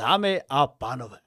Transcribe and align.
Dámy 0.00 0.42
a 0.48 0.66
pánové, 0.66 1.18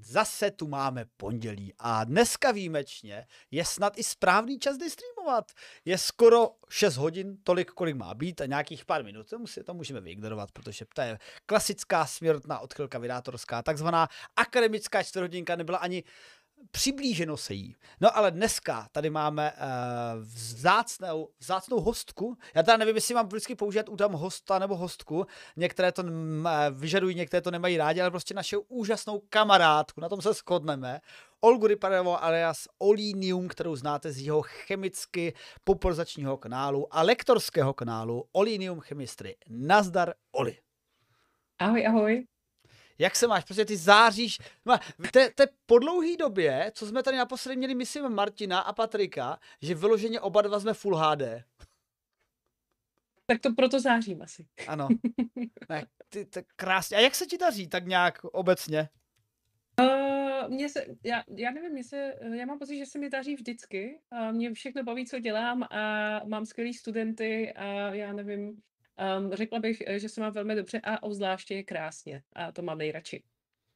zase 0.00 0.50
tu 0.50 0.68
máme 0.68 1.04
pondělí 1.16 1.74
a 1.78 2.04
dneska 2.04 2.52
výjimečně 2.52 3.26
je 3.50 3.64
snad 3.64 3.98
i 3.98 4.02
správný 4.02 4.58
čas 4.58 4.76
streamovat. 4.88 5.52
Je 5.84 5.98
skoro 5.98 6.50
6 6.68 6.96
hodin, 6.96 7.36
tolik, 7.42 7.70
kolik 7.70 7.96
má 7.96 8.14
být 8.14 8.40
a 8.40 8.46
nějakých 8.46 8.84
pár 8.84 9.04
minut. 9.04 9.30
To, 9.30 9.38
musí, 9.38 9.62
to 9.64 9.74
můžeme 9.74 10.00
vyignorovat, 10.00 10.52
protože 10.52 10.84
to 10.94 11.00
je 11.00 11.18
klasická 11.46 12.06
směrotná 12.06 12.58
odchylka 12.58 12.98
vydátorská, 12.98 13.62
takzvaná 13.62 14.08
akademická 14.36 15.02
čtvrthodinka 15.02 15.56
nebyla 15.56 15.78
ani 15.78 16.04
přiblíženo 16.70 17.36
se 17.36 17.54
jí. 17.54 17.76
No 18.00 18.16
ale 18.16 18.30
dneska 18.30 18.88
tady 18.92 19.10
máme 19.10 19.52
uh, 19.52 20.22
vzácnou, 20.22 21.28
vzácnou 21.38 21.80
hostku. 21.80 22.36
Já 22.54 22.62
teda 22.62 22.76
nevím, 22.76 22.94
jestli 22.94 23.14
mám 23.14 23.26
vždycky 23.26 23.54
použít 23.54 23.88
u 23.88 23.96
tam 23.96 24.12
hosta 24.12 24.58
nebo 24.58 24.76
hostku. 24.76 25.26
Některé 25.56 25.92
to 25.92 26.02
uh, 26.02 26.08
vyžadují, 26.70 27.14
některé 27.14 27.40
to 27.40 27.50
nemají 27.50 27.76
rádi, 27.76 28.00
ale 28.00 28.10
prostě 28.10 28.34
naše 28.34 28.56
úžasnou 28.56 29.22
kamarádku, 29.28 30.00
na 30.00 30.08
tom 30.08 30.22
se 30.22 30.32
shodneme. 30.32 31.00
Olgu 31.40 31.66
Ryparevo 31.66 32.24
alias 32.24 32.68
Olinium, 32.78 33.48
kterou 33.48 33.76
znáte 33.76 34.12
z 34.12 34.26
jeho 34.26 34.42
chemicky 34.42 35.34
popularizačního 35.64 36.36
kanálu 36.36 36.94
a 36.94 37.02
lektorského 37.02 37.74
kanálu 37.74 38.24
Olinium 38.32 38.80
Chemistry. 38.80 39.36
Nazdar, 39.48 40.14
Oli. 40.32 40.58
Ahoj, 41.58 41.86
ahoj. 41.86 42.26
Jak 42.98 43.16
se 43.16 43.26
máš? 43.26 43.44
Prostě 43.44 43.64
ty 43.64 43.76
záříš. 43.76 44.38
No, 44.64 44.78
te, 45.12 45.30
te 45.30 45.46
po 45.66 45.78
dlouhý 45.78 46.16
době, 46.16 46.72
co 46.74 46.86
jsme 46.86 47.02
tady 47.02 47.16
naposledy 47.16 47.56
měli, 47.56 47.74
myslím, 47.74 48.08
Martina 48.08 48.60
a 48.60 48.72
Patrika, 48.72 49.38
že 49.62 49.74
vyloženě 49.74 50.20
oba 50.20 50.42
dva 50.42 50.60
jsme 50.60 50.74
Full 50.74 50.96
HD. 50.96 51.22
Tak 53.26 53.40
to 53.40 53.52
proto 53.52 53.80
zářím 53.80 54.22
asi. 54.22 54.46
Ano. 54.68 54.88
Ne, 55.68 55.86
ty, 56.08 56.24
ty, 56.24 56.44
krásně. 56.56 56.96
A 56.96 57.00
jak 57.00 57.14
se 57.14 57.26
ti 57.26 57.38
daří 57.38 57.68
tak 57.68 57.86
nějak 57.86 58.24
obecně? 58.24 58.88
Uh, 59.80 60.48
mě 60.48 60.68
se, 60.68 60.86
já, 61.04 61.24
já 61.36 61.50
nevím, 61.50 61.72
mě 61.72 61.84
se, 61.84 62.14
já 62.34 62.46
mám 62.46 62.58
pocit, 62.58 62.78
že 62.78 62.86
se 62.86 62.98
mi 62.98 63.10
daří 63.10 63.34
vždycky. 63.34 64.00
Uh, 64.12 64.32
mě 64.32 64.54
všechno 64.54 64.82
baví, 64.82 65.06
co 65.06 65.18
dělám 65.18 65.62
a 65.62 66.20
mám 66.24 66.46
skvělý 66.46 66.74
studenty 66.74 67.52
a 67.52 67.94
já 67.94 68.12
nevím, 68.12 68.62
Um, 69.18 69.34
řekla 69.34 69.58
bych, 69.58 69.82
eh, 69.86 69.98
že 69.98 70.08
se 70.08 70.20
má 70.20 70.30
velmi 70.30 70.54
dobře 70.54 70.80
a 70.84 71.02
obzvláště 71.02 71.54
je 71.54 71.62
krásně. 71.62 72.22
A 72.32 72.52
to 72.52 72.62
mám 72.62 72.78
nejradši. 72.78 73.22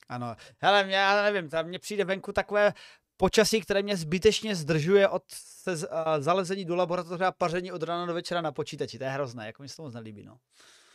Ano. 0.09 0.37
Hele, 0.59 0.85
mě, 0.85 0.95
já 0.95 1.23
nevím, 1.23 1.51
tam 1.51 1.67
mně 1.67 1.79
přijde 1.79 2.05
venku 2.05 2.33
takové 2.33 2.73
počasí, 3.17 3.61
které 3.61 3.83
mě 3.83 3.97
zbytečně 3.97 4.55
zdržuje 4.55 5.09
od 5.09 5.23
se, 5.29 5.73
uh, 5.73 5.85
zalezení 6.19 6.65
do 6.65 6.77
laboratoře 6.77 7.25
a 7.25 7.33
paření 7.33 7.73
od 7.73 7.83
rána 7.83 8.07
do 8.07 8.15
večera 8.15 8.41
na 8.41 8.53
počítači. 8.53 8.99
To 8.99 9.05
je 9.05 9.11
hrozné, 9.11 9.47
jako 9.47 9.63
mi 9.63 9.69
se 9.69 9.77
to 9.77 9.83
moc 9.83 9.95
nelíbí, 9.95 10.25
no. 10.25 10.39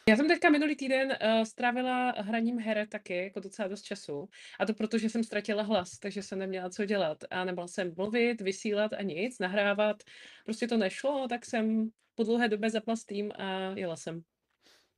Já 0.10 0.16
jsem 0.16 0.28
teďka 0.28 0.50
minulý 0.50 0.76
týden 0.76 1.08
uh, 1.10 1.44
strávila 1.44 2.12
hraním 2.18 2.60
her 2.60 2.88
taky, 2.88 3.24
jako 3.24 3.40
docela 3.40 3.68
dost 3.68 3.82
času. 3.82 4.30
A 4.60 4.66
to 4.66 4.74
proto, 4.74 4.98
že 4.98 5.10
jsem 5.10 5.24
ztratila 5.24 5.64
hlas, 5.64 6.00
takže 6.00 6.24
jsem 6.24 6.40
neměla 6.40 6.70
co 6.70 6.86
dělat. 6.86 7.18
A 7.30 7.44
nemohla 7.46 7.68
jsem 7.68 7.94
mluvit, 7.98 8.42
vysílat 8.42 8.94
a 8.94 9.02
nic, 9.02 9.40
nahrávat. 9.40 10.04
Prostě 10.46 10.68
to 10.68 10.78
nešlo, 10.78 11.28
tak 11.28 11.46
jsem 11.46 11.90
po 12.16 12.24
dlouhé 12.24 12.50
době 12.50 12.70
zapla 12.70 12.96
Steam 12.96 13.32
a 13.36 13.74
jela 13.76 13.96
jsem. 13.96 14.24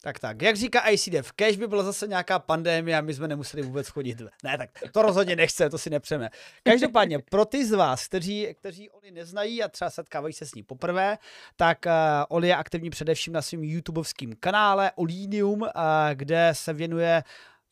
Tak 0.01 0.19
tak, 0.19 0.41
jak 0.41 0.55
říká 0.55 0.89
ICDF, 0.89 1.31
kež 1.31 1.57
by 1.57 1.67
byla 1.67 1.83
zase 1.83 2.07
nějaká 2.07 2.39
pandémie 2.39 2.97
a 2.97 3.01
my 3.01 3.13
jsme 3.13 3.27
nemuseli 3.27 3.63
vůbec 3.63 3.87
chodit. 3.87 4.21
Ne, 4.43 4.57
tak 4.57 4.69
to 4.91 5.01
rozhodně 5.01 5.35
nechce, 5.35 5.69
to 5.69 5.77
si 5.77 5.89
nepřeme. 5.89 6.29
Každopádně, 6.63 7.19
pro 7.19 7.45
ty 7.45 7.65
z 7.65 7.71
vás, 7.71 8.07
kteří, 8.07 8.47
kteří 8.59 8.89
Oli 8.89 9.11
neznají 9.11 9.63
a 9.63 9.67
třeba 9.67 9.89
setkávají 9.89 10.33
se 10.33 10.45
s 10.45 10.53
ní 10.53 10.63
poprvé, 10.63 11.17
tak 11.55 11.77
uh, 11.85 11.91
Oli 12.29 12.47
je 12.47 12.55
aktivní 12.55 12.89
především 12.89 13.33
na 13.33 13.41
svém 13.41 13.63
YouTubeovském 13.63 14.33
kanále 14.39 14.91
Olinium, 14.95 15.61
uh, 15.61 15.69
kde 16.13 16.49
se 16.53 16.73
věnuje 16.73 17.23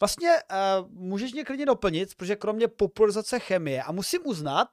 Vlastně 0.04 0.30
uh, 0.30 0.90
můžeš 0.92 1.34
mě 1.34 1.44
klidně 1.44 1.66
doplnit, 1.66 2.16
protože 2.16 2.36
kromě 2.36 2.68
popularizace 2.68 3.40
chemie, 3.40 3.84
a 3.84 3.92
musím 3.92 4.22
uznat, 4.26 4.70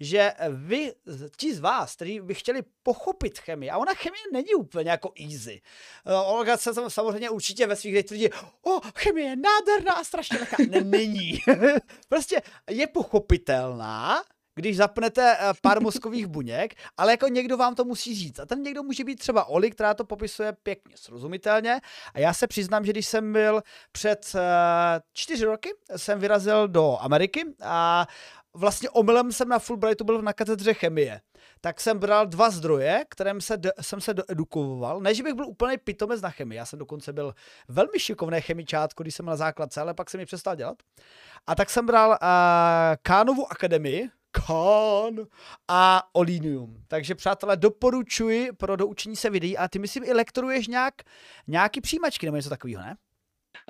že 0.00 0.32
vy, 0.50 0.92
ti 1.36 1.54
z 1.54 1.60
vás, 1.60 1.96
kteří 1.96 2.20
by 2.20 2.34
chtěli 2.34 2.62
pochopit 2.82 3.38
chemii, 3.38 3.70
a 3.70 3.78
ona 3.78 3.94
chemie 3.94 4.22
není 4.32 4.54
úplně 4.54 4.90
jako 4.90 5.12
easy. 5.20 5.62
Uh, 6.06 6.34
Olga 6.34 6.56
se 6.56 6.72
samozřejmě 6.88 7.30
určitě 7.30 7.66
ve 7.66 7.76
svých 7.76 8.04
tvrdí, 8.04 8.28
o, 8.62 8.80
chemie 8.96 9.28
je 9.28 9.36
nádherná 9.36 9.92
a 9.92 10.04
strašně 10.04 10.38
lehká. 10.38 10.56
Ne, 10.70 10.80
není. 10.80 11.38
prostě 12.08 12.42
je 12.70 12.86
pochopitelná, 12.86 14.22
když 14.54 14.76
zapnete 14.76 15.36
eh, 15.40 15.52
pár 15.62 15.82
mozkových 15.82 16.26
buněk, 16.26 16.74
ale 16.96 17.12
jako 17.12 17.28
někdo 17.28 17.56
vám 17.56 17.74
to 17.74 17.84
musí 17.84 18.14
říct. 18.14 18.40
A 18.40 18.46
ten 18.46 18.62
někdo 18.62 18.82
může 18.82 19.04
být 19.04 19.18
třeba 19.18 19.44
Oli, 19.44 19.70
která 19.70 19.94
to 19.94 20.04
popisuje 20.04 20.52
pěkně, 20.62 20.96
srozumitelně. 20.96 21.80
A 22.14 22.18
já 22.18 22.34
se 22.34 22.46
přiznám, 22.46 22.84
že 22.84 22.92
když 22.92 23.06
jsem 23.06 23.32
byl 23.32 23.62
před 23.92 24.32
uh, 24.34 24.40
čtyři 25.12 25.44
roky, 25.44 25.70
jsem 25.96 26.18
vyrazil 26.18 26.68
do 26.68 26.98
Ameriky 27.00 27.44
a 27.62 28.06
vlastně 28.54 28.90
omylem 28.90 29.32
jsem 29.32 29.48
na 29.48 29.58
Fulbrightu 29.58 30.04
byl 30.04 30.22
na 30.22 30.32
katedře 30.32 30.74
chemie. 30.74 31.20
Tak 31.60 31.80
jsem 31.80 31.98
bral 31.98 32.26
dva 32.26 32.50
zdroje, 32.50 33.04
kterým 33.10 33.40
se 33.40 33.56
do, 33.56 33.70
jsem 33.80 34.00
se 34.00 34.14
doedukoval. 34.14 35.00
Ne, 35.00 35.14
že 35.14 35.22
bych 35.22 35.34
byl 35.34 35.46
úplně 35.46 35.78
pitomec 35.78 36.22
na 36.22 36.30
chemii, 36.30 36.56
já 36.56 36.66
jsem 36.66 36.78
dokonce 36.78 37.12
byl 37.12 37.34
velmi 37.68 37.98
šikovný 37.98 38.40
chemičátko, 38.40 39.02
když 39.02 39.14
jsem 39.14 39.26
na 39.26 39.36
základce, 39.36 39.80
ale 39.80 39.94
pak 39.94 40.10
jsem 40.10 40.20
mi 40.20 40.26
přestal 40.26 40.56
dělat. 40.56 40.76
A 41.46 41.54
tak 41.54 41.70
jsem 41.70 41.86
bral 41.86 42.10
uh, 42.10 42.16
Kánovu 43.02 43.52
akademii, 43.52 44.08
Khan 44.34 45.26
a 45.68 46.02
Olinium. 46.12 46.82
Takže 46.88 47.14
přátelé, 47.14 47.56
doporučuji 47.56 48.52
pro 48.52 48.76
doučení 48.76 49.16
se 49.16 49.30
videí 49.30 49.58
a 49.58 49.68
ty 49.68 49.78
myslím 49.78 50.04
i 50.04 50.12
lektoruješ 50.12 50.68
nějak, 50.68 50.94
nějaký 51.46 51.80
přijímačky 51.80 52.26
nebo 52.26 52.36
něco 52.36 52.48
takového, 52.48 52.82
ne? 52.82 52.96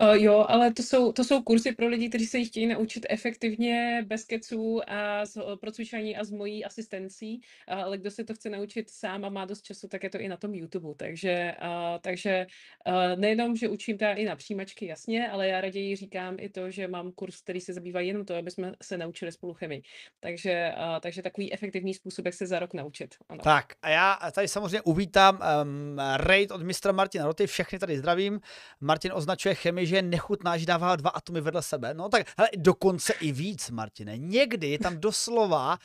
Uh, 0.02 0.14
jo, 0.14 0.46
ale 0.48 0.72
to 0.72 0.82
jsou, 0.82 1.12
to 1.12 1.24
jsou 1.24 1.42
kursy 1.42 1.72
pro 1.72 1.88
lidi, 1.88 2.08
kteří 2.08 2.26
se 2.26 2.44
chtějí 2.44 2.66
naučit 2.66 3.06
efektivně, 3.10 4.04
bez 4.06 4.24
keců 4.24 4.80
a 4.86 5.26
z, 5.26 5.38
pro 5.60 5.72
cvičení 5.72 6.16
a 6.16 6.24
s 6.24 6.30
mojí 6.30 6.64
asistencí, 6.64 7.40
uh, 7.72 7.82
ale 7.82 7.98
kdo 7.98 8.10
se 8.10 8.24
to 8.24 8.34
chce 8.34 8.50
naučit 8.50 8.90
sám 8.90 9.24
a 9.24 9.28
má 9.28 9.44
dost 9.44 9.62
času, 9.62 9.88
tak 9.88 10.02
je 10.02 10.10
to 10.10 10.18
i 10.18 10.28
na 10.28 10.36
tom 10.36 10.54
YouTube. 10.54 10.94
Takže, 10.96 11.54
uh, 11.62 11.98
takže 12.00 12.46
uh, 12.86 13.20
nejenom, 13.20 13.56
že 13.56 13.68
učím 13.68 13.98
teda 13.98 14.12
i 14.12 14.24
na 14.24 14.36
přijímačky, 14.36 14.86
jasně, 14.86 15.28
ale 15.28 15.48
já 15.48 15.60
raději 15.60 15.96
říkám 15.96 16.36
i 16.40 16.48
to, 16.48 16.70
že 16.70 16.88
mám 16.88 17.12
kurz, 17.12 17.40
který 17.40 17.60
se 17.60 17.72
zabývá 17.72 18.00
jenom 18.00 18.24
to, 18.24 18.36
aby 18.36 18.50
jsme 18.50 18.72
se 18.82 18.98
naučili 18.98 19.32
spolu 19.32 19.54
chemii. 19.54 19.82
Takže, 20.20 20.72
uh, 20.76 21.00
takže 21.00 21.22
takový 21.22 21.52
efektivní 21.52 21.94
způsob, 21.94 22.24
jak 22.24 22.34
se 22.34 22.46
za 22.46 22.58
rok 22.58 22.74
naučit. 22.74 23.14
Ano. 23.28 23.40
Tak 23.44 23.66
a 23.82 23.88
já 23.88 24.18
tady 24.32 24.48
samozřejmě 24.48 24.82
uvítám 24.82 25.40
um, 25.62 25.98
raid 26.16 26.50
od 26.50 26.62
mistra 26.62 26.92
Martina 26.92 27.26
Roty, 27.26 27.46
všechny 27.46 27.78
tady 27.78 27.98
zdravím. 27.98 28.40
Martin 28.80 29.12
označuje 29.14 29.54
chemii 29.54 29.83
že 29.86 29.96
je 29.96 30.02
nechutná, 30.02 30.56
že 30.56 30.66
dává 30.66 30.96
dva 30.96 31.10
atomy 31.10 31.40
vedle 31.40 31.62
sebe. 31.62 31.94
No 31.94 32.08
tak, 32.08 32.26
hele, 32.38 32.48
dokonce 32.56 33.12
i 33.12 33.32
víc, 33.32 33.70
Martine. 33.70 34.18
Někdy 34.18 34.68
je 34.68 34.78
tam 34.78 34.98
doslova 34.98 35.78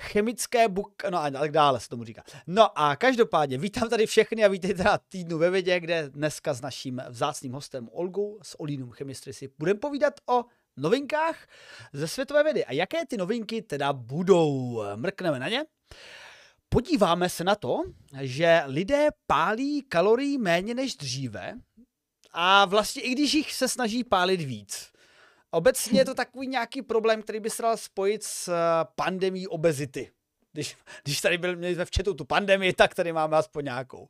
chemické 0.00 0.68
buk, 0.68 1.02
no 1.10 1.18
a 1.18 1.30
tak 1.30 1.52
dále 1.52 1.80
se 1.80 1.88
tomu 1.88 2.04
říká. 2.04 2.22
No 2.46 2.78
a 2.78 2.96
každopádně 2.96 3.58
vítám 3.58 3.88
tady 3.88 4.06
všechny 4.06 4.44
a 4.44 4.48
vítejte 4.48 4.76
teda 4.76 4.98
týdnu 5.08 5.38
ve 5.38 5.50
vědě, 5.50 5.80
kde 5.80 6.08
dneska 6.08 6.54
s 6.54 6.60
naším 6.60 7.02
vzácným 7.08 7.52
hostem 7.52 7.88
Olgou 7.92 8.38
z 8.42 8.56
Olinum 8.58 8.90
Chemistry 8.90 9.32
si 9.32 9.50
budeme 9.58 9.80
povídat 9.80 10.14
o 10.28 10.44
novinkách 10.76 11.46
ze 11.92 12.08
světové 12.08 12.44
vědy. 12.44 12.64
A 12.64 12.72
jaké 12.72 13.06
ty 13.06 13.16
novinky 13.16 13.62
teda 13.62 13.92
budou? 13.92 14.82
Mrkneme 14.96 15.38
na 15.38 15.48
ně. 15.48 15.64
Podíváme 16.68 17.28
se 17.28 17.44
na 17.44 17.54
to, 17.54 17.82
že 18.20 18.62
lidé 18.66 19.08
pálí 19.26 19.82
kalorií 19.82 20.38
méně 20.38 20.74
než 20.74 20.96
dříve, 20.96 21.54
a 22.32 22.64
vlastně 22.64 23.02
i 23.02 23.10
když 23.10 23.34
jich 23.34 23.52
se 23.52 23.68
snaží 23.68 24.04
pálit 24.04 24.40
víc. 24.40 24.92
Obecně 25.50 26.00
je 26.00 26.04
to 26.04 26.14
takový 26.14 26.46
nějaký 26.46 26.82
problém, 26.82 27.22
který 27.22 27.40
by 27.40 27.50
se 27.50 27.62
dal 27.62 27.76
spojit 27.76 28.22
s 28.22 28.48
eh, 28.48 28.54
pandemí 28.94 29.46
obezity. 29.46 30.10
Když, 30.52 30.76
když 31.04 31.20
tady 31.20 31.38
byl, 31.38 31.56
měli 31.56 31.74
jsme 31.74 31.84
v 31.84 31.90
četu 31.90 32.14
tu 32.14 32.24
pandemii, 32.24 32.72
tak 32.72 32.94
tady 32.94 33.12
máme 33.12 33.36
aspoň 33.36 33.64
nějakou. 33.64 34.00
Uh, 34.00 34.06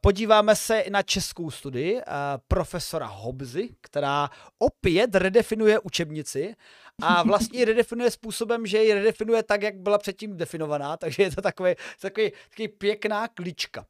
podíváme 0.00 0.56
se 0.56 0.84
na 0.90 1.02
českou 1.02 1.50
studii 1.50 1.94
uh, 1.94 2.02
profesora 2.48 3.06
Hobzy, 3.06 3.68
která 3.80 4.30
opět 4.58 5.14
redefinuje 5.14 5.78
učebnici 5.78 6.54
a 7.02 7.22
vlastně 7.22 7.58
ji 7.58 7.64
redefinuje 7.64 8.10
způsobem, 8.10 8.66
že 8.66 8.84
ji 8.84 8.94
redefinuje 8.94 9.42
tak, 9.42 9.62
jak 9.62 9.76
byla 9.76 9.98
předtím 9.98 10.36
definovaná, 10.36 10.96
takže 10.96 11.22
je 11.22 11.30
to 11.30 11.42
takový, 11.42 11.74
takový, 12.00 12.32
takový 12.50 12.68
pěkná 12.68 13.28
klička. 13.28 13.80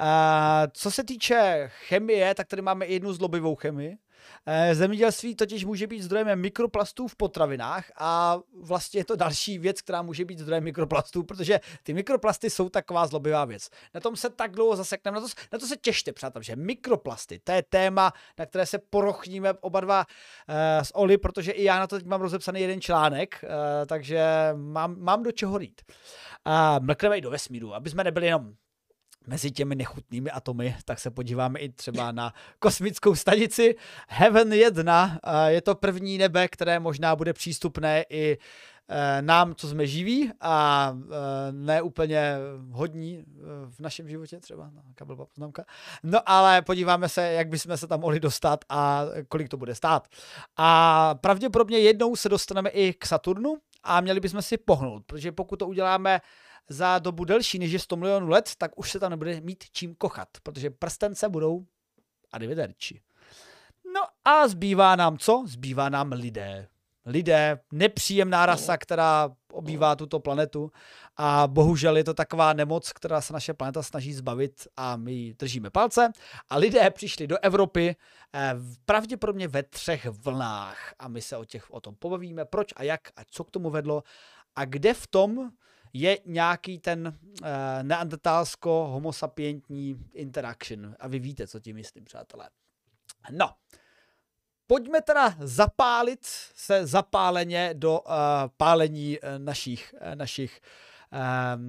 Uh, 0.00 0.06
co 0.72 0.90
se 0.90 1.04
týče 1.04 1.70
chemie, 1.88 2.34
tak 2.34 2.46
tady 2.48 2.62
máme 2.62 2.86
jednu 2.86 3.12
zlobivou 3.12 3.54
chemii, 3.54 3.96
zemědělství 4.72 5.36
totiž 5.36 5.64
může 5.64 5.86
být 5.86 6.02
zdrojem 6.02 6.40
mikroplastů 6.40 7.08
v 7.08 7.16
potravinách 7.16 7.84
a 7.96 8.38
vlastně 8.62 9.00
je 9.00 9.04
to 9.04 9.16
další 9.16 9.58
věc, 9.58 9.80
která 9.80 10.02
může 10.02 10.24
být 10.24 10.38
zdrojem 10.38 10.64
mikroplastů, 10.64 11.22
protože 11.22 11.60
ty 11.82 11.94
mikroplasty 11.94 12.50
jsou 12.50 12.68
taková 12.68 13.06
zlobivá 13.06 13.44
věc. 13.44 13.68
Na 13.94 14.00
tom 14.00 14.16
se 14.16 14.30
tak 14.30 14.52
dlouho 14.52 14.76
zasekneme, 14.76 15.14
na 15.14 15.20
to, 15.20 15.26
na 15.52 15.58
to 15.58 15.66
se 15.66 15.76
těšte, 15.76 16.12
přátelé, 16.12 16.44
že 16.44 16.56
mikroplasty, 16.56 17.40
to 17.44 17.52
je 17.52 17.62
téma, 17.62 18.12
na 18.38 18.46
které 18.46 18.66
se 18.66 18.78
porochníme 18.78 19.52
oba 19.60 19.80
dva 19.80 20.06
uh, 20.48 20.54
s 20.82 20.96
Oli, 20.96 21.18
protože 21.18 21.52
i 21.52 21.64
já 21.64 21.78
na 21.78 21.86
to 21.86 21.96
teď 21.96 22.06
mám 22.06 22.20
rozepsaný 22.20 22.60
jeden 22.60 22.80
článek, 22.80 23.44
uh, 23.44 23.50
takže 23.86 24.22
mám, 24.54 24.96
mám 24.98 25.22
do 25.22 25.32
čeho 25.32 25.58
rýt. 25.58 25.82
Uh, 26.46 26.84
mlkneme 26.84 27.18
i 27.18 27.20
do 27.20 27.30
vesmíru, 27.30 27.74
aby 27.74 27.90
jsme 27.90 28.04
nebyli 28.04 28.26
jenom 28.26 28.54
mezi 29.26 29.50
těmi 29.50 29.74
nechutnými 29.74 30.30
atomy, 30.30 30.76
tak 30.84 30.98
se 30.98 31.10
podíváme 31.10 31.58
i 31.58 31.68
třeba 31.68 32.12
na 32.12 32.34
kosmickou 32.58 33.14
stanici 33.14 33.74
Heaven 34.08 34.52
1. 34.52 35.18
Je 35.46 35.62
to 35.62 35.74
první 35.74 36.18
nebe, 36.18 36.48
které 36.48 36.80
možná 36.80 37.16
bude 37.16 37.32
přístupné 37.32 38.04
i 38.10 38.38
eh, 38.88 39.22
nám, 39.22 39.54
co 39.54 39.68
jsme 39.68 39.86
živí 39.86 40.30
a 40.40 40.92
eh, 40.96 41.52
ne 41.52 41.82
úplně 41.82 42.36
hodní 42.70 43.18
eh, 43.18 43.42
v 43.70 43.80
našem 43.80 44.08
životě 44.08 44.40
třeba, 44.40 44.70
no, 45.06 45.16
poznámka. 45.16 45.64
No 46.02 46.18
ale 46.26 46.62
podíváme 46.62 47.08
se, 47.08 47.22
jak 47.22 47.48
bychom 47.48 47.76
se 47.76 47.86
tam 47.86 48.00
mohli 48.00 48.20
dostat 48.20 48.64
a 48.68 49.04
kolik 49.28 49.48
to 49.48 49.56
bude 49.56 49.74
stát. 49.74 50.08
A 50.56 51.14
pravděpodobně 51.14 51.78
jednou 51.78 52.16
se 52.16 52.28
dostaneme 52.28 52.70
i 52.70 52.92
k 52.92 53.06
Saturnu 53.06 53.56
a 53.82 54.00
měli 54.00 54.20
bychom 54.20 54.42
si 54.42 54.56
pohnout, 54.56 55.02
protože 55.06 55.32
pokud 55.32 55.56
to 55.56 55.66
uděláme 55.66 56.20
za 56.68 56.98
dobu 56.98 57.24
delší 57.24 57.58
než 57.58 57.72
je 57.72 57.78
100 57.78 57.96
milionů 57.96 58.28
let, 58.28 58.52
tak 58.58 58.78
už 58.78 58.90
se 58.90 59.00
tam 59.00 59.10
nebude 59.10 59.40
mít 59.40 59.64
čím 59.72 59.94
kochat, 59.94 60.28
protože 60.42 60.70
prstence 60.70 61.28
budou 61.28 61.66
arrivederci. 62.32 63.00
No 63.94 64.00
a 64.24 64.48
zbývá 64.48 64.96
nám 64.96 65.18
co? 65.18 65.44
Zbývá 65.46 65.88
nám 65.88 66.12
lidé. 66.12 66.68
Lidé, 67.06 67.60
nepříjemná 67.72 68.46
rasa, 68.46 68.76
která 68.76 69.30
obývá 69.52 69.96
tuto 69.96 70.20
planetu 70.20 70.72
a 71.16 71.46
bohužel 71.46 71.96
je 71.96 72.04
to 72.04 72.14
taková 72.14 72.52
nemoc, 72.52 72.92
která 72.92 73.20
se 73.20 73.32
naše 73.32 73.54
planeta 73.54 73.82
snaží 73.82 74.14
zbavit 74.14 74.68
a 74.76 74.96
my 74.96 75.12
ji 75.12 75.34
držíme 75.34 75.70
palce. 75.70 76.12
A 76.50 76.56
lidé 76.56 76.90
přišli 76.90 77.26
do 77.26 77.38
Evropy 77.42 77.96
eh, 78.34 78.54
pravděpodobně 78.84 79.48
ve 79.48 79.62
třech 79.62 80.06
vlnách 80.06 80.94
a 80.98 81.08
my 81.08 81.22
se 81.22 81.36
o, 81.36 81.44
těch, 81.44 81.70
o 81.70 81.80
tom 81.80 81.94
pobavíme, 81.94 82.44
proč 82.44 82.68
a 82.76 82.82
jak 82.82 83.00
a 83.16 83.20
co 83.30 83.44
k 83.44 83.50
tomu 83.50 83.70
vedlo 83.70 84.02
a 84.56 84.64
kde 84.64 84.94
v 84.94 85.06
tom 85.06 85.50
je 85.92 86.18
nějaký 86.26 86.78
ten 86.78 87.18
uh, 87.42 87.46
neandertálsko-homo 87.82 89.12
sapientní 89.12 89.96
interaction. 90.12 90.96
A 90.98 91.08
vy 91.08 91.18
víte, 91.18 91.46
co 91.46 91.60
tím 91.60 91.76
myslím, 91.76 92.04
přátelé. 92.04 92.50
No, 93.30 93.54
pojďme 94.66 95.02
teda 95.02 95.34
zapálit 95.38 96.24
se 96.54 96.86
zapáleně 96.86 97.74
do 97.74 98.00
uh, 98.00 98.12
pálení 98.56 99.18
uh, 99.20 99.28
našich, 99.38 99.94
uh, 100.00 100.14
našich 100.14 100.60
uh, 101.12 101.60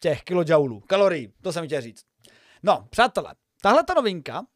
těch 0.00 0.22
kilojoulů, 0.22 0.80
kalorií, 0.80 1.32
to 1.42 1.52
jsem 1.52 1.66
chtěl 1.66 1.80
říct. 1.80 2.04
No, 2.62 2.86
přátelé, 2.90 3.34
tahle 3.62 3.84
ta 3.84 3.94
novinka 3.94 4.46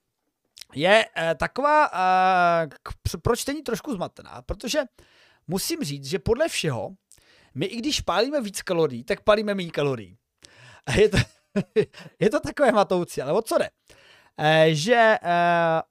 je 0.74 1.06
uh, 1.06 1.22
taková 1.38 1.92
uh, 1.92 2.68
k, 2.82 3.18
pro 3.22 3.34
trošku 3.64 3.94
zmatená, 3.94 4.42
protože 4.42 4.82
musím 5.46 5.84
říct, 5.84 6.04
že 6.04 6.18
podle 6.18 6.48
všeho 6.48 6.90
my 7.58 7.66
i 7.66 7.76
když 7.76 8.00
pálíme 8.00 8.40
víc 8.40 8.62
kalorií, 8.62 9.04
tak 9.04 9.20
pálíme 9.20 9.54
méně 9.54 9.70
kalorií. 9.70 10.16
A 10.86 10.92
je 10.92 11.08
to, 11.08 11.16
je 12.20 12.30
to 12.30 12.40
takové 12.40 12.72
matoucí, 12.72 13.22
ale 13.22 13.32
o 13.32 13.42
co 13.42 13.58
jde? 13.58 13.70
E, 14.38 14.74
že 14.74 14.94
e, 14.94 15.18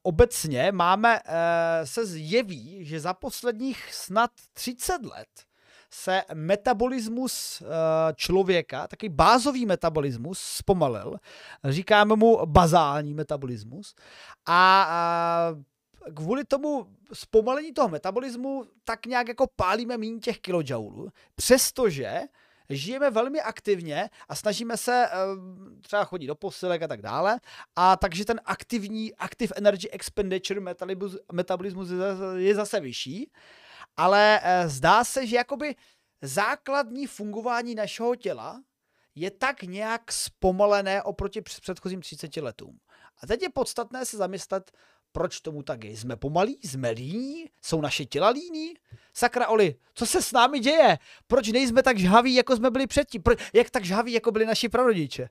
obecně 0.03 0.71
máme, 0.71 1.19
e, 1.25 1.85
se 1.85 2.05
zjeví, 2.05 2.85
že 2.85 2.99
za 2.99 3.13
posledních 3.13 3.93
snad 3.93 4.31
30 4.53 5.05
let 5.05 5.27
se 5.91 6.21
metabolismus 6.33 7.63
člověka, 8.15 8.87
taky 8.87 9.09
bázový 9.09 9.65
metabolismus 9.65 10.39
zpomalil. 10.39 11.17
Říkáme 11.63 12.15
mu 12.15 12.45
bazální 12.45 13.13
metabolismus. 13.13 13.95
A 14.47 14.89
kvůli 16.15 16.43
tomu 16.43 16.87
zpomalení 17.13 17.73
toho 17.73 17.89
metabolismu 17.89 18.65
tak 18.83 19.05
nějak 19.05 19.27
jako 19.27 19.47
pálíme 19.55 19.97
méně 19.97 20.19
těch 20.19 20.39
kilojoulů, 20.39 21.09
přestože 21.35 22.21
žijeme 22.69 23.09
velmi 23.09 23.41
aktivně 23.41 24.09
a 24.29 24.35
snažíme 24.35 24.77
se 24.77 25.09
uh, 25.09 25.79
třeba 25.81 26.03
chodit 26.05 26.27
do 26.27 26.35
posilek 26.35 26.81
a 26.81 26.87
tak 26.87 27.01
dále. 27.01 27.39
A 27.75 27.95
takže 27.95 28.25
ten 28.25 28.41
aktivní 28.45 29.15
Active 29.15 29.53
Energy 29.57 29.89
Expenditure 29.89 30.61
metabolismus 31.31 31.89
je 32.35 32.55
zase 32.55 32.79
vyšší. 32.79 33.31
Ale 33.97 34.41
uh, 34.43 34.69
zdá 34.69 35.03
se, 35.03 35.27
že 35.27 35.35
jakoby 35.35 35.75
základní 36.21 37.07
fungování 37.07 37.75
našeho 37.75 38.15
těla 38.15 38.61
je 39.15 39.31
tak 39.31 39.63
nějak 39.63 40.11
zpomalené 40.11 41.03
oproti 41.03 41.41
předchozím 41.41 42.01
30 42.01 42.37
letům. 42.37 42.79
A 43.23 43.27
teď 43.27 43.41
je 43.41 43.49
podstatné 43.49 44.05
se 44.05 44.17
zamyslet, 44.17 44.71
proč 45.17 45.41
tomu 45.41 45.63
tak 45.63 45.83
je? 45.83 45.97
Jsme 45.97 46.15
pomalí? 46.15 46.59
Jsme 46.63 46.89
líní? 46.89 47.45
Jsou 47.61 47.81
naše 47.81 48.05
těla 48.05 48.29
líní? 48.29 48.73
Sakra 49.13 49.47
Oli, 49.47 49.75
co 49.93 50.05
se 50.05 50.21
s 50.21 50.31
námi 50.31 50.59
děje? 50.59 50.97
Proč 51.27 51.47
nejsme 51.47 51.83
tak 51.83 51.97
žhaví, 51.97 52.35
jako 52.35 52.55
jsme 52.55 52.71
byli 52.71 52.87
předtím? 52.87 53.21
Proč, 53.21 53.39
jak 53.53 53.69
tak 53.69 53.85
žhaví, 53.85 54.13
jako 54.13 54.31
byli 54.31 54.45
naši 54.45 54.69
prarodiče? 54.69 55.29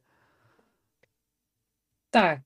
Tak, 2.10 2.40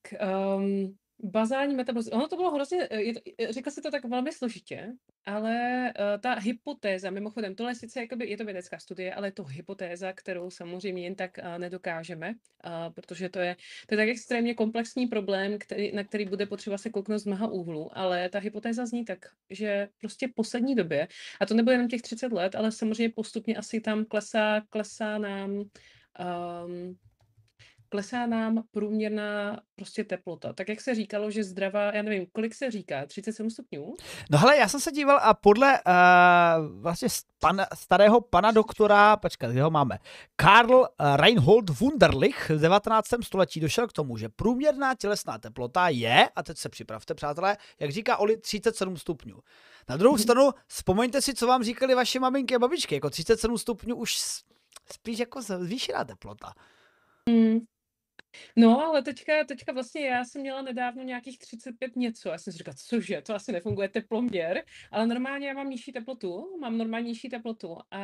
um, 0.57 0.97
Bazální 1.23 1.75
metabolismus. 1.75 2.15
Ono 2.15 2.29
to 2.29 2.37
bylo 2.37 2.51
hrozně, 2.51 2.89
je 2.91 3.15
to, 3.15 3.21
eh, 3.39 3.53
řekla 3.53 3.73
si 3.73 3.83
to 3.83 3.91
tak 3.91 4.05
velmi 4.05 4.33
složitě, 4.33 4.93
ale 5.27 5.85
uh, 5.99 6.21
ta 6.21 6.35
hypotéza, 6.35 7.11
mimochodem, 7.11 7.55
tohle 7.55 7.75
sice 7.75 8.01
jakoby, 8.01 8.31
je 8.31 8.37
to 8.37 8.45
vědecká 8.45 8.79
studie, 8.79 9.15
ale 9.15 9.29
je 9.29 9.33
to 9.33 9.45
hypotéza, 9.45 10.13
kterou 10.13 10.51
samozřejmě 10.51 11.03
jen 11.03 11.15
tak 11.15 11.39
uh, 11.39 11.59
nedokážeme, 11.59 12.29
uh, 12.29 12.95
protože 12.95 13.29
to 13.29 13.39
je, 13.39 13.57
to 13.87 13.95
je 13.95 13.99
tak 13.99 14.09
extrémně 14.09 14.55
komplexní 14.55 15.07
problém, 15.07 15.59
který, 15.59 15.93
na 15.93 16.05
který 16.05 16.25
bude 16.25 16.47
potřeba 16.47 16.79
se 16.79 16.91
kouknout 16.91 17.21
z 17.21 17.27
mnoha 17.27 17.47
úhlů, 17.47 17.99
ale 17.99 18.29
ta 18.29 18.39
hypotéza 18.39 18.87
zní 18.87 19.05
tak, 19.05 19.19
že 19.51 19.89
prostě 20.01 20.29
v 20.29 20.35
poslední 20.35 20.75
době, 20.75 21.09
a 21.41 21.47
to 21.47 21.55
nebude 21.55 21.75
jenom 21.75 21.89
těch 21.89 22.03
30 22.03 22.33
let, 22.33 22.55
ale 22.55 22.73
samozřejmě 22.73 23.13
postupně 23.15 23.57
asi 23.57 23.81
tam 23.81 24.05
klesá, 24.05 24.61
klesá 24.71 25.19
nám 25.19 25.51
um, 25.51 26.97
klesá 27.91 28.27
nám 28.27 28.63
průměrná 28.71 29.61
prostě 29.77 30.05
teplota. 30.05 30.53
Tak 30.53 30.69
jak 30.69 30.81
se 30.81 30.95
říkalo, 30.95 31.31
že 31.31 31.45
zdravá, 31.45 31.83
já 31.95 32.03
nevím, 32.03 32.27
kolik 32.33 32.55
se 32.55 32.71
říká, 32.71 33.07
37 33.07 33.51
stupňů? 33.51 33.95
No 34.31 34.39
hele, 34.39 34.57
já 34.57 34.69
jsem 34.69 34.81
se 34.81 34.93
díval 34.93 35.19
a 35.23 35.35
podle 35.35 35.81
uh, 35.87 36.81
vlastně 36.83 37.09
pan, 37.39 37.63
starého 37.75 38.21
pana 38.21 38.51
doktora, 38.51 39.17
počkat, 39.17 39.51
kde 39.51 39.63
ho 39.63 39.71
máme, 39.71 39.99
Karl 40.37 40.77
uh, 40.77 40.87
Reinhold 41.17 41.81
Wunderlich 41.81 42.51
v 42.51 42.61
19. 42.61 43.09
století 43.23 43.61
došel 43.61 43.89
k 43.89 43.93
tomu, 43.93 44.17
že 44.17 44.29
průměrná 44.29 44.95
tělesná 44.95 45.39
teplota 45.39 45.89
je, 45.89 46.29
a 46.37 46.43
teď 46.43 46.59
se 46.59 46.69
připravte, 46.69 47.15
přátelé, 47.15 47.57
jak 47.81 47.91
říká 47.91 48.17
Oli, 48.17 48.37
37 48.37 48.97
stupňů. 48.97 49.39
Na 49.89 49.97
druhou 49.97 50.17
mm-hmm. 50.17 50.23
stranu, 50.23 50.51
vzpomeňte 50.67 51.23
si, 51.23 51.35
co 51.35 51.47
vám 51.47 51.63
říkali 51.63 51.95
vaše 51.95 52.21
maminky 52.21 52.55
a 52.55 52.59
babičky, 52.59 52.95
jako 52.95 53.11
37 53.11 53.59
stupňů 53.59 53.97
už 53.97 54.17
spíš 54.93 55.19
jako 55.19 55.43
zvýšená 55.43 56.05
teplota. 56.05 56.53
Mm, 57.29 57.59
No, 58.57 58.87
ale 58.87 59.03
teďka, 59.03 59.45
teďka 59.45 59.73
vlastně 59.73 60.07
já 60.07 60.25
jsem 60.25 60.41
měla 60.43 60.63
nedávno 60.63 61.03
nějakých 61.03 61.39
35 61.39 61.97
něco. 61.97 62.29
Já 62.29 62.39
jsem 62.39 62.53
si 62.53 62.59
říkala, 62.59 62.75
cože, 62.87 63.23
to 63.23 63.35
asi 63.35 63.53
nefunguje 63.53 63.89
teploměr, 63.89 64.65
ale 64.91 65.07
normálně 65.07 65.49
já 65.49 65.55
mám 65.55 65.71
nižší 65.71 65.93
teplotu, 65.93 66.59
mám 66.61 66.79
normálně 66.79 67.09
nižší 67.09 67.29
teplotu. 67.29 67.77
A 67.91 68.01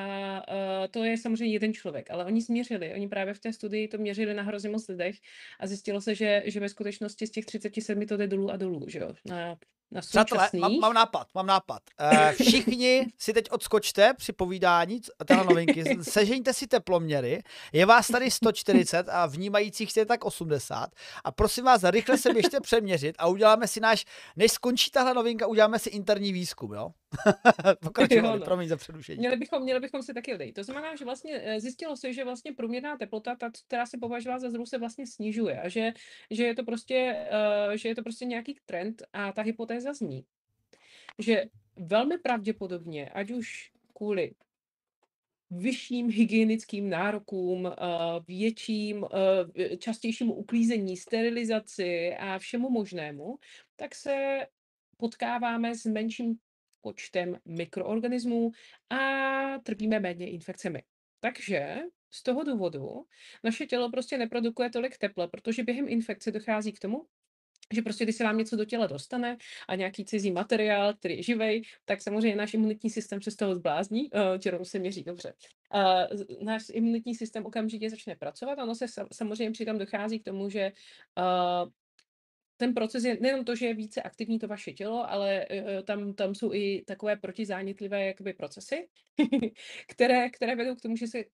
uh, 0.49 0.87
to 0.91 1.05
je 1.05 1.19
samozřejmě 1.19 1.55
jeden 1.55 1.73
člověk, 1.73 2.11
ale 2.11 2.25
oni 2.25 2.41
změřili, 2.41 2.95
oni 2.95 3.09
právě 3.09 3.35
v 3.35 3.41
té 3.41 3.53
studii 3.53 3.89
to 3.89 3.99
měřili 3.99 4.35
na 4.35 4.43
hrozně 4.43 4.69
moc 4.69 4.89
lidech 4.89 5.17
a 5.61 5.67
zjistilo 5.67 6.01
se, 6.01 6.15
že, 6.15 6.43
že 6.47 6.61
ve 6.61 6.69
skutečnosti 6.69 7.27
z 7.27 7.31
těch 7.31 7.45
37 7.45 8.07
to 8.07 8.17
jde 8.17 8.27
dolů 8.27 8.51
a 8.51 8.57
dolů, 8.57 8.85
že 8.89 8.99
jo, 8.99 9.15
na 9.25 9.57
na 9.91 10.01
Přátelé, 10.01 10.49
mám, 10.59 10.79
mám 10.79 10.95
nápad, 10.95 11.29
mám 11.35 11.47
nápad. 11.47 11.83
Uh, 12.01 12.31
všichni 12.31 13.07
si 13.19 13.33
teď 13.33 13.51
odskočte 13.51 14.15
při 14.15 14.33
povídání 14.33 15.01
téhle 15.25 15.45
novinky, 15.45 15.85
sežeňte 16.03 16.53
si 16.53 16.67
teploměry, 16.67 17.43
je 17.73 17.87
vás 17.87 18.07
tady 18.07 18.31
140 18.31 19.09
a 19.09 19.27
vnímajících 19.27 19.97
je 19.97 20.07
tak 20.07 20.25
80 20.25 20.91
a 21.25 21.33
prosím 21.33 21.65
vás, 21.65 21.85
rychle 21.85 22.19
se 22.19 22.33
běžte 22.33 22.61
přeměřit 22.61 23.17
a 23.19 23.27
uděláme 23.27 23.69
si 23.69 23.81
náš, 23.81 24.05
než 24.37 24.53
skončí 24.53 24.91
tahle 24.91 25.15
novinka, 25.15 25.47
uděláme 25.47 25.79
si 25.79 25.89
interní 25.91 26.33
výzkum, 26.33 26.73
jo? 26.73 26.93
Pokračovali, 27.83 28.39
no. 28.39 28.45
promiň 28.45 28.69
za 28.69 28.77
předušení. 28.77 29.19
Měli 29.19 29.37
bychom, 29.37 29.63
měli 29.63 29.81
bychom 29.81 30.03
si 30.03 30.15
taky 30.15 30.35
odejít. 30.35 30.53
To 30.53 30.65
znamená, 30.65 30.97
že 30.97 31.05
vlastně 31.05 31.41
eh, 31.45 31.61
zjistilo 31.61 31.97
se, 31.97 32.13
že 32.13 32.25
vlastně 32.25 32.53
průměrná 32.53 32.97
teplota, 32.97 33.37
ta, 33.37 33.51
která 33.67 33.87
se 33.87 33.99
považovala 33.99 34.39
za 34.39 34.51
zrůst, 34.51 34.71
se 34.71 34.79
vlastně 34.79 35.07
snižuje 35.07 35.61
a 35.61 35.69
že, 35.69 35.93
že, 36.31 36.45
je 36.45 36.55
to 36.55 36.65
prostě, 36.65 37.27
uh, 37.69 37.73
že 37.73 37.89
je 37.89 37.95
to 37.95 38.03
prostě 38.03 38.25
nějaký 38.25 38.59
trend 38.65 39.03
a 39.13 39.33
ta 39.33 39.43
hypotéza 39.43 39.93
zní, 39.93 40.25
že 41.19 41.45
velmi 41.77 42.19
pravděpodobně, 42.19 43.09
ať 43.09 43.31
už 43.31 43.73
kvůli 43.95 44.35
vyšším 45.51 46.11
hygienickým 46.11 46.91
nárokům, 46.91 47.67
eh, 47.67 47.73
větším, 48.29 49.07
častějšímu 49.79 50.35
uklízení, 50.35 50.97
sterilizaci 50.97 52.17
a 52.19 52.39
všemu 52.39 52.71
možnému, 52.71 53.39
tak 53.77 53.95
se 53.95 54.47
potkáváme 54.97 55.75
s 55.75 55.85
menším 55.85 56.39
počtem 56.87 57.37
mikroorganismů 57.45 58.51
a 58.91 58.99
trpíme 59.59 60.01
méně 60.01 60.31
infekcemi. 60.31 60.83
Takže 61.21 61.77
z 62.11 62.23
toho 62.23 62.45
důvodu 62.45 63.05
naše 63.45 63.67
tělo 63.67 63.91
prostě 63.91 64.19
neprodukuje 64.19 64.71
tolik 64.71 64.99
tepla, 64.99 65.27
protože 65.27 65.63
během 65.63 65.89
infekce 65.89 66.31
dochází 66.31 66.73
k 66.73 66.79
tomu, 66.79 67.07
že 67.75 67.83
prostě 67.83 68.05
když 68.05 68.17
se 68.17 68.25
vám 68.25 68.39
něco 68.39 68.57
do 68.57 68.65
těla 68.65 68.87
dostane 68.87 69.37
a 69.69 69.75
nějaký 69.75 70.05
cizí 70.05 70.31
materiál, 70.31 70.95
který 70.95 71.17
je 71.17 71.23
živej, 71.23 71.63
tak 71.85 72.03
samozřejmě 72.03 72.37
náš 72.37 72.55
imunitní 72.55 72.91
systém 72.91 73.23
se 73.23 73.31
z 73.31 73.37
toho 73.37 73.55
zblázní, 73.55 74.11
uh, 74.11 74.39
čerou 74.39 74.65
se 74.65 74.79
měří 74.79 75.03
dobře. 75.03 75.35
uh, 75.75 76.45
náš 76.47 76.63
imunitní 76.71 77.15
systém 77.15 77.47
okamžitě 77.47 77.91
začne 77.91 78.15
pracovat. 78.17 78.59
Ono 78.63 78.75
se 78.75 78.87
samozřejmě 79.13 79.51
přitom 79.51 79.79
dochází 79.79 80.21
k 80.21 80.25
tomu, 80.25 80.51
že 80.51 80.73
uh, 81.19 81.71
ten 82.57 82.75
proces 82.75 83.05
je 83.05 83.19
nejenom 83.21 83.45
to, 83.45 83.55
že 83.57 83.67
je 83.67 83.75
více 83.75 84.03
aktivní 84.03 84.39
to 84.39 84.49
vaše 84.49 84.73
tělo, 84.73 85.11
ale 85.11 85.47
uh, 85.51 85.83
tam, 85.85 86.15
tam 86.15 86.35
jsou 86.35 86.53
i 86.53 86.85
takové 86.87 87.17
protizánětlivé 87.17 88.07
jakoby 88.07 88.33
procesy, 88.33 88.89
které, 89.89 90.31
které 90.31 90.57
vedou 90.57 90.75
k 90.75 90.81
tomu, 90.81 90.97
že 90.97 91.07
se 91.07 91.25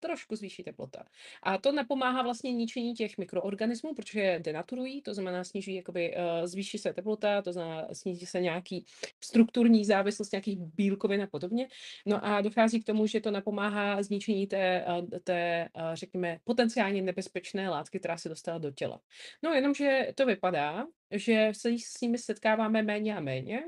trošku 0.00 0.36
zvýší 0.36 0.62
teplota. 0.62 1.04
A 1.42 1.58
to 1.58 1.72
napomáhá 1.72 2.22
vlastně 2.22 2.52
ničení 2.52 2.94
těch 2.94 3.18
mikroorganismů, 3.18 3.94
protože 3.94 4.20
je 4.20 4.38
denaturují, 4.38 5.02
to 5.02 5.14
znamená 5.14 5.44
sníží, 5.44 5.74
jakoby, 5.74 6.16
uh, 6.16 6.46
zvýší 6.46 6.78
se 6.78 6.92
teplota, 6.92 7.42
to 7.42 7.52
znamená 7.52 7.88
sníží 7.92 8.26
se 8.26 8.40
nějaký 8.40 8.86
strukturní 9.24 9.84
závislost 9.84 10.32
nějakých 10.32 10.58
bílkovin 10.58 11.22
a 11.22 11.26
podobně. 11.26 11.68
No 12.06 12.24
a 12.24 12.40
dochází 12.40 12.82
k 12.82 12.86
tomu, 12.86 13.06
že 13.06 13.20
to 13.20 13.30
napomáhá 13.30 14.02
zničení 14.02 14.46
té, 14.46 14.84
uh, 14.88 15.18
té 15.24 15.68
uh, 15.76 15.82
řekněme, 15.94 16.38
potenciálně 16.44 17.02
nebezpečné 17.02 17.70
látky, 17.70 17.98
která 17.98 18.18
se 18.18 18.28
dostala 18.28 18.58
do 18.58 18.70
těla. 18.70 19.00
No 19.42 19.52
jenomže 19.52 20.08
to 20.14 20.26
vypadá, 20.26 20.86
že 21.10 21.52
se 21.56 21.70
s 21.72 22.00
nimi 22.00 22.18
setkáváme 22.18 22.82
méně 22.82 23.16
a 23.16 23.20
méně, 23.20 23.62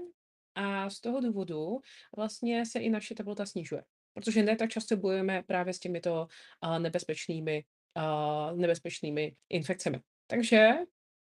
a 0.54 0.90
z 0.90 1.00
toho 1.00 1.20
důvodu 1.20 1.80
vlastně 2.16 2.66
se 2.66 2.78
i 2.78 2.90
naše 2.90 3.14
teplota 3.14 3.46
snižuje. 3.46 3.82
Protože 4.14 4.42
ne 4.42 4.56
tak 4.56 4.70
často 4.70 4.96
bojujeme 4.96 5.42
právě 5.46 5.74
s 5.74 5.78
těmito 5.78 6.26
uh, 6.64 6.78
nebezpečnými, 6.78 7.64
uh, 7.96 8.58
nebezpečnými 8.58 9.34
infekcemi. 9.50 10.00
Takže 10.26 10.70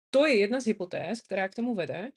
to 0.10 0.26
je 0.26 0.38
jedna 0.38 0.60
z 0.60 0.66
hypotéz, 0.66 1.22
která 1.22 1.50
k 1.50 1.56
tomu 1.56 1.76
vede. 1.76 2.10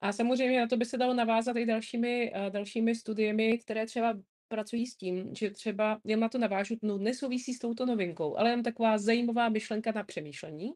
A 0.00 0.12
samozřejmě 0.12 0.60
na 0.60 0.66
to 0.66 0.76
by 0.76 0.84
se 0.84 0.96
dalo 0.96 1.14
navázat 1.14 1.56
i 1.56 1.66
dalšími, 1.66 2.32
uh, 2.32 2.50
dalšími 2.50 2.94
studiemi, 2.94 3.58
které 3.58 3.86
třeba 3.86 4.14
pracují 4.48 4.86
s 4.86 4.96
tím, 4.96 5.34
že 5.34 5.50
třeba, 5.50 6.00
jen 6.04 6.20
na 6.20 6.28
to 6.28 6.38
navážu, 6.38 6.76
no 6.82 6.98
nesouvisí 6.98 7.54
s 7.54 7.58
touto 7.58 7.86
novinkou, 7.86 8.36
ale 8.36 8.50
jen 8.50 8.62
taková 8.62 8.98
zajímavá 8.98 9.48
myšlenka 9.48 9.92
na 9.92 10.04
přemýšlení. 10.04 10.72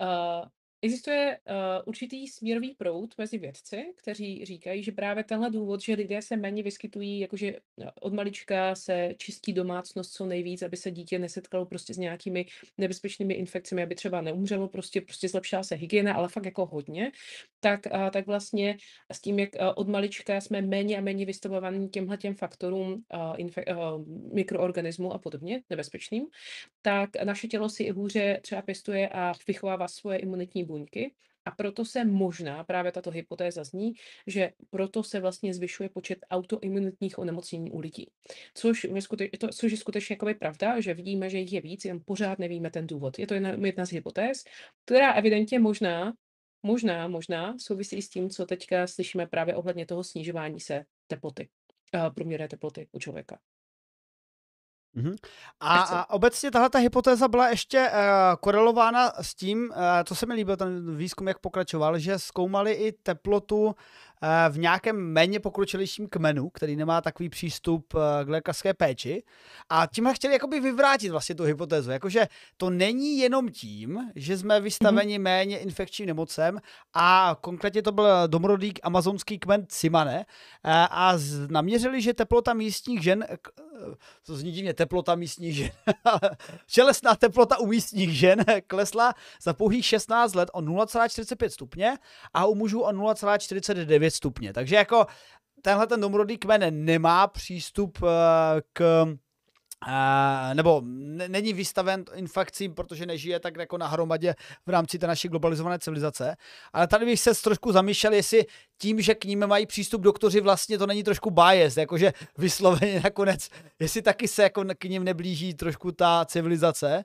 Uh, 0.00 0.48
Existuje 0.82 1.38
uh, 1.48 1.54
určitý 1.84 2.28
směrový 2.28 2.74
proud 2.74 3.14
mezi 3.18 3.38
vědci, 3.38 3.92
kteří 3.96 4.44
říkají, 4.44 4.82
že 4.82 4.92
právě 4.92 5.24
tenhle 5.24 5.50
důvod, 5.50 5.80
že 5.80 5.94
lidé 5.94 6.22
se 6.22 6.36
méně 6.36 6.62
vyskytují, 6.62 7.20
jakože 7.20 7.54
no, 7.78 7.86
od 8.00 8.12
malička 8.12 8.74
se 8.74 9.14
čistí 9.16 9.52
domácnost 9.52 10.12
co 10.12 10.26
nejvíc, 10.26 10.62
aby 10.62 10.76
se 10.76 10.90
dítě 10.90 11.18
nesetkalo 11.18 11.66
prostě 11.66 11.94
s 11.94 11.98
nějakými 11.98 12.46
nebezpečnými 12.78 13.34
infekcemi, 13.34 13.82
aby 13.82 13.94
třeba 13.94 14.20
neumřelo, 14.20 14.68
prostě, 14.68 15.00
prostě 15.00 15.28
zlepšila 15.28 15.62
se 15.62 15.74
hygiena, 15.74 16.14
ale 16.14 16.28
fakt 16.28 16.44
jako 16.44 16.66
hodně, 16.66 17.12
tak, 17.60 17.80
uh, 17.94 18.10
tak 18.10 18.26
vlastně 18.26 18.76
s 19.12 19.20
tím, 19.20 19.38
jak 19.38 19.50
uh, 19.54 19.60
od 19.76 19.88
malička 19.88 20.40
jsme 20.40 20.62
méně 20.62 20.98
a 20.98 21.00
méně 21.00 21.26
vystavovaní 21.26 21.88
těmhle 21.88 22.16
těm 22.16 22.34
faktorům 22.34 23.04
uh, 23.14 23.48
uh, 23.76 24.06
mikroorganismů 24.34 25.12
a 25.12 25.18
podobně 25.18 25.62
nebezpečným, 25.70 26.26
tak 26.82 27.10
naše 27.24 27.48
tělo 27.48 27.68
si 27.68 27.82
i 27.82 27.90
hůře 27.90 28.40
třeba 28.42 28.62
pěstuje 28.62 29.08
a 29.08 29.32
vychovává 29.48 29.88
svoje 29.88 30.18
imunitní 30.18 30.69
buňky. 30.70 31.14
A 31.44 31.50
proto 31.50 31.84
se 31.84 32.04
možná, 32.04 32.64
právě 32.64 32.92
tato 32.92 33.10
hypotéza 33.10 33.64
zní, 33.64 33.92
že 34.26 34.50
proto 34.70 35.02
se 35.02 35.20
vlastně 35.20 35.54
zvyšuje 35.54 35.88
počet 35.88 36.18
autoimunitních 36.30 37.18
onemocnění 37.18 37.70
u 37.70 37.78
lidí. 37.78 38.10
Což, 38.54 38.84
je 38.84 39.02
skute- 39.02 39.38
to, 39.38 39.48
což 39.48 39.72
je 39.72 39.78
skutečně 39.78 40.14
jakoby 40.14 40.34
pravda, 40.34 40.80
že 40.80 40.94
vidíme, 40.94 41.30
že 41.30 41.38
jich 41.38 41.52
je 41.52 41.60
víc, 41.60 41.84
jen 41.84 42.00
pořád 42.04 42.38
nevíme 42.38 42.70
ten 42.70 42.86
důvod. 42.86 43.18
Je 43.18 43.26
to 43.26 43.34
jedna, 43.34 43.50
jedna 43.50 43.86
z 43.86 43.90
hypotéz, 43.90 44.44
která 44.84 45.12
evidentně 45.12 45.58
možná, 45.58 46.12
možná, 46.62 47.08
možná 47.08 47.58
souvisí 47.58 48.02
s 48.02 48.08
tím, 48.10 48.30
co 48.30 48.46
teďka 48.46 48.86
slyšíme 48.86 49.26
právě 49.26 49.56
ohledně 49.56 49.86
toho 49.86 50.04
snižování 50.04 50.60
se 50.60 50.84
teploty, 51.06 51.48
uh, 51.94 52.14
průměrné 52.14 52.48
teploty 52.48 52.88
u 52.92 52.98
člověka. 52.98 53.38
Mm-hmm. 54.96 55.16
A, 55.60 55.80
a 55.80 56.10
obecně 56.10 56.50
tahle 56.50 56.70
ta 56.70 56.78
hypotéza 56.78 57.28
byla 57.28 57.48
ještě 57.48 57.90
uh, 57.90 57.96
korelována 58.40 59.12
s 59.20 59.34
tím, 59.34 59.70
uh, 59.70 59.76
to 60.04 60.14
se 60.14 60.26
mi 60.26 60.34
líbil 60.34 60.56
ten 60.56 60.96
výzkum, 60.96 61.28
jak 61.28 61.38
pokračoval, 61.38 61.98
že 61.98 62.18
zkoumali 62.18 62.72
i 62.72 62.92
teplotu 62.92 63.74
Eh, 63.74 64.09
v 64.50 64.58
nějakém 64.58 64.96
méně 64.96 65.40
pokročilejším 65.40 66.08
kmenu, 66.08 66.50
který 66.50 66.76
nemá 66.76 67.00
takový 67.00 67.28
přístup 67.28 67.94
eh, 67.94 68.24
k 68.24 68.28
lékařské 68.28 68.74
péči. 68.74 69.22
A 69.68 69.86
tímhle 69.86 70.14
chtěli 70.14 70.34
jakoby 70.34 70.60
vyvrátit 70.60 71.10
vlastně 71.10 71.34
tu 71.34 71.42
hypotézu. 71.42 71.90
Jakože 71.90 72.28
to 72.56 72.70
není 72.70 73.18
jenom 73.18 73.48
tím, 73.48 74.10
že 74.14 74.38
jsme 74.38 74.60
vystaveni 74.60 75.18
mm-hmm. 75.18 75.22
méně 75.22 75.58
infekčním 75.58 76.06
nemocem 76.06 76.58
a 76.94 77.36
konkrétně 77.40 77.82
to 77.82 77.92
byl 77.92 78.06
domorodý 78.26 78.82
amazonský 78.82 79.38
kmen 79.38 79.66
Cimane 79.68 80.26
eh, 80.64 80.86
a 80.90 81.18
naměřili, 81.50 82.02
že 82.02 82.14
teplota 82.14 82.54
místních 82.54 83.02
žen, 83.02 83.26
to 84.26 84.36
zní 84.36 84.52
divně, 84.52 84.74
teplota 84.74 85.14
místních 85.14 85.56
žen, 85.56 85.70
tělesná 86.72 87.16
teplota 87.16 87.58
u 87.58 87.66
místních 87.66 88.18
žen 88.18 88.44
klesla 88.66 89.14
za 89.42 89.52
pouhých 89.52 89.86
16 89.86 90.34
let 90.34 90.50
o 90.52 90.60
0,45 90.60 91.48
stupně 91.48 91.98
a 92.34 92.46
u 92.46 92.54
mužů 92.54 92.80
o 92.80 92.92
0,49 92.92 94.09
9 94.10 94.14
stupně. 94.14 94.52
Takže 94.52 94.76
jako 94.76 95.06
tenhle 95.62 95.86
ten 95.86 96.00
domorodý 96.00 96.38
kmen 96.38 96.84
nemá 96.84 97.26
přístup 97.26 98.02
uh, 98.02 98.08
k 98.72 99.06
Uh, 99.88 100.54
nebo 100.54 100.82
není 101.28 101.52
vystaven 101.52 102.04
infekcím, 102.14 102.74
protože 102.74 103.06
nežije 103.06 103.40
tak 103.40 103.56
jako 103.56 103.78
na 103.78 103.86
hromadě 103.86 104.34
v 104.66 104.70
rámci 104.70 104.98
té 104.98 105.06
naší 105.06 105.28
globalizované 105.28 105.78
civilizace. 105.78 106.36
Ale 106.72 106.86
tady 106.86 107.06
bych 107.06 107.20
se 107.20 107.34
trošku 107.34 107.72
zamýšlel, 107.72 108.12
jestli 108.12 108.46
tím, 108.78 109.00
že 109.00 109.14
k 109.14 109.24
ním 109.24 109.46
mají 109.46 109.66
přístup 109.66 110.02
doktoři, 110.02 110.40
vlastně 110.40 110.78
to 110.78 110.86
není 110.86 111.04
trošku 111.04 111.30
bias, 111.30 111.76
jakože 111.76 112.12
vysloveně 112.38 113.00
nakonec, 113.04 113.48
jestli 113.78 114.02
taky 114.02 114.28
se 114.28 114.42
jako 114.42 114.64
k 114.78 114.84
ním 114.84 115.04
neblíží 115.04 115.54
trošku 115.54 115.92
ta 115.92 116.24
civilizace 116.24 117.04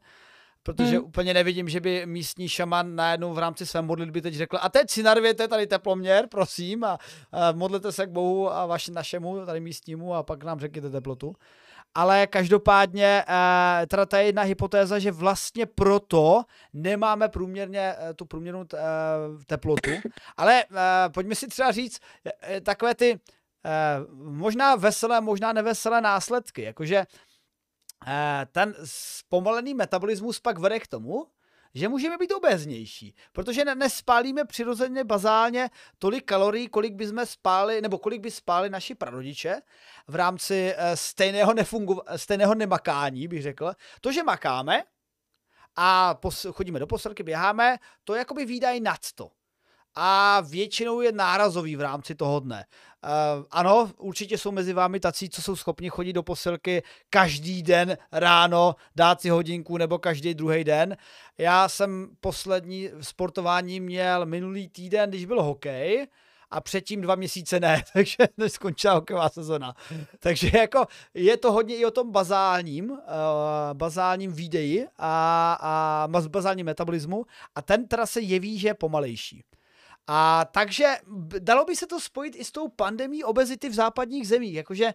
protože 0.65 0.97
hmm. 0.97 1.05
úplně 1.05 1.33
nevidím, 1.33 1.69
že 1.69 1.79
by 1.79 2.05
místní 2.05 2.49
šaman 2.49 2.95
najednou 2.95 3.33
v 3.33 3.39
rámci 3.39 3.65
své 3.65 3.81
modlitby 3.81 4.21
teď 4.21 4.33
řekl, 4.33 4.57
a 4.61 4.69
teď 4.69 4.89
si 4.89 5.03
narvěte 5.03 5.47
tady 5.47 5.67
teploměr, 5.67 6.27
prosím, 6.27 6.83
a, 6.83 6.97
a 7.31 7.51
modlete 7.51 7.91
se 7.91 8.05
k 8.05 8.09
Bohu 8.09 8.53
a 8.53 8.65
vaši 8.65 8.91
našemu, 8.91 9.45
tady 9.45 9.59
místnímu, 9.59 10.15
a 10.15 10.23
pak 10.23 10.43
nám 10.43 10.59
řekněte 10.59 10.89
teplotu. 10.89 11.35
Ale 11.95 12.27
každopádně, 12.27 13.23
eh, 13.27 13.87
teda 13.87 14.05
ta 14.05 14.19
je 14.19 14.25
jedna 14.25 14.41
hypotéza, 14.41 14.99
že 14.99 15.11
vlastně 15.11 15.65
proto 15.65 16.43
nemáme 16.73 17.29
průměrně 17.29 17.95
eh, 17.97 18.13
tu 18.13 18.25
průměrnou 18.25 18.65
eh, 18.73 18.77
teplotu. 19.45 19.91
Ale 20.37 20.63
pojďme 21.13 21.35
si 21.35 21.47
třeba 21.47 21.71
říct 21.71 21.99
takové 22.63 22.95
ty 22.95 23.19
možná 24.13 24.75
veselé, 24.75 25.21
možná 25.21 25.53
neveselé 25.53 26.01
následky. 26.01 26.61
Jakože 26.61 27.05
ten 28.51 28.75
zpomalený 28.83 29.73
metabolismus 29.73 30.39
pak 30.39 30.59
vede 30.59 30.79
k 30.79 30.87
tomu, 30.87 31.27
že 31.73 31.89
můžeme 31.89 32.17
být 32.17 32.31
obéznější, 32.31 33.15
protože 33.31 33.65
nespálíme 33.65 34.45
přirozeně 34.45 35.03
bazálně 35.03 35.69
tolik 35.99 36.25
kalorií, 36.25 36.67
kolik 36.67 36.93
by 36.93 37.07
jsme 37.07 37.25
spáli, 37.25 37.81
nebo 37.81 37.97
kolik 37.97 38.21
by 38.21 38.31
spáli 38.31 38.69
naši 38.69 38.95
prarodiče 38.95 39.61
v 40.07 40.15
rámci 40.15 40.73
eh, 40.77 40.97
stejného, 40.97 41.53
nefungu, 41.53 42.01
stejného 42.15 42.55
nemakání, 42.55 43.27
bych 43.27 43.41
řekl. 43.41 43.73
To, 44.01 44.11
že 44.11 44.23
makáme 44.23 44.83
a 45.75 46.13
pos, 46.13 46.45
chodíme 46.51 46.79
do 46.79 46.87
posilky, 46.87 47.23
běháme, 47.23 47.77
to 48.03 48.13
je 48.13 48.19
jakoby 48.19 48.45
výdaj 48.45 48.79
nad 48.79 49.11
to 49.15 49.31
a 49.95 50.41
většinou 50.41 51.01
je 51.01 51.11
nárazový 51.11 51.75
v 51.75 51.81
rámci 51.81 52.15
toho 52.15 52.39
dne. 52.39 52.65
Uh, 53.03 53.45
ano, 53.51 53.91
určitě 53.97 54.37
jsou 54.37 54.51
mezi 54.51 54.73
vámi 54.73 54.99
tací, 54.99 55.29
co 55.29 55.41
jsou 55.41 55.55
schopni 55.55 55.89
chodit 55.89 56.13
do 56.13 56.23
posilky 56.23 56.83
každý 57.09 57.63
den 57.63 57.97
ráno, 58.11 58.75
dát 58.95 59.21
si 59.21 59.29
hodinku 59.29 59.77
nebo 59.77 59.99
každý 59.99 60.33
druhý 60.33 60.63
den. 60.63 60.97
Já 61.37 61.69
jsem 61.69 62.09
poslední 62.19 62.89
sportování 63.01 63.79
měl 63.79 64.25
minulý 64.25 64.67
týden, 64.67 65.09
když 65.09 65.25
byl 65.25 65.43
hokej, 65.43 66.07
a 66.51 66.61
předtím 66.61 67.01
dva 67.01 67.15
měsíce 67.15 67.59
ne, 67.59 67.83
takže 67.93 68.17
skončila 68.47 68.93
hokejová 68.93 69.29
sezona. 69.29 69.73
Takže 70.19 70.51
jako 70.53 70.85
je 71.13 71.37
to 71.37 71.51
hodně 71.51 71.75
i 71.75 71.85
o 71.85 71.91
tom 71.91 72.11
bazálním, 72.11 72.91
uh, 72.91 72.97
bazálním 73.73 74.33
výdeji 74.33 74.87
a, 74.97 75.57
a 75.61 76.07
bazálním 76.27 76.65
metabolismu 76.65 77.25
a 77.55 77.61
ten 77.61 77.87
teda 77.87 78.05
se 78.05 78.21
jeví, 78.21 78.59
že 78.59 78.67
je 78.67 78.73
pomalejší. 78.73 79.43
A 80.07 80.45
takže 80.45 80.97
dalo 81.39 81.65
by 81.65 81.75
se 81.75 81.87
to 81.87 81.99
spojit 81.99 82.35
i 82.35 82.45
s 82.45 82.51
tou 82.51 82.67
pandemí 82.67 83.23
obezity 83.23 83.69
v 83.69 83.73
západních 83.73 84.27
zemích, 84.27 84.53
jakože 84.53 84.93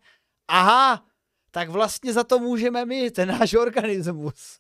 aha, 0.49 1.05
tak 1.51 1.69
vlastně 1.69 2.13
za 2.13 2.25
to 2.25 2.39
můžeme 2.39 2.85
my, 2.85 3.11
ten 3.11 3.29
náš 3.29 3.55
organismus. 3.55 4.59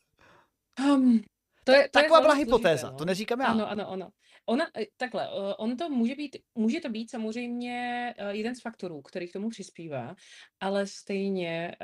Um, 0.78 1.22
To 1.64 1.72
je, 1.72 1.82
to 1.82 1.98
taková 1.98 2.18
je 2.18 2.22
byla 2.22 2.34
hypotéza, 2.34 2.80
složité, 2.80 2.98
to 2.98 3.04
no. 3.04 3.08
neříkám 3.08 3.40
já. 3.40 3.46
Ano, 3.46 3.70
ano, 3.70 3.90
ano. 3.90 4.10
Ona, 4.46 4.66
eh, 4.76 4.86
takhle, 4.96 5.28
eh, 5.28 5.54
on 5.58 5.76
to 5.76 5.88
může 5.88 6.14
být, 6.14 6.36
může 6.54 6.80
to 6.80 6.88
být 6.88 7.10
samozřejmě 7.10 8.14
eh, 8.18 8.36
jeden 8.36 8.54
z 8.54 8.60
faktorů, 8.60 9.02
který 9.02 9.28
k 9.28 9.32
tomu 9.32 9.48
přispívá, 9.48 10.14
ale 10.60 10.86
stejně, 10.86 11.76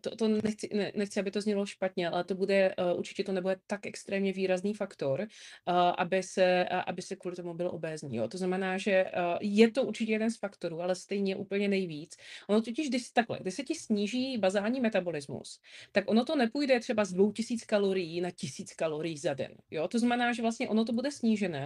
to, 0.00 0.16
to 0.16 0.28
nechci, 0.28 0.68
ne, 0.74 0.92
nechci, 0.94 1.20
aby 1.20 1.30
to 1.30 1.40
znělo 1.40 1.66
špatně, 1.66 2.08
ale 2.08 2.24
to 2.24 2.34
bude, 2.34 2.74
určitě 2.96 3.24
to 3.24 3.32
nebude 3.32 3.56
tak 3.66 3.86
extrémně 3.86 4.32
výrazný 4.32 4.74
faktor, 4.74 5.26
aby 5.98 6.22
se, 6.22 6.64
aby 6.68 7.02
se 7.02 7.16
kvůli 7.16 7.36
tomu 7.36 7.54
byl 7.54 7.68
obézní. 7.68 8.16
Jo. 8.16 8.28
To 8.28 8.38
znamená, 8.38 8.78
že 8.78 9.04
je 9.40 9.70
to 9.70 9.84
určitě 9.84 10.12
jeden 10.12 10.30
z 10.30 10.38
faktorů, 10.38 10.80
ale 10.80 10.94
stejně 10.94 11.36
úplně 11.36 11.68
nejvíc. 11.68 12.16
Ono 12.48 12.62
totiž, 12.62 12.88
když 12.88 13.10
takhle, 13.10 13.38
když 13.40 13.54
se 13.54 13.62
ti 13.62 13.74
sníží 13.74 14.38
bazální 14.38 14.80
metabolismus, 14.80 15.60
tak 15.92 16.10
ono 16.10 16.24
to 16.24 16.36
nepůjde 16.36 16.80
třeba 16.80 17.04
z 17.04 17.12
2000 17.12 17.66
kalorií 17.66 18.20
na 18.20 18.30
1000 18.30 18.74
kalorií 18.74 19.18
za 19.18 19.34
den. 19.34 19.52
Jo? 19.70 19.88
To 19.88 19.98
znamená, 19.98 20.32
že 20.32 20.42
vlastně 20.42 20.68
ono 20.68 20.84
to 20.84 20.92
bude 20.92 21.10
snížené, 21.10 21.61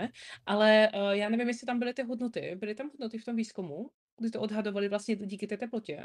ale 0.46 0.90
uh, 0.94 1.10
já 1.10 1.28
nevím, 1.28 1.48
jestli 1.48 1.66
tam 1.66 1.78
byly 1.78 1.94
ty 1.94 2.02
hodnoty. 2.02 2.56
Byly 2.56 2.74
tam 2.74 2.90
hodnoty 2.90 3.18
v 3.18 3.24
tom 3.24 3.36
výzkumu, 3.36 3.90
kdy 4.18 4.30
to 4.30 4.40
odhadovali 4.40 4.88
vlastně 4.88 5.16
díky 5.16 5.46
té 5.46 5.56
teplotě? 5.56 6.02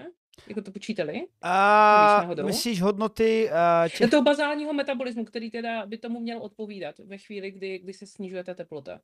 Jako 0.47 0.61
to 0.61 0.71
počítali? 0.71 1.27
A 1.41 2.17
náhodou? 2.21 2.45
myslíš 2.45 2.81
hodnoty 2.81 3.49
uh, 3.49 3.89
těch... 3.97 4.09
toho 4.09 4.23
bazálního 4.23 4.73
metabolismu, 4.73 5.25
který 5.25 5.51
teda 5.51 5.85
by 5.85 5.97
tomu 5.97 6.19
měl 6.19 6.37
odpovídat 6.37 6.99
ve 6.99 7.17
chvíli, 7.17 7.51
kdy, 7.51 7.79
kdy 7.79 7.93
se 7.93 8.05
snižuje 8.05 8.43
ta 8.43 8.53
teplota. 8.53 9.01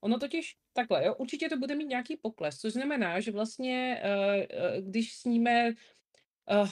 Ono 0.00 0.18
totiž 0.18 0.56
takhle, 0.72 1.06
jo, 1.06 1.14
určitě 1.14 1.48
to 1.48 1.56
bude 1.56 1.74
mít 1.74 1.88
nějaký 1.88 2.16
pokles, 2.16 2.58
což 2.58 2.72
znamená, 2.72 3.20
že 3.20 3.30
vlastně, 3.30 4.02
uh, 4.04 4.36
uh, 4.36 4.88
když 4.88 5.14
sníme, 5.14 5.70
uh, 6.50 6.68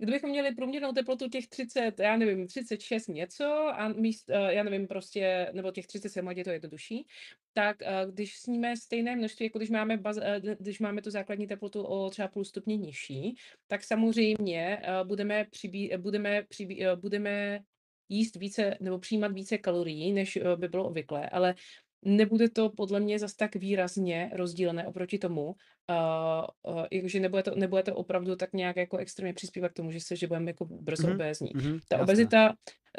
kdybychom 0.00 0.30
měli 0.30 0.54
průměrnou 0.54 0.92
teplotu 0.92 1.28
těch 1.28 1.48
30, 1.48 2.00
já 2.00 2.16
nevím, 2.16 2.46
36 2.46 3.08
něco 3.08 3.44
a 3.74 3.88
míst, 3.88 4.28
uh, 4.28 4.36
já 4.36 4.62
nevím, 4.62 4.86
prostě, 4.86 5.50
nebo 5.52 5.70
těch 5.70 5.86
37, 5.86 6.28
ať 6.28 6.36
je 6.36 6.44
to 6.44 6.50
jednodušší, 6.50 7.06
tak 7.52 7.76
uh, 7.80 8.12
když 8.12 8.38
sníme 8.38 8.76
stejné 8.76 9.16
množství, 9.16 9.46
jako 9.46 9.58
když 9.58 9.70
máme, 9.70 9.96
baz, 9.96 10.16
uh, 10.16 10.22
když 10.58 10.80
máme 10.80 11.02
tu 11.02 11.10
základní 11.10 11.46
teplotu 11.46 11.82
o 11.82 12.10
třeba 12.10 12.28
půl 12.28 12.44
stupně 12.44 12.76
nižší, 12.76 13.34
tak 13.66 13.84
samozřejmě 13.84 14.82
budeme, 15.04 15.44
přibí, 15.50 15.92
budeme, 15.96 16.42
přibí, 16.42 16.84
budeme 16.96 17.60
jíst 18.08 18.36
více 18.36 18.76
nebo 18.80 18.98
přijímat 18.98 19.32
více 19.32 19.58
kalorií, 19.58 20.12
než 20.12 20.38
by 20.56 20.68
bylo 20.68 20.88
obvyklé, 20.88 21.28
ale 21.28 21.54
nebude 22.02 22.50
to 22.50 22.70
podle 22.70 23.00
mě 23.00 23.18
zas 23.18 23.34
tak 23.34 23.56
výrazně 23.56 24.30
rozdílné 24.34 24.86
oproti 24.86 25.18
tomu, 25.18 25.54
uh, 25.90 26.74
uh, 26.74 26.84
jakože 26.92 27.20
nebude 27.20 27.42
to, 27.42 27.54
nebude 27.56 27.82
to 27.82 27.94
opravdu 27.94 28.36
tak 28.36 28.52
nějak 28.52 28.76
jako 28.76 28.96
extrémně 28.96 29.34
přispívat 29.34 29.68
k 29.68 29.74
tomu, 29.74 29.90
že 29.92 30.00
se, 30.00 30.16
že 30.16 30.26
budeme 30.26 30.50
jako 30.50 30.64
brzo 30.64 31.08
Mhm, 31.08 31.14
obézní. 31.14 31.50
mhm, 31.54 31.78
Ta 31.88 31.96
jasné. 31.96 32.02
obezita, 32.02 32.54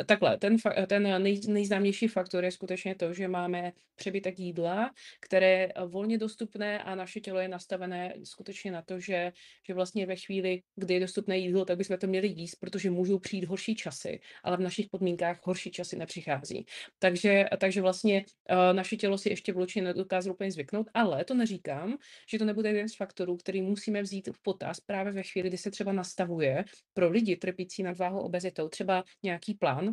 takhle, 0.05 0.37
ten, 0.37 0.55
fa- 0.55 0.85
ten 0.87 1.23
nej, 1.23 1.41
nejznámější 1.47 2.07
faktor 2.07 2.43
je 2.43 2.51
skutečně 2.51 2.95
to, 2.95 3.13
že 3.13 3.27
máme 3.27 3.73
přebytek 3.95 4.39
jídla, 4.39 4.91
které 5.21 5.49
je 5.51 5.73
volně 5.87 6.17
dostupné 6.17 6.79
a 6.83 6.95
naše 6.95 7.19
tělo 7.19 7.39
je 7.39 7.47
nastavené 7.47 8.13
skutečně 8.23 8.71
na 8.71 8.81
to, 8.81 8.99
že, 8.99 9.31
že 9.67 9.73
vlastně 9.73 10.05
ve 10.05 10.15
chvíli, 10.15 10.61
kdy 10.75 10.93
je 10.93 10.99
dostupné 10.99 11.37
jídlo, 11.37 11.65
tak 11.65 11.77
bychom 11.77 11.97
to 11.97 12.07
měli 12.07 12.27
jíst, 12.27 12.55
protože 12.55 12.89
můžou 12.91 13.19
přijít 13.19 13.45
horší 13.45 13.75
časy, 13.75 14.19
ale 14.43 14.57
v 14.57 14.61
našich 14.61 14.87
podmínkách 14.89 15.39
horší 15.43 15.71
časy 15.71 15.95
nepřichází. 15.97 16.65
Takže, 16.99 17.45
takže 17.59 17.81
vlastně 17.81 18.25
uh, 18.51 18.73
naše 18.73 18.97
tělo 18.97 19.17
si 19.17 19.29
ještě 19.29 19.53
vločně 19.53 19.81
nedokázalo 19.81 20.33
úplně 20.33 20.51
zvyknout, 20.51 20.87
ale 20.93 21.25
to 21.25 21.33
neříkám, 21.33 21.97
že 22.31 22.39
to 22.39 22.45
nebude 22.45 22.73
jeden 22.81 22.89
z 22.89 22.95
faktorů, 22.95 23.37
který 23.37 23.61
musíme 23.61 24.01
vzít 24.01 24.27
v 24.27 24.41
potaz 24.41 24.79
právě 24.79 25.13
ve 25.13 25.23
chvíli, 25.23 25.49
kdy 25.49 25.57
se 25.57 25.71
třeba 25.71 25.93
nastavuje 25.93 26.65
pro 26.93 27.09
lidi 27.09 27.35
trpící 27.35 27.83
nadváhou 27.83 28.19
obezitou 28.19 28.69
třeba 28.69 29.03
nějaký 29.23 29.53
plán 29.53 29.89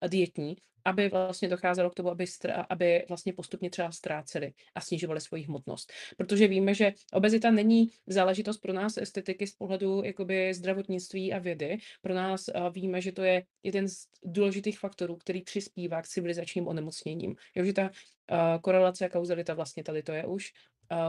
eh, 0.00 0.08
dietní, 0.08 0.56
aby 0.84 1.08
vlastně 1.08 1.48
docházelo 1.48 1.90
k 1.90 1.94
tomu, 1.94 2.10
aby, 2.10 2.24
aby 2.68 3.04
vlastně 3.08 3.32
postupně 3.32 3.70
třeba 3.70 3.92
ztráceli 3.92 4.52
a 4.74 4.80
snižovali 4.80 5.20
svoji 5.20 5.42
hmotnost. 5.42 5.92
Protože 6.16 6.48
víme, 6.48 6.74
že 6.74 6.92
obezita 7.12 7.50
není 7.50 7.90
záležitost 8.06 8.58
pro 8.58 8.72
nás 8.72 8.96
estetiky 8.96 9.46
z 9.46 9.54
pohledu 9.54 10.02
jakoby 10.04 10.54
zdravotnictví 10.54 11.32
a 11.32 11.38
vědy. 11.38 11.78
Pro 12.00 12.14
nás 12.14 12.48
uh, 12.48 12.72
víme, 12.72 13.00
že 13.00 13.12
to 13.12 13.22
je 13.22 13.44
jeden 13.62 13.88
z 13.88 14.06
důležitých 14.24 14.78
faktorů, 14.78 15.16
který 15.16 15.42
přispívá 15.42 16.02
k 16.02 16.08
civilizačním 16.08 16.68
onemocněním. 16.68 17.36
Jo, 17.54 17.64
že 17.64 17.72
ta 17.72 17.82
uh, 17.82 18.38
korelace 18.60 19.04
a 19.04 19.08
kauzalita 19.08 19.54
vlastně 19.54 19.84
tady 19.84 20.02
to 20.02 20.12
je 20.12 20.26
už, 20.26 20.52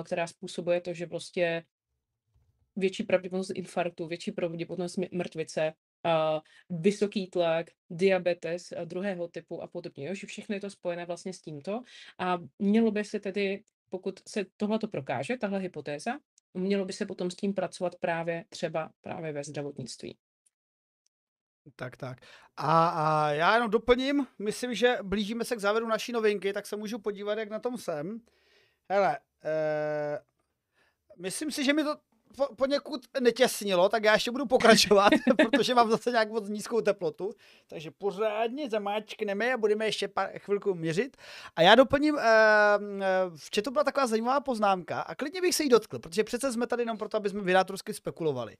která 0.03 0.27
způsobuje 0.27 0.81
to, 0.81 0.93
že 0.93 1.07
prostě 1.07 1.63
větší 2.75 3.03
pravděpodobnost 3.03 3.51
infarktu, 3.55 4.07
větší 4.07 4.31
pravděpodobnost 4.31 4.97
mr- 4.97 5.09
mrtvice, 5.11 5.73
uh, 6.05 6.39
vysoký 6.81 7.29
tlak, 7.29 7.65
diabetes 7.89 8.71
uh, 8.71 8.85
druhého 8.85 9.27
typu 9.27 9.63
a 9.63 9.67
podobně. 9.67 10.07
Jo? 10.07 10.13
Že 10.13 10.27
všechno 10.27 10.55
je 10.55 10.61
to 10.61 10.69
spojené 10.69 11.05
vlastně 11.05 11.33
s 11.33 11.41
tímto. 11.41 11.81
A 12.19 12.37
mělo 12.59 12.91
by 12.91 13.03
se 13.03 13.19
tedy, 13.19 13.63
pokud 13.89 14.19
se 14.27 14.45
tohleto 14.57 14.87
prokáže, 14.87 15.37
tahle 15.37 15.59
hypotéza, 15.59 16.11
mělo 16.53 16.85
by 16.85 16.93
se 16.93 17.05
potom 17.05 17.31
s 17.31 17.35
tím 17.35 17.53
pracovat 17.53 17.95
právě 17.95 18.45
třeba 18.49 18.91
právě 19.01 19.33
ve 19.33 19.43
zdravotnictví. 19.43 20.17
Tak, 21.75 21.97
tak. 21.97 22.17
A, 22.57 22.87
a 22.87 23.31
já 23.31 23.53
jenom 23.53 23.69
doplním, 23.69 24.27
myslím, 24.39 24.73
že 24.73 24.97
blížíme 25.03 25.45
se 25.45 25.55
k 25.55 25.59
závěru 25.59 25.87
naší 25.87 26.11
novinky, 26.11 26.53
tak 26.53 26.65
se 26.65 26.75
můžu 26.75 26.99
podívat, 26.99 27.37
jak 27.37 27.49
na 27.49 27.59
tom 27.59 27.77
jsem. 27.77 28.19
Hele, 28.89 29.19
eh, 29.43 30.19
myslím 31.17 31.51
si, 31.51 31.65
že 31.65 31.73
mi 31.73 31.83
to 31.83 31.95
po, 32.35 32.55
poněkud 32.55 33.01
netěsnilo, 33.19 33.89
tak 33.89 34.03
já 34.03 34.13
ještě 34.13 34.31
budu 34.31 34.45
pokračovat, 34.45 35.09
protože 35.37 35.75
mám 35.75 35.91
zase 35.91 36.11
nějak 36.11 36.31
moc 36.31 36.49
nízkou 36.49 36.81
teplotu, 36.81 37.33
takže 37.67 37.91
pořádně 37.91 38.69
zamáčkneme 38.69 39.53
a 39.53 39.57
budeme 39.57 39.85
ještě 39.85 40.07
pár, 40.07 40.39
chvilku 40.39 40.73
měřit. 40.73 41.17
A 41.55 41.61
já 41.61 41.75
doplním, 41.75 42.17
eh, 42.17 42.23
v 43.35 43.51
četu 43.51 43.71
byla 43.71 43.83
taková 43.83 44.07
zajímavá 44.07 44.39
poznámka 44.39 45.01
a 45.01 45.15
klidně 45.15 45.41
bych 45.41 45.55
se 45.55 45.63
jí 45.63 45.69
dotkl, 45.69 45.99
protože 45.99 46.23
přece 46.23 46.51
jsme 46.51 46.67
tady 46.67 46.81
jenom 46.81 46.97
proto, 46.97 47.17
aby 47.17 47.29
jsme 47.29 47.41
vydátorsky 47.41 47.93
spekulovali. 47.93 48.57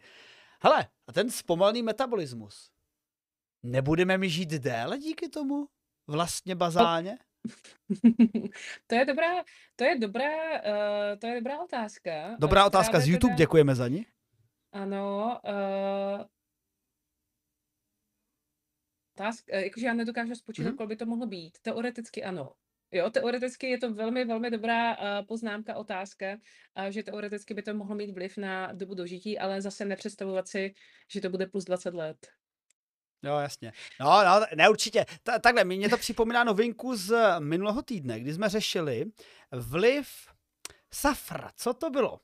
Hele, 0.64 0.88
a 1.08 1.14
ten 1.14 1.30
zpomalený 1.30 1.84
metabolismus, 1.84 2.72
nebudeme 3.64 4.18
mi 4.18 4.30
žít 4.30 4.50
déle 4.50 4.98
díky 4.98 5.30
tomu? 5.30 5.68
Vlastně 6.08 6.56
bazálně? 6.56 7.18
to 8.88 8.96
je 8.96 9.06
dobrá, 9.06 9.44
to 9.76 9.84
je 9.84 9.98
dobrá, 10.00 10.62
uh, 10.62 11.20
to 11.20 11.28
je 11.28 11.36
dobrá 11.36 11.64
otázka. 11.64 12.36
Dobrá 12.40 12.62
eh, 12.64 12.68
otázka 12.68 12.90
která 12.92 13.04
z 13.04 13.08
YouTube, 13.08 13.32
teda- 13.34 13.38
děkujeme 13.38 13.76
za 13.76 13.88
ní. 13.88 14.06
Ano. 14.74 15.40
Uh, 15.48 16.26
otázka, 19.16 19.52
eh, 19.56 19.64
jakože 19.64 19.86
já 19.86 19.94
nedokážu 19.94 20.36
spočítat, 20.36 20.70
Mhm. 20.70 20.78
kolik 20.78 20.90
by 20.90 20.96
to 20.96 21.06
mohlo 21.06 21.26
být. 21.28 21.58
Teoreticky 21.62 22.24
ano. 22.24 22.52
Jo, 22.94 23.10
teoreticky 23.10 23.70
je 23.70 23.78
to 23.78 23.94
velmi, 23.94 24.26
velmi 24.26 24.52
dobrá 24.52 24.98
uh, 24.98 25.26
poznámka, 25.28 25.76
otázka, 25.76 26.26
uh, 26.78 26.86
že 26.90 27.04
teoreticky 27.04 27.54
by 27.54 27.62
to 27.62 27.74
mohlo 27.74 27.96
mít 27.96 28.12
vliv 28.12 28.38
na 28.38 28.72
dobu 28.74 28.96
dožití, 28.96 29.40
ale 29.40 29.62
zase 29.62 29.86
nepředstavovat 29.86 30.48
si, 30.48 30.74
že 31.12 31.22
to 31.22 31.30
bude 31.30 31.46
plus 31.48 31.64
20 31.66 31.94
let. 31.94 32.18
Jo, 33.24 33.38
jasně. 33.38 33.74
No, 34.00 34.24
no, 34.26 34.46
ne, 34.56 34.70
určitě. 34.70 35.06
Ta, 35.24 35.40
takhle, 35.40 35.64
mě 35.64 35.90
to 35.90 35.98
připomíná 35.98 36.44
novinku 36.44 36.96
z 36.96 37.40
minulého 37.40 37.82
týdne, 37.82 38.20
kdy 38.20 38.34
jsme 38.34 38.50
řešili 38.50 39.06
vliv 39.52 40.08
safra. 40.92 41.52
Co 41.56 41.74
to 41.74 41.90
bylo? 41.90 42.20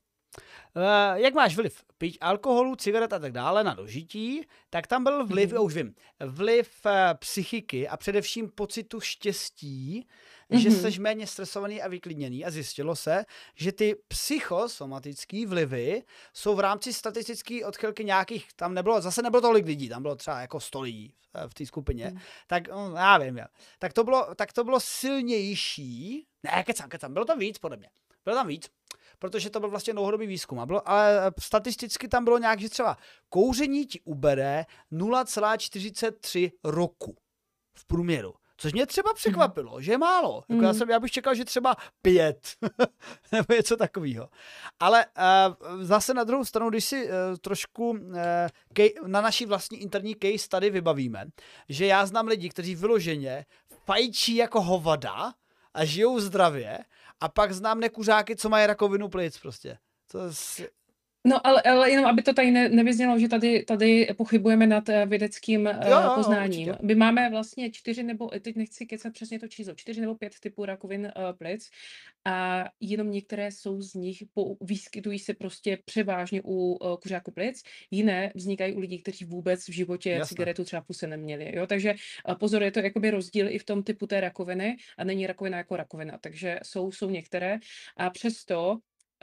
Uh, 0.76 0.84
jak 1.16 1.34
máš 1.34 1.56
vliv 1.56 1.84
piť 1.98 2.18
alkoholu, 2.22 2.76
cigaret 2.76 3.14
a 3.14 3.20
tak 3.20 3.32
dále 3.32 3.64
na 3.64 3.74
dožití, 3.74 4.46
tak 4.70 4.88
tam 4.88 5.04
byl 5.04 5.26
vliv, 5.26 5.52
mm. 5.52 5.62
už 5.62 5.74
vím, 5.74 5.96
vliv 6.20 6.70
uh, 6.86 6.92
psychiky 7.14 7.88
a 7.88 7.98
především 7.98 8.50
pocitu 8.50 9.00
štěstí, 9.00 10.08
mm-hmm. 10.52 10.58
že 10.60 10.70
Mhm. 10.70 10.92
jsi 10.92 11.00
méně 11.00 11.28
stresovaný 11.28 11.82
a 11.82 11.88
vyklidněný 11.88 12.46
a 12.46 12.52
zjistilo 12.52 12.96
se, 12.96 13.26
že 13.56 13.72
ty 13.72 13.96
psychosomatické 14.08 15.48
vlivy 15.48 16.04
jsou 16.34 16.56
v 16.56 16.60
rámci 16.60 16.94
statistické 16.94 17.66
odchylky 17.66 18.06
nějakých, 18.06 18.54
tam 18.56 18.74
nebylo, 18.74 19.02
zase 19.02 19.22
nebylo 19.22 19.42
tolik 19.42 19.66
lidí, 19.66 19.90
tam 19.90 20.02
bylo 20.02 20.16
třeba 20.16 20.40
jako 20.42 20.60
100 20.60 20.82
lidí 20.82 21.14
eh, 21.36 21.48
v 21.48 21.54
té 21.54 21.66
skupině, 21.66 22.06
Mhm. 22.14 22.22
tak 22.48 22.68
no, 22.68 22.94
já 22.96 23.18
vím, 23.18 23.38
já. 23.38 23.48
Tak, 23.80 23.94
to 23.94 24.04
bylo, 24.04 24.36
tak 24.36 24.54
to 24.54 24.64
bylo 24.64 24.80
silnější, 24.80 26.28
ne, 26.44 26.64
kecám, 26.64 26.90
kecám, 26.90 27.14
bylo 27.14 27.26
tam 27.26 27.40
víc 27.40 27.58
podle 27.58 27.78
mě, 27.78 27.90
bylo 28.26 28.36
tam 28.36 28.48
víc, 28.48 28.70
protože 29.20 29.50
to 29.50 29.60
byl 29.60 29.70
vlastně 29.70 29.94
dlouhodobý 29.94 30.28
výzkum. 30.28 30.60
A 30.60 30.66
bylo, 30.66 30.90
ale 30.90 31.28
eh, 31.28 31.32
statisticky 31.40 32.08
tam 32.08 32.24
bylo 32.24 32.38
nějak, 32.38 32.60
že 32.60 32.70
třeba 32.70 32.98
kouření 33.30 33.86
ti 33.86 34.02
ubere 34.02 34.66
0,43 34.92 36.52
roku 36.64 37.16
v 37.74 37.86
průměru. 37.86 38.34
Což 38.58 38.74
mě 38.74 38.86
třeba 38.86 39.14
překvapilo, 39.14 39.82
že 39.82 39.92
je 39.92 39.98
málo. 39.98 40.44
Jako 40.50 40.62
já, 40.64 40.70
Mhm. 40.70 40.78
jsem, 40.78 40.90
já 40.90 41.00
bych 41.00 41.12
čekal, 41.12 41.36
že 41.36 41.46
třeba 41.46 41.76
pět, 42.02 42.48
nebo 43.32 43.54
něco 43.54 43.78
takového. 43.78 44.30
Ale 44.80 45.06
uh, 45.06 45.84
zase 45.84 46.14
na 46.14 46.24
druhou 46.24 46.46
stranu, 46.46 46.70
když 46.70 46.86
si 46.86 47.06
uh, 47.06 47.12
trošku 47.42 47.90
uh, 47.90 47.98
kej, 48.74 48.94
na 49.06 49.22
naší 49.22 49.46
vlastní 49.46 49.82
interní 49.82 50.16
case 50.22 50.50
tady 50.50 50.70
vybavíme, 50.70 51.26
že 51.70 51.86
já 51.86 52.06
znám 52.06 52.28
lidi, 52.28 52.50
kteří 52.50 52.76
vyloženě 52.76 53.46
fajčí 53.86 54.36
jako 54.36 54.62
hovada 54.62 55.34
a 55.74 55.86
žijou 55.86 56.20
zdravě 56.20 56.80
a 57.22 57.30
pak 57.30 57.54
znám 57.54 57.80
nekuřáky, 57.80 58.36
co 58.36 58.50
mají 58.50 58.68
rakovinu 58.68 59.10
plic 59.10 59.38
prostě. 59.40 59.78
To 60.12 60.20
je, 60.20 60.70
No, 61.28 61.48
ale, 61.48 61.62
ale 61.62 61.92
jenom, 61.92 62.06
aby 62.06 62.22
to 62.22 62.34
tady 62.34 62.52
ne, 62.52 62.70
nevyznělo, 62.70 63.20
že 63.20 63.28
tady, 63.28 63.64
tady 63.64 64.08
pochybujeme 64.18 64.68
nad 64.68 64.90
uh, 64.90 64.96
vědeckým 65.06 65.62
uh, 65.62 65.88
Jo, 65.90 66.02
jo, 66.02 66.12
poznáním. 66.16 66.70
určitě. 66.70 66.86
My 66.86 66.96
máme 66.96 67.30
vlastně 67.30 67.72
čtyři 67.72 68.04
nebo, 68.04 68.28
teď 68.42 68.56
nechci 68.56 68.86
kecat 68.86 69.14
přesně 69.14 69.40
to 69.40 69.48
číslo, 69.48 69.74
čtyři 69.76 70.02
nebo 70.02 70.16
pět 70.16 70.34
typů 70.40 70.66
rakovin 70.66 71.12
uh, 71.16 71.38
plic 71.38 71.70
a 72.26 72.66
jenom 72.80 73.12
některé 73.12 73.52
jsou 73.52 73.82
z 73.82 73.94
nich, 73.94 74.24
po, 74.34 74.56
vyskytují 74.62 75.20
se 75.20 75.34
prostě 75.34 75.78
převážně 75.86 76.42
u 76.42 76.74
uh, 76.74 76.98
kuřáků 76.98 77.32
plic, 77.32 77.64
jiné 77.92 78.32
vznikají 78.36 78.74
u 78.74 78.80
lidí, 78.80 79.02
kteří 79.02 79.26
vůbec 79.26 79.68
v 79.68 79.72
životě 79.72 80.10
Jasné. 80.10 80.28
cigaretu 80.28 80.64
třeba 80.64 80.82
puse 80.82 81.08
neměli. 81.08 81.56
Jo? 81.56 81.68
Takže 81.68 81.96
uh, 82.30 82.36
pozor, 82.36 82.64
je 82.64 82.72
to 82.72 82.80
jakoby 82.80 83.12
rozdíl 83.12 83.50
i 83.50 83.60
v 83.60 83.66
tom 83.66 83.84
typu 83.84 84.08
té 84.08 84.22
rakoviny 84.22 84.78
a 84.98 85.04
není 85.04 85.28
rakovina 85.28 85.58
jako 85.58 85.76
rakovina. 85.76 86.18
Takže 86.22 86.60
jsou, 86.64 86.92
jsou 86.92 87.10
některé 87.10 87.58
a 87.98 88.10
přesto 88.10 88.72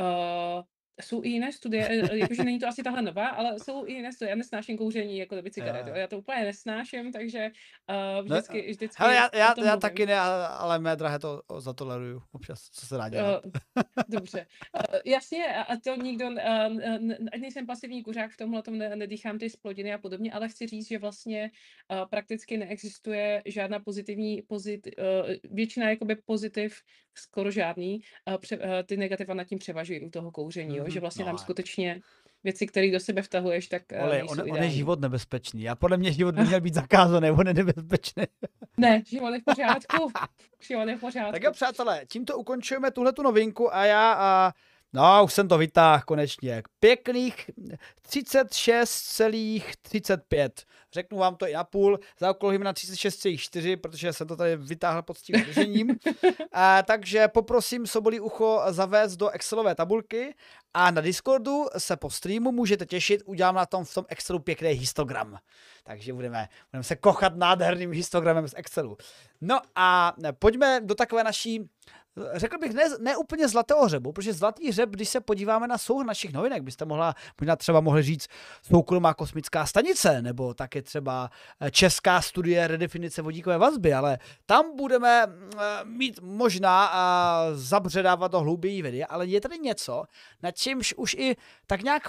uh, 0.01 0.62
jsou 1.03 1.23
i 1.25 1.29
jiné 1.29 1.53
studie, 1.53 1.89
e, 1.89 2.13
e, 2.13 2.19
jakože 2.19 2.45
není 2.45 2.59
to 2.59 2.69
asi 2.69 2.83
tahle 2.83 3.03
nová, 3.03 3.29
ale 3.29 3.59
jsou 3.59 3.87
i 3.87 3.93
jiné 3.93 4.13
studie. 4.13 4.31
Já 4.31 4.37
nesnáším 4.37 4.79
kouření 4.79 5.19
jako 5.19 5.35
doby 5.35 5.51
cigaret, 5.51 5.87
jo. 5.87 5.95
Já 5.95 6.07
to 6.07 6.19
úplně 6.19 6.45
nesnáším, 6.45 7.13
takže 7.13 7.51
uh, 7.91 8.29
Ne, 8.29 8.35
vždycky, 8.35 8.71
vždycky 8.71 9.03
hele, 9.03 9.15
já, 9.15 9.31
já, 9.35 9.55
já 9.65 9.77
taky 9.77 10.07
ne, 10.07 10.19
ale 10.19 10.49
ale 10.49 10.79
mé 10.79 10.97
drahé 10.97 11.19
to 11.19 11.43
zatoleruju 11.59 12.23
občas, 12.33 12.71
co 12.71 12.87
se 12.87 12.97
dá 12.97 13.09
dělat. 13.09 13.45
Uh, 13.45 13.53
dobře. 14.09 14.47
Uh, 14.77 15.01
jasně, 15.05 15.45
a 15.45 15.63
a 15.63 15.77
to 15.77 15.97
nikdo, 15.97 16.27
uh, 16.27 16.39
ať 17.33 17.41
nejsem 17.41 17.67
pasivní 17.67 18.03
kuřák, 18.03 18.31
v 18.31 18.37
tomhle 18.37 18.63
tom 18.63 18.79
ne, 18.79 18.97
nedýchám 18.97 19.39
ty 19.39 19.51
splodiny 19.51 19.95
a 19.95 19.99
podobně, 19.99 20.33
ale 20.33 20.49
chci 20.49 20.67
říct, 20.67 20.89
že 20.89 20.99
vlastně 20.99 21.51
uh, 21.91 22.09
prakticky 22.09 22.57
neexistuje 22.57 23.43
žádná 23.47 23.79
pozitivní, 23.79 24.43
pozit, 24.43 24.87
uh, 24.87 25.31
většina 25.51 25.91
jakoby 25.91 26.17
pozitiv, 26.25 26.77
skoro 27.15 27.51
žádný, 27.51 28.01
uh, 28.29 28.39
pře, 28.39 28.59
uh, 28.59 28.65
ty 28.87 28.97
negativa 28.97 29.35
nad 29.35 29.45
tím 29.45 29.59
převažují 29.59 30.01
u 30.01 30.11
toho 30.11 30.31
kouření, 30.31 30.84
jo? 30.87 30.92
že 30.92 31.01
vlastně 31.01 31.23
no, 31.25 31.27
tam 31.27 31.35
ale- 31.37 31.42
skutečně 31.42 32.01
věci, 32.44 32.66
které 32.66 32.90
do 32.92 33.01
sebe 33.01 33.23
vtahuješ, 33.23 33.68
tak 33.68 33.83
Ole, 34.03 34.18
nejsou 34.18 34.42
on, 34.42 34.51
on 34.51 34.62
je 34.62 34.70
život 34.70 35.01
nebezpečný. 35.01 35.68
A 35.68 35.75
podle 35.75 35.97
mě 35.97 36.12
život 36.12 36.35
by 36.35 36.42
měl 36.47 36.61
být 36.61 36.75
zakázaný, 36.75 37.31
on 37.31 37.47
je 37.49 37.55
nebezpečný. 37.55 38.25
Ne, 38.77 39.03
život 39.07 39.31
je 39.35 39.40
v 39.40 39.44
pořádku. 39.44 40.11
život 40.61 40.88
je 40.88 40.97
v 40.97 41.01
pořádku. 41.07 41.33
Tak 41.33 41.42
jo, 41.42 41.53
přátelé, 41.53 42.03
tímto 42.09 42.38
ukončujeme 42.38 42.90
tuhle 42.90 43.12
tu 43.12 43.23
novinku 43.23 43.75
a 43.75 43.85
já 43.85 44.12
a 44.12 44.53
No, 44.95 45.25
už 45.25 45.33
jsem 45.33 45.49
to 45.49 45.59
vytáhl 45.59 46.03
konečně. 46.07 46.63
Pěkných 46.81 47.51
36,35. 48.09 50.51
Řeknu 50.93 51.19
vám 51.19 51.37
to 51.37 51.49
i 51.49 51.53
na 51.53 51.65
půl, 51.65 51.99
zaokrouhlím 52.21 52.63
na 52.63 52.73
36,4, 52.73 53.77
protože 53.77 54.13
jsem 54.13 54.27
to 54.27 54.37
tady 54.37 54.57
vytáhl 54.57 55.03
pod 55.03 55.19
tím 55.19 55.41
držením. 55.41 55.97
a, 56.53 56.83
takže 56.83 57.29
poprosím 57.29 57.87
Sobolí 57.87 58.21
ucho 58.21 58.63
zavést 58.69 59.17
do 59.17 59.31
Excelové 59.31 59.75
tabulky 59.75 60.35
a 60.75 60.91
na 60.91 61.01
Discordu 61.01 61.67
se 61.79 61.97
po 61.97 62.11
streamu 62.11 62.53
můžete 62.53 62.87
těšit, 62.87 63.23
udělám 63.25 63.55
na 63.55 63.67
tom 63.67 63.85
v 63.85 63.95
tom 63.95 64.05
Excelu 64.09 64.39
pěkný 64.39 64.71
histogram. 64.71 65.39
Takže 65.85 66.13
budeme, 66.13 66.49
budeme 66.73 66.85
se 66.85 66.97
kochat 66.97 67.37
nádherným 67.37 67.91
histogramem 67.91 68.49
z 68.49 68.55
Excelu. 68.57 68.97
No 69.41 69.61
a 69.77 70.15
pojďme 70.39 70.81
do 70.85 70.95
takové 70.95 71.25
naší 71.25 71.71
řekl 72.35 72.59
bych, 72.59 72.72
ne, 72.72 72.85
ne 73.00 73.16
úplně 73.16 73.48
zlatého 73.48 73.85
hřebu, 73.85 74.12
protože 74.12 74.33
zlatý 74.33 74.68
hřeb, 74.68 74.90
když 74.90 75.09
se 75.09 75.20
podíváme 75.20 75.68
na 75.68 75.79
souhrn 75.79 76.07
našich 76.07 76.33
novinek, 76.33 76.62
byste 76.62 76.85
mohla, 76.85 77.14
možná 77.40 77.57
třeba 77.57 77.81
mohli 77.81 78.03
říct 78.03 78.29
soukromá 78.62 79.14
kosmická 79.14 79.66
stanice, 79.66 80.22
nebo 80.22 80.55
také 80.55 80.83
třeba 80.83 81.31
eh, 81.61 81.70
česká 81.70 82.22
studie 82.22 82.68
redefinice 82.68 83.22
vodíkové 83.22 83.59
vazby, 83.59 83.94
ale 83.94 84.18
tam 84.46 84.77
budeme 84.77 85.27
eh, 85.27 85.61
mít 85.85 86.20
možná 86.22 86.87
a 86.92 87.40
zabředávat 87.53 88.33
do 88.33 88.40
hloubějí 88.40 88.83
vědy, 88.83 89.05
ale 89.05 89.27
je 89.27 89.40
tady 89.40 89.59
něco, 89.59 90.05
na 90.42 90.50
čímž 90.50 90.94
už 90.96 91.14
i 91.14 91.37
tak 91.66 91.83
nějak 91.83 92.03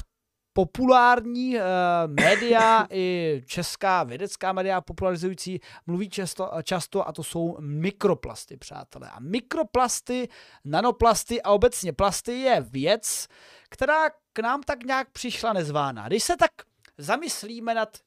populární 0.58 1.56
uh, 1.56 1.64
média 2.08 2.88
i 2.90 3.42
česká 3.46 4.04
vědecká 4.04 4.54
média 4.54 4.82
popularizující 4.82 5.60
mluví 5.88 6.10
často, 6.10 6.52
často 6.64 7.08
a 7.08 7.12
to 7.12 7.24
jsou 7.24 7.58
mikroplasty, 7.60 8.58
přátelé. 8.58 9.10
A 9.10 9.20
mikroplasty, 9.20 10.30
nanoplasty 10.66 11.42
a 11.42 11.50
obecně 11.50 11.94
plasty 11.94 12.32
je 12.40 12.62
věc, 12.62 13.28
která 13.70 14.10
k 14.34 14.40
nám 14.42 14.64
tak 14.64 14.84
nějak 14.84 15.12
přišla 15.12 15.54
nezvána. 15.54 16.08
Když 16.08 16.24
se 16.24 16.38
tak 16.38 16.52
zamyslíme 16.98 17.74
nad... 17.74 17.98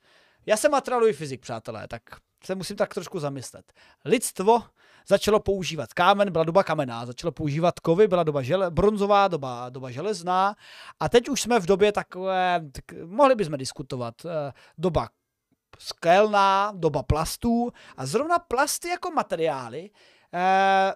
Já 0.46 0.56
jsem 0.56 0.70
materiálový 0.70 1.12
fyzik, 1.12 1.40
přátelé, 1.40 1.88
tak 1.88 2.02
se 2.44 2.54
musím 2.54 2.76
tak 2.76 2.94
trošku 2.94 3.18
zamyslet. 3.18 3.72
Lidstvo 4.04 4.62
začalo 5.08 5.40
používat 5.40 5.92
kámen, 5.94 6.32
byla 6.32 6.44
doba 6.44 6.62
kamená, 6.62 7.06
začalo 7.06 7.32
používat 7.32 7.80
kovy, 7.80 8.08
byla 8.08 8.22
doba 8.22 8.42
žele, 8.42 8.70
bronzová, 8.70 9.28
doba, 9.28 9.68
doba 9.68 9.90
železná. 9.90 10.54
A 11.00 11.08
teď 11.08 11.28
už 11.28 11.42
jsme 11.42 11.60
v 11.60 11.66
době 11.66 11.92
takové, 11.92 12.60
tak 12.72 12.84
mohli 13.04 13.34
bychom 13.34 13.58
diskutovat, 13.58 14.14
eh, 14.24 14.52
doba 14.78 15.08
skelná, 15.78 16.72
doba 16.76 17.02
plastů. 17.02 17.72
A 17.96 18.06
zrovna 18.06 18.38
plasty 18.38 18.88
jako 18.88 19.10
materiály 19.10 19.90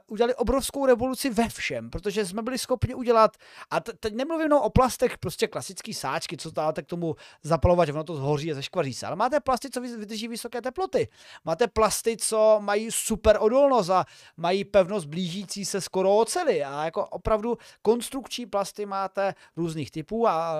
udělali 0.07 0.35
obrovskou 0.35 0.87
revoluci 0.87 1.31
ve 1.31 1.49
všem, 1.49 1.91
protože 1.91 2.27
jsme 2.27 2.43
byli 2.43 2.59
schopni 2.59 2.95
udělat, 2.95 3.37
a 3.71 3.81
te- 3.81 3.93
teď 3.93 4.15
nemluvím 4.15 4.43
jenom 4.43 4.63
o 4.63 4.71
plastech, 4.71 5.19
prostě 5.19 5.47
klasický 5.47 5.95
sáčky, 5.95 6.37
co 6.37 6.51
dáte 6.51 6.83
k 6.83 6.87
tomu 6.87 7.15
zapalovat, 7.43 7.89
ono 7.89 8.05
to 8.05 8.17
zhoří 8.17 8.53
a 8.53 8.55
zeškvaří 8.55 8.95
se, 8.95 9.07
ale 9.07 9.17
máte 9.17 9.41
plasty, 9.41 9.71
co 9.71 9.81
vy- 9.81 9.97
vydrží 9.97 10.29
vysoké 10.29 10.63
teploty. 10.63 11.09
Máte 11.45 11.69
plasty, 11.69 12.17
co 12.17 12.59
mají 12.61 12.91
super 12.91 13.37
odolnost 13.41 13.91
a 13.91 14.05
mají 14.37 14.65
pevnost 14.65 15.07
blížící 15.07 15.65
se 15.65 15.81
skoro 15.81 16.17
oceli 16.17 16.65
a 16.65 16.85
jako 16.85 17.07
opravdu 17.07 17.59
konstrukční 17.83 18.47
plasty 18.47 18.87
máte 18.87 19.35
různých 19.57 19.91
typů 19.91 20.29
a, 20.29 20.53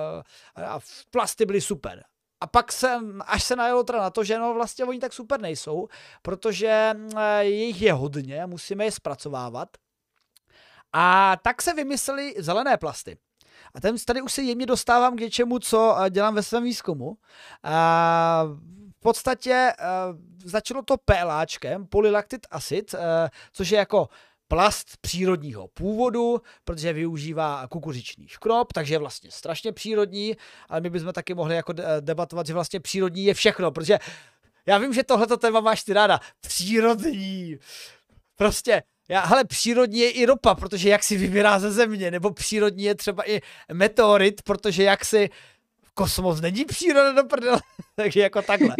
a 0.55 0.79
plasty 1.11 1.45
byly 1.45 1.61
super. 1.61 2.03
A 2.43 2.47
pak 2.47 2.71
se, 2.71 2.99
až 3.25 3.43
se 3.43 3.55
najelo 3.55 3.83
teda 3.83 4.01
na 4.01 4.09
to, 4.09 4.23
že 4.23 4.39
no 4.39 4.53
vlastně 4.53 4.85
oni 4.85 4.99
tak 4.99 5.13
super 5.13 5.39
nejsou, 5.41 5.87
protože 6.21 6.93
eh, 7.17 7.45
jich 7.45 7.81
je 7.81 7.93
hodně, 7.93 8.45
musíme 8.45 8.85
je 8.85 8.91
zpracovávat. 8.91 9.69
A 10.93 11.35
tak 11.43 11.61
se 11.61 11.73
vymysleli 11.73 12.33
zelené 12.37 12.77
plasty. 12.77 13.17
A 13.75 13.81
ten, 13.81 13.95
tady 14.07 14.21
už 14.21 14.33
se 14.33 14.41
jemně 14.41 14.65
dostávám 14.65 15.15
k 15.15 15.19
něčemu, 15.19 15.59
co 15.59 15.95
eh, 15.97 16.09
dělám 16.09 16.35
ve 16.35 16.43
svém 16.43 16.63
výzkumu. 16.63 17.17
A 17.63 18.43
v 18.97 18.99
podstatě 18.99 19.73
uh, 19.79 20.17
začalo 20.45 20.81
to 20.81 20.95
PLAčkem, 21.05 21.87
polylactic 21.87 22.41
acid, 22.51 22.95
což 23.53 23.69
je 23.69 23.77
jako 23.77 24.07
plast 24.47 24.97
přírodního 25.01 25.67
původu, 25.67 26.41
protože 26.63 26.93
využívá 26.93 27.67
kukuřičný 27.67 28.27
škrob, 28.27 28.73
takže 28.73 28.93
je 28.93 28.99
vlastně 28.99 29.31
strašně 29.31 29.71
přírodní, 29.71 30.37
ale 30.69 30.81
my 30.81 30.89
bychom 30.89 31.13
taky 31.13 31.33
mohli 31.33 31.55
jako 31.55 31.73
debatovat, 31.99 32.47
že 32.47 32.53
vlastně 32.53 32.79
přírodní 32.79 33.25
je 33.25 33.33
všechno, 33.33 33.71
protože 33.71 33.99
já 34.65 34.77
vím, 34.77 34.93
že 34.93 35.03
tohleto 35.03 35.37
téma 35.37 35.59
máš 35.59 35.83
ty 35.83 35.93
ráda. 35.93 36.19
Přírodní. 36.41 37.57
Prostě, 38.35 38.83
já, 39.09 39.25
hele, 39.25 39.45
přírodní 39.45 39.99
je 39.99 40.11
i 40.11 40.25
ropa, 40.25 40.55
protože 40.55 40.89
jak 40.89 41.03
si 41.03 41.17
vybírá 41.17 41.59
ze 41.59 41.71
země, 41.71 42.11
nebo 42.11 42.31
přírodní 42.31 42.83
je 42.83 42.95
třeba 42.95 43.29
i 43.29 43.41
meteorit, 43.73 44.41
protože 44.41 44.83
jak 44.83 45.05
si 45.05 45.29
kosmos 45.93 46.41
není 46.41 46.65
příroda 46.65 47.11
do 47.11 47.23
prdele, 47.23 47.61
takže 47.95 48.19
jako 48.19 48.41
takhle. 48.41 48.75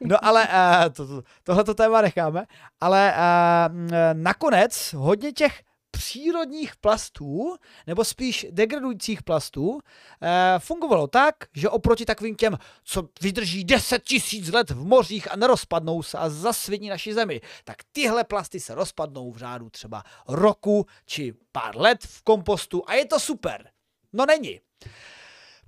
No 0.00 0.24
ale 0.24 0.48
uh, 0.48 0.92
to, 0.92 1.06
to, 1.06 1.22
tohleto 1.42 1.74
téma 1.74 2.00
necháme, 2.00 2.46
ale 2.80 3.14
uh, 3.14 3.90
nakonec 4.12 4.94
hodně 4.96 5.32
těch 5.32 5.62
přírodních 5.90 6.76
plastů, 6.76 7.56
nebo 7.86 8.04
spíš 8.04 8.46
degradujících 8.50 9.22
plastů, 9.22 9.78
eh, 10.22 10.58
fungovalo 10.58 11.06
tak, 11.06 11.34
že 11.54 11.68
oproti 11.68 12.04
takovým 12.04 12.34
těm, 12.34 12.58
co 12.84 13.08
vydrží 13.20 13.64
10 13.64 14.02
tisíc 14.04 14.48
let 14.48 14.70
v 14.70 14.84
mořích 14.84 15.32
a 15.32 15.36
nerozpadnou 15.36 16.02
se 16.02 16.18
a 16.18 16.28
zasvědní 16.28 16.88
naši 16.88 17.14
zemi, 17.14 17.40
tak 17.64 17.76
tyhle 17.92 18.24
plasty 18.24 18.60
se 18.60 18.74
rozpadnou 18.74 19.32
v 19.32 19.36
řádu 19.36 19.70
třeba 19.70 20.04
roku 20.28 20.86
či 21.06 21.34
pár 21.52 21.76
let 21.76 22.04
v 22.04 22.22
kompostu 22.22 22.82
a 22.86 22.94
je 22.94 23.04
to 23.04 23.20
super. 23.20 23.70
No 24.12 24.26
není. 24.26 24.60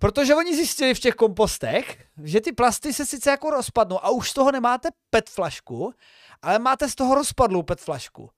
Protože 0.02 0.34
oni 0.34 0.56
zjistili 0.56 0.94
v 0.94 1.00
těch 1.00 1.14
kompostech, 1.14 2.04
že 2.24 2.40
ty 2.40 2.52
plasty 2.52 2.92
se 2.92 3.06
sice 3.06 3.30
jako 3.30 3.50
rozpadnou 3.50 4.04
a 4.04 4.10
už 4.10 4.30
z 4.30 4.34
toho 4.34 4.52
nemáte 4.52 4.88
PET 5.10 5.30
flašku, 5.30 5.94
ale 6.42 6.58
máte 6.58 6.88
z 6.88 6.94
toho 6.94 7.14
rozpadlou 7.14 7.62
PET 7.62 7.80
flašku. 7.80 8.30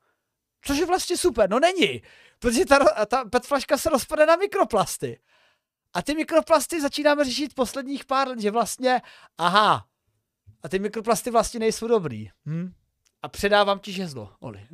Což 0.63 0.79
je 0.79 0.87
vlastně 0.87 1.17
super, 1.17 1.51
no 1.51 1.61
není, 1.61 2.03
protože 2.39 2.67
ta, 2.67 3.07
ta 3.07 3.25
PET 3.25 3.47
flaška 3.47 3.79
se 3.79 3.91
rozpadne 3.91 4.27
na 4.27 4.37
mikroplasty. 4.37 5.21
A 5.95 6.03
ty 6.03 6.15
mikroplasty 6.15 6.81
začínáme 6.81 7.25
řešit 7.25 7.55
posledních 7.55 8.05
pár 8.05 8.29
let, 8.29 8.41
že 8.41 8.51
vlastně, 8.51 9.03
aha, 9.39 9.87
a 10.63 10.69
ty 10.69 10.79
mikroplasty 10.79 11.31
vlastně 11.31 11.61
nejsou 11.61 11.89
dobrý. 11.89 12.29
Hm? 12.47 12.73
A 13.23 13.29
předávám 13.29 13.79
ti 13.79 13.93
žezlo, 13.93 14.33
Oli. 14.41 14.67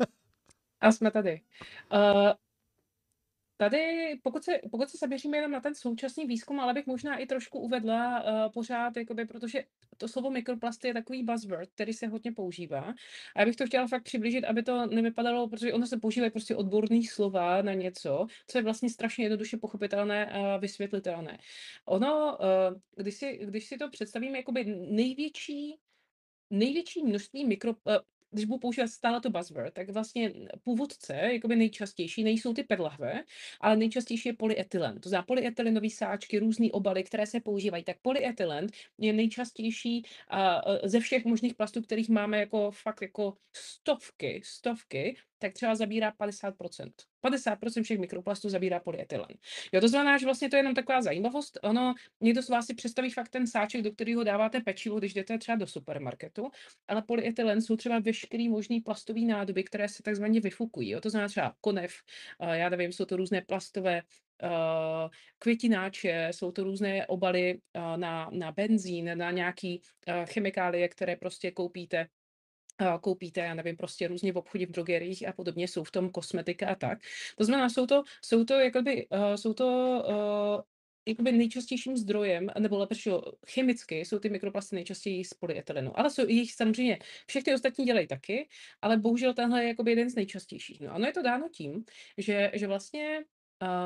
a 0.80 0.92
jsme 0.92 1.10
tady. 1.10 1.40
Uh, 1.92 2.32
Tady, 3.56 4.14
pokud 4.22 4.44
se, 4.44 4.60
pokud 4.70 4.90
se 4.90 4.98
zaměříme 4.98 5.36
jenom 5.36 5.50
na 5.50 5.60
ten 5.60 5.74
současný 5.74 6.26
výzkum, 6.26 6.60
ale 6.60 6.74
bych 6.74 6.86
možná 6.86 7.16
i 7.16 7.26
trošku 7.26 7.58
uvedla 7.58 8.24
uh, 8.24 8.52
pořád, 8.52 8.96
jakoby, 8.96 9.24
protože 9.24 9.64
to 9.96 10.08
slovo 10.08 10.30
mikroplasty 10.30 10.88
je 10.88 10.94
takový 10.94 11.22
buzzword, 11.22 11.70
který 11.70 11.92
se 11.92 12.06
hodně 12.06 12.32
používá. 12.32 12.94
A 13.34 13.40
já 13.40 13.46
bych 13.46 13.56
to 13.56 13.66
chtěla 13.66 13.86
fakt 13.86 14.02
přiblížit, 14.02 14.44
aby 14.44 14.62
to 14.62 14.86
nevypadalo, 14.86 15.48
protože 15.48 15.72
ono 15.72 15.86
se 15.86 15.98
používají 15.98 16.30
prostě 16.30 16.56
odborný 16.56 17.04
slova 17.04 17.62
na 17.62 17.72
něco, 17.74 18.26
co 18.46 18.58
je 18.58 18.62
vlastně 18.64 18.90
strašně 18.90 19.24
jednoduše 19.24 19.56
pochopitelné 19.56 20.26
a 20.26 20.56
vysvětlitelné. 20.56 21.38
Ono, 21.84 22.38
eh, 22.40 23.02
když 23.02 23.14
si, 23.14 23.38
když 23.44 23.66
si 23.66 23.78
to 23.78 23.90
představíme, 23.90 24.38
jakoby 24.38 24.64
největší 24.90 25.78
největší 26.50 27.02
množství 27.02 27.44
mikro, 27.44 27.74
eh, 27.88 27.98
když 28.36 28.44
budu 28.44 28.58
používat 28.58 28.88
stále 28.88 29.20
to 29.20 29.30
buzzword, 29.30 29.74
tak 29.74 29.90
vlastně 29.90 30.32
původce, 30.64 31.14
jakoby 31.14 31.56
nejčastější, 31.56 32.24
nejsou 32.24 32.54
ty 32.54 32.62
perlahve, 32.62 33.24
ale 33.60 33.76
nejčastější 33.76 34.28
je 34.28 34.32
polyetylen. 34.32 35.00
To 35.00 35.08
znamená 35.08 35.26
polyetylenové 35.26 35.90
sáčky, 35.90 36.38
různé 36.38 36.68
obaly, 36.72 37.04
které 37.04 37.26
se 37.26 37.40
používají. 37.40 37.84
Tak 37.84 37.96
polyetylen 38.02 38.66
je 38.98 39.12
nejčastější 39.12 40.02
a, 40.28 40.62
ze 40.84 41.00
všech 41.00 41.24
možných 41.24 41.54
plastů, 41.54 41.82
kterých 41.82 42.08
máme 42.08 42.38
jako 42.38 42.70
fakt 42.70 43.02
jako 43.02 43.36
stovky, 43.52 44.42
stovky, 44.44 45.16
tak 45.46 45.54
třeba 45.54 45.74
zabírá 45.74 46.12
50%. 46.12 46.90
50% 47.24 47.82
všech 47.82 47.98
mikroplastů 47.98 48.48
zabírá 48.48 48.80
polyetylen. 48.80 49.28
Jo, 49.72 49.80
to 49.80 49.88
znamená, 49.88 50.18
že 50.18 50.26
vlastně 50.26 50.48
to 50.48 50.56
je 50.56 50.60
jenom 50.60 50.74
taková 50.74 51.02
zajímavost. 51.02 51.58
Ono, 51.62 51.94
někdo 52.20 52.42
z 52.42 52.48
vás 52.48 52.66
si 52.66 52.74
představí 52.74 53.10
fakt 53.10 53.28
ten 53.28 53.46
sáček, 53.46 53.82
do 53.82 53.92
kterého 53.92 54.24
dáváte 54.24 54.60
pečivo, 54.60 54.98
když 54.98 55.14
jdete 55.14 55.38
třeba 55.38 55.56
do 55.56 55.66
supermarketu, 55.66 56.50
ale 56.88 57.02
polyetylen 57.02 57.62
jsou 57.62 57.76
třeba 57.76 57.98
veškerý 57.98 58.48
možný 58.48 58.80
plastový 58.80 59.26
nádoby, 59.26 59.64
které 59.64 59.88
se 59.88 60.02
takzvaně 60.02 60.40
vyfukují. 60.40 60.90
Jo, 60.90 61.00
to 61.00 61.10
znamená 61.10 61.28
třeba 61.28 61.54
konev, 61.60 61.92
já 62.52 62.68
nevím, 62.68 62.92
jsou 62.92 63.04
to 63.04 63.16
různé 63.16 63.42
plastové 63.42 64.02
Uh, 64.42 65.10
květináče, 65.38 66.28
jsou 66.30 66.52
to 66.52 66.64
různé 66.64 67.06
obaly 67.06 67.54
uh, 67.54 67.96
na, 67.96 68.28
na 68.32 68.52
benzín, 68.52 69.18
na 69.18 69.30
nějaký 69.30 69.80
uh, 70.08 70.24
chemikálie, 70.24 70.88
které 70.88 71.16
prostě 71.16 71.50
koupíte 71.50 72.08
koupíte, 73.00 73.40
já 73.40 73.54
nevím, 73.54 73.76
prostě 73.76 74.08
různě 74.08 74.32
v 74.32 74.38
obchodě, 74.38 74.66
v 74.66 74.70
drogeriích 74.70 75.28
a 75.28 75.32
podobně, 75.32 75.68
jsou 75.68 75.84
v 75.84 75.90
tom 75.90 76.10
kosmetika 76.10 76.68
a 76.68 76.74
tak. 76.74 76.98
To 77.36 77.44
znamená, 77.44 77.68
jsou 77.68 77.86
to, 77.86 78.02
jsou 78.24 78.44
to 78.44 78.54
jakoby, 78.54 79.08
uh, 79.08 79.34
jsou 79.34 79.54
to 79.54 79.66
uh, 80.08 80.62
jakoby 81.08 81.32
nejčastějším 81.32 81.96
zdrojem, 81.96 82.50
nebo 82.58 82.78
lepší 82.78 83.10
chemicky 83.48 83.98
jsou 83.98 84.18
ty 84.18 84.28
mikroplasty 84.28 84.76
nejčastěji 84.76 85.24
z 85.24 85.34
polyetylenu. 85.34 85.98
Ale 85.98 86.10
jsou 86.10 86.28
jich 86.28 86.52
samozřejmě, 86.52 86.98
všechny 87.26 87.54
ostatní 87.54 87.84
dělají 87.84 88.06
taky, 88.06 88.48
ale 88.82 88.96
bohužel 88.96 89.34
tenhle 89.34 89.62
je 89.62 89.68
jakoby 89.68 89.90
jeden 89.90 90.10
z 90.10 90.14
nejčastějších. 90.14 90.80
No, 90.80 90.92
ano 90.92 91.06
je 91.06 91.12
to 91.12 91.22
dáno 91.22 91.48
tím, 91.48 91.84
že, 92.18 92.50
že 92.54 92.66
vlastně 92.66 93.24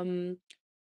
um, 0.02 0.36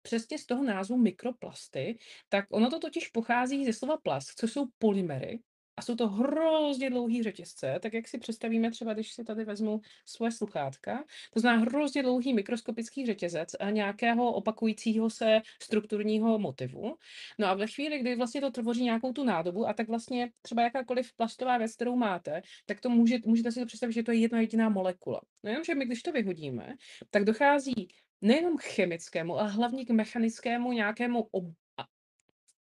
přesně 0.02 0.38
z 0.38 0.46
toho 0.46 0.64
názvu 0.64 0.96
mikroplasty, 0.96 1.98
tak 2.28 2.44
ono 2.50 2.70
to 2.70 2.78
totiž 2.78 3.08
pochází 3.08 3.66
ze 3.66 3.72
slova 3.72 3.96
plast, 3.96 4.38
což 4.38 4.52
jsou 4.52 4.66
polymery, 4.78 5.38
a 5.80 5.82
jsou 5.82 5.96
to 5.96 6.08
hrozně 6.08 6.90
dlouhý 6.90 7.22
řetězce, 7.22 7.78
tak 7.82 7.94
jak 7.94 8.08
si 8.08 8.18
představíme 8.18 8.70
třeba, 8.70 8.94
když 8.94 9.12
si 9.12 9.24
tady 9.24 9.44
vezmu 9.44 9.80
svoje 10.06 10.32
sluchátka, 10.32 11.04
to 11.32 11.40
znamená 11.40 11.62
hrozně 11.62 12.02
dlouhý 12.02 12.34
mikroskopický 12.34 13.06
řetězec 13.06 13.56
nějakého 13.70 14.32
opakujícího 14.32 15.10
se 15.10 15.40
strukturního 15.62 16.38
motivu. 16.38 16.94
No 17.38 17.46
a 17.46 17.54
ve 17.54 17.66
chvíli, 17.66 17.98
kdy 17.98 18.16
vlastně 18.16 18.40
to 18.40 18.50
tvoří 18.50 18.84
nějakou 18.84 19.12
tu 19.12 19.24
nádobu 19.24 19.68
a 19.68 19.72
tak 19.72 19.88
vlastně 19.88 20.30
třeba 20.42 20.62
jakákoliv 20.62 21.12
plastová 21.16 21.58
věc, 21.58 21.74
kterou 21.74 21.96
máte, 21.96 22.42
tak 22.66 22.80
to 22.80 22.90
může, 22.90 23.18
můžete 23.24 23.52
si 23.52 23.60
to 23.60 23.66
představit, 23.66 23.92
že 23.92 24.02
to 24.02 24.12
je 24.12 24.18
jedna 24.18 24.40
jediná 24.40 24.68
molekula. 24.68 25.20
No 25.44 25.50
jenom, 25.50 25.64
že 25.64 25.74
my 25.74 25.84
když 25.84 26.02
to 26.02 26.12
vyhodíme, 26.12 26.74
tak 27.10 27.24
dochází 27.24 27.88
nejenom 28.20 28.58
chemickému, 28.58 29.38
ale 29.38 29.50
hlavně 29.50 29.84
k 29.86 29.90
mechanickému 29.90 30.72
nějakému 30.72 31.28
ob, 31.30 31.44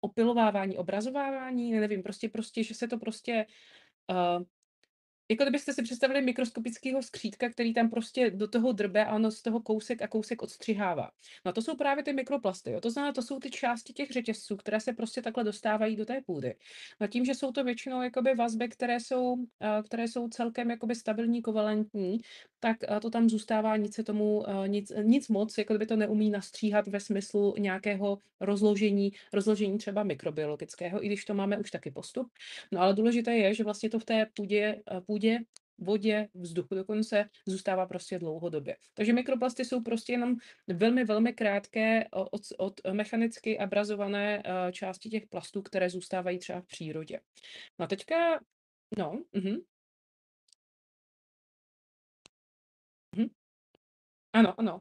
opilovávání, 0.04 0.78
obrazovávání, 0.78 1.72
nevím, 1.72 2.02
prostě, 2.02 2.28
prostě, 2.28 2.64
že 2.64 2.74
se 2.74 2.88
to 2.88 2.98
prostě 2.98 3.46
uh, 4.10 4.44
jako 5.28 5.44
kdybyste 5.44 5.72
si 5.72 5.82
představili 5.82 6.22
mikroskopického 6.22 7.02
skřítka, 7.02 7.48
který 7.48 7.74
tam 7.74 7.90
prostě 7.90 8.30
do 8.30 8.48
toho 8.48 8.72
drbe 8.72 9.04
a 9.04 9.14
ono 9.14 9.30
z 9.30 9.42
toho 9.42 9.60
kousek 9.60 10.02
a 10.02 10.08
kousek 10.08 10.42
odstřihává. 10.42 11.10
No 11.44 11.52
to 11.52 11.62
jsou 11.62 11.76
právě 11.76 12.04
ty 12.04 12.12
mikroplasty. 12.12 12.70
Jo. 12.70 12.80
To 12.80 12.90
znamená, 12.90 13.12
to 13.12 13.22
jsou 13.22 13.38
ty 13.38 13.50
části 13.50 13.92
těch 13.92 14.10
řetězců, 14.10 14.56
které 14.56 14.80
se 14.80 14.92
prostě 14.92 15.22
takhle 15.22 15.44
dostávají 15.44 15.96
do 15.96 16.04
té 16.04 16.20
půdy. 16.26 16.54
No 17.00 17.06
tím, 17.06 17.24
že 17.24 17.34
jsou 17.34 17.52
to 17.52 17.64
většinou 17.64 18.02
jakoby 18.02 18.34
vazby, 18.34 18.68
které 18.68 19.00
jsou, 19.00 19.36
které 19.84 20.08
jsou 20.08 20.28
celkem 20.28 20.70
jakoby 20.70 20.94
stabilní, 20.94 21.42
kovalentní, 21.42 22.20
tak 22.60 22.76
to 23.02 23.10
tam 23.10 23.28
zůstává, 23.28 23.76
nic 23.76 23.94
se 23.94 24.04
tomu, 24.04 24.44
nic, 24.66 24.92
nic 25.02 25.28
moc, 25.28 25.58
jako 25.58 25.74
by 25.74 25.86
to 25.86 25.96
neumí 25.96 26.30
nastříhat 26.30 26.86
ve 26.86 27.00
smyslu 27.00 27.54
nějakého 27.58 28.18
rozložení, 28.40 29.12
rozložení 29.32 29.78
třeba 29.78 30.02
mikrobiologického, 30.02 31.04
i 31.04 31.06
když 31.06 31.24
to 31.24 31.34
máme 31.34 31.58
už 31.58 31.70
taky 31.70 31.90
postup. 31.90 32.32
No 32.72 32.80
ale 32.80 32.94
důležité 32.94 33.36
je, 33.36 33.54
že 33.54 33.64
vlastně 33.64 33.90
to 33.90 33.98
v 33.98 34.04
té 34.04 34.26
půdě, 34.34 34.82
půdě 35.06 35.13
vodě, 35.78 36.28
vzduchu 36.34 36.74
dokonce 36.74 37.28
zůstává 37.46 37.86
prostě 37.86 38.18
dlouhodobě. 38.18 38.76
Takže 38.94 39.12
mikroplasty 39.12 39.64
jsou 39.64 39.82
prostě 39.82 40.12
jenom 40.12 40.36
velmi, 40.66 41.04
velmi 41.04 41.32
krátké 41.32 42.08
od, 42.10 42.42
od 42.58 42.80
mechanicky 42.92 43.58
abrazované 43.58 44.42
části 44.72 45.08
těch 45.08 45.26
plastů, 45.26 45.62
které 45.62 45.90
zůstávají 45.90 46.38
třeba 46.38 46.60
v 46.60 46.66
přírodě. 46.66 47.20
No 47.78 47.84
a 47.84 47.88
teďka, 47.88 48.40
no, 48.98 49.22
uh-huh. 49.34 49.64
Ano, 54.32 54.60
ano. 54.60 54.80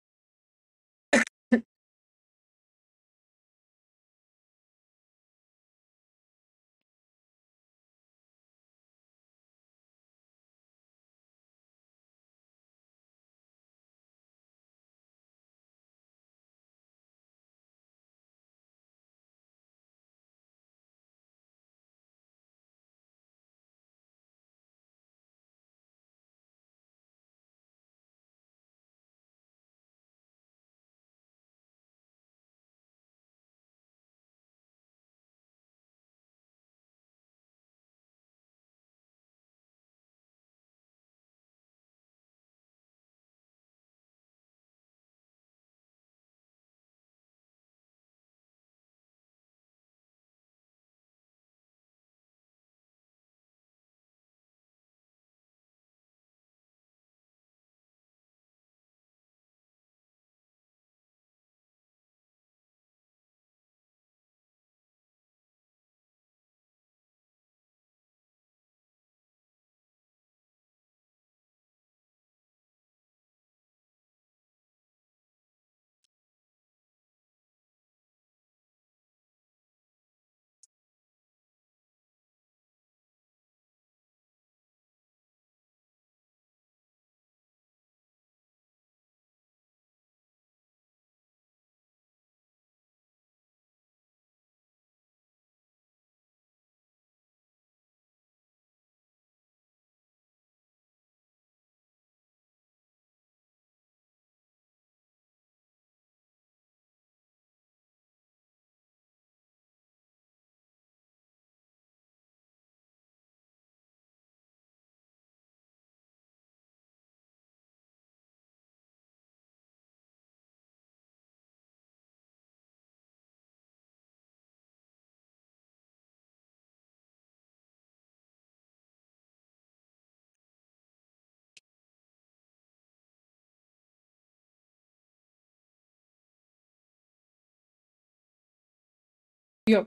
Jo. 139.71 139.85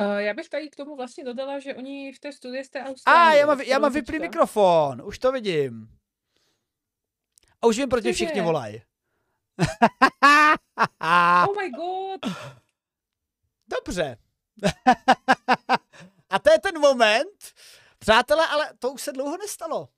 Uh, 0.00 0.16
já 0.16 0.34
bych 0.34 0.48
tady 0.48 0.68
k 0.68 0.76
tomu 0.76 0.96
vlastně 0.96 1.24
dodala, 1.24 1.58
že 1.58 1.74
oni 1.74 2.12
v 2.12 2.18
té 2.18 2.32
studii 2.32 2.64
z 2.64 2.70
té 2.70 2.80
A, 2.80 2.88
Austrálie, 2.88 3.40
já 3.40 3.46
mám, 3.46 3.60
já 3.60 3.78
mám 3.78 3.92
vyplý 3.92 4.18
mikrofon, 4.18 5.02
už 5.04 5.18
to 5.18 5.32
vidím. 5.32 5.88
A 7.62 7.66
už 7.66 7.78
vím, 7.78 7.88
proč 7.88 8.04
všichni 8.04 8.40
volají. 8.40 8.82
Oh 11.48 11.56
my 11.56 11.70
god! 11.70 12.20
Dobře. 13.66 14.16
A 16.30 16.38
to 16.38 16.50
je 16.50 16.58
ten 16.58 16.80
moment, 16.80 17.52
přátelé, 17.98 18.46
ale 18.46 18.70
to 18.78 18.92
už 18.92 19.02
se 19.02 19.12
dlouho 19.12 19.36
nestalo. 19.36 19.88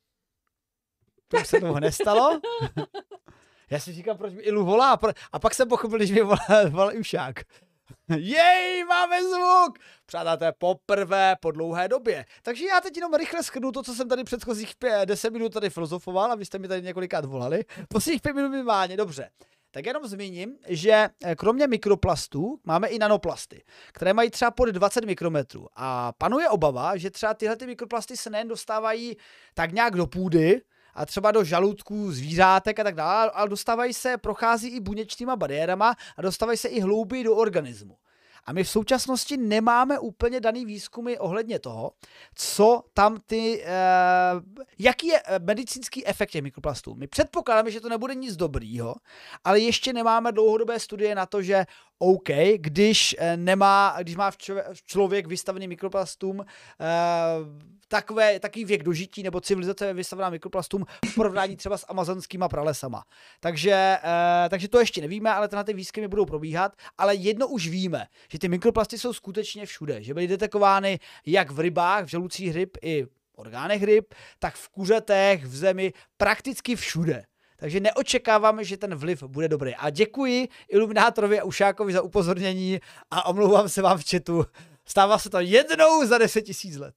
To 1.28 1.36
už 1.36 1.46
se 1.46 1.60
dlouho 1.60 1.80
nestalo. 1.80 2.40
Já 3.70 3.80
si 3.80 3.92
říkám, 3.92 4.16
proč 4.16 4.32
mi 4.32 4.42
Ilu 4.42 4.64
volá, 4.64 4.98
a 5.32 5.38
pak 5.38 5.54
jsem 5.54 5.68
pochopil, 5.68 5.98
když 5.98 6.10
mi 6.10 6.22
volá, 6.22 6.38
volá 6.68 6.92
Ušák. 6.92 7.40
Jej, 8.18 8.84
máme 8.84 9.22
zvuk! 9.22 9.78
Přátelé, 10.06 10.52
poprvé 10.58 11.36
po 11.40 11.50
dlouhé 11.50 11.88
době. 11.88 12.24
Takže 12.42 12.66
já 12.66 12.80
teď 12.80 12.96
jenom 12.96 13.14
rychle 13.14 13.42
schrnu 13.42 13.72
to, 13.72 13.82
co 13.82 13.94
jsem 13.94 14.08
tady 14.08 14.24
předchozích 14.24 14.72
pě- 14.80 15.06
10 15.06 15.30
minut 15.30 15.52
tady 15.52 15.70
filozofoval 15.70 16.32
a 16.32 16.34
vy 16.34 16.44
jste 16.44 16.58
mi 16.58 16.68
tady 16.68 16.82
několikrát 16.82 17.24
volali. 17.24 17.64
Posledních 17.88 18.22
5 18.22 18.32
minut 18.32 18.48
minimálně, 18.48 18.96
dobře. 18.96 19.30
Tak 19.70 19.86
jenom 19.86 20.06
zmíním, 20.06 20.58
že 20.68 21.08
eh, 21.24 21.34
kromě 21.36 21.66
mikroplastů 21.66 22.60
máme 22.64 22.88
i 22.88 22.98
nanoplasty, 22.98 23.64
které 23.92 24.12
mají 24.12 24.30
třeba 24.30 24.50
pod 24.50 24.68
20 24.68 25.04
mikrometrů. 25.04 25.66
A 25.76 26.12
panuje 26.18 26.48
obava, 26.48 26.96
že 26.96 27.10
třeba 27.10 27.34
tyhle 27.34 27.56
ty 27.56 27.66
mikroplasty 27.66 28.16
se 28.16 28.30
nejen 28.30 28.48
dostávají 28.48 29.16
tak 29.54 29.72
nějak 29.72 29.96
do 29.96 30.06
půdy, 30.06 30.60
a 30.96 31.06
třeba 31.06 31.30
do 31.30 31.44
žaludků 31.44 32.12
zvířátek 32.12 32.78
a 32.78 32.84
tak 32.84 32.94
dále, 32.94 33.30
ale 33.30 33.48
dostávají 33.48 33.92
se, 33.92 34.16
prochází 34.16 34.68
i 34.68 34.80
buněčnýma 34.80 35.36
bariérama 35.36 35.94
a 36.16 36.22
dostávají 36.22 36.58
se 36.58 36.68
i 36.68 36.80
hlouběji 36.80 37.24
do 37.24 37.36
organismu. 37.36 37.96
A 38.46 38.52
my 38.52 38.64
v 38.64 38.68
současnosti 38.68 39.36
nemáme 39.36 39.98
úplně 39.98 40.40
daný 40.40 40.66
výzkumy 40.66 41.18
ohledně 41.18 41.58
toho, 41.58 41.92
co 42.34 42.82
tam 42.94 43.16
ty, 43.26 43.62
eh, 43.64 43.70
jaký 44.78 45.06
je 45.06 45.22
eh, 45.24 45.38
medicínský 45.38 46.06
efekt 46.06 46.30
těch 46.30 46.42
mikroplastů. 46.42 46.94
My 46.94 47.06
předpokládáme, 47.06 47.70
že 47.70 47.80
to 47.80 47.88
nebude 47.88 48.14
nic 48.14 48.36
dobrýho, 48.36 48.94
ale 49.44 49.60
ještě 49.60 49.92
nemáme 49.92 50.32
dlouhodobé 50.32 50.80
studie 50.80 51.14
na 51.14 51.26
to, 51.26 51.42
že 51.42 51.66
OK, 51.98 52.28
když 52.56 53.16
eh, 53.18 53.36
nemá, 53.36 53.96
když 54.00 54.16
má 54.16 54.30
včo- 54.30 54.62
člověk 54.86 55.26
vystavený 55.26 55.68
mikroplastům 55.68 56.40
eh, 56.40 56.46
takové, 57.88 58.40
takový 58.40 58.64
věk 58.64 58.82
dožití 58.82 59.22
nebo 59.22 59.40
civilizace 59.40 59.86
je 59.86 59.94
vystavená 59.94 60.30
mikroplastům 60.30 60.84
v 61.10 61.14
porovnání 61.14 61.56
třeba 61.56 61.78
s 61.78 61.86
amazonskýma 61.88 62.48
pralesama. 62.48 63.04
Takže, 63.40 63.98
eh, 64.02 64.48
takže 64.48 64.68
to 64.68 64.80
ještě 64.80 65.00
nevíme, 65.00 65.30
ale 65.30 65.48
tenhle 65.48 65.64
ty 65.64 65.74
výzkumy 65.74 66.08
budou 66.08 66.24
probíhat, 66.24 66.72
ale 66.98 67.14
jedno 67.14 67.48
už 67.48 67.68
víme, 67.68 68.06
že 68.30 68.38
ty 68.38 68.48
mikroplasty 68.48 68.98
jsou 68.98 69.12
skutečně 69.12 69.66
všude, 69.66 70.02
že 70.02 70.14
byly 70.14 70.26
detekovány 70.26 70.98
jak 71.26 71.50
v 71.50 71.60
rybách, 71.60 72.04
v 72.04 72.08
žaludcích 72.08 72.52
ryb 72.52 72.76
i 72.82 73.04
v 73.04 73.08
orgánech 73.34 73.82
ryb, 73.82 74.14
tak 74.38 74.54
v 74.54 74.68
kuřetech, 74.68 75.44
v 75.44 75.56
zemi, 75.56 75.92
prakticky 76.16 76.76
všude. 76.76 77.24
Takže 77.56 77.80
neočekáváme, 77.80 78.64
že 78.64 78.76
ten 78.76 78.94
vliv 78.94 79.22
bude 79.22 79.48
dobrý. 79.48 79.74
A 79.74 79.90
děkuji 79.90 80.48
Iluminátorovi 80.68 81.40
a 81.40 81.44
Ušákovi 81.44 81.92
za 81.92 82.02
upozornění 82.02 82.80
a 83.10 83.26
omlouvám 83.26 83.68
se 83.68 83.82
vám 83.82 83.98
v 83.98 84.10
chatu. 84.10 84.46
Stává 84.84 85.18
se 85.18 85.30
to 85.30 85.40
jednou 85.40 86.06
za 86.06 86.18
10 86.18 86.42
tisíc 86.42 86.76
let. 86.76 86.94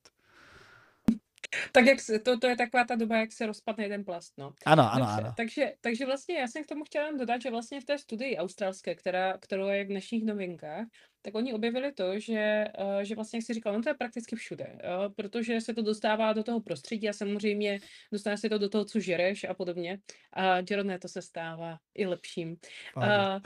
Tak 1.72 1.86
jak 1.86 2.00
se, 2.00 2.20
to, 2.20 2.40
to 2.40 2.48
je 2.48 2.56
taková 2.56 2.84
ta 2.84 2.96
doba, 2.96 3.18
jak 3.18 3.32
se 3.32 3.46
rozpadne 3.46 3.84
jeden 3.84 4.06
plast, 4.06 4.34
no. 4.38 4.54
Ano, 4.66 4.94
ano, 4.94 5.06
Dobře, 5.06 5.22
ano. 5.22 5.34
takže, 5.38 5.74
takže 5.82 6.06
vlastně 6.06 6.36
já 6.36 6.48
jsem 6.48 6.64
k 6.64 6.68
tomu 6.68 6.84
chtěla 6.84 7.12
dodat, 7.12 7.42
že 7.42 7.52
vlastně 7.52 7.82
v 7.82 7.86
té 7.86 7.98
studii 7.98 8.38
australské, 8.38 8.96
která, 8.96 9.38
kterou 9.38 9.68
je 9.68 9.84
v 9.84 9.88
dnešních 9.88 10.26
novinkách, 10.26 10.86
tak 11.22 11.36
oni 11.36 11.54
objevili 11.54 11.92
to, 11.92 12.20
že, 12.20 12.66
eh, 12.78 13.06
že 13.06 13.16
vlastně, 13.16 13.38
jak 13.38 13.46
jsi 13.46 13.54
říkal, 13.54 13.74
no 13.74 13.82
to 13.82 13.90
je 13.90 13.96
prakticky 13.96 14.36
všude, 14.36 14.80
jo, 14.84 15.10
protože 15.16 15.62
se 15.62 15.74
to 15.74 15.82
dostává 15.82 16.34
do 16.34 16.44
toho 16.44 16.62
prostředí 16.62 17.10
a 17.10 17.14
samozřejmě 17.14 17.80
dostane 18.12 18.38
se 18.38 18.50
to 18.50 18.58
do 18.58 18.70
toho, 18.70 18.86
co 18.86 19.00
žereš 19.00 19.44
a 19.44 19.54
podobně. 19.54 20.00
A 20.34 20.58
Jeroné 20.70 21.00
to 21.00 21.08
se 21.08 21.22
stává 21.22 21.78
i 21.96 22.06
lepším. 22.06 22.58
A, 22.96 23.36
a 23.36 23.42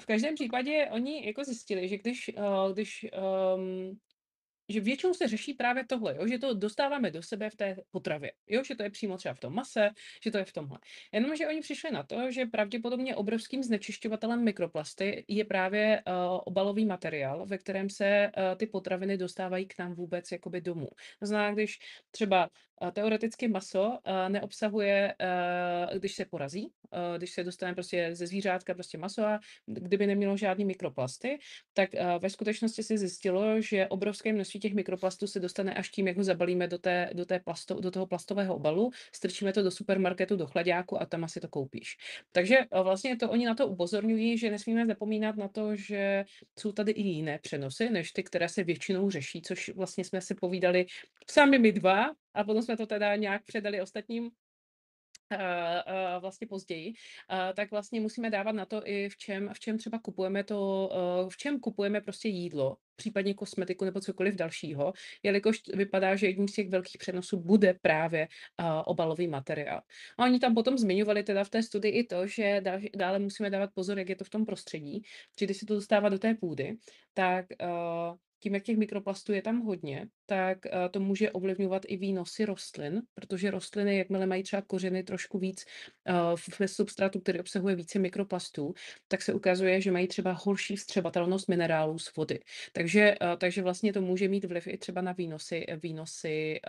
v 0.00 0.06
každém 0.06 0.34
případě 0.34 0.88
oni 0.90 1.26
jako 1.26 1.44
zjistili, 1.44 1.88
že 1.88 1.98
když, 1.98 2.28
eh, 2.28 2.72
když 2.72 3.06
um, 3.56 3.98
že 4.72 4.80
většinou 4.80 5.14
se 5.14 5.28
řeší 5.28 5.54
právě 5.54 5.84
tohle, 5.86 6.16
jo? 6.16 6.26
že 6.26 6.38
to 6.38 6.54
dostáváme 6.54 7.10
do 7.10 7.22
sebe 7.22 7.50
v 7.50 7.56
té 7.56 7.76
potravě, 7.90 8.32
jo? 8.48 8.64
že 8.64 8.74
to 8.74 8.82
je 8.82 8.90
přímo 8.90 9.16
třeba 9.16 9.34
v 9.34 9.40
tom 9.40 9.54
mase, 9.54 9.90
že 10.22 10.30
to 10.30 10.38
je 10.38 10.44
v 10.44 10.52
tomhle. 10.52 10.78
Jenomže 11.12 11.48
oni 11.48 11.60
přišli 11.60 11.90
na 11.90 12.02
to, 12.02 12.30
že 12.30 12.46
pravděpodobně 12.46 13.16
obrovským 13.16 13.62
znečišťovatelem 13.62 14.44
mikroplasty 14.44 15.24
je 15.28 15.44
právě 15.44 16.02
uh, 16.06 16.14
obalový 16.44 16.86
materiál, 16.86 17.46
ve 17.46 17.58
kterém 17.58 17.90
se 17.90 18.30
uh, 18.36 18.56
ty 18.56 18.66
potraviny 18.66 19.16
dostávají 19.16 19.66
k 19.66 19.78
nám 19.78 19.94
vůbec 19.94 20.32
jakoby 20.32 20.60
domů. 20.60 20.88
To 21.18 21.26
znamená, 21.26 21.54
když 21.54 21.78
třeba 22.10 22.48
teoreticky 22.90 23.48
maso 23.48 23.88
uh, 23.88 23.98
neobsahuje, 24.28 25.14
uh, 25.20 25.98
když 25.98 26.14
se 26.14 26.24
porazí, 26.24 26.72
když 27.16 27.32
se 27.32 27.44
dostane 27.44 27.74
prostě 27.74 28.10
ze 28.12 28.26
zvířátka 28.26 28.74
prostě 28.74 28.98
maso 28.98 29.24
a 29.24 29.40
kdyby 29.66 30.06
nemělo 30.06 30.36
žádný 30.36 30.64
mikroplasty, 30.64 31.38
tak 31.72 31.90
ve 32.18 32.30
skutečnosti 32.30 32.82
se 32.82 32.98
zjistilo, 32.98 33.60
že 33.60 33.86
obrovské 33.86 34.32
množství 34.32 34.60
těch 34.60 34.74
mikroplastů 34.74 35.26
se 35.26 35.40
dostane 35.40 35.74
až 35.74 35.88
tím, 35.88 36.08
jak 36.08 36.16
ho 36.16 36.24
zabalíme 36.24 36.68
do, 36.68 36.78
té, 36.78 37.10
do, 37.12 37.24
té 37.24 37.40
plasto, 37.40 37.80
do 37.80 37.90
toho 37.90 38.06
plastového 38.06 38.56
obalu, 38.56 38.90
strčíme 39.14 39.52
to 39.52 39.62
do 39.62 39.70
supermarketu, 39.70 40.36
do 40.36 40.46
chladáku 40.46 41.02
a 41.02 41.06
tam 41.06 41.24
asi 41.24 41.40
to 41.40 41.48
koupíš. 41.48 41.96
Takže 42.32 42.58
vlastně 42.82 43.16
to 43.16 43.30
oni 43.30 43.46
na 43.46 43.54
to 43.54 43.68
upozorňují, 43.68 44.38
že 44.38 44.50
nesmíme 44.50 44.86
zapomínat 44.86 45.36
na 45.36 45.48
to, 45.48 45.76
že 45.76 46.24
jsou 46.58 46.72
tady 46.72 46.92
i 46.92 47.02
jiné 47.02 47.38
přenosy, 47.38 47.90
než 47.90 48.12
ty, 48.12 48.22
které 48.22 48.48
se 48.48 48.64
většinou 48.64 49.10
řeší, 49.10 49.42
což 49.42 49.68
vlastně 49.68 50.04
jsme 50.04 50.20
si 50.20 50.34
povídali 50.34 50.86
sami 51.30 51.58
my 51.58 51.72
dva 51.72 52.10
a 52.34 52.44
potom 52.44 52.62
jsme 52.62 52.76
to 52.76 52.86
teda 52.86 53.16
nějak 53.16 53.44
předali 53.44 53.80
ostatním 53.80 54.24
uh, 54.24 54.30
uh, 55.38 56.20
vlastně 56.20 56.46
později, 56.46 56.88
uh, 56.88 57.38
tak 57.56 57.70
vlastně 57.70 58.00
musíme 58.00 58.30
dávat 58.30 58.52
na 58.52 58.66
to 58.66 58.82
i 58.84 59.08
v 59.08 59.16
čem, 59.16 59.50
v 59.54 59.60
čem 59.60 59.78
třeba 59.78 59.98
kupujeme 59.98 60.44
to, 60.44 60.90
v 61.28 61.36
čem 61.36 61.60
kupujeme 61.60 62.00
prostě 62.00 62.28
jídlo, 62.28 62.76
případně 62.96 63.34
kosmetiku 63.34 63.84
nebo 63.84 64.00
cokoliv 64.00 64.34
dalšího, 64.34 64.92
jelikož 65.22 65.62
vypadá, 65.74 66.16
že 66.16 66.26
jedním 66.26 66.48
z 66.48 66.52
těch 66.52 66.68
velkých 66.68 66.98
přenosů 66.98 67.40
bude 67.40 67.74
právě 67.82 68.28
obalový 68.84 69.28
materiál. 69.28 69.82
A 70.18 70.24
oni 70.24 70.38
tam 70.38 70.54
potom 70.54 70.78
zmiňovali 70.78 71.22
teda 71.22 71.44
v 71.44 71.50
té 71.50 71.62
studii 71.62 71.92
i 71.92 72.04
to, 72.04 72.26
že 72.26 72.60
dá, 72.60 72.78
dále 72.96 73.18
musíme 73.18 73.50
dávat 73.50 73.70
pozor, 73.74 73.98
jak 73.98 74.08
je 74.08 74.16
to 74.16 74.24
v 74.24 74.30
tom 74.30 74.46
prostředí, 74.46 75.02
že 75.40 75.46
když 75.46 75.56
se 75.56 75.66
to 75.66 75.74
dostává 75.74 76.08
do 76.08 76.18
té 76.18 76.34
půdy, 76.34 76.76
tak 77.14 77.46
tím, 78.42 78.54
jak 78.54 78.62
těch 78.62 78.76
mikroplastů 78.76 79.32
je 79.32 79.42
tam 79.42 79.60
hodně, 79.60 80.06
tak 80.26 80.58
uh, 80.64 80.88
to 80.90 81.00
může 81.00 81.30
ovlivňovat 81.30 81.82
i 81.86 81.96
výnosy 81.96 82.44
rostlin, 82.44 83.02
protože 83.14 83.50
rostliny, 83.50 83.98
jakmile 83.98 84.26
mají 84.26 84.42
třeba 84.42 84.62
kořeny 84.62 85.02
trošku 85.02 85.38
víc 85.38 85.64
uh, 86.08 86.14
ve 86.58 86.68
substrátu, 86.68 87.20
který 87.20 87.40
obsahuje 87.40 87.76
více 87.76 87.98
mikroplastů, 87.98 88.74
tak 89.08 89.22
se 89.22 89.34
ukazuje, 89.34 89.80
že 89.80 89.90
mají 89.90 90.08
třeba 90.08 90.32
horší 90.32 90.76
vstřebatelnost 90.76 91.48
minerálů 91.48 91.98
z 91.98 92.16
vody. 92.16 92.40
Takže, 92.72 93.14
uh, 93.20 93.36
takže 93.38 93.62
vlastně 93.62 93.92
to 93.92 94.00
může 94.00 94.28
mít 94.28 94.44
vliv 94.44 94.66
i 94.66 94.78
třeba 94.78 95.00
na 95.00 95.12
výnosy, 95.12 95.66
výnosy 95.82 96.60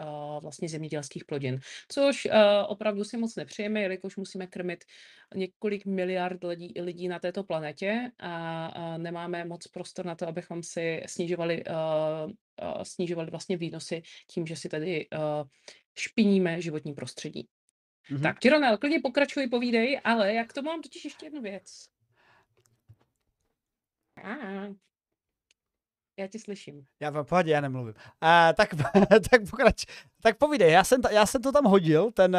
vlastně 0.42 0.70
zemědělských 0.70 1.26
plodin, 1.26 1.60
což 1.92 2.28
opravdu 2.68 3.04
si 3.04 3.18
moc 3.18 3.36
nepřejeme, 3.36 3.82
jelikož 3.82 4.18
musíme 4.18 4.48
krmit 4.48 4.84
několik 5.36 5.86
miliard 5.86 6.44
lidí, 6.44 6.74
lidí 6.82 7.08
na 7.08 7.20
této 7.20 7.44
planetě 7.44 8.12
a 8.20 8.98
nemáme 8.98 9.46
moc 9.46 9.68
prostor 9.68 10.06
na 10.06 10.16
to, 10.16 10.28
abychom 10.28 10.64
si 10.64 11.04
snižovali, 11.06 11.63
uh, 11.68 12.32
uh, 12.76 12.84
snižovali 12.84 13.30
vlastně 13.32 13.58
výnosy 13.58 14.02
tím, 14.30 14.48
že 14.48 14.56
si 14.56 14.70
tady 14.70 15.08
uh, 15.10 15.20
špiníme 15.98 16.62
životní 16.62 16.94
prostředí. 16.94 17.48
Mhm. 18.10 18.22
Tak, 18.22 18.40
Tironel, 18.40 18.78
klidně 18.78 19.00
pokračuj, 19.00 19.48
povídej, 19.48 20.02
ale 20.04 20.34
jak 20.34 20.54
to 20.54 20.62
mám 20.62 20.82
totiž 20.82 21.06
ještě 21.06 21.26
jednu 21.26 21.42
věc. 21.42 21.86
A, 24.24 24.30
já 26.20 26.28
tě 26.28 26.40
slyším. 26.40 26.86
Já 27.00 27.10
v 27.10 27.24
pohodě, 27.24 27.52
já 27.52 27.62
nemluvím. 27.62 27.94
Uh, 27.98 28.54
tak, 28.58 28.76
tak 29.32 29.50
pokrač, 29.50 29.86
tak 30.22 30.38
povídej, 30.38 30.72
já 30.72 30.84
jsem, 30.84 31.02
ta, 31.02 31.12
já 31.12 31.26
jsem 31.26 31.42
to 31.42 31.52
tam 31.52 31.66
hodil, 31.66 32.12
ten, 32.12 32.38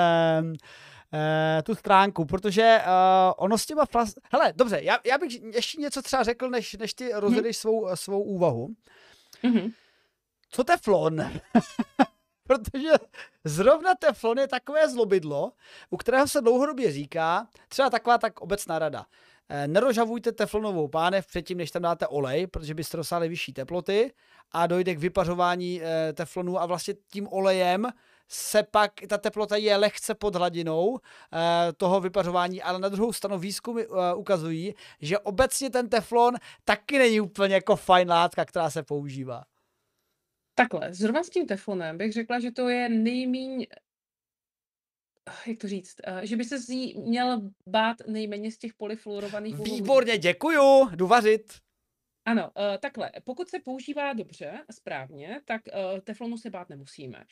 uh, 1.12 1.62
tu 1.64 1.74
stránku, 1.74 2.24
protože 2.24 2.80
uh, 2.86 3.32
ono 3.36 3.58
s 3.58 3.66
těma 3.66 3.86
plast... 3.86 4.18
Hele, 4.32 4.52
dobře, 4.56 4.80
já, 4.82 4.98
já 5.06 5.18
bych 5.18 5.42
ještě 5.42 5.80
něco 5.80 6.02
třeba 6.02 6.22
řekl, 6.22 6.50
než, 6.50 6.72
než 6.72 6.94
ty 6.94 7.10
rozjedeš 7.12 7.56
svou, 7.56 7.96
svou 7.96 8.22
úvahu. 8.22 8.68
Mhm. 9.44 9.70
Co 10.50 10.64
teflon? 10.64 11.20
protože 12.46 12.90
zrovna 13.44 13.94
teflon 13.94 14.38
je 14.38 14.48
takové 14.48 14.88
zlobidlo, 14.88 15.52
u 15.90 15.96
kterého 15.96 16.28
se 16.28 16.40
dlouhodobě 16.40 16.92
říká, 16.92 17.46
třeba 17.68 17.90
taková 17.90 18.18
tak 18.18 18.40
obecná 18.40 18.78
rada. 18.78 19.06
Eh, 19.48 19.68
Nerožavujte 19.68 20.32
teflonovou 20.32 20.88
pánev 20.88 21.26
předtím, 21.26 21.58
než 21.58 21.70
tam 21.70 21.82
dáte 21.82 22.06
olej, 22.06 22.46
protože 22.46 22.74
byste 22.74 22.96
dosáhli 22.96 23.28
vyšší 23.28 23.52
teploty 23.52 24.12
a 24.52 24.66
dojde 24.66 24.94
k 24.94 24.98
vypařování 24.98 25.82
eh, 25.82 26.12
teflonu 26.12 26.60
a 26.60 26.66
vlastně 26.66 26.94
tím 26.94 27.28
olejem 27.30 27.86
se 28.28 28.62
pak 28.62 28.92
ta 29.08 29.18
teplota 29.18 29.56
je 29.56 29.76
lehce 29.76 30.14
pod 30.14 30.34
hladinou 30.34 30.98
eh, 30.98 31.72
toho 31.72 32.00
vypařování, 32.00 32.62
ale 32.62 32.78
na 32.78 32.88
druhou 32.88 33.12
stranu 33.12 33.38
výzkumy 33.38 33.82
eh, 33.82 34.14
ukazují, 34.14 34.74
že 35.00 35.18
obecně 35.18 35.70
ten 35.70 35.88
teflon 35.88 36.34
taky 36.64 36.98
není 36.98 37.20
úplně 37.20 37.54
jako 37.54 37.76
fajn 37.76 38.08
látka, 38.08 38.44
která 38.44 38.70
se 38.70 38.82
používá. 38.82 39.44
Takhle, 40.54 40.94
zrovna 40.94 41.22
s 41.22 41.30
tím 41.30 41.46
teflonem 41.46 41.98
bych 41.98 42.12
řekla, 42.12 42.40
že 42.40 42.50
to 42.50 42.68
je 42.68 42.88
nejmíň 42.88 43.66
jak 45.46 45.58
to 45.58 45.68
říct, 45.68 45.96
že 46.22 46.36
by 46.36 46.44
se 46.44 46.58
z 46.58 46.68
ní 46.68 46.94
měl 47.06 47.40
bát 47.68 47.96
nejméně 48.06 48.52
z 48.52 48.58
těch 48.58 48.74
polyfluorovaných 48.74 49.58
Výborně, 49.58 50.18
děkuju, 50.18 50.88
jdu 50.94 51.06
vařit. 51.06 51.63
Ano, 52.26 52.50
uh, 52.56 52.62
takhle. 52.80 53.10
Pokud 53.24 53.48
se 53.48 53.58
používá 53.58 54.12
dobře 54.12 54.50
a 54.68 54.72
správně, 54.72 55.40
tak 55.44 55.62
uh, 55.66 56.00
teflonu 56.00 56.36
se 56.36 56.50
bát 56.50 56.68
nemusíme. 56.68 57.24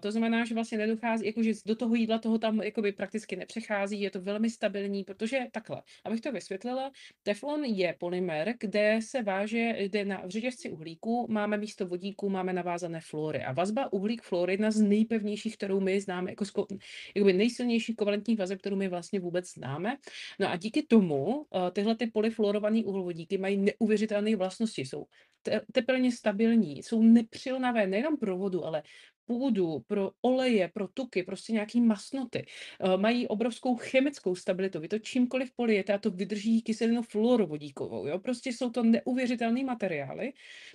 To 0.00 0.12
znamená, 0.12 0.44
že 0.44 0.54
vlastně 0.54 0.78
nedochází, 0.78 1.26
jakože 1.26 1.50
do 1.66 1.76
toho 1.76 1.94
jídla 1.94 2.18
toho 2.18 2.38
tam 2.38 2.60
jakoby 2.60 2.92
prakticky 2.92 3.36
nepřechází, 3.36 4.00
je 4.00 4.10
to 4.10 4.20
velmi 4.20 4.50
stabilní, 4.50 5.04
protože 5.04 5.46
takhle, 5.52 5.82
abych 6.04 6.20
to 6.20 6.32
vysvětlila, 6.32 6.90
teflon 7.22 7.64
je 7.64 7.94
polymer, 7.98 8.54
kde 8.60 8.98
se 9.02 9.22
váže, 9.22 9.72
kde 9.88 10.04
na 10.04 10.22
v 10.26 10.30
řetězci 10.30 10.70
uhlíku 10.70 11.26
máme 11.30 11.56
místo 11.56 11.86
vodíku, 11.86 12.28
máme 12.28 12.52
navázané 12.52 13.00
fluory. 13.00 13.44
A 13.44 13.52
vazba 13.52 13.92
uhlík-fluor 13.92 14.50
je 14.50 14.54
jedna 14.54 14.70
z 14.70 14.80
nejpevnějších, 14.80 15.56
kterou 15.56 15.80
my 15.80 16.00
známe, 16.00 16.30
jako 16.30 16.44
sko, 16.44 16.66
jakoby 17.14 17.32
nejsilnější 17.32 17.94
kovalentních 17.94 18.38
vazeb, 18.38 18.58
kterou 18.58 18.76
my 18.76 18.88
vlastně 18.88 19.20
vůbec 19.20 19.52
známe. 19.52 19.96
No 20.38 20.50
a 20.50 20.56
díky 20.56 20.82
tomu 20.82 21.24
uh, 21.24 21.44
tyhle 21.72 21.96
ty 21.96 22.06
polyfluorované 22.06 22.84
uhlovodíky 22.84 23.38
mají 23.38 23.56
neuvěřitelný 23.56 24.29
jejich 24.30 24.38
vlastnosti 24.38 24.82
jsou 24.82 25.06
te- 25.42 25.60
tepelně 25.72 26.12
stabilní, 26.12 26.82
jsou 26.82 27.02
nepřilnavé 27.02 27.86
nejenom 27.86 28.16
pro 28.16 28.38
vodu, 28.38 28.64
ale 28.64 28.82
půdu, 29.24 29.78
pro 29.86 30.10
oleje, 30.22 30.70
pro 30.74 30.88
tuky, 30.88 31.22
prostě 31.22 31.52
nějaký 31.52 31.80
masnoty. 31.80 32.46
Uh, 32.84 33.00
mají 33.00 33.28
obrovskou 33.28 33.76
chemickou 33.76 34.34
stabilitu. 34.34 34.80
Vy 34.80 34.88
to 34.88 34.98
čímkoliv 34.98 35.52
polijete 35.56 35.92
a 35.92 35.98
to 35.98 36.10
vydrží 36.10 36.62
kyselinu 36.62 37.02
fluorovodíkovou. 37.02 38.06
Jo? 38.06 38.18
Prostě 38.18 38.50
jsou 38.50 38.70
to 38.70 38.82
neuvěřitelné 38.82 39.64
materiály. 39.64 40.32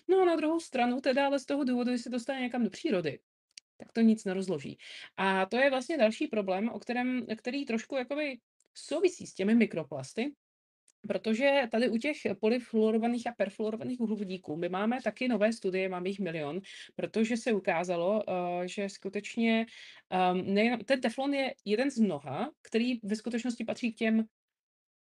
No 0.08 0.22
a 0.22 0.26
na 0.26 0.36
druhou 0.36 0.60
stranu, 0.60 1.02
teda 1.02 1.26
ale 1.26 1.40
z 1.40 1.46
toho 1.46 1.64
důvodu, 1.64 1.92
že 1.92 1.98
se 1.98 2.10
dostane 2.10 2.42
někam 2.42 2.64
do 2.64 2.70
přírody, 2.70 3.20
tak 3.78 3.92
to 3.92 4.02
nic 4.02 4.26
nerozloží. 4.26 4.78
A 5.18 5.46
to 5.46 5.58
je 5.58 5.70
vlastně 5.70 5.98
další 5.98 6.28
problém, 6.28 6.70
o 6.70 6.80
kterém, 6.80 7.26
který 7.38 7.66
trošku 7.66 7.96
jakoby 7.96 8.38
souvisí 8.74 9.28
s 9.28 9.34
těmi 9.34 9.56
mikroplasty, 9.56 10.32
Protože 11.08 11.62
tady 11.72 11.90
u 11.90 11.98
těch 11.98 12.18
polyfluorovaných 12.40 13.28
a 13.28 13.34
perfluorovaných 13.38 14.02
uhlovodíků 14.02 14.56
my 14.56 14.70
máme 14.70 15.02
taky 15.04 15.28
nové 15.28 15.54
studie, 15.54 15.90
máme 15.90 16.10
jich 16.10 16.20
milion, 16.20 16.62
protože 16.96 17.38
se 17.38 17.54
ukázalo, 17.54 18.24
uh, 18.24 18.66
že 18.66 18.90
skutečně 18.90 19.66
nejen, 20.34 20.80
ten 20.86 21.02
teflon 21.02 21.34
je 21.34 21.54
jeden 21.66 21.92
z 21.92 22.00
mnoha, 22.00 22.52
který 22.62 23.00
ve 23.04 23.16
skutečnosti 23.16 23.66
patří 23.66 23.94
k 23.94 23.98
těm 23.98 24.26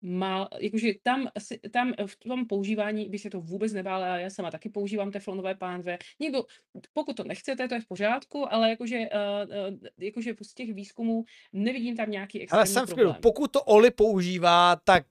má, 0.02 0.48
jakože 0.60 0.92
tam, 1.04 1.28
tam 1.72 1.94
v 2.06 2.16
tom 2.16 2.48
používání 2.48 3.10
by 3.10 3.20
se 3.20 3.30
to 3.30 3.42
vůbec 3.42 3.74
nebála, 3.74 4.18
já 4.18 4.30
sama 4.30 4.52
taky 4.52 4.70
používám 4.70 5.12
teflonové 5.12 5.56
pánve. 5.56 5.98
Někdo, 6.20 6.44
pokud 6.94 7.18
to 7.18 7.24
nechcete, 7.24 7.68
to 7.68 7.74
je 7.74 7.82
v 7.82 7.88
pořádku, 7.88 8.54
ale 8.54 8.70
jakože, 8.70 9.00
uh, 9.00 9.78
jakože 10.00 10.36
z 10.42 10.54
těch 10.54 10.74
výzkumů 10.74 11.24
nevidím 11.54 11.96
tam 11.96 12.12
nějaký 12.12 12.42
extrémní 12.42 12.60
Ale 12.60 12.68
jsem 12.68 12.86
problém. 12.86 13.16
pokud 13.22 13.52
to 13.52 13.64
Oli 13.64 13.92
používá, 13.92 14.76
tak 14.84 15.06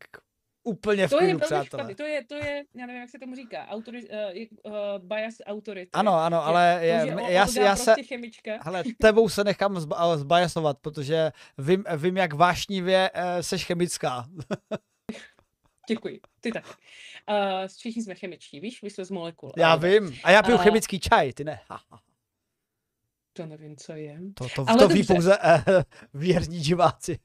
úplně 0.64 1.06
v 1.06 1.10
to 1.10 1.18
klidu, 1.18 1.32
je 1.32 1.38
přátelé. 1.38 1.94
To 1.94 2.02
je, 2.02 2.24
to 2.24 2.34
je, 2.34 2.64
já 2.74 2.86
nevím, 2.86 3.00
jak 3.00 3.10
se 3.10 3.18
tomu 3.18 3.34
říká, 3.34 3.66
autori, 3.66 4.08
uh, 4.08 4.72
uh, 4.72 4.74
bias 4.98 5.34
autority. 5.46 5.90
Ano, 5.92 6.14
ano, 6.14 6.44
ale 6.44 6.78
je, 6.80 6.86
je, 6.86 7.06
já, 7.06 7.20
já, 7.30 7.46
já 7.62 7.76
se, 7.76 7.84
prostě 7.84 8.02
chemička. 8.02 8.50
hele, 8.62 8.84
tebou 9.00 9.28
se 9.28 9.44
nechám 9.44 9.80
zba, 9.80 10.16
zbajasovat, 10.16 10.78
protože 10.78 11.32
vím, 11.58 11.84
vím 11.96 12.16
jak 12.16 12.32
vášnivě 12.32 13.10
uh, 13.14 13.22
seš 13.40 13.64
chemická. 13.64 14.26
Děkuji, 15.88 16.20
ty 16.40 16.52
tak. 16.52 16.64
Uh, 17.30 17.68
všichni 17.68 18.02
jsme 18.02 18.14
chemičtí, 18.14 18.60
víš, 18.60 18.82
vy 18.82 18.90
jste 18.90 19.04
z 19.04 19.10
molekul. 19.10 19.52
Já 19.56 19.72
ale... 19.72 19.88
vím, 19.88 20.18
a 20.24 20.30
já 20.30 20.42
piju 20.42 20.56
uh, 20.56 20.62
chemický 20.62 21.00
čaj, 21.00 21.32
ty 21.32 21.44
ne. 21.44 21.60
to 23.32 23.46
nevím, 23.46 23.76
co 23.76 23.92
je. 23.92 24.18
To, 24.34 24.48
to, 24.56 24.64
ale 24.68 24.78
to 24.78 24.88
ví 24.88 25.04
pouze 25.04 25.38
uh, 25.38 25.82
věrní 26.20 26.60
diváci. 26.60 27.18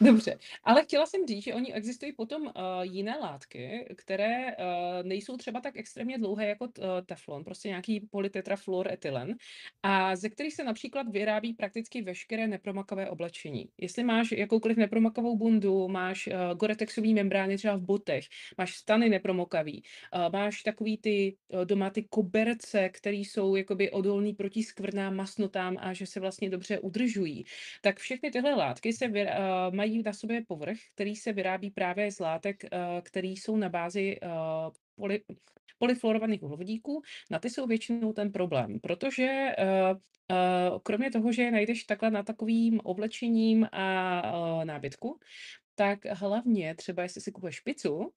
Dobře, 0.00 0.38
ale 0.64 0.82
chtěla 0.82 1.06
jsem 1.06 1.26
říct, 1.26 1.44
že 1.44 1.54
oni 1.54 1.74
existují 1.74 2.12
potom 2.12 2.42
uh, 2.42 2.52
jiné 2.82 3.16
látky, 3.20 3.86
které 3.96 4.46
uh, 4.46 4.54
nejsou 5.02 5.36
třeba 5.36 5.60
tak 5.60 5.76
extrémně 5.76 6.18
dlouhé 6.18 6.48
jako 6.48 6.68
t, 6.68 6.82
uh, 6.82 6.86
teflon, 7.06 7.44
prostě 7.44 7.68
nějaký 7.68 8.00
polytetrafluoretylen, 8.10 9.36
a 9.82 10.16
ze 10.16 10.28
kterých 10.28 10.54
se 10.54 10.64
například 10.64 11.08
vyrábí 11.08 11.54
prakticky 11.54 12.02
veškeré 12.02 12.46
nepromakavé 12.46 13.10
oblečení. 13.10 13.68
Jestli 13.78 14.04
máš 14.04 14.32
jakoukoliv 14.32 14.76
nepromakovou 14.76 15.36
bundu, 15.36 15.88
máš 15.88 16.26
uh, 16.26 16.58
goretexový 16.58 17.14
membrány 17.14 17.56
třeba 17.56 17.76
v 17.76 17.82
botech, 17.82 18.24
máš 18.58 18.76
stany 18.76 19.08
nepromokavý, 19.08 19.82
uh, 20.14 20.32
máš 20.32 20.62
takový 20.62 20.98
ty 20.98 21.36
uh, 21.48 21.64
doma 21.64 21.90
ty 21.90 22.02
koberce, 22.02 22.88
které 22.88 23.16
jsou 23.16 23.56
jakoby 23.56 23.90
odolný 23.90 24.32
proti 24.34 24.62
skvrnám, 24.62 25.16
masnotám 25.16 25.76
a 25.80 25.92
že 25.92 26.06
se 26.06 26.20
vlastně 26.20 26.50
dobře 26.50 26.78
udržují, 26.78 27.44
tak 27.82 27.98
všechny 27.98 28.30
tyhle 28.30 28.54
látky 28.54 28.92
se 28.92 29.08
vy, 29.08 29.24
uh, 29.24 29.30
mají 29.82 30.02
na 30.02 30.12
sobě 30.12 30.44
povrch, 30.48 30.78
který 30.94 31.16
se 31.16 31.32
vyrábí 31.32 31.70
právě 31.70 32.12
z 32.12 32.18
látek, 32.18 32.64
eh, 32.64 33.02
které 33.02 33.28
jsou 33.28 33.56
na 33.56 33.68
bázi 33.68 34.18
eh, 34.22 34.28
poly, 34.94 35.22
polyfluorovaných 35.78 36.42
uhlovodíků. 36.42 37.02
Na 37.30 37.38
ty 37.38 37.50
jsou 37.50 37.66
většinou 37.66 38.12
ten 38.12 38.32
problém, 38.32 38.80
protože 38.80 39.26
eh, 39.26 39.94
kromě 40.82 41.10
toho, 41.10 41.32
že 41.32 41.42
je 41.42 41.50
najdeš 41.50 41.84
takhle 41.84 42.10
na 42.10 42.22
takovým 42.22 42.80
oblečením 42.80 43.68
a 43.72 43.84
nábytku, 44.64 45.18
tak 45.74 46.04
hlavně 46.06 46.74
třeba, 46.74 47.02
jestli 47.02 47.20
si 47.20 47.32
kupuješ 47.32 47.56
špicu, 47.56 48.12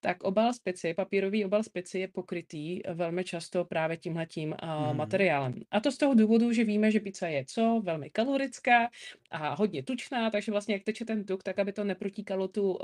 tak 0.00 0.22
obal 0.22 0.52
speci, 0.52 0.94
papírový 0.94 1.44
obal 1.44 1.62
speci 1.62 1.98
je 1.98 2.08
pokrytý 2.08 2.80
velmi 2.94 3.24
často 3.24 3.64
právě 3.64 3.96
tímhletím 3.96 4.54
uh, 4.62 4.94
materiálem. 4.94 5.54
A 5.70 5.80
to 5.80 5.92
z 5.92 5.96
toho 5.96 6.14
důvodu, 6.14 6.52
že 6.52 6.64
víme, 6.64 6.90
že 6.90 7.00
pizza 7.00 7.28
je 7.28 7.44
co? 7.44 7.80
Velmi 7.84 8.10
kalorická 8.10 8.90
a 9.30 9.54
hodně 9.54 9.82
tučná, 9.82 10.30
takže 10.30 10.52
vlastně 10.52 10.74
jak 10.74 10.84
teče 10.84 11.04
ten 11.04 11.24
tuk, 11.24 11.42
tak 11.42 11.58
aby 11.58 11.72
to 11.72 11.84
neprotíkalo 11.84 12.48
tu, 12.48 12.72
uh, 12.72 12.78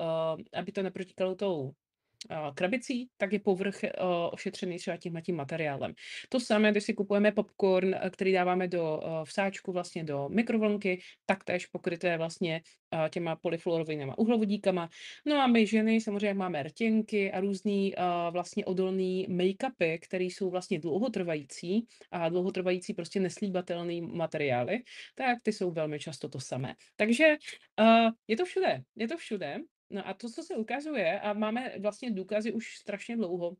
aby 0.52 0.72
to 0.72 0.82
neprotíkalo 0.82 1.34
tou 1.34 1.72
krabicí, 2.54 3.08
tak 3.16 3.32
je 3.32 3.40
povrch 3.40 3.80
ošetřený 4.30 4.78
třeba 4.78 4.96
tímhle 4.96 5.22
tím 5.22 5.36
materiálem. 5.36 5.94
To 6.28 6.40
samé, 6.40 6.70
když 6.70 6.84
si 6.84 6.94
kupujeme 6.94 7.32
popcorn, 7.32 7.94
který 8.12 8.32
dáváme 8.32 8.68
do 8.68 9.00
vsáčku, 9.24 9.72
vlastně 9.72 10.04
do 10.04 10.28
mikrovlnky, 10.28 11.00
taktéž 11.26 11.66
pokryté 11.66 12.16
vlastně 12.16 12.60
těma 13.10 13.36
polyfluorovými 13.36 14.12
uhlovodíkama. 14.16 14.88
No 15.26 15.36
a 15.36 15.46
my 15.46 15.66
ženy 15.66 16.00
samozřejmě 16.00 16.34
máme 16.34 16.62
rtěnky 16.62 17.32
a 17.32 17.40
různý 17.40 17.94
vlastně 18.30 18.64
odolný 18.64 19.26
make-upy, 19.28 19.98
které 20.02 20.24
jsou 20.24 20.50
vlastně 20.50 20.78
dlouhotrvající 20.78 21.86
a 22.10 22.28
dlouhotrvající 22.28 22.94
prostě 22.94 23.20
neslíbatelný 23.20 24.00
materiály, 24.00 24.78
tak 25.14 25.38
ty 25.42 25.52
jsou 25.52 25.70
velmi 25.70 25.98
často 25.98 26.28
to 26.28 26.40
samé. 26.40 26.74
Takže 26.96 27.36
je 28.28 28.36
to 28.36 28.44
všude, 28.44 28.82
je 28.96 29.08
to 29.08 29.16
všude. 29.16 29.58
No 29.90 30.08
a 30.08 30.14
to, 30.14 30.30
co 30.30 30.42
se 30.42 30.56
ukazuje, 30.56 31.20
a 31.20 31.32
máme 31.32 31.72
vlastně 31.78 32.10
důkazy 32.10 32.52
už 32.52 32.76
strašně 32.76 33.16
dlouho, 33.16 33.56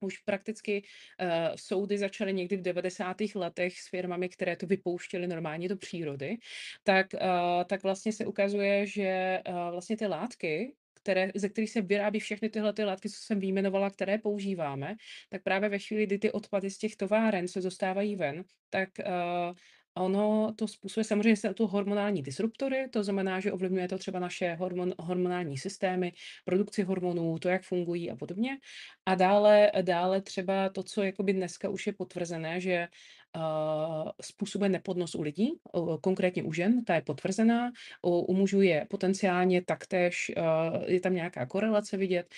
už 0.00 0.18
prakticky 0.18 0.82
uh, 0.82 1.28
soudy 1.56 1.98
začaly 1.98 2.34
někdy 2.34 2.56
v 2.56 2.62
90. 2.62 3.16
letech 3.34 3.80
s 3.80 3.88
firmami, 3.88 4.28
které 4.28 4.56
to 4.56 4.66
vypouštěly 4.66 5.26
normálně 5.26 5.68
do 5.68 5.76
přírody, 5.76 6.36
tak, 6.82 7.06
uh, 7.14 7.64
tak 7.66 7.82
vlastně 7.82 8.12
se 8.12 8.26
ukazuje, 8.26 8.86
že 8.86 9.42
uh, 9.48 9.54
vlastně 9.70 9.96
ty 9.96 10.06
látky, 10.06 10.74
které, 10.94 11.30
ze 11.34 11.48
kterých 11.48 11.70
se 11.70 11.80
vyrábí 11.80 12.20
všechny 12.20 12.48
tyhle 12.48 12.72
ty 12.72 12.84
látky, 12.84 13.10
co 13.10 13.16
jsem 13.20 13.40
vyjmenovala, 13.40 13.90
které 13.90 14.18
používáme, 14.18 14.94
tak 15.28 15.42
právě 15.42 15.68
ve 15.68 15.78
chvíli, 15.78 16.06
kdy 16.06 16.18
ty 16.18 16.32
odpady 16.32 16.70
z 16.70 16.78
těch 16.78 16.96
továren 16.96 17.48
se 17.48 17.60
dostávají 17.60 18.16
ven, 18.16 18.44
tak 18.70 18.88
uh, 18.98 19.56
Ono 19.98 20.52
to 20.56 20.68
způsobuje 20.68 21.04
samozřejmě 21.04 21.54
to 21.54 21.66
hormonální 21.66 22.22
disruptory, 22.22 22.88
to 22.90 23.04
znamená, 23.04 23.40
že 23.40 23.52
ovlivňuje 23.52 23.88
to 23.88 23.98
třeba 23.98 24.18
naše 24.18 24.54
hormon, 24.54 24.94
hormonální 24.98 25.58
systémy, 25.58 26.12
produkci 26.44 26.82
hormonů, 26.82 27.38
to, 27.38 27.48
jak 27.48 27.62
fungují 27.62 28.10
a 28.10 28.16
podobně. 28.16 28.58
A 29.06 29.14
dále, 29.14 29.72
dále 29.82 30.22
třeba 30.22 30.68
to, 30.68 30.82
co 30.82 31.02
jakoby 31.02 31.32
dneska 31.32 31.68
už 31.68 31.86
je 31.86 31.92
potvrzené, 31.92 32.60
že 32.60 32.88
uh, 33.36 34.10
způsobuje 34.22 34.70
nepodnos 34.70 35.14
u 35.14 35.22
lidí, 35.22 35.52
konkrétně 36.00 36.42
u 36.42 36.52
žen, 36.52 36.84
ta 36.84 36.94
je 36.94 37.02
potvrzená, 37.02 37.70
u, 38.02 38.34
mužů 38.34 38.60
je 38.60 38.86
potenciálně 38.90 39.64
taktéž, 39.64 40.32
uh, 40.36 40.82
je 40.86 41.00
tam 41.00 41.14
nějaká 41.14 41.46
korelace 41.46 41.96
vidět. 41.96 42.34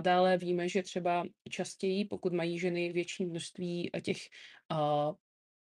Dále 0.00 0.38
víme, 0.38 0.68
že 0.68 0.82
třeba 0.82 1.24
častěji, 1.50 2.04
pokud 2.04 2.32
mají 2.32 2.58
ženy 2.58 2.92
větší 2.92 3.26
množství 3.26 3.90
těch 4.02 4.16
uh, 4.72 5.14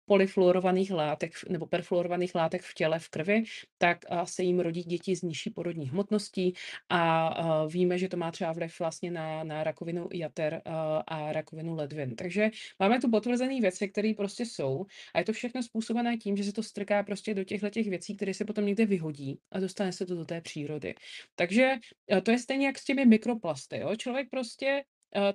polyfluorovaných 0.05 0.91
látek 0.91 1.33
nebo 1.49 1.65
perfluorovaných 1.65 2.35
látek 2.35 2.61
v 2.61 2.73
těle, 2.73 2.99
v 2.99 3.09
krvi, 3.09 3.43
tak 3.77 3.97
se 4.23 4.43
jim 4.43 4.59
rodí 4.59 4.83
děti 4.83 5.15
s 5.15 5.21
nižší 5.21 5.49
porodní 5.49 5.89
hmotností 5.89 6.53
a 6.89 7.65
víme, 7.67 7.97
že 7.97 8.09
to 8.09 8.17
má 8.17 8.31
třeba 8.31 8.51
vliv 8.53 8.79
vlastně 8.79 9.11
na, 9.11 9.43
na 9.43 9.63
rakovinu 9.63 10.09
jater 10.13 10.61
a 11.07 11.31
rakovinu 11.31 11.75
ledvin. 11.75 12.15
Takže 12.15 12.49
máme 12.79 12.99
tu 12.99 13.11
potvrzené 13.11 13.61
věci, 13.61 13.87
které 13.87 14.13
prostě 14.17 14.45
jsou 14.45 14.85
a 15.13 15.19
je 15.19 15.25
to 15.25 15.33
všechno 15.33 15.63
způsobené 15.63 16.17
tím, 16.17 16.37
že 16.37 16.43
se 16.43 16.53
to 16.53 16.63
strká 16.63 17.03
prostě 17.03 17.33
do 17.33 17.43
těchto 17.43 17.69
těch 17.69 17.89
věcí, 17.89 18.15
které 18.15 18.33
se 18.33 18.45
potom 18.45 18.65
někde 18.65 18.85
vyhodí 18.85 19.39
a 19.51 19.59
dostane 19.59 19.91
se 19.91 20.05
to 20.05 20.15
do 20.15 20.25
té 20.25 20.41
přírody. 20.41 20.95
Takže 21.35 21.75
to 22.23 22.31
je 22.31 22.39
stejně 22.39 22.65
jak 22.65 22.79
s 22.79 22.85
těmi 22.85 23.05
mikroplasty. 23.05 23.77
Jo? 23.77 23.95
Člověk 23.95 24.29
prostě 24.29 24.65
Eh, 24.65 24.83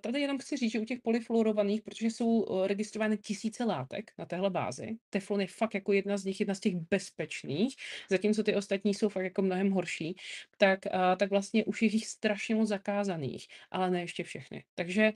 tady 0.01 0.21
jenom 0.21 0.39
chci 0.39 0.57
říct, 0.57 0.73
že 0.73 0.81
u 0.81 0.85
těch 0.85 1.01
polyfluorovaných, 1.01 1.83
protože 1.83 2.07
jsou 2.07 2.45
eh, 2.65 2.69
registrovány 2.69 3.19
tisíce 3.19 3.65
látek 3.65 4.13
na 4.19 4.27
téhle 4.27 4.51
bázi, 4.51 4.97
teflon 5.11 5.41
je 5.41 5.47
fakt 5.47 5.75
jako 5.75 5.93
jedna 5.93 6.17
z 6.17 6.25
nich, 6.25 6.41
jedna 6.41 6.55
z 6.55 6.61
těch 6.61 6.75
bezpečných, 6.77 7.75
zatímco 8.11 8.43
ty 8.43 8.55
ostatní 8.57 8.95
jsou 8.95 9.09
fakt 9.09 9.25
jako 9.25 9.43
mnohem 9.43 9.71
horší, 9.71 10.17
tak, 10.59 10.87
eh, 10.87 10.91
tak 11.17 11.31
vlastně 11.31 11.65
už 11.65 11.83
je 11.83 11.89
jich 11.89 12.07
strašně 12.07 12.55
moc 12.55 12.69
zakázaných, 12.69 13.47
ale 13.71 13.91
ne 13.91 14.01
ještě 14.01 14.25
všechny. 14.25 14.65
Takže 14.75 15.13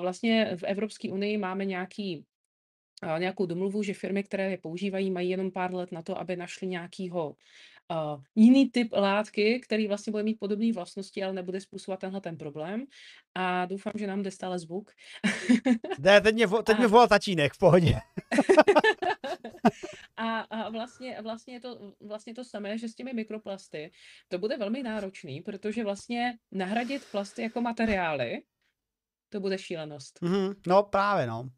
vlastně 0.00 0.56
v 0.56 0.62
Evropské 0.62 1.12
unii 1.12 1.38
máme 1.38 1.64
nějaký 1.64 2.24
nějakou 3.18 3.46
domluvu, 3.46 3.82
že 3.82 3.94
firmy, 3.94 4.22
které 4.22 4.50
je 4.50 4.58
používají, 4.58 5.10
mají 5.10 5.30
jenom 5.30 5.50
pár 5.50 5.74
let 5.74 5.92
na 5.92 6.02
to, 6.02 6.18
aby 6.18 6.36
našli 6.36 6.66
nějakýho 6.66 7.34
uh, 7.90 8.22
jiný 8.34 8.70
typ 8.70 8.92
látky, 8.92 9.60
který 9.60 9.88
vlastně 9.88 10.10
bude 10.10 10.22
mít 10.22 10.38
podobné 10.38 10.72
vlastnosti, 10.72 11.22
ale 11.22 11.32
nebude 11.32 11.60
způsobovat 11.60 12.00
tenhle 12.00 12.20
ten 12.20 12.36
problém. 12.36 12.84
A 13.34 13.66
doufám, 13.66 13.92
že 13.96 14.06
nám 14.06 14.22
jde 14.22 14.30
stále 14.30 14.58
zvuk. 14.58 14.90
Ne, 15.98 16.20
teď 16.20 16.34
mě, 16.34 16.46
teď 16.64 16.78
mě 16.78 16.86
volal 16.86 17.08
tatínek, 17.08 17.52
v 17.52 17.58
pohodě. 17.58 17.94
a, 20.16 20.40
a 20.40 20.70
vlastně, 20.70 21.22
vlastně, 21.22 21.54
je 21.54 21.60
to, 21.60 21.92
vlastně 22.00 22.34
to 22.34 22.44
samé, 22.44 22.78
že 22.78 22.88
s 22.88 22.94
těmi 22.94 23.12
mikroplasty 23.12 23.92
to 24.28 24.38
bude 24.38 24.56
velmi 24.56 24.82
náročný, 24.82 25.40
protože 25.40 25.84
vlastně 25.84 26.38
nahradit 26.50 27.02
plasty 27.10 27.42
jako 27.42 27.60
materiály, 27.60 28.42
to 29.28 29.40
bude 29.40 29.58
šílenost. 29.58 30.18
Mm-hmm, 30.22 30.54
no 30.66 30.82
právě, 30.82 31.26
no. 31.26 31.48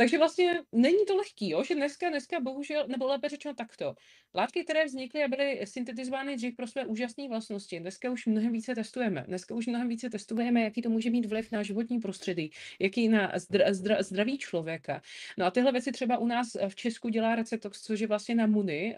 Takže 0.00 0.18
vlastně 0.18 0.60
není 0.72 1.04
to 1.06 1.16
lehký, 1.16 1.50
jo? 1.50 1.64
že 1.64 1.74
dneska, 1.74 2.08
dneska 2.08 2.40
bohužel, 2.40 2.84
nebo 2.88 3.06
lépe 3.06 3.28
řečeno 3.28 3.54
takto, 3.54 3.94
látky, 4.34 4.64
které 4.64 4.84
vznikly 4.84 5.24
a 5.24 5.28
byly 5.28 5.60
syntetizovány 5.64 6.36
dřív 6.36 6.56
pro 6.56 6.66
své 6.66 6.86
úžasné 6.86 7.28
vlastnosti, 7.28 7.80
dneska 7.80 8.10
už 8.10 8.26
mnohem 8.26 8.52
více 8.52 8.74
testujeme. 8.74 9.24
Dneska 9.28 9.54
už 9.54 9.66
mnohem 9.66 9.88
více 9.88 10.10
testujeme, 10.10 10.62
jaký 10.62 10.82
to 10.82 10.90
může 10.90 11.10
mít 11.10 11.26
vliv 11.26 11.52
na 11.52 11.62
životní 11.62 11.98
prostředí, 11.98 12.50
jaký 12.78 13.08
na 13.08 13.32
zdra, 13.36 13.72
zdra, 13.72 14.02
zdraví 14.02 14.38
člověka. 14.38 15.02
No 15.38 15.46
a 15.46 15.50
tyhle 15.50 15.72
věci 15.72 15.92
třeba 15.92 16.18
u 16.18 16.26
nás 16.26 16.56
v 16.68 16.74
Česku 16.74 17.08
dělá 17.08 17.34
Recetox, 17.34 17.82
což 17.82 18.00
je 18.00 18.06
vlastně 18.06 18.34
na 18.34 18.46
MUNI, 18.46 18.96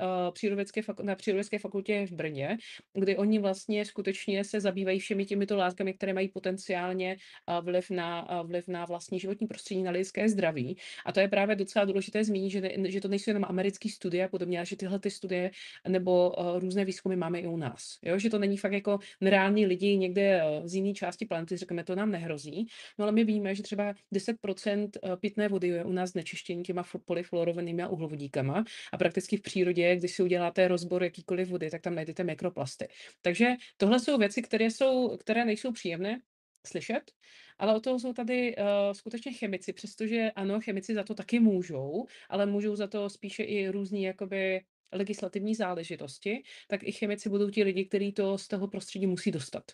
faku, 0.85 1.03
na 1.03 1.15
Přírodovědské 1.15 1.59
fakultě 1.59 2.07
v 2.07 2.13
Brně, 2.13 2.59
kdy 2.95 3.17
oni 3.17 3.39
vlastně 3.39 3.85
skutečně 3.85 4.45
se 4.45 4.61
zabývají 4.61 4.99
všemi 4.99 5.25
těmito 5.25 5.57
látkami, 5.57 5.95
které 5.95 6.13
mají 6.13 6.29
potenciálně 6.29 7.17
uh, 7.49 7.65
vliv 7.65 7.91
na, 7.91 8.41
uh, 8.41 8.49
vliv 8.49 8.69
na 8.69 8.85
vlastní 8.85 9.21
životní 9.21 9.47
prostředí, 9.47 9.83
na 9.83 9.91
lidské 9.91 10.29
zdraví. 10.29 10.77
A 11.07 11.13
to 11.13 11.21
je 11.21 11.29
právě 11.29 11.57
docela 11.57 11.85
důležité 11.85 12.25
zmínit, 12.25 12.51
že, 12.51 12.61
ne, 12.61 12.91
že 12.91 13.01
to 13.01 13.09
nejsou 13.09 13.31
jenom 13.31 13.45
americké 13.45 13.89
studie 13.89 14.25
a 14.25 14.29
podobně, 14.29 14.59
ale 14.59 14.67
že 14.67 14.77
tyhle 14.77 14.99
ty 14.99 15.11
studie 15.11 15.51
nebo 15.89 16.31
uh, 16.31 16.59
různé 16.59 16.85
výzkumy 16.85 17.17
máme 17.17 17.41
i 17.41 17.47
u 17.47 17.57
nás. 17.57 17.99
Jo? 18.03 18.19
Že 18.19 18.31
to 18.31 18.39
není 18.39 18.57
fakt 18.57 18.73
jako 18.73 18.99
nereální 19.21 19.67
lidi 19.67 19.97
někde 19.97 20.43
uh, 20.45 20.67
z 20.67 20.75
jiné 20.75 20.95
části 20.95 21.27
planety, 21.27 21.57
řekněme, 21.57 21.85
to 21.85 21.95
nám 21.95 22.11
nehrozí. 22.11 22.67
No 22.99 23.03
ale 23.03 23.13
my 23.13 23.25
víme, 23.25 23.55
že 23.55 23.63
třeba 23.63 23.95
10% 24.15 24.91
pitné 25.17 25.49
vody 25.49 25.69
je 25.69 25.85
u 25.85 25.93
nás 25.93 26.11
znečištění 26.11 26.63
těma 26.63 26.85
polyfluorovanými 27.05 27.89
uhlovodíkama 27.89 28.65
a 28.93 28.97
prakticky 28.99 29.37
v 29.37 29.43
přírodě, 29.43 29.97
když 29.97 30.13
si 30.13 30.23
uděláte 30.23 30.69
rozbor 30.69 31.05
jakýkoliv 31.05 31.49
vody, 31.49 31.71
tak 31.71 31.81
tam 31.83 31.95
najdete 31.95 32.25
mikroplasty. 32.25 32.89
Takže 33.23 33.55
tohle 33.77 34.01
jsou 34.01 34.19
věci, 34.19 34.43
které, 34.43 34.65
jsou, 34.65 35.17
které 35.17 35.45
nejsou 35.45 35.73
příjemné, 35.73 36.21
slyšet, 36.67 37.13
ale 37.59 37.75
o 37.75 37.81
toho 37.81 37.99
jsou 37.99 38.13
tady 38.13 38.57
uh, 38.57 38.65
skutečně 38.93 39.33
chemici, 39.33 39.73
přestože 39.73 40.31
ano, 40.31 40.61
chemici 40.61 40.95
za 40.95 41.05
to 41.05 41.15
taky 41.15 41.41
můžou, 41.41 42.07
ale 42.29 42.47
můžou 42.47 42.77
za 42.77 42.87
to 42.87 43.11
spíše 43.11 43.43
i 43.43 43.69
různý 43.69 44.03
jakoby 44.03 44.61
legislativní 44.93 45.55
záležitosti, 45.55 46.43
tak 46.69 46.83
i 46.83 46.93
chemici 46.93 47.29
budou 47.29 47.51
ti 47.51 47.63
lidi, 47.63 47.85
kteří 47.85 48.13
to 48.13 48.39
z 48.39 48.49
toho 48.49 48.69
prostředí 48.69 49.07
musí 49.07 49.31
dostat. 49.31 49.65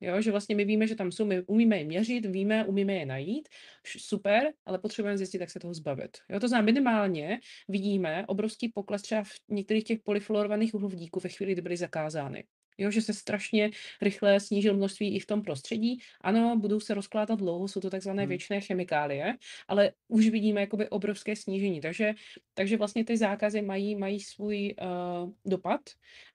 Jo, 0.00 0.20
že 0.20 0.30
vlastně 0.30 0.56
my 0.56 0.64
víme, 0.64 0.86
že 0.86 0.94
tam 0.94 1.12
jsou, 1.12 1.24
my 1.24 1.42
umíme 1.42 1.78
je 1.78 1.84
měřit, 1.84 2.26
víme, 2.26 2.64
umíme 2.64 2.94
je 2.94 3.06
najít, 3.06 3.48
super, 3.86 4.52
ale 4.64 4.78
potřebujeme 4.78 5.18
zjistit, 5.18 5.40
jak 5.40 5.50
se 5.50 5.60
toho 5.60 5.74
zbavit. 5.74 6.18
Jo, 6.28 6.40
to 6.40 6.48
znamená 6.48 6.64
minimálně 6.64 7.40
vidíme 7.68 8.24
obrovský 8.26 8.68
pokles 8.68 9.02
třeba 9.02 9.24
v 9.24 9.30
některých 9.48 9.84
těch 9.84 9.98
polyfluorovaných 10.04 10.74
uhlovodíků 10.74 11.20
ve 11.20 11.28
chvíli, 11.28 11.52
kdy 11.52 11.62
byly 11.62 11.76
zakázány. 11.76 12.44
Jo, 12.78 12.90
že 12.90 13.02
se 13.02 13.14
strašně 13.14 13.70
rychle 14.02 14.40
snížil 14.40 14.74
množství 14.76 15.16
i 15.16 15.20
v 15.20 15.26
tom 15.26 15.42
prostředí. 15.42 15.98
Ano, 16.20 16.56
budou 16.56 16.80
se 16.80 16.94
rozkládat 16.94 17.38
dlouho, 17.38 17.68
jsou 17.68 17.80
to 17.80 17.90
takzvané 17.90 18.22
hmm. 18.22 18.28
věčné 18.28 18.60
chemikálie, 18.60 19.34
ale 19.68 19.92
už 20.08 20.28
vidíme 20.28 20.60
jakoby 20.60 20.88
obrovské 20.88 21.36
snížení. 21.36 21.80
Takže, 21.80 22.14
takže 22.54 22.76
vlastně 22.76 23.04
ty 23.04 23.16
zákazy 23.16 23.62
mají, 23.62 23.96
mají 23.96 24.20
svůj 24.20 24.74
uh, 24.80 25.32
dopad, 25.44 25.80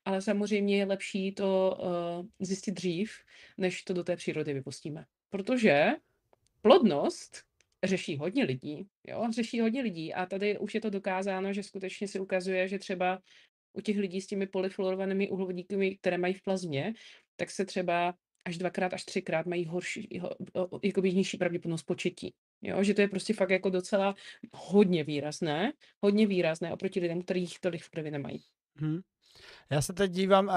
ale 0.05 0.21
samozřejmě 0.21 0.77
je 0.77 0.85
lepší 0.85 1.31
to 1.31 1.77
uh, 1.79 2.25
zjistit 2.39 2.71
dřív, 2.71 3.11
než 3.57 3.83
to 3.83 3.93
do 3.93 4.03
té 4.03 4.15
přírody 4.15 4.53
vypustíme. 4.53 5.05
Protože 5.29 5.87
plodnost 6.61 7.43
řeší 7.83 8.17
hodně 8.17 8.43
lidí, 8.43 8.87
jo, 9.07 9.27
řeší 9.35 9.59
hodně 9.59 9.81
lidí 9.81 10.13
a 10.13 10.25
tady 10.25 10.57
už 10.57 10.75
je 10.75 10.81
to 10.81 10.89
dokázáno, 10.89 11.53
že 11.53 11.63
skutečně 11.63 12.07
se 12.07 12.19
ukazuje, 12.19 12.67
že 12.67 12.79
třeba 12.79 13.19
u 13.73 13.81
těch 13.81 13.97
lidí 13.97 14.21
s 14.21 14.27
těmi 14.27 14.47
polyfluorovanými 14.47 15.29
uhlovodíky, 15.29 15.97
které 16.01 16.17
mají 16.17 16.33
v 16.33 16.41
plazmě, 16.41 16.93
tak 17.35 17.51
se 17.51 17.65
třeba 17.65 18.13
až 18.45 18.57
dvakrát, 18.57 18.93
až 18.93 19.05
třikrát 19.05 19.45
mají 19.45 19.65
horší, 19.65 20.21
jako 20.83 21.01
nižší 21.01 21.37
pravděpodobnost 21.37 21.83
početí. 21.83 22.33
Jo, 22.61 22.83
že 22.83 22.93
to 22.93 23.01
je 23.01 23.07
prostě 23.07 23.33
fakt 23.33 23.49
jako 23.49 23.69
docela 23.69 24.15
hodně 24.53 25.03
výrazné, 25.03 25.73
hodně 26.01 26.27
výrazné 26.27 26.73
oproti 26.73 26.99
lidem, 26.99 27.21
kterých 27.21 27.59
tolik 27.59 27.83
v 27.83 27.89
krvi 27.89 28.11
nemají. 28.11 28.43
Hmm. 28.75 28.99
Já 29.71 29.81
se 29.81 29.93
teď 29.93 30.11
dívám, 30.11 30.45
uh, 30.45 30.53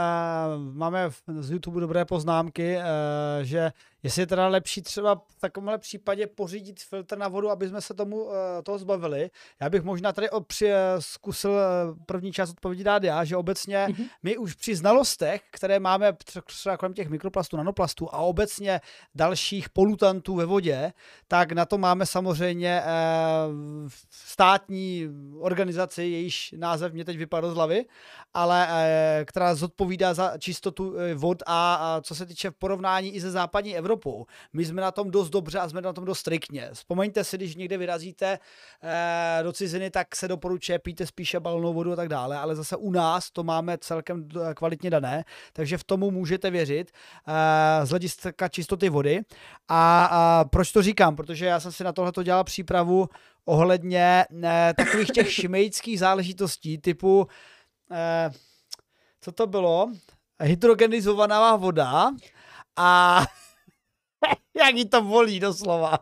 máme 0.74 1.10
z 1.38 1.50
YouTube 1.50 1.80
dobré 1.80 2.04
poznámky, 2.04 2.76
uh, 2.76 2.82
že 3.42 3.72
jestli 4.02 4.22
je 4.22 4.26
teda 4.26 4.48
lepší 4.48 4.82
třeba 4.82 5.14
v 5.14 5.40
takovémhle 5.40 5.78
případě 5.78 6.26
pořídit 6.26 6.80
filtr 6.80 7.18
na 7.18 7.28
vodu, 7.28 7.50
aby 7.50 7.68
jsme 7.68 7.80
se 7.80 7.94
tomu 7.94 8.24
uh, 8.24 8.32
toho 8.62 8.78
zbavili. 8.78 9.30
Já 9.60 9.70
bych 9.70 9.82
možná 9.82 10.12
tady 10.12 10.28
při, 10.46 10.66
uh, 10.66 10.70
zkusil 10.98 11.50
uh, 11.50 11.58
první 12.06 12.32
část 12.32 12.50
odpovědi 12.50 12.84
dát 12.84 13.04
já, 13.04 13.24
že 13.24 13.36
obecně 13.36 13.86
mm-hmm. 13.88 14.08
my 14.22 14.36
už 14.36 14.54
při 14.54 14.76
znalostech, 14.76 15.42
které 15.50 15.80
máme 15.80 16.12
třeba 16.46 16.76
kolem 16.76 16.94
těch 16.94 17.08
mikroplastů, 17.08 17.56
nanoplastů 17.56 18.14
a 18.14 18.18
obecně 18.18 18.80
dalších 19.14 19.68
polutantů 19.68 20.34
ve 20.34 20.44
vodě, 20.44 20.92
tak 21.28 21.52
na 21.52 21.64
to 21.64 21.78
máme 21.78 22.06
samozřejmě 22.06 22.82
uh, 22.82 23.88
státní 24.10 25.08
organizaci, 25.40 26.02
jejíž 26.02 26.54
název 26.58 26.92
mě 26.92 27.04
teď 27.04 27.18
vypadl 27.18 27.50
z 27.50 27.54
hlavy, 27.54 27.84
ale 28.34 28.68
uh, 28.68 29.03
která 29.24 29.54
zodpovídá 29.54 30.14
za 30.14 30.38
čistotu 30.38 30.96
eh, 30.98 31.14
vod 31.14 31.42
a, 31.46 31.74
a 31.74 32.00
co 32.00 32.14
se 32.14 32.26
týče 32.26 32.50
v 32.50 32.54
porovnání 32.54 33.14
i 33.14 33.20
ze 33.20 33.30
západní 33.30 33.76
Evropou. 33.76 34.26
My 34.52 34.64
jsme 34.64 34.82
na 34.82 34.90
tom 34.90 35.10
dost 35.10 35.30
dobře 35.30 35.58
a 35.58 35.68
jsme 35.68 35.80
na 35.80 35.92
tom 35.92 36.04
dost 36.04 36.18
striktně. 36.18 36.68
Vzpomeňte 36.72 37.24
si, 37.24 37.36
když 37.36 37.56
někde 37.56 37.78
vyrazíte 37.78 38.38
eh, 38.82 39.42
do 39.42 39.52
ciziny, 39.52 39.90
tak 39.90 40.16
se 40.16 40.28
doporučuje 40.28 40.78
píte 40.78 41.06
spíše 41.06 41.40
balonou 41.40 41.74
vodu 41.74 41.92
a 41.92 41.96
tak 41.96 42.08
dále, 42.08 42.38
ale 42.38 42.56
zase 42.56 42.76
u 42.76 42.90
nás 42.90 43.30
to 43.30 43.44
máme 43.44 43.78
celkem 43.78 44.28
kvalitně 44.54 44.90
dané, 44.90 45.24
takže 45.52 45.78
v 45.78 45.84
tomu 45.84 46.10
můžete 46.10 46.50
věřit 46.50 46.90
eh, 47.28 47.86
z 47.86 47.90
hlediska 47.90 48.48
čistoty 48.48 48.88
vody. 48.88 49.20
A, 49.68 50.04
a 50.04 50.44
proč 50.44 50.72
to 50.72 50.82
říkám? 50.82 51.16
Protože 51.16 51.46
já 51.46 51.60
jsem 51.60 51.72
si 51.72 51.84
na 51.84 51.92
tohle 51.92 52.12
dělal 52.24 52.44
přípravu 52.44 53.08
ohledně 53.44 54.24
eh, 54.44 54.74
takových 54.76 55.10
těch 55.10 55.32
šimejských 55.40 55.98
záležitostí 55.98 56.78
typu 56.78 57.26
eh, 57.90 58.30
co 59.24 59.32
to 59.32 59.46
bylo? 59.46 59.92
Hydrogenizovaná 60.40 61.56
voda 61.56 62.10
a 62.76 63.20
jak 64.56 64.74
jí 64.74 64.88
to 64.88 65.02
bolí 65.02 65.40
doslova. 65.40 65.98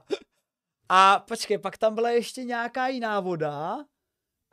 A 0.88 1.18
počkej, 1.28 1.58
pak 1.58 1.78
tam 1.78 1.94
byla 1.94 2.10
ještě 2.10 2.44
nějaká 2.44 2.88
jiná 2.88 3.20
voda. 3.20 3.84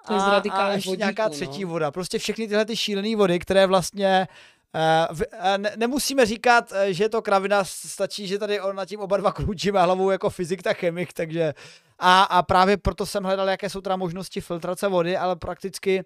To 0.07 0.13
je 0.13 0.19
a, 0.19 0.41
a 0.51 0.71
ještě 0.71 0.89
vodíku, 0.89 0.99
nějaká 0.99 1.29
třetí 1.29 1.63
no. 1.63 1.69
voda. 1.69 1.91
Prostě 1.91 2.19
všechny 2.19 2.47
tyhle 2.47 2.65
ty 2.65 2.75
šílené 2.77 3.15
vody, 3.15 3.39
které 3.39 3.67
vlastně 3.67 4.27
Uh, 4.75 5.15
v, 5.15 5.21
uh, 5.21 5.57
ne, 5.57 5.73
nemusíme 5.75 6.25
říkat, 6.25 6.71
uh, 6.71 6.77
že 6.89 7.03
je 7.03 7.09
to 7.09 7.21
kravina, 7.21 7.63
stačí, 7.63 8.27
že 8.27 8.37
tady 8.37 8.61
on, 8.61 8.75
na 8.75 8.85
tím 8.85 8.99
oba 8.99 9.17
dva 9.17 9.31
kručíme 9.33 9.81
hlavou 9.81 10.09
jako 10.09 10.29
fyzik, 10.29 10.63
tak 10.63 10.77
chemik, 10.77 11.13
takže 11.13 11.53
a, 11.99 12.23
a 12.23 12.43
právě 12.43 12.77
proto 12.77 13.05
jsem 13.05 13.23
hledal, 13.23 13.49
jaké 13.49 13.69
jsou 13.69 13.81
teda 13.81 13.95
možnosti 13.95 14.41
filtrace 14.41 14.87
vody, 14.87 15.17
ale 15.17 15.35
prakticky 15.35 16.03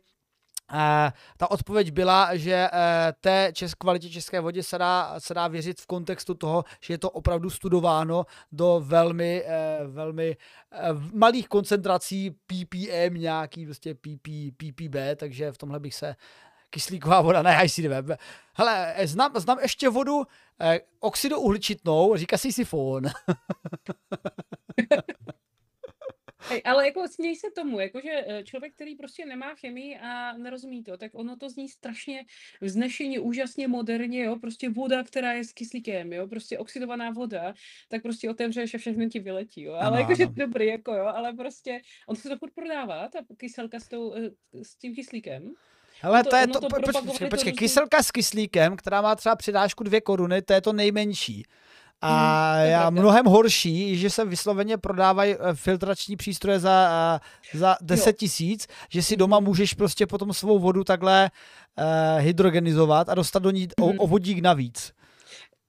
ta 1.38 1.52
odpověď 1.52 1.92
byla, 1.92 2.36
že 2.36 2.70
té 3.22 3.50
čes, 3.54 3.74
kvalitě 3.74 4.10
české 4.10 4.40
vodě 4.40 4.64
se 4.64 4.78
dá, 4.78 5.16
se 5.20 5.34
dá 5.34 5.48
věřit 5.48 5.82
v 5.82 5.86
kontextu 5.86 6.34
toho, 6.34 6.64
že 6.82 6.94
je 6.94 6.98
to 6.98 7.10
opravdu 7.10 7.50
studováno 7.50 8.26
do 8.52 8.82
velmi, 8.86 9.46
velmi 9.88 10.38
malých 11.14 11.48
koncentrací 11.48 12.32
ppm, 12.32 13.14
nějaký 13.14 13.66
prostě 13.66 13.96
pp, 13.96 14.28
ppb, 14.58 14.96
takže 15.16 15.52
v 15.52 15.58
tomhle 15.58 15.80
bych 15.80 15.96
se 15.96 16.16
kyslíková 16.74 17.22
voda, 17.22 17.42
ne 17.42 17.66
ICDB. 17.66 18.20
Hele, 18.54 18.96
znám, 19.04 19.32
znám 19.36 19.60
ještě 19.60 19.90
vodu 19.90 20.24
eh, 20.62 20.80
oxidouhličitnou, 21.00 22.16
říká 22.16 22.38
si 22.38 22.52
sifon. 22.52 23.04
Ale 26.62 26.86
jako 26.86 27.08
směj 27.08 27.36
se 27.36 27.52
tomu, 27.52 27.80
jakože 27.80 28.26
eh, 28.28 28.44
člověk, 28.44 28.74
který 28.74 28.96
prostě 28.96 29.26
nemá 29.26 29.56
chemii 29.56 29.98
a 29.98 30.38
nerozumí 30.38 30.84
to, 30.84 30.98
tak 30.98 31.12
ono 31.16 31.36
to 31.36 31.50
zní 31.50 31.70
strašně 31.70 32.26
vznešeně, 32.62 33.20
úžasně 33.20 33.68
moderně, 33.68 34.24
jo, 34.24 34.36
prostě 34.36 34.70
voda, 34.70 35.04
která 35.04 35.34
je 35.34 35.44
s 35.44 35.54
kyslíkem, 35.54 36.14
jo, 36.14 36.28
prostě 36.28 36.58
oxidovaná 36.58 37.12
voda, 37.12 37.54
tak 37.90 38.02
prostě 38.02 38.30
otevřeš 38.30 38.74
a 38.74 38.78
všechno 38.78 39.10
ti 39.10 39.20
vyletí, 39.20 39.62
jo, 39.62 39.74
ale 39.74 39.88
ano, 39.88 39.98
jakože 39.98 40.24
ano. 40.24 40.34
dobrý, 40.36 40.68
jako 40.68 40.94
jo, 40.94 41.06
ale 41.06 41.34
prostě 41.34 41.82
on 42.08 42.16
se 42.16 42.30
to 42.30 42.38
furt 42.38 42.54
prodává, 42.56 43.08
ta 43.08 43.20
kyselka 43.38 43.80
s, 43.80 43.88
tou, 43.88 44.14
eh, 44.14 44.30
s 44.64 44.76
tím 44.76 44.96
kyslíkem. 44.96 45.54
Ale 46.04 46.24
to, 46.24 46.30
to 46.30 46.36
je 46.36 46.48
to, 46.48 46.60
to 46.60 46.68
počkej, 47.04 47.30
počkej, 47.30 47.54
kyselka 47.54 48.04
s 48.04 48.12
kyslíkem, 48.12 48.76
která 48.76 49.02
má 49.02 49.16
třeba 49.16 49.36
přidášku 49.36 49.84
dvě 49.84 50.02
koruny, 50.02 50.42
to 50.42 50.54
je 50.54 50.62
to 50.62 50.74
nejmenší. 50.74 51.44
A 52.06 52.54
hmm, 52.54 52.72
já 52.72 52.90
mnohem 52.90 53.26
horší, 53.26 53.98
že 53.98 54.10
se 54.10 54.26
vysloveně 54.26 54.78
prodávají 54.78 55.36
eh, 55.36 55.38
filtrační 55.54 56.16
přístroje 56.16 56.60
za, 56.60 56.90
eh, 57.54 57.58
za 57.58 57.76
10 57.82 58.14
tisíc, 58.14 58.68
že 58.90 59.04
si 59.04 59.18
doma 59.18 59.40
můžeš 59.40 59.74
prostě 59.74 60.08
potom 60.08 60.34
svou 60.34 60.60
vodu 60.60 60.84
takhle 60.84 61.32
uh, 61.78 62.22
hydrogenizovat 62.22 63.10
a 63.10 63.16
dostat 63.16 63.44
do 63.44 63.52
ní 63.52 63.68
o, 63.82 63.86
o 63.86 64.08
vodík 64.08 64.42
navíc. 64.42 64.94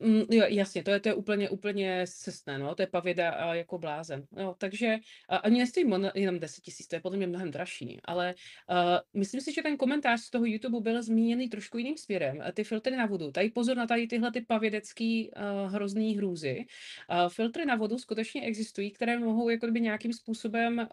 Mm, 0.05 0.23
jo, 0.31 0.45
jasně, 0.49 0.83
to 0.83 0.91
je, 0.91 1.01
to 1.01 1.09
je 1.09 1.15
úplně, 1.15 1.51
úplně 1.51 2.05
cestné, 2.09 2.59
no, 2.59 2.75
to 2.75 2.83
je 2.83 2.87
pavěda 2.87 3.31
a 3.31 3.55
jako 3.55 3.79
blázen. 3.79 4.27
No, 4.33 4.55
takže 4.59 4.97
a, 5.29 5.37
ani 5.37 5.59
nestojí 5.59 5.87
jenom 6.15 6.39
10 6.41 6.65
tisíc, 6.65 6.87
to 6.87 6.97
je 6.97 7.01
podle 7.01 7.19
mě 7.19 7.27
mnohem 7.27 7.51
dražší, 7.51 7.99
ale 8.05 8.35
uh, 8.71 8.77
myslím 9.21 9.41
si, 9.41 9.53
že 9.53 9.63
ten 9.63 9.77
komentář 9.77 10.21
z 10.21 10.31
toho 10.31 10.45
YouTube 10.45 10.81
byl 10.81 11.03
zmíněný 11.03 11.49
trošku 11.49 11.79
jiným 11.79 11.97
směrem. 11.97 12.43
Ty 12.55 12.65
filtry 12.65 12.97
na 12.97 13.07
vodu, 13.07 13.31
tady 13.31 13.51
pozor 13.51 13.77
na 13.77 13.87
tady 13.87 14.07
tyhle 14.07 14.33
ty 14.33 14.41
pavědecký 14.41 15.31
uh, 15.31 15.73
hrozný 15.73 16.17
hrůzy. 16.17 16.65
Uh, 17.11 17.29
filtry 17.29 17.67
na 17.67 17.77
vodu 17.77 17.99
skutečně 17.99 18.43
existují, 18.43 18.91
které 18.91 19.19
mohou 19.19 19.49
jako 19.49 19.67
by 19.67 19.81
nějakým 19.81 20.13
způsobem 20.13 20.79
uh, 20.79 20.87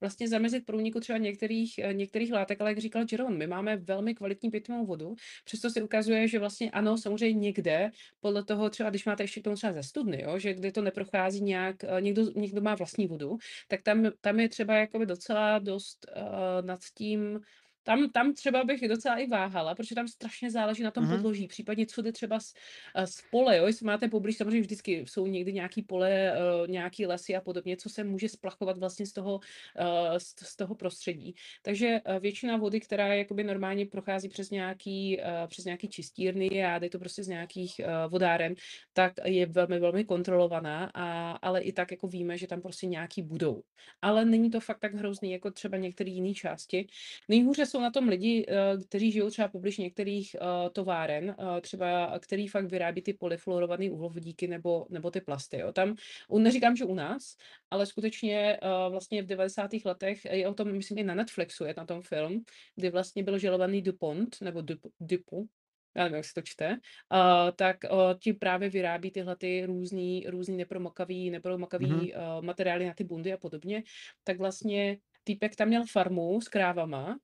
vlastně 0.00 0.28
zamezit 0.28 0.66
průniku 0.66 1.00
třeba 1.00 1.18
některých, 1.18 1.80
uh, 1.84 1.92
některých 1.92 2.32
látek, 2.32 2.60
ale 2.60 2.70
jak 2.70 2.78
říkal 2.78 3.04
Jeroen, 3.12 3.38
my 3.38 3.46
máme 3.46 3.76
velmi 3.76 4.14
kvalitní 4.14 4.50
pitnou 4.50 4.86
vodu, 4.86 5.14
přesto 5.44 5.70
se 5.70 5.82
ukazuje, 5.82 6.28
že 6.28 6.38
vlastně 6.38 6.70
ano, 6.70 6.98
samozřejmě 6.98 7.40
někde 7.40 7.90
podle 8.32 8.44
toho 8.44 8.70
třeba, 8.70 8.90
když 8.90 9.04
máte 9.04 9.22
ještě 9.22 9.40
k 9.40 9.44
tomu 9.44 9.56
třeba 9.56 9.72
ze 9.72 9.82
studny, 9.82 10.22
jo, 10.22 10.38
že 10.38 10.54
kde 10.54 10.72
to 10.72 10.82
neprochází 10.82 11.42
nějak, 11.42 11.84
eh, 11.84 12.00
někdo, 12.00 12.22
někdo 12.22 12.60
má 12.60 12.74
vlastní 12.74 13.06
vodu, 13.06 13.36
tak 13.68 13.82
tam, 13.82 14.10
tam 14.20 14.40
je 14.40 14.48
třeba 14.48 14.74
jakoby 14.74 15.06
docela 15.06 15.58
dost 15.58 16.06
uh, 16.16 16.66
nad 16.66 16.80
tím 16.94 17.40
tam, 17.82 18.10
tam 18.10 18.34
třeba 18.34 18.64
bych 18.64 18.88
docela 18.88 19.16
i 19.16 19.26
váhala, 19.26 19.74
protože 19.74 19.94
tam 19.94 20.08
strašně 20.08 20.50
záleží 20.50 20.82
na 20.82 20.90
tom 20.90 21.04
mm-hmm. 21.04 21.16
podloží, 21.16 21.48
případně 21.48 21.86
co 21.86 22.02
jde 22.02 22.12
třeba 22.12 22.40
z, 22.40 22.54
eh, 22.94 23.06
z 23.06 23.22
pole, 23.30 23.56
jo, 23.56 23.66
jestli 23.66 23.86
máte 23.86 24.08
poblíž, 24.08 24.36
samozřejmě 24.36 24.60
vždycky 24.60 25.04
jsou 25.08 25.26
někdy 25.26 25.52
nějaký 25.52 25.82
pole, 25.82 26.32
uh, 26.32 26.68
nějaký 26.68 27.06
lesy 27.06 27.36
a 27.36 27.40
podobně, 27.40 27.76
co 27.76 27.88
se 27.88 28.04
může 28.04 28.28
splachovat 28.28 28.78
vlastně 28.78 29.06
z 29.06 29.12
toho, 29.12 29.34
uh, 29.34 30.18
z, 30.18 30.34
z 30.42 30.56
toho 30.56 30.74
prostředí. 30.74 31.34
Takže 31.62 32.00
uh, 32.08 32.18
většina 32.18 32.56
vody, 32.56 32.80
která 32.80 33.14
jakoby 33.14 33.44
normálně 33.44 33.86
prochází 33.86 34.28
přes 34.28 34.50
nějaký, 34.50 35.18
uh, 35.18 35.48
přes 35.48 35.64
nějaký 35.64 35.88
čistírny 35.88 36.64
a 36.64 36.78
jde 36.78 36.90
to 36.90 36.98
prostě 36.98 37.24
z 37.24 37.28
nějakých 37.28 37.80
uh, 37.80 38.10
vodáren, 38.10 38.54
tak 38.92 39.12
je 39.24 39.46
velmi, 39.46 39.80
velmi 39.80 40.04
kontrolovaná, 40.04 40.90
a, 40.94 41.32
ale 41.32 41.60
i 41.60 41.72
tak 41.72 41.90
jako 41.90 42.08
víme, 42.08 42.38
že 42.38 42.46
tam 42.46 42.60
prostě 42.60 42.86
nějaký 42.86 43.22
budou. 43.22 43.62
Ale 44.02 44.24
není 44.24 44.50
to 44.50 44.60
fakt 44.60 44.78
tak 44.78 44.94
hrozný, 44.94 45.32
jako 45.32 45.50
třeba 45.50 45.76
některé 45.76 46.10
jiné 46.10 46.34
části. 46.34 46.86
Nejhůře 47.28 47.66
jsou 47.72 47.80
na 47.80 47.90
tom 47.90 48.08
lidi, 48.08 48.46
eh, 48.48 48.84
kteří 48.88 49.12
žijou 49.12 49.30
třeba 49.30 49.48
poblíž 49.48 49.78
některých 49.78 50.36
uh, 50.40 50.68
továren, 50.72 51.34
uh, 51.38 51.60
třeba 51.60 52.18
který 52.18 52.48
fakt 52.48 52.66
vyrábí 52.66 53.02
ty 53.02 53.12
polyfluorované 53.12 53.90
uhlovodíky 53.90 54.46
nebo, 54.46 54.86
nebo 54.90 55.10
ty 55.10 55.20
plasty. 55.20 55.58
Jo. 55.58 55.72
Tam, 55.72 55.94
neříkám, 56.38 56.76
že 56.76 56.84
u 56.84 56.94
nás, 56.94 57.36
ale 57.70 57.86
skutečně 57.86 58.58
vlastně 58.88 59.22
v 59.22 59.26
90. 59.26 59.70
letech 59.84 60.24
je 60.24 60.48
o 60.48 60.54
tom, 60.54 60.72
myslím, 60.72 60.98
i 60.98 61.04
na 61.04 61.14
Netflixu 61.14 61.64
je 61.64 61.74
na 61.76 61.86
tom 61.86 62.02
film, 62.02 62.44
kdy 62.76 62.90
vlastně 62.90 63.22
byl 63.22 63.38
žalovaný 63.38 63.82
DuPont, 63.82 64.40
nebo 64.40 64.62
DuPont, 65.00 65.50
já 65.96 66.02
nevím, 66.02 66.16
jak 66.16 66.24
se 66.24 66.34
to 66.34 66.42
čte, 66.42 66.68
uh, 66.70 67.50
tak 67.56 67.76
uh, 67.84 67.98
ti 68.18 68.32
právě 68.32 68.70
vyrábí 68.70 69.10
tyhle 69.10 69.36
ty 69.36 69.66
různý, 69.66 70.26
různý 70.28 70.56
nepromokavý, 70.56 71.30
nepromokavý 71.30 71.86
mm-hmm. 71.86 72.38
uh, 72.38 72.44
materiály 72.44 72.86
na 72.86 72.94
ty 72.94 73.04
bundy 73.04 73.32
a 73.32 73.36
podobně, 73.36 73.82
tak 74.24 74.38
vlastně 74.38 74.98
týpek 75.24 75.56
tam 75.56 75.68
měl 75.68 75.84
farmu 75.86 76.40
s 76.40 76.48
krávama 76.48 77.18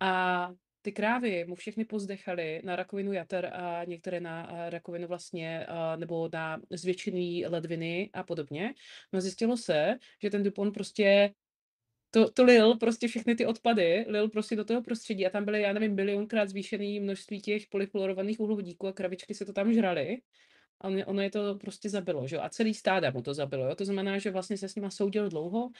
a 0.00 0.52
ty 0.82 0.92
krávy 0.92 1.44
mu 1.44 1.54
všechny 1.54 1.84
pozdechaly 1.84 2.60
na 2.64 2.76
rakovinu 2.76 3.12
jater 3.12 3.46
a 3.54 3.84
některé 3.84 4.20
na 4.20 4.48
rakovinu 4.70 5.08
vlastně, 5.08 5.66
nebo 5.96 6.28
na 6.32 6.60
zvětšený 6.70 7.46
ledviny 7.46 8.10
a 8.12 8.22
podobně. 8.22 8.74
No 9.12 9.20
zjistilo 9.20 9.56
se, 9.56 9.98
že 10.22 10.30
ten 10.30 10.42
Dupont 10.42 10.74
prostě 10.74 11.34
to, 12.10 12.30
to 12.30 12.44
lil 12.44 12.76
prostě 12.76 13.08
všechny 13.08 13.34
ty 13.34 13.46
odpady, 13.46 14.04
lil 14.08 14.28
prostě 14.28 14.56
do 14.56 14.64
toho 14.64 14.82
prostředí 14.82 15.26
a 15.26 15.30
tam 15.30 15.44
byly, 15.44 15.62
já 15.62 15.72
nevím, 15.72 15.96
bilionkrát 15.96 16.48
zvýšený 16.48 17.00
množství 17.00 17.40
těch 17.40 17.66
polyfluorovaných 17.66 18.40
uhlovodíků 18.40 18.86
a 18.86 18.92
kravičky 18.92 19.34
se 19.34 19.44
to 19.44 19.52
tam 19.52 19.72
žrali 19.72 20.18
a 20.80 20.88
ono 20.88 21.22
je 21.22 21.30
to 21.30 21.54
prostě 21.54 21.88
zabilo, 21.88 22.26
že? 22.26 22.38
A 22.38 22.48
celý 22.48 22.74
stáda 22.74 23.10
mu 23.10 23.22
to 23.22 23.34
zabilo, 23.34 23.66
jo? 23.66 23.74
To 23.74 23.84
znamená, 23.84 24.18
že 24.18 24.30
vlastně 24.30 24.56
se 24.56 24.68
s 24.68 24.74
nima 24.74 24.90
soudil 24.90 25.28
dlouho 25.28 25.70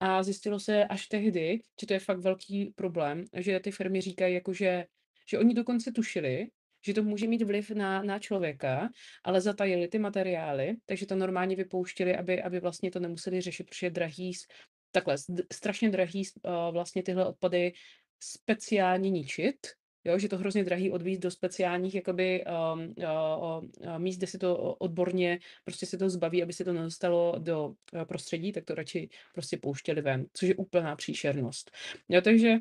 a 0.00 0.22
zjistilo 0.22 0.60
se 0.60 0.84
až 0.84 1.06
tehdy, 1.06 1.60
že 1.80 1.86
to 1.86 1.92
je 1.92 2.00
fakt 2.00 2.18
velký 2.18 2.72
problém, 2.74 3.24
že 3.36 3.60
ty 3.60 3.70
firmy 3.70 4.00
říkají, 4.00 4.34
jakože, 4.34 4.84
že 5.28 5.38
oni 5.38 5.54
dokonce 5.54 5.92
tušili, 5.92 6.46
že 6.86 6.94
to 6.94 7.02
může 7.02 7.26
mít 7.26 7.42
vliv 7.42 7.70
na, 7.70 8.02
na 8.02 8.18
člověka, 8.18 8.88
ale 9.24 9.40
zatajili 9.40 9.88
ty 9.88 9.98
materiály, 9.98 10.76
takže 10.86 11.06
to 11.06 11.16
normálně 11.16 11.56
vypouštili, 11.56 12.16
aby, 12.16 12.42
aby 12.42 12.60
vlastně 12.60 12.90
to 12.90 13.00
nemuseli 13.00 13.40
řešit, 13.40 13.68
protože 13.68 13.86
je 13.86 13.90
drahý, 13.90 14.32
takhle, 14.90 15.16
strašně 15.52 15.90
drahý 15.90 16.22
uh, 16.42 16.52
vlastně 16.72 17.02
tyhle 17.02 17.26
odpady 17.26 17.72
speciálně 18.20 19.10
ničit, 19.10 19.56
jo, 20.06 20.18
že 20.18 20.28
to 20.28 20.38
hrozně 20.38 20.64
drahý 20.64 20.90
odvízt 20.90 21.22
do 21.22 21.30
speciálních 21.30 21.94
jakoby, 21.94 22.44
um, 22.44 22.80
uh, 22.80 23.64
uh, 23.86 23.98
míst, 23.98 24.16
kde 24.16 24.26
si 24.26 24.38
to 24.38 24.74
odborně 24.74 25.38
prostě 25.64 25.86
se 25.86 25.98
to 25.98 26.10
zbaví, 26.10 26.42
aby 26.42 26.52
se 26.52 26.64
to 26.64 26.72
nedostalo 26.72 27.34
do 27.38 27.66
uh, 27.68 28.04
prostředí, 28.04 28.52
tak 28.52 28.64
to 28.64 28.74
radši 28.74 29.08
prostě 29.34 29.56
pouštěli 29.56 30.02
ven, 30.02 30.26
což 30.32 30.48
je 30.48 30.54
úplná 30.54 30.96
příšernost. 30.96 31.70
Jo, 32.08 32.20
takže 32.20 32.56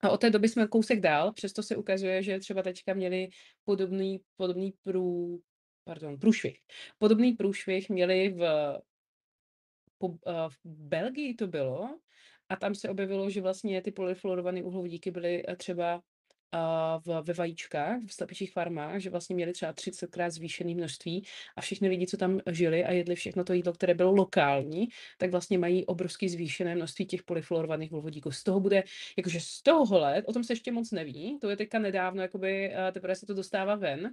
a 0.00 0.10
od 0.10 0.20
té 0.20 0.30
doby 0.30 0.48
jsme 0.48 0.68
kousek 0.68 1.00
dál, 1.00 1.32
přesto 1.32 1.62
se 1.62 1.76
ukazuje, 1.76 2.22
že 2.22 2.38
třeba 2.38 2.62
teďka 2.62 2.94
měli 2.94 3.28
podobný, 3.64 4.20
podobný 4.36 4.74
prů, 4.82 5.40
pardon, 5.84 6.18
průšvih. 6.18 6.58
Podobný 6.98 7.32
průšvih 7.32 7.90
měli 7.90 8.28
v, 8.28 8.42
po, 9.98 10.08
uh, 10.08 10.16
v 10.48 10.58
Belgii 10.64 11.34
to 11.34 11.46
bylo, 11.46 11.98
a 12.48 12.56
tam 12.56 12.74
se 12.74 12.88
objevilo, 12.88 13.30
že 13.30 13.40
vlastně 13.40 13.82
ty 13.82 13.90
polyfluorované 13.90 14.62
uhlovodíky 14.62 15.10
byly 15.10 15.42
třeba 15.56 16.02
v, 16.98 17.22
ve 17.22 17.34
vajíčkách, 17.34 18.00
v 18.06 18.12
slepičích 18.12 18.52
farmách, 18.52 19.00
že 19.00 19.10
vlastně 19.10 19.34
měli 19.34 19.52
třeba 19.52 19.72
30krát 19.72 20.30
zvýšené 20.30 20.74
množství 20.74 21.24
a 21.56 21.60
všichni 21.60 21.88
lidi, 21.88 22.06
co 22.06 22.16
tam 22.16 22.40
žili 22.50 22.84
a 22.84 22.92
jedli 22.92 23.14
všechno 23.14 23.44
to 23.44 23.52
jídlo, 23.52 23.72
které 23.72 23.94
bylo 23.94 24.12
lokální, 24.12 24.88
tak 25.18 25.30
vlastně 25.30 25.58
mají 25.58 25.86
obrovský 25.86 26.28
zvýšené 26.28 26.74
množství 26.74 27.06
těch 27.06 27.22
polyfluorovaných 27.22 27.92
uhlovodíků. 27.92 28.30
Z 28.30 28.42
toho 28.42 28.60
bude, 28.60 28.82
jakože 29.16 29.40
z 29.40 29.62
tohohle, 29.62 30.22
o 30.22 30.32
tom 30.32 30.44
se 30.44 30.52
ještě 30.52 30.72
moc 30.72 30.90
neví, 30.90 31.38
to 31.40 31.50
je 31.50 31.56
teďka 31.56 31.78
nedávno, 31.78 32.22
jakoby 32.22 32.72
teprve 32.92 33.14
se 33.14 33.26
to 33.26 33.34
dostává 33.34 33.74
ven, 33.74 34.10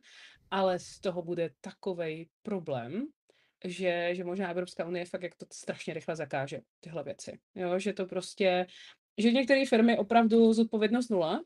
ale 0.51 0.79
z 0.79 0.99
toho 0.99 1.21
bude 1.21 1.49
takový 1.61 2.29
problém, 2.43 3.07
že, 3.63 4.09
že 4.15 4.23
možná 4.23 4.49
Evropská 4.49 4.85
unie 4.85 5.05
fakt 5.05 5.23
jak 5.23 5.35
to 5.35 5.45
strašně 5.53 5.93
rychle 5.93 6.15
zakáže, 6.15 6.61
tyhle 6.79 7.03
věci. 7.03 7.39
Jo, 7.55 7.79
že 7.79 7.93
to 7.93 8.05
prostě, 8.05 8.65
že 9.17 9.31
některé 9.31 9.65
firmy 9.65 9.97
opravdu 9.97 10.53
zodpovědnost 10.53 11.09
nula, 11.09 11.41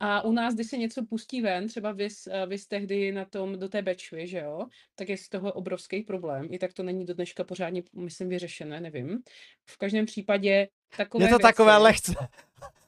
a 0.00 0.24
u 0.24 0.32
nás, 0.32 0.54
když 0.54 0.66
se 0.66 0.76
něco 0.76 1.04
pustí 1.04 1.40
ven, 1.40 1.68
třeba 1.68 1.92
vys, 1.92 2.26
eh, 2.26 2.46
vys 2.46 2.66
tehdy 2.66 3.12
na 3.12 3.24
tom, 3.24 3.58
do 3.58 3.68
té 3.68 3.82
bečvy, 3.82 4.26
že 4.26 4.38
jo, 4.38 4.66
tak 4.94 5.08
je 5.08 5.16
z 5.16 5.28
toho 5.28 5.52
obrovský 5.52 6.02
problém. 6.02 6.48
I 6.50 6.58
tak 6.58 6.72
to 6.72 6.82
není 6.82 7.04
do 7.04 7.14
dneška 7.14 7.44
pořádně, 7.44 7.82
myslím, 7.94 8.28
vyřešené, 8.28 8.80
nevím. 8.80 9.22
V 9.70 9.76
každém 9.76 10.06
případě 10.06 10.68
takové 10.96 11.24
Je 11.24 11.28
to 11.28 11.38
věci... 11.38 11.42
takové 11.42 11.76
lehce, 11.76 12.14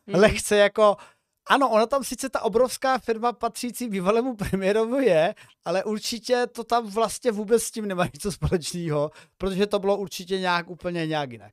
mm. 0.07 0.15
lehce 0.15 0.57
jako, 0.57 0.97
ano, 1.49 1.71
ona 1.71 1.87
tam 1.87 2.05
sice 2.05 2.29
ta 2.29 2.43
obrovská 2.43 2.99
firma 2.99 3.33
patřící 3.33 3.89
bývalému 3.89 4.37
premiérovi 4.37 5.07
je, 5.07 5.35
ale 5.65 5.85
určitě 5.85 6.47
to 6.47 6.65
tam 6.65 6.87
vlastně 6.91 7.31
vůbec 7.31 7.63
s 7.63 7.71
tím 7.71 7.87
nemá 7.89 8.05
nic 8.05 8.35
společného, 8.35 9.11
protože 9.39 9.67
to 9.67 9.79
bylo 9.79 9.99
určitě 9.99 10.39
nějak 10.41 10.71
úplně 10.71 11.07
nějak 11.07 11.33
jinak. 11.33 11.53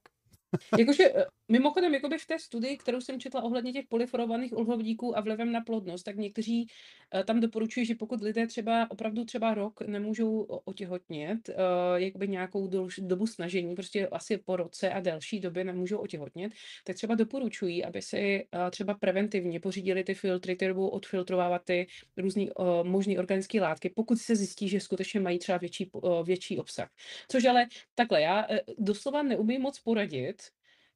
Jakože, 0.79 1.03
eh, 1.03 1.25
Mimochodem, 1.51 1.93
jakoby 1.93 2.17
v 2.17 2.25
té 2.25 2.39
studii, 2.39 2.77
kterou 2.77 3.01
jsem 3.01 3.19
četla 3.19 3.43
ohledně 3.43 3.73
těch 3.73 3.85
polyforovaných 3.87 4.53
uhlíků 4.53 5.17
a 5.17 5.21
vlivem 5.21 5.51
na 5.51 5.61
plodnost, 5.61 6.05
tak 6.05 6.15
někteří 6.15 6.67
uh, 7.13 7.23
tam 7.23 7.39
doporučují, 7.39 7.85
že 7.85 7.95
pokud 7.95 8.21
lidé 8.21 8.47
třeba 8.47 8.91
opravdu 8.91 9.25
třeba 9.25 9.53
rok 9.53 9.81
nemůžou 9.81 10.41
otěhotnět, 10.41 11.49
uh, 11.49 11.55
jakoby 11.95 12.27
nějakou 12.27 12.69
dobu 12.97 13.27
snažení, 13.27 13.75
prostě 13.75 14.07
asi 14.07 14.37
po 14.37 14.55
roce 14.55 14.89
a 14.89 14.99
delší 14.99 15.39
době 15.39 15.63
nemůžou 15.63 15.97
otěhotnět, 15.97 16.51
tak 16.83 16.95
třeba 16.95 17.15
doporučují, 17.15 17.85
aby 17.85 18.01
si 18.01 18.47
uh, 18.53 18.69
třeba 18.69 18.93
preventivně 18.93 19.59
pořídili 19.59 20.03
ty 20.03 20.13
filtry, 20.13 20.55
které 20.55 20.73
budou 20.73 20.87
odfiltrovávat 20.87 21.61
ty 21.63 21.87
různé 22.17 22.45
možné 22.83 23.19
organické 23.19 23.61
látky, 23.61 23.89
pokud 23.89 24.17
se 24.17 24.35
zjistí, 24.35 24.69
že 24.69 24.79
skutečně 24.79 25.19
mají 25.19 25.39
třeba 25.39 25.57
větší, 25.57 25.91
větší 26.23 26.57
obsah. 26.59 26.89
Což 27.31 27.45
ale 27.45 27.67
takhle, 27.95 28.21
já 28.21 28.47
doslova 28.77 29.23
neumím 29.23 29.61
moc 29.61 29.79
poradit, 29.79 30.43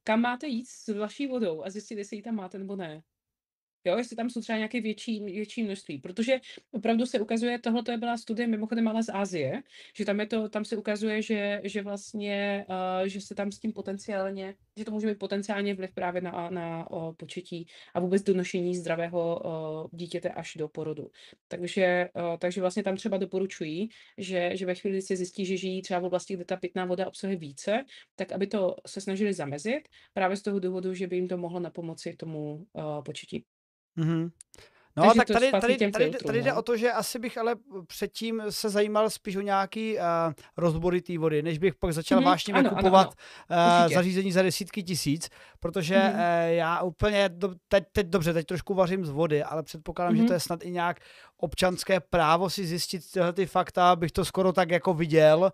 kam 0.03 0.21
máte 0.21 0.47
jít 0.47 0.67
s 0.67 0.87
vaší 0.99 1.27
vodou 1.27 1.63
a 1.63 1.69
zjistit, 1.69 1.97
jestli 1.97 2.17
ji 2.17 2.23
tam 2.23 2.35
máte 2.35 2.57
nebo 2.57 2.75
ne. 2.75 3.03
Jo, 3.85 3.97
jestli 3.97 4.15
tam 4.15 4.29
jsou 4.29 4.41
třeba 4.41 4.57
nějaké 4.57 4.81
větší, 4.81 5.23
větší 5.23 5.63
množství, 5.63 5.97
protože 5.97 6.39
opravdu 6.71 7.05
se 7.05 7.19
ukazuje, 7.19 7.59
tohle 7.59 7.83
to 7.83 7.97
byla 7.97 8.17
studie 8.17 8.47
mimochodem 8.47 8.87
ale 8.87 9.03
z 9.03 9.09
Asie, 9.09 9.63
že 9.95 10.05
tam, 10.05 10.19
je 10.19 10.25
to, 10.25 10.49
tam 10.49 10.65
se 10.65 10.77
ukazuje, 10.77 11.21
že, 11.21 11.61
že 11.63 11.81
vlastně, 11.81 12.65
uh, 12.69 13.07
že 13.07 13.21
se 13.21 13.35
tam 13.35 13.51
s 13.51 13.59
tím 13.59 13.73
potenciálně, 13.73 14.55
že 14.77 14.85
to 14.85 14.91
může 14.91 15.07
mít 15.07 15.19
potenciálně 15.19 15.73
vliv 15.73 15.91
právě 15.93 16.21
na, 16.21 16.49
na 16.49 16.91
uh, 16.91 17.13
početí 17.13 17.67
a 17.93 17.99
vůbec 17.99 18.23
donošení 18.23 18.75
zdravého 18.75 19.41
uh, 19.45 19.89
dítěte 19.91 20.29
až 20.29 20.55
do 20.55 20.67
porodu. 20.67 21.07
Takže, 21.47 22.09
uh, 22.15 22.37
takže 22.37 22.61
vlastně 22.61 22.83
tam 22.83 22.95
třeba 22.95 23.17
doporučují, 23.17 23.89
že, 24.17 24.51
že 24.53 24.65
ve 24.65 24.75
chvíli, 24.75 24.97
kdy 24.97 25.01
se 25.01 25.15
zjistí, 25.15 25.45
že 25.45 25.57
žijí 25.57 25.81
třeba 25.81 25.99
v 25.99 26.05
oblasti, 26.05 26.33
kde 26.33 26.45
ta 26.45 26.57
pitná 26.57 26.85
voda 26.85 27.07
obsahuje 27.07 27.37
více, 27.37 27.85
tak 28.15 28.31
aby 28.31 28.47
to 28.47 28.75
se 28.87 29.01
snažili 29.01 29.33
zamezit, 29.33 29.87
právě 30.13 30.37
z 30.37 30.41
toho 30.41 30.59
důvodu, 30.59 30.93
že 30.93 31.07
by 31.07 31.15
jim 31.15 31.27
to 31.27 31.37
mohlo 31.37 31.59
na 31.59 31.69
pomoci 31.69 32.15
tomu 32.15 32.65
uh, 32.73 33.03
početí. 33.03 33.45
Mm-hmm. 33.97 34.31
No 34.97 35.03
Takže 35.03 35.17
tak 35.17 35.27
tady, 35.27 35.51
tady, 35.51 35.61
tady, 35.77 35.91
tady, 35.91 36.11
tady 36.11 36.43
jde 36.43 36.51
no. 36.51 36.57
o 36.57 36.61
to, 36.61 36.77
že 36.77 36.91
asi 36.91 37.19
bych 37.19 37.37
ale 37.37 37.55
předtím 37.87 38.43
se 38.49 38.69
zajímal 38.69 39.09
spíš 39.09 39.35
o 39.35 39.41
nějaký 39.41 39.97
uh, 39.97 40.01
rozbory 40.57 41.01
té 41.01 41.17
vody, 41.17 41.41
než 41.41 41.57
bych 41.57 41.75
pak 41.75 41.93
začal 41.93 42.19
mm-hmm. 42.19 42.25
vášnivě 42.25 42.63
kupovat 42.63 43.13
ano, 43.49 43.61
ano. 43.61 43.85
Uh, 43.85 43.93
zařízení 43.93 44.31
za 44.31 44.41
desítky 44.41 44.83
tisíc, 44.83 45.29
protože 45.59 45.95
mm-hmm. 45.95 46.45
uh, 46.45 46.55
já 46.55 46.81
úplně, 46.81 47.29
do, 47.29 47.53
teď, 47.67 47.83
teď 47.91 48.07
dobře, 48.07 48.33
teď 48.33 48.45
trošku 48.45 48.73
vařím 48.73 49.05
z 49.05 49.09
vody, 49.09 49.43
ale 49.43 49.63
předpokládám, 49.63 50.13
mm-hmm. 50.13 50.21
že 50.21 50.27
to 50.27 50.33
je 50.33 50.39
snad 50.39 50.65
i 50.65 50.71
nějak 50.71 50.99
občanské 51.37 51.99
právo 51.99 52.49
si 52.49 52.65
zjistit 52.65 53.11
tyhle 53.11 53.33
ty 53.33 53.45
fakta, 53.45 53.95
bych 53.95 54.11
to 54.11 54.25
skoro 54.25 54.53
tak 54.53 54.71
jako 54.71 54.93
viděl, 54.93 55.51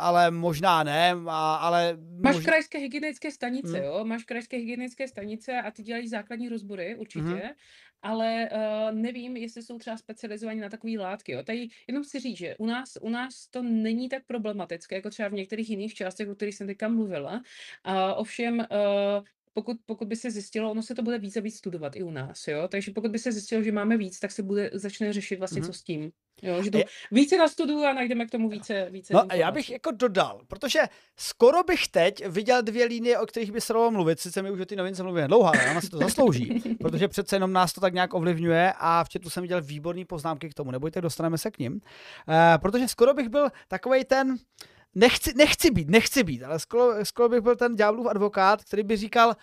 ale 0.00 0.30
možná 0.30 0.82
ne, 0.82 1.14
a, 1.26 1.54
ale... 1.54 1.98
Máš 2.24 2.34
mož... 2.34 2.44
krajské 2.44 2.78
hygienické 2.78 3.30
stanice, 3.30 3.78
hmm. 3.78 3.86
jo? 3.86 4.04
Máš 4.04 4.24
krajské 4.24 4.56
hygienické 4.56 5.08
stanice 5.08 5.62
a 5.62 5.70
ty 5.70 5.82
dělají 5.82 6.08
základní 6.08 6.48
rozbory, 6.48 6.96
určitě, 6.96 7.20
hmm. 7.20 7.50
ale 8.02 8.48
uh, 8.52 8.96
nevím, 8.96 9.36
jestli 9.36 9.62
jsou 9.62 9.78
třeba 9.78 9.96
specializovaní 9.96 10.60
na 10.60 10.68
takové 10.68 10.92
látky, 10.98 11.32
jo? 11.32 11.42
Tady 11.42 11.68
jenom 11.88 12.04
si 12.04 12.20
říct, 12.20 12.38
že 12.38 12.56
u 12.56 12.66
nás, 12.66 12.98
u 13.00 13.08
nás 13.08 13.46
to 13.46 13.62
není 13.62 14.08
tak 14.08 14.26
problematické, 14.26 14.94
jako 14.94 15.10
třeba 15.10 15.28
v 15.28 15.32
některých 15.32 15.70
jiných 15.70 15.94
částech, 15.94 16.28
o 16.28 16.34
kterých 16.34 16.54
jsem 16.54 16.66
teďka 16.66 16.88
mluvila. 16.88 17.32
Uh, 17.32 17.92
ovšem, 18.16 18.58
uh, 18.58 19.24
pokud, 19.54 19.76
pokud 19.86 20.08
by 20.08 20.16
se 20.16 20.30
zjistilo, 20.30 20.70
ono 20.70 20.82
se 20.82 20.94
to 20.94 21.02
bude 21.02 21.18
víc 21.18 21.36
a 21.36 21.40
víc 21.40 21.58
studovat 21.58 21.96
i 21.96 22.02
u 22.02 22.10
nás, 22.10 22.48
jo, 22.48 22.68
takže 22.68 22.90
pokud 22.94 23.10
by 23.10 23.18
se 23.18 23.32
zjistilo, 23.32 23.62
že 23.62 23.72
máme 23.72 23.96
víc, 23.96 24.18
tak 24.18 24.30
se 24.30 24.42
bude, 24.42 24.70
začne 24.72 25.12
řešit 25.12 25.38
vlastně, 25.38 25.62
mm-hmm. 25.62 25.66
co 25.66 25.72
s 25.72 25.82
tím. 25.82 26.12
Jo, 26.42 26.62
že 26.62 26.70
to 26.70 26.78
je... 26.78 26.84
více 27.10 27.36
na 27.36 27.48
studu 27.48 27.84
a 27.84 27.92
najdeme 27.92 28.26
k 28.26 28.30
tomu 28.30 28.48
více, 28.48 28.88
více 28.90 29.14
No 29.14 29.22
a 29.28 29.34
já 29.34 29.50
bych 29.50 29.70
jako 29.70 29.90
dodal, 29.90 30.40
protože 30.48 30.80
skoro 31.16 31.62
bych 31.62 31.88
teď 31.88 32.26
viděl 32.26 32.62
dvě 32.62 32.84
linie, 32.84 33.18
o 33.18 33.26
kterých 33.26 33.52
by 33.52 33.60
se 33.60 33.72
dalo 33.72 33.90
mluvit, 33.90 34.20
sice 34.20 34.42
mi 34.42 34.50
už 34.50 34.60
o 34.60 34.64
ty 34.64 34.76
novince 34.76 35.02
mluvíme 35.02 35.28
dlouho, 35.28 35.46
ale 35.48 35.70
ona 35.70 35.80
si 35.80 35.90
to 35.90 35.98
zaslouží, 35.98 36.62
protože 36.80 37.08
přece 37.08 37.36
jenom 37.36 37.52
nás 37.52 37.72
to 37.72 37.80
tak 37.80 37.94
nějak 37.94 38.14
ovlivňuje 38.14 38.72
a 38.78 39.04
v 39.04 39.08
chatu 39.12 39.30
jsem 39.30 39.42
viděl 39.42 39.62
výborné 39.62 40.04
poznámky 40.04 40.48
k 40.48 40.54
tomu, 40.54 40.70
nebojte, 40.70 41.00
dostaneme 41.00 41.38
se 41.38 41.50
k 41.50 41.58
ním, 41.58 41.72
uh, 41.72 41.80
protože 42.62 42.88
skoro 42.88 43.14
bych 43.14 43.28
byl 43.28 43.48
takový 43.68 44.04
ten, 44.04 44.36
nechci, 44.94 45.32
nechci 45.36 45.70
být, 45.70 45.88
nechci 45.88 46.24
být, 46.24 46.42
ale 46.42 46.58
skoro, 46.58 47.04
skoro 47.04 47.28
bych 47.28 47.40
byl 47.40 47.56
ten 47.56 47.76
ďáblův 47.76 48.06
advokát, 48.06 48.64
který 48.64 48.82
by 48.82 48.96
říkal, 48.96 49.36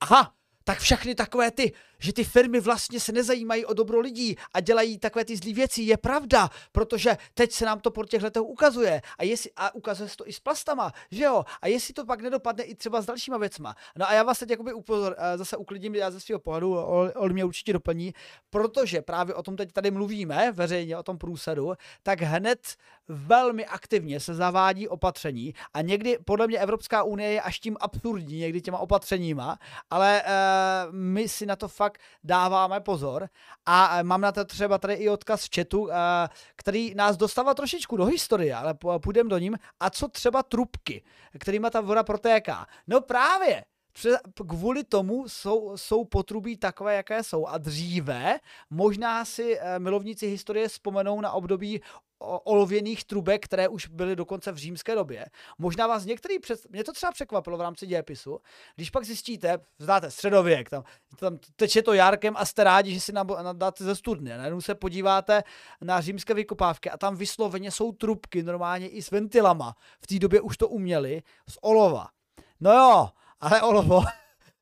aha, 0.00 0.34
tak 0.64 0.78
všechny 0.78 1.14
takové 1.14 1.50
ty 1.50 1.72
že 2.02 2.12
ty 2.12 2.24
firmy 2.24 2.60
vlastně 2.60 3.00
se 3.00 3.12
nezajímají 3.12 3.66
o 3.66 3.74
dobro 3.74 4.00
lidí 4.00 4.36
a 4.54 4.60
dělají 4.60 4.98
takové 4.98 5.24
ty 5.24 5.36
zlý 5.36 5.54
věci, 5.54 5.82
je 5.82 5.96
pravda, 5.96 6.48
protože 6.72 7.16
teď 7.34 7.52
se 7.52 7.64
nám 7.64 7.80
to 7.80 7.90
po 7.90 8.04
těch 8.04 8.22
letech 8.22 8.42
ukazuje 8.42 9.02
a, 9.18 9.24
jestli, 9.24 9.50
a 9.56 9.74
ukazuje 9.74 10.08
se 10.08 10.16
to 10.16 10.28
i 10.28 10.32
s 10.32 10.40
plastama, 10.40 10.92
že 11.10 11.24
jo, 11.24 11.44
a 11.62 11.68
jestli 11.68 11.94
to 11.94 12.06
pak 12.06 12.20
nedopadne 12.20 12.64
i 12.64 12.74
třeba 12.74 13.02
s 13.02 13.06
dalšíma 13.06 13.38
věcma. 13.38 13.74
No 13.96 14.08
a 14.08 14.12
já 14.12 14.22
vás 14.22 14.38
teď 14.38 14.50
jakoby 14.50 14.72
upozor, 14.72 15.16
eh, 15.18 15.38
zase 15.38 15.56
uklidím, 15.56 15.94
já 15.94 16.10
ze 16.10 16.20
svého 16.20 16.40
pohledu, 16.40 16.76
Oli 17.14 17.32
mě 17.32 17.44
určitě 17.44 17.72
doplní, 17.72 18.14
protože 18.50 19.02
právě 19.02 19.34
o 19.34 19.42
tom 19.42 19.56
teď 19.56 19.72
tady 19.72 19.90
mluvíme 19.90 20.52
veřejně, 20.52 20.96
o 20.96 21.02
tom 21.02 21.18
průsadu, 21.18 21.72
tak 22.02 22.20
hned 22.20 22.60
velmi 23.08 23.66
aktivně 23.66 24.20
se 24.20 24.34
zavádí 24.34 24.88
opatření 24.88 25.54
a 25.74 25.80
někdy 25.80 26.18
podle 26.24 26.46
mě 26.46 26.58
Evropská 26.58 27.02
unie 27.02 27.30
je 27.30 27.40
až 27.40 27.60
tím 27.60 27.76
absurdní, 27.80 28.38
někdy 28.38 28.60
těma 28.60 28.78
opatřeníma, 28.78 29.58
ale 29.90 30.22
uh, 30.22 30.94
my 30.94 31.28
si 31.28 31.46
na 31.46 31.56
to 31.56 31.68
fakt 31.68 32.00
dáváme 32.24 32.80
pozor. 32.80 33.28
A 33.66 34.02
mám 34.02 34.20
na 34.20 34.32
to 34.32 34.44
třeba 34.44 34.78
tady 34.78 34.94
i 34.94 35.08
odkaz 35.08 35.44
v 35.44 35.54
chatu, 35.54 35.90
eh, 35.90 35.94
který 36.56 36.94
nás 36.94 37.16
dostává 37.16 37.54
trošičku 37.54 37.96
do 37.96 38.04
historie, 38.04 38.54
ale 38.54 38.74
půjdeme 38.98 39.30
do 39.30 39.38
ním. 39.38 39.56
A 39.80 39.90
co 39.90 40.08
třeba 40.08 40.42
trubky, 40.42 41.02
kterýma 41.38 41.70
ta 41.70 41.80
voda 41.80 42.02
protéká? 42.02 42.66
No 42.86 43.00
právě, 43.00 43.64
kvůli 44.48 44.84
tomu 44.84 45.28
jsou, 45.28 45.76
jsou 45.76 46.04
potrubí 46.04 46.56
takové, 46.56 46.94
jaké 46.94 47.22
jsou. 47.22 47.46
A 47.46 47.58
dříve 47.58 48.38
možná 48.70 49.24
si 49.24 49.58
eh, 49.58 49.78
milovníci 49.78 50.26
historie 50.26 50.68
vzpomenou 50.68 51.20
na 51.20 51.32
období 51.32 51.80
olověných 52.22 53.04
trubek, 53.04 53.44
které 53.44 53.68
už 53.68 53.86
byly 53.86 54.16
dokonce 54.16 54.52
v 54.52 54.56
římské 54.56 54.94
době. 54.94 55.26
Možná 55.58 55.86
vás 55.86 56.04
některý 56.04 56.38
před... 56.38 56.70
Mě 56.70 56.84
to 56.84 56.92
třeba 56.92 57.12
překvapilo 57.12 57.56
v 57.56 57.60
rámci 57.60 57.86
dějepisu, 57.86 58.40
když 58.76 58.90
pak 58.90 59.04
zjistíte, 59.04 59.58
znáte 59.78 60.10
středověk, 60.10 60.70
tam, 60.70 60.82
tam 61.16 61.38
teče 61.56 61.82
to 61.82 61.92
jarkem 61.92 62.34
a 62.36 62.44
jste 62.44 62.64
rádi, 62.64 62.94
že 62.94 63.00
si 63.00 63.12
dáte 63.52 63.84
ze 63.84 63.94
studny. 63.94 64.30
Najednou 64.30 64.60
se 64.60 64.74
podíváte 64.74 65.42
na 65.80 66.00
římské 66.00 66.34
vykopávky 66.34 66.90
a 66.90 66.96
tam 66.96 67.16
vysloveně 67.16 67.70
jsou 67.70 67.92
trubky, 67.92 68.42
normálně 68.42 68.88
i 68.88 69.02
s 69.02 69.10
ventilama. 69.10 69.76
V 70.00 70.06
té 70.06 70.18
době 70.18 70.40
už 70.40 70.56
to 70.56 70.68
uměli, 70.68 71.22
z 71.48 71.58
olova. 71.60 72.08
No 72.60 72.72
jo, 72.72 73.08
ale 73.40 73.62
olovo 73.62 74.02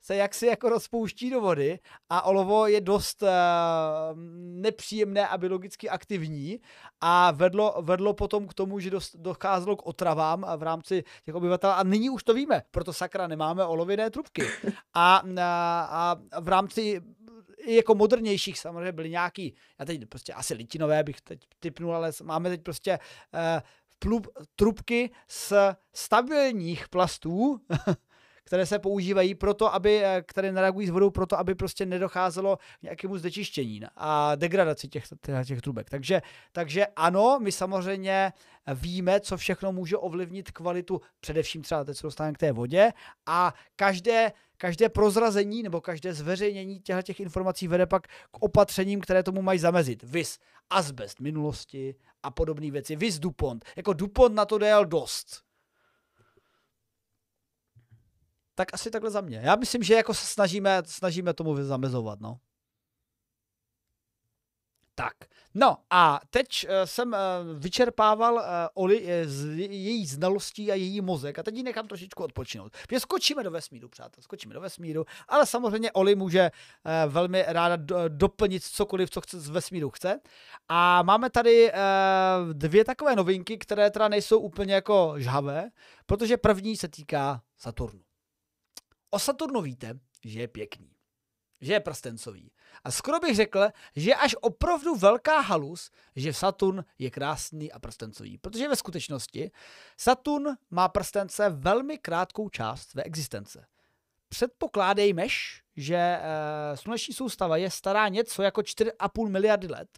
se 0.00 0.16
jaksi 0.16 0.46
jako 0.46 0.68
rozpouští 0.68 1.30
do 1.30 1.40
vody 1.40 1.78
a 2.08 2.22
olovo 2.22 2.66
je 2.66 2.80
dost 2.80 3.22
uh, 3.22 3.28
nepříjemné 4.60 5.28
a 5.28 5.38
biologicky 5.38 5.88
aktivní 5.88 6.60
a 7.00 7.30
vedlo, 7.30 7.74
vedlo 7.80 8.14
potom 8.14 8.48
k 8.48 8.54
tomu, 8.54 8.80
že 8.80 8.90
dost, 8.90 9.16
docházelo 9.16 9.76
k 9.76 9.86
otravám 9.86 10.46
v 10.56 10.62
rámci 10.62 11.04
těch 11.24 11.34
obyvatel 11.34 11.70
a 11.70 11.82
nyní 11.82 12.10
už 12.10 12.24
to 12.24 12.34
víme, 12.34 12.62
proto 12.70 12.92
sakra 12.92 13.26
nemáme 13.26 13.64
olověné 13.64 14.10
trubky. 14.10 14.42
A, 14.94 15.22
a, 15.40 16.16
a 16.32 16.40
v 16.40 16.48
rámci 16.48 17.00
i 17.58 17.76
jako 17.76 17.94
modernějších 17.94 18.58
samozřejmě 18.58 18.92
byly 18.92 19.10
nějaký, 19.10 19.54
já 19.78 19.84
teď 19.84 20.06
prostě 20.08 20.32
asi 20.32 20.54
litinové 20.54 21.02
bych 21.02 21.20
teď 21.20 21.40
typnul, 21.60 21.96
ale 21.96 22.12
máme 22.22 22.50
teď 22.50 22.62
prostě 22.62 22.98
uh, 22.98 23.60
plub, 23.98 24.26
trubky 24.56 25.10
z 25.28 25.52
stabilních 25.92 26.88
plastů, 26.88 27.60
které 28.44 28.66
se 28.66 28.78
používají 28.78 29.34
proto, 29.34 29.74
aby, 29.74 30.04
eh, 30.04 30.22
které 30.26 30.52
nereagují 30.52 30.86
s 30.86 30.90
vodou 30.90 31.10
proto, 31.10 31.38
aby 31.38 31.54
prostě 31.54 31.86
nedocházelo 31.86 32.56
k 32.56 32.82
nějakému 32.82 33.18
znečištění 33.18 33.80
a 33.96 34.34
degradaci 34.34 34.88
těch, 34.88 35.04
těch, 35.44 35.60
trubek. 35.60 35.90
Takže, 35.90 36.22
takže 36.52 36.86
ano, 36.96 37.38
my 37.42 37.52
samozřejmě 37.52 38.32
víme, 38.74 39.20
co 39.20 39.36
všechno 39.36 39.72
může 39.72 39.96
ovlivnit 39.96 40.50
kvalitu, 40.50 41.00
především 41.20 41.62
třeba 41.62 41.84
teď 41.84 41.96
se 41.96 42.06
dostane 42.06 42.32
k 42.32 42.38
té 42.38 42.52
vodě 42.52 42.92
a 43.26 43.54
každé 43.76 44.32
každé 44.56 44.88
prozrazení 44.88 45.62
nebo 45.62 45.80
každé 45.80 46.14
zveřejnění 46.14 46.80
těchto 46.80 47.02
těch 47.02 47.20
informací 47.20 47.68
vede 47.68 47.86
pak 47.86 48.06
k 48.06 48.42
opatřením, 48.42 49.00
které 49.00 49.22
tomu 49.22 49.42
mají 49.42 49.58
zamezit. 49.58 50.02
Vys 50.02 50.38
asbest 50.70 51.20
minulosti 51.20 51.94
a 52.22 52.30
podobné 52.30 52.70
věci. 52.70 52.96
Vys 52.96 53.18
DuPont. 53.18 53.64
Jako 53.76 53.92
DuPont 53.92 54.34
na 54.34 54.44
to 54.44 54.58
dejal 54.58 54.84
dost 54.84 55.49
tak 58.60 58.74
asi 58.74 58.90
takhle 58.90 59.10
za 59.10 59.20
mě. 59.20 59.40
Já 59.44 59.56
myslím, 59.56 59.82
že 59.82 59.94
jako 59.94 60.14
se 60.14 60.26
snažíme, 60.26 60.82
snažíme 60.86 61.34
tomu 61.34 61.64
zamezovat, 61.64 62.20
no. 62.20 62.38
Tak, 64.94 65.14
no 65.54 65.76
a 65.90 66.20
teď 66.30 66.66
uh, 66.68 66.70
jsem 66.84 67.08
uh, 67.12 67.58
vyčerpával 67.58 68.34
uh, 68.34 68.40
Oli 68.74 69.06
z 69.24 69.58
její 69.58 70.06
znalostí 70.06 70.72
a 70.72 70.74
její 70.74 71.00
mozek 71.00 71.38
a 71.38 71.42
teď 71.42 71.54
ji 71.54 71.62
nechám 71.62 71.88
trošičku 71.88 72.24
odpočinout. 72.24 72.72
Protože 72.86 73.00
skočíme 73.00 73.42
do 73.42 73.50
vesmíru, 73.50 73.88
přátel, 73.88 74.22
skočíme 74.22 74.54
do 74.54 74.60
vesmíru, 74.60 75.04
ale 75.28 75.46
samozřejmě 75.46 75.92
Oli 75.92 76.14
může 76.14 76.50
velmi 77.08 77.44
ráda 77.46 77.76
do, 77.76 78.08
doplnit 78.08 78.64
cokoliv, 78.64 79.10
co 79.10 79.20
chce 79.20 79.40
z 79.40 79.48
vesmíru 79.48 79.90
chce. 79.90 80.20
A 80.68 81.02
máme 81.02 81.30
tady 81.30 81.72
dvě 82.52 82.84
takové 82.84 83.16
novinky, 83.16 83.58
které 83.58 83.90
teda 83.90 84.08
nejsou 84.08 84.38
úplně 84.38 84.74
jako 84.74 85.14
žhavé, 85.16 85.70
protože 86.06 86.36
první 86.36 86.76
se 86.76 86.88
týká 86.88 87.42
Saturnu. 87.56 88.09
O 89.10 89.18
Saturnu 89.18 89.60
víte, 89.60 89.98
že 90.24 90.40
je 90.40 90.48
pěkný, 90.48 90.96
že 91.60 91.72
je 91.72 91.80
prstencový. 91.80 92.52
A 92.84 92.90
skoro 92.90 93.20
bych 93.20 93.36
řekl, 93.36 93.68
že 93.96 94.10
je 94.10 94.14
až 94.14 94.36
opravdu 94.40 94.94
velká 94.94 95.40
halus, 95.40 95.90
že 96.16 96.32
Saturn 96.32 96.84
je 96.98 97.10
krásný 97.10 97.72
a 97.72 97.78
prstencový. 97.78 98.38
Protože 98.38 98.68
ve 98.68 98.76
skutečnosti 98.76 99.50
Saturn 99.96 100.44
má 100.70 100.88
prstence 100.88 101.48
velmi 101.50 101.98
krátkou 101.98 102.48
část 102.48 102.88
své 102.88 103.02
existence. 103.02 103.66
Předpokládejmeš, 104.28 105.62
že 105.76 105.96
e, 105.96 106.20
sluneční 106.76 107.14
soustava 107.14 107.56
je 107.56 107.70
stará 107.70 108.08
něco 108.08 108.42
jako 108.42 108.60
4,5 108.60 109.28
miliardy 109.28 109.66
let 109.66 109.88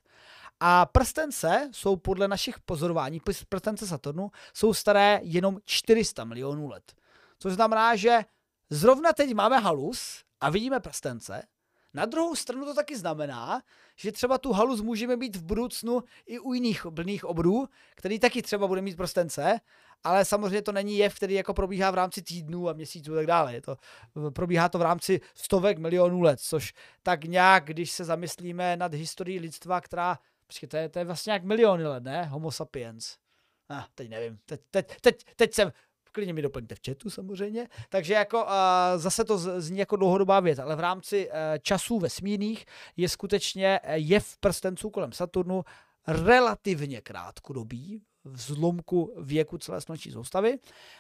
a 0.61 0.87
prstence 0.87 1.71
jsou 1.73 1.97
podle 1.97 2.29
našich 2.29 2.61
pozorování, 2.61 3.21
prstence 3.49 3.87
Saturnu, 3.87 4.31
jsou 4.55 4.75
staré 4.75 5.21
jenom 5.23 5.59
400 5.65 6.25
milionů 6.25 6.69
let. 6.69 6.93
Což 7.39 7.53
znamená, 7.53 7.97
že 7.97 8.25
zrovna 8.73 9.13
teď 9.13 9.35
máme 9.35 9.59
halus 9.59 10.25
a 10.41 10.51
vidíme 10.51 10.81
prstence, 10.81 11.43
na 11.95 12.07
druhou 12.07 12.37
stranu 12.37 12.65
to 12.65 12.75
taky 12.75 12.99
znamená, 12.99 13.63
že 13.97 14.13
třeba 14.13 14.39
tu 14.39 14.53
halus 14.53 14.81
můžeme 14.81 15.17
mít 15.17 15.37
v 15.37 15.43
budoucnu 15.43 16.03
i 16.27 16.39
u 16.39 16.53
jiných 16.53 16.87
blných 16.87 17.25
obrů, 17.25 17.69
který 17.95 18.19
taky 18.19 18.43
třeba 18.43 18.67
bude 18.67 18.83
mít 18.83 18.97
prostence, 18.97 19.61
ale 20.05 20.25
samozřejmě 20.25 20.63
to 20.63 20.73
není 20.73 20.99
jev, 20.99 21.15
který 21.15 21.35
jako 21.35 21.55
probíhá 21.55 21.91
v 21.91 21.95
rámci 21.95 22.23
týdnů 22.23 22.69
a 22.69 22.73
měsíců 22.73 23.13
a 23.13 23.17
tak 23.17 23.27
dále. 23.27 23.55
Je 23.55 23.61
to, 23.61 23.77
probíhá 24.33 24.69
to 24.69 24.79
v 24.79 24.83
rámci 24.83 25.21
stovek 25.35 25.79
milionů 25.79 26.21
let, 26.21 26.41
což 26.41 26.75
tak 27.03 27.25
nějak, 27.25 27.65
když 27.65 27.91
se 27.91 28.05
zamyslíme 28.05 28.77
nad 28.77 28.95
historií 28.95 29.39
lidstva, 29.39 29.81
která, 29.81 30.19
počkej, 30.47 30.69
to 30.69 30.77
je, 30.77 30.89
to 30.89 30.99
je 30.99 31.05
vlastně 31.05 31.33
jak 31.33 31.45
miliony 31.45 31.85
let, 31.85 32.05
ne? 32.05 32.25
Homo 32.25 32.51
sapiens. 32.51 33.17
Ah, 33.69 33.85
teď 33.95 34.09
nevím, 34.09 34.39
teď, 34.47 34.61
teď, 34.71 35.01
teď, 35.01 35.25
teď 35.37 35.55
jsem 35.55 35.73
klidně 36.13 36.33
mi 36.33 36.43
doplňte 36.43 36.75
v 36.75 36.81
chatu 36.87 37.11
samozřejmě. 37.11 37.69
Takže 37.89 38.15
jako 38.15 38.47
zase 38.97 39.25
to 39.25 39.39
zní 39.39 39.79
jako 39.79 39.97
dlouhodobá 39.97 40.41
věc, 40.41 40.59
ale 40.59 40.77
v 40.77 40.81
rámci 40.81 41.29
uh, 41.29 41.35
časů 41.63 41.99
vesmírných 41.99 42.67
je 42.97 43.09
skutečně 43.09 43.81
jev 43.93 44.37
prstenců 44.39 44.91
kolem 44.91 45.13
Saturnu 45.13 45.65
relativně 46.07 47.01
krátkodobý, 47.01 48.03
v 48.25 48.41
zlomku 48.41 49.15
věku 49.21 49.59
celé 49.59 49.81
sluneční 49.81 50.13
soustavy. 50.13 50.59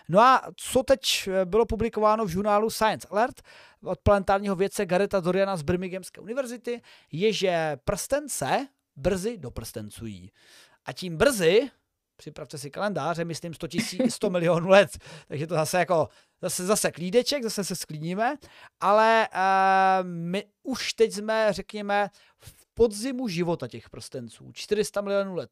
No 0.08 0.20
a 0.20 0.42
co 0.56 0.82
teď 0.82 1.28
bylo 1.44 1.66
publikováno 1.66 2.24
v 2.24 2.28
žurnálu 2.28 2.70
Science 2.70 3.08
Alert 3.10 3.42
od 3.84 3.98
planetárního 3.98 4.56
vědce 4.56 4.86
Gareta 4.86 5.20
Doriana 5.20 5.56
z 5.56 5.62
Birminghamské 5.62 6.20
univerzity, 6.20 6.82
je, 7.12 7.32
že 7.32 7.76
prstence 7.84 8.68
brzy 8.96 9.38
doprstencují. 9.38 10.30
A 10.84 10.92
tím 10.92 11.16
brzy 11.16 11.70
připravte 12.22 12.58
si 12.58 12.70
kalendáře, 12.70 13.24
myslím 13.24 13.54
100, 13.54 13.68
tisíc, 13.68 14.14
100 14.14 14.30
milionů 14.30 14.68
let, 14.68 14.98
takže 15.28 15.46
to 15.46 15.54
zase 15.54 15.78
jako, 15.78 16.08
zase, 16.42 16.66
zase 16.66 16.92
klídeček, 16.92 17.42
zase 17.42 17.64
se 17.64 17.76
sklíníme, 17.76 18.36
ale 18.80 19.28
uh, 19.34 20.06
my 20.08 20.44
už 20.62 20.94
teď 20.94 21.12
jsme, 21.12 21.48
řekněme, 21.50 22.08
v 22.38 22.66
podzimu 22.74 23.28
života 23.28 23.68
těch 23.68 23.90
prstenců, 23.90 24.52
400 24.52 25.00
milionů 25.00 25.34
let 25.34 25.50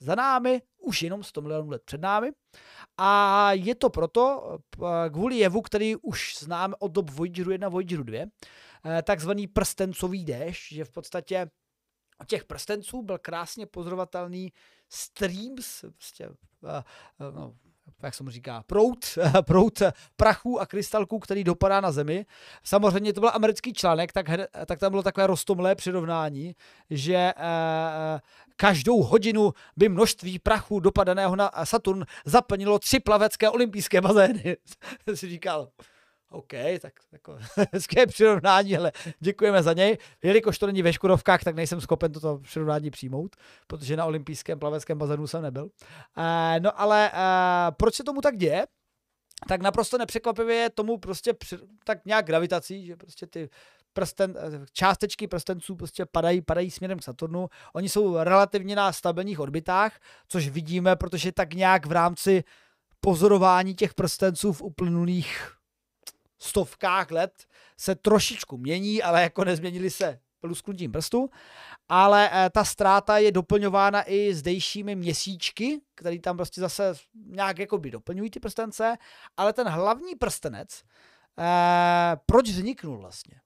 za 0.00 0.14
námi, 0.14 0.62
už 0.78 1.02
jenom 1.02 1.22
100 1.22 1.40
milionů 1.40 1.70
let 1.70 1.82
před 1.84 2.00
námi. 2.00 2.30
A 2.98 3.48
je 3.52 3.74
to 3.74 3.90
proto, 3.90 4.58
kvůli 5.12 5.36
jevu, 5.36 5.62
který 5.62 5.96
už 5.96 6.36
známe 6.38 6.74
od 6.78 6.92
dob 6.92 7.10
Voyageru 7.10 7.50
1 7.50 7.68
Voyageru 7.68 8.02
2, 8.02 8.18
eh, 8.18 9.02
takzvaný 9.02 9.46
prstencový 9.46 10.24
déšť, 10.24 10.72
že 10.72 10.84
v 10.84 10.90
podstatě 10.90 11.50
těch 12.26 12.44
prstenců 12.44 13.02
byl 13.02 13.18
krásně 13.18 13.66
pozorovatelný 13.66 14.52
streams, 14.92 15.84
prostě, 15.96 16.28
no, 17.34 17.54
jak 18.02 18.14
se 18.14 18.24
mu 18.24 18.30
říká, 18.30 18.62
prout, 18.66 19.18
prout 19.46 19.82
prachu 20.16 20.60
a 20.60 20.66
krystalků, 20.66 21.18
který 21.18 21.44
dopadá 21.44 21.80
na 21.80 21.92
Zemi. 21.92 22.26
Samozřejmě 22.64 23.12
to 23.12 23.20
byl 23.20 23.30
americký 23.34 23.72
článek, 23.72 24.12
tak, 24.12 24.26
tak 24.66 24.78
tam 24.78 24.90
bylo 24.90 25.02
takové 25.02 25.26
rostomlé 25.26 25.74
přirovnání, 25.74 26.54
že 26.90 27.14
eh, 27.36 28.20
každou 28.56 29.02
hodinu 29.02 29.52
by 29.76 29.88
množství 29.88 30.38
prachu 30.38 30.80
dopadaného 30.80 31.36
na 31.36 31.50
Saturn 31.64 32.04
zaplnilo 32.24 32.78
tři 32.78 33.00
plavecké 33.00 33.50
olympijské 33.50 34.00
bazény. 34.00 34.56
si 35.14 35.28
říkal, 35.28 35.68
OK, 36.32 36.52
tak 36.80 36.92
jako 37.12 37.38
hezké 37.72 38.06
přirovnání, 38.06 38.76
ale 38.76 38.92
děkujeme 39.20 39.62
za 39.62 39.72
něj. 39.72 39.98
Jelikož 40.22 40.58
to 40.58 40.66
není 40.66 40.82
ve 40.82 40.92
Škodovkách, 40.92 41.44
tak 41.44 41.54
nejsem 41.54 41.80
schopen 41.80 42.12
toto 42.12 42.38
přirovnání 42.38 42.90
přijmout, 42.90 43.36
protože 43.66 43.96
na 43.96 44.04
olympijském 44.04 44.58
plaveckém 44.58 44.98
bazénu 44.98 45.26
jsem 45.26 45.42
nebyl. 45.42 45.64
Uh, 45.64 45.70
no 46.60 46.80
ale 46.80 47.10
uh, 47.12 47.74
proč 47.76 47.94
se 47.94 48.04
tomu 48.04 48.20
tak 48.20 48.36
děje? 48.36 48.66
Tak 49.48 49.62
naprosto 49.62 49.98
nepřekvapivě 49.98 50.56
je 50.56 50.70
tomu 50.70 50.98
prostě 50.98 51.34
při, 51.34 51.58
tak 51.84 52.04
nějak 52.04 52.26
gravitací, 52.26 52.86
že 52.86 52.96
prostě 52.96 53.26
ty 53.26 53.48
prsten, 53.92 54.34
částečky 54.72 55.26
prstenců 55.26 55.76
prostě 55.76 56.06
padají, 56.06 56.42
padají 56.42 56.70
směrem 56.70 56.98
k 56.98 57.02
Saturnu. 57.02 57.48
Oni 57.72 57.88
jsou 57.88 58.16
relativně 58.16 58.76
na 58.76 58.92
stabilních 58.92 59.40
orbitách, 59.40 60.00
což 60.28 60.48
vidíme, 60.48 60.96
protože 60.96 61.32
tak 61.32 61.54
nějak 61.54 61.86
v 61.86 61.92
rámci 61.92 62.44
pozorování 63.00 63.74
těch 63.74 63.94
prstenců 63.94 64.52
v 64.52 64.62
uplynulých 64.62 65.61
stovkách 66.42 67.10
let 67.10 67.46
se 67.76 67.94
trošičku 67.94 68.56
mění, 68.56 69.02
ale 69.02 69.22
jako 69.22 69.44
nezměnili 69.44 69.90
se 69.90 70.20
lusknutím 70.42 70.92
prstu, 70.92 71.30
ale 71.88 72.30
eh, 72.32 72.50
ta 72.50 72.64
ztráta 72.64 73.18
je 73.18 73.32
doplňována 73.32 74.10
i 74.10 74.34
zdejšími 74.34 74.94
měsíčky, 74.94 75.80
které 75.94 76.18
tam 76.18 76.36
prostě 76.36 76.60
zase 76.60 76.94
nějak 77.26 77.58
jakoby 77.58 77.90
doplňují 77.90 78.30
ty 78.30 78.40
prstence, 78.40 78.96
ale 79.36 79.52
ten 79.52 79.68
hlavní 79.68 80.14
prstenec, 80.14 80.82
eh, 81.38 82.16
proč 82.26 82.48
vzniknul 82.48 82.98
vlastně? 82.98 83.40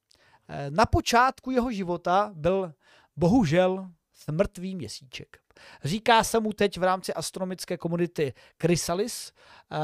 Eh, 0.49 0.71
na 0.71 0.87
počátku 0.87 1.51
jeho 1.51 1.73
života 1.73 2.31
byl 2.35 2.73
bohužel 3.17 3.91
mrtvý 4.31 4.77
měsíček. 4.77 5.46
Říká 5.85 6.25
se 6.25 6.41
mu 6.41 6.53
teď 6.53 6.79
v 6.79 6.83
rámci 6.83 7.15
astronomické 7.15 7.77
komunity 7.77 8.33
Chrysalis 8.63 9.33
eh, 9.73 9.77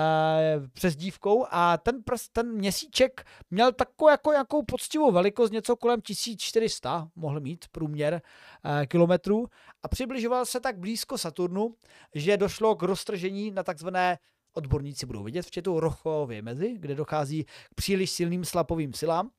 přes 0.73 0.97
dívkou 0.97 1.47
a 1.51 1.77
ten, 1.77 2.03
ten 2.33 2.53
měsíček 2.53 3.25
měl 3.51 3.73
takovou 3.73 4.11
jako, 4.11 4.33
jakou 4.33 4.63
poctivou 4.63 5.13
velikost, 5.13 5.51
něco 5.51 5.77
kolem 5.77 6.01
1400 6.01 7.09
mohl 7.17 7.41
mít 7.41 7.65
průměr 7.73 8.23
eh, 8.65 8.87
kilometrů 8.87 9.47
a 9.83 9.89
přibližoval 9.89 10.47
se 10.47 10.61
tak 10.61 10.79
blízko 10.79 11.19
Saturnu, 11.19 11.75
že 12.15 12.37
došlo 12.37 12.77
k 12.77 12.83
roztržení 12.83 13.51
na 13.51 13.63
takzvané 13.63 14.19
odborníci 14.53 15.07
budou 15.07 15.23
vidět 15.23 15.43
v 15.43 15.51
četu 15.51 15.81
Rochové 15.81 16.43
mezi, 16.43 16.75
kde 16.79 16.95
dochází 16.95 17.45
k 17.45 17.75
příliš 17.75 18.11
silným 18.11 18.45
slapovým 18.45 18.93
silám 18.93 19.31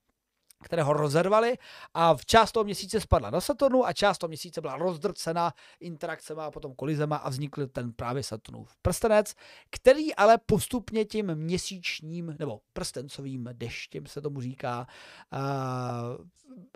které 0.64 0.84
ho 0.84 0.94
rozervaly 0.94 1.58
a 1.94 2.16
v 2.16 2.26
část 2.26 2.52
toho 2.52 2.64
měsíce 2.64 3.02
spadla 3.02 3.30
na 3.30 3.42
Saturnu 3.42 3.86
a 3.86 3.94
část 3.94 4.18
toho 4.18 4.28
měsíce 4.28 4.62
byla 4.62 4.78
rozdrcena 4.78 5.54
interakcemi 5.80 6.42
a 6.42 6.52
potom 6.52 6.76
kolizema 6.76 7.16
a 7.16 7.30
vznikl 7.30 7.68
ten 7.68 7.94
právě 7.94 8.24
Saturnův 8.24 8.76
prstenec, 8.82 9.34
který 9.70 10.16
ale 10.16 10.38
postupně 10.38 11.06
tím 11.06 11.36
měsíčním 11.36 12.36
nebo 12.40 12.60
prstencovým 12.74 13.50
deštěm 13.54 14.06
se 14.06 14.22
tomu 14.22 14.42
říká, 14.42 14.88
uh, 15.34 16.26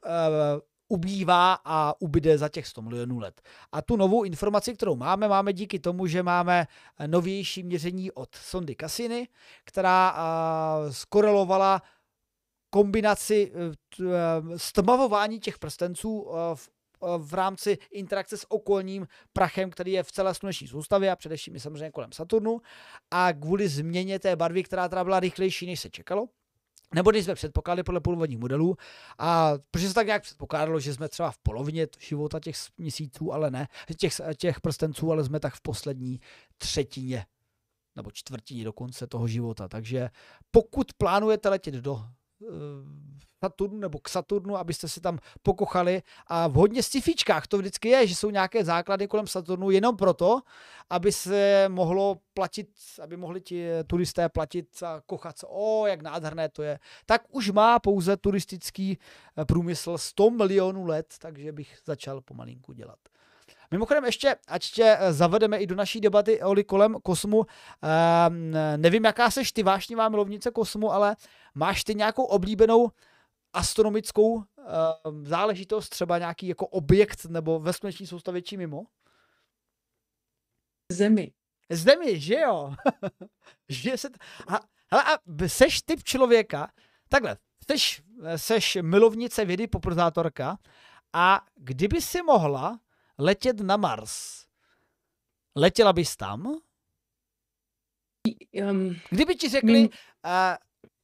uh, 0.05 0.61
ubývá 0.89 1.57
a 1.65 1.93
ubyde 1.99 2.37
za 2.37 2.49
těch 2.49 2.67
100 2.67 2.81
milionů 2.81 3.19
let. 3.19 3.41
A 3.71 3.81
tu 3.81 3.97
novou 3.97 4.23
informaci, 4.23 4.73
kterou 4.73 4.95
máme, 4.95 5.27
máme 5.27 5.53
díky 5.53 5.79
tomu, 5.79 6.07
že 6.07 6.23
máme 6.23 6.67
novější 7.07 7.63
měření 7.63 8.11
od 8.11 8.35
sondy 8.35 8.75
Cassini, 8.75 9.27
která 9.65 10.15
skorelovala 10.91 11.81
kombinaci 12.69 13.51
eh, 13.53 13.75
eh, 14.01 14.59
stmavování 14.59 15.39
těch 15.39 15.59
prstenců 15.59 16.27
eh, 16.29 16.55
v 16.55 16.69
v 17.17 17.33
rámci 17.33 17.77
interakce 17.91 18.37
s 18.37 18.51
okolním 18.51 19.07
prachem, 19.33 19.69
který 19.69 19.91
je 19.91 20.03
v 20.03 20.11
celé 20.11 20.33
sluneční 20.33 20.67
soustavě 20.67 21.11
a 21.11 21.15
především 21.15 21.53
je 21.53 21.59
samozřejmě 21.59 21.91
kolem 21.91 22.11
Saturnu 22.11 22.61
a 23.11 23.33
kvůli 23.33 23.67
změně 23.67 24.19
té 24.19 24.35
barvy, 24.35 24.63
která 24.63 24.89
teda 24.89 25.03
byla 25.03 25.19
rychlejší, 25.19 25.65
než 25.65 25.79
se 25.79 25.89
čekalo, 25.89 26.27
nebo 26.95 27.11
když 27.11 27.25
jsme 27.25 27.35
předpokládali 27.35 27.83
podle 27.83 28.01
původních 28.01 28.39
modelů, 28.39 28.75
a 29.17 29.53
protože 29.71 29.87
se 29.87 29.93
tak 29.93 30.05
nějak 30.05 30.23
předpokládalo, 30.23 30.79
že 30.79 30.93
jsme 30.93 31.09
třeba 31.09 31.31
v 31.31 31.37
polovině 31.37 31.87
života 31.99 32.39
těch 32.39 32.55
měsíců, 32.77 33.33
ale 33.33 33.51
ne, 33.51 33.67
těch, 33.97 34.21
těch 34.37 34.61
prstenců, 34.61 35.11
ale 35.11 35.23
jsme 35.23 35.39
tak 35.39 35.55
v 35.55 35.61
poslední 35.61 36.19
třetině 36.57 37.25
nebo 37.95 38.11
čtvrtině 38.11 38.63
dokonce 38.63 39.07
toho 39.07 39.27
života. 39.27 39.67
Takže 39.67 40.09
pokud 40.51 40.93
plánujete 40.93 41.49
letět 41.49 41.73
do 41.73 42.05
Saturnu 43.43 43.79
nebo 43.79 43.99
k 43.99 44.09
Saturnu, 44.09 44.57
abyste 44.57 44.87
si 44.87 45.01
tam 45.01 45.19
pokochali. 45.43 46.01
A 46.27 46.47
v 46.47 46.53
hodně 46.53 46.83
scifičkách 46.83 47.47
to 47.47 47.57
vždycky 47.57 47.89
je, 47.89 48.07
že 48.07 48.15
jsou 48.15 48.29
nějaké 48.29 48.65
základy 48.65 49.07
kolem 49.07 49.27
Saturnu 49.27 49.71
jenom 49.71 49.97
proto, 49.97 50.41
aby 50.89 51.11
se 51.11 51.65
mohlo 51.67 52.17
platit, 52.33 52.69
aby 53.03 53.17
mohli 53.17 53.41
ti 53.41 53.67
turisté 53.87 54.29
platit 54.29 54.83
a 54.83 55.01
kochat 55.05 55.37
se. 55.37 55.47
O, 55.49 55.87
jak 55.87 56.01
nádherné 56.01 56.49
to 56.49 56.63
je. 56.63 56.79
Tak 57.05 57.21
už 57.29 57.49
má 57.49 57.79
pouze 57.79 58.17
turistický 58.17 58.97
eh, 59.37 59.45
průmysl 59.45 59.97
100 59.97 60.29
milionů 60.29 60.85
let, 60.85 61.15
takže 61.19 61.51
bych 61.51 61.77
začal 61.85 62.21
pomalinku 62.21 62.73
dělat. 62.73 62.99
Mimochodem 63.71 64.05
ještě, 64.05 64.35
ať 64.47 64.71
tě 64.71 64.97
eh, 64.99 65.13
zavedeme 65.13 65.57
i 65.57 65.67
do 65.67 65.75
naší 65.75 66.01
debaty 66.01 66.41
Oli 66.41 66.63
kolem 66.63 66.95
kosmu, 67.03 67.45
ehm, 67.81 68.53
nevím, 68.77 69.05
jaká 69.05 69.31
seš 69.31 69.51
ty 69.51 69.63
vášnivá 69.63 70.09
milovnice 70.09 70.51
kosmu, 70.51 70.93
ale 70.93 71.15
máš 71.55 71.83
ty 71.83 71.95
nějakou 71.95 72.23
oblíbenou 72.23 72.89
astronomickou 73.53 74.43
ehm, 74.43 75.25
záležitost, 75.25 75.89
třeba 75.89 76.17
nějaký 76.17 76.47
jako 76.47 76.67
objekt 76.67 77.25
nebo 77.25 77.59
ve 77.59 77.73
sluneční 77.73 78.07
soustavě 78.07 78.41
či 78.41 78.57
mimo? 78.57 78.83
Zemi. 80.91 81.31
Zemi, 81.69 82.19
že 82.19 82.35
jo? 82.35 82.73
že 83.69 83.97
se 83.97 84.09
t... 84.09 84.17
a, 84.47 84.59
hele, 84.91 85.03
a 85.03 85.47
seš 85.47 85.81
typ 85.81 86.03
člověka, 86.03 86.71
takhle, 87.09 87.37
seš, 87.71 88.01
seš 88.35 88.77
milovnice 88.81 89.45
vědy, 89.45 89.67
popularizátorka 89.67 90.57
a 91.13 91.45
kdyby 91.55 92.01
si 92.01 92.21
mohla 92.21 92.79
letět 93.17 93.59
na 93.59 93.77
Mars, 93.77 94.45
letěla 95.55 95.93
bys 95.93 96.17
tam? 96.17 96.61
Um, 98.69 98.95
Kdyby 99.09 99.35
ti 99.35 99.49
řekli, 99.49 99.89
uh, 99.89 99.89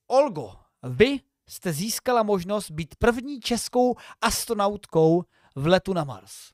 Olgo, 0.08 0.52
vy 0.84 1.20
jste 1.48 1.74
získala 1.74 2.24
možnost 2.24 2.72
být 2.72 2.96
první 2.96 3.40
českou 3.40 3.96
astronautkou 4.22 5.24
v 5.56 5.68
letu 5.68 5.94
na 5.94 6.04
Mars. 6.04 6.54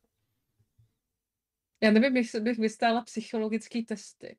Já 1.84 1.92
nevím, 1.92 2.18
jestli 2.18 2.42
bych 2.42 2.60
vystála 2.60 3.02
psychologické 3.02 3.82
testy, 3.84 4.38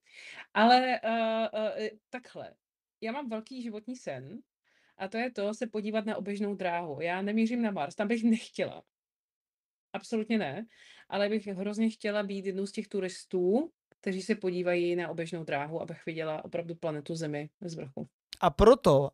ale 0.55 1.01
uh, 1.05 1.61
uh, 1.61 1.89
takhle. 2.11 2.55
Já 3.01 3.13
mám 3.13 3.29
velký 3.29 3.63
životní 3.63 3.97
sen 3.97 4.39
a 4.97 5.09
to 5.09 5.19
je 5.19 5.31
to 5.31 5.55
se 5.55 5.67
podívat 5.67 6.07
na 6.07 6.17
oběžnou 6.17 6.55
dráhu. 6.55 7.01
Já 7.01 7.23
nemířím 7.23 7.63
na 7.63 7.71
Mars, 7.71 7.95
tam 7.95 8.09
bych 8.09 8.25
nechtěla. 8.25 8.83
Absolutně 9.93 10.39
ne, 10.39 10.67
ale 11.09 11.29
bych 11.29 11.47
hrozně 11.47 11.91
chtěla 11.91 12.23
být 12.23 12.47
jednou 12.47 12.67
z 12.67 12.73
těch 12.73 12.89
turistů, 12.89 13.71
kteří 14.01 14.23
se 14.23 14.35
podívají 14.35 14.97
na 14.97 15.09
oběžnou 15.09 15.45
dráhu, 15.45 15.83
abych 15.83 16.07
viděla 16.07 16.45
opravdu 16.45 16.75
planetu 16.75 17.15
Zemi 17.15 17.49
z 17.61 17.75
vrchu. 17.75 18.07
A 18.43 18.51
proto 18.51 19.01
uh, 19.01 19.11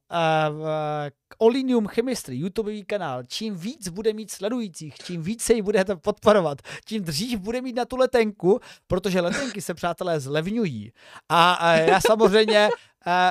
Olinium 1.39 1.87
Chemistry, 1.87 2.37
YouTubeový 2.37 2.85
kanál, 2.85 3.23
čím 3.25 3.57
víc 3.57 3.89
bude 3.89 4.13
mít 4.13 4.31
sledujících, 4.31 4.95
čím 4.95 5.23
více 5.23 5.55
ji 5.55 5.63
budete 5.63 5.97
podporovat, 5.97 6.63
tím 6.85 7.03
dřív 7.03 7.39
bude 7.39 7.61
mít 7.61 7.77
na 7.77 7.85
tu 7.85 7.97
letenku, 7.97 8.61
protože 8.87 9.21
letenky 9.21 9.61
se, 9.61 9.75
přátelé, 9.75 10.21
zlevňují. 10.21 10.93
A 11.29 11.59
uh, 11.75 11.89
já 11.89 12.01
samozřejmě 12.01 12.69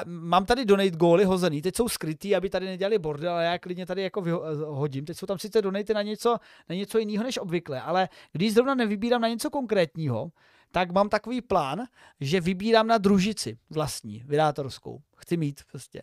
mám 0.05 0.45
tady 0.45 0.65
donate 0.65 0.91
góly 0.91 1.23
hozený, 1.23 1.61
teď 1.61 1.76
jsou 1.76 1.89
skrytý, 1.89 2.36
aby 2.36 2.49
tady 2.49 2.65
nedělali 2.65 2.99
bordel, 2.99 3.34
ale 3.34 3.45
já 3.45 3.59
klidně 3.59 3.86
tady 3.86 4.01
jako 4.01 4.23
hodím. 4.65 5.05
Teď 5.05 5.17
jsou 5.17 5.26
tam 5.26 5.39
sice 5.39 5.61
donate 5.61 5.93
na 5.93 6.01
něco, 6.01 6.38
na 6.69 6.76
něco 6.76 6.97
jiného 6.97 7.23
než 7.23 7.38
obvykle, 7.38 7.82
ale 7.82 8.09
když 8.32 8.53
zrovna 8.53 8.76
nevybírám 8.76 9.21
na 9.21 9.28
něco 9.28 9.49
konkrétního, 9.49 10.32
tak 10.71 10.91
mám 10.91 11.09
takový 11.09 11.41
plán, 11.41 11.84
že 12.19 12.41
vybírám 12.41 12.88
na 12.88 12.97
družici 12.97 13.57
vlastní, 13.69 14.23
vydátorskou. 14.26 15.01
Chci 15.17 15.38
mít 15.38 15.61
prostě. 15.71 16.01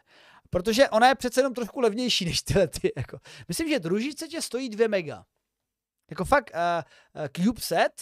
Protože 0.51 0.89
ona 0.89 1.09
je 1.09 1.15
přece 1.15 1.41
jenom 1.41 1.55
trošku 1.55 1.81
levnější 1.81 2.25
než 2.31 2.43
tyhle 2.43 2.69
ty. 2.69 2.93
Jako. 2.97 3.19
Myslím, 3.49 3.69
že 3.69 3.81
družice 3.81 4.29
tě 4.29 4.43
stojí 4.43 4.69
2 4.69 4.89
mega. 4.89 5.25
Jako 6.11 6.25
fakt 6.25 6.51
uh, 6.55 7.21
uh, 7.23 7.29
CubeSat 7.45 7.93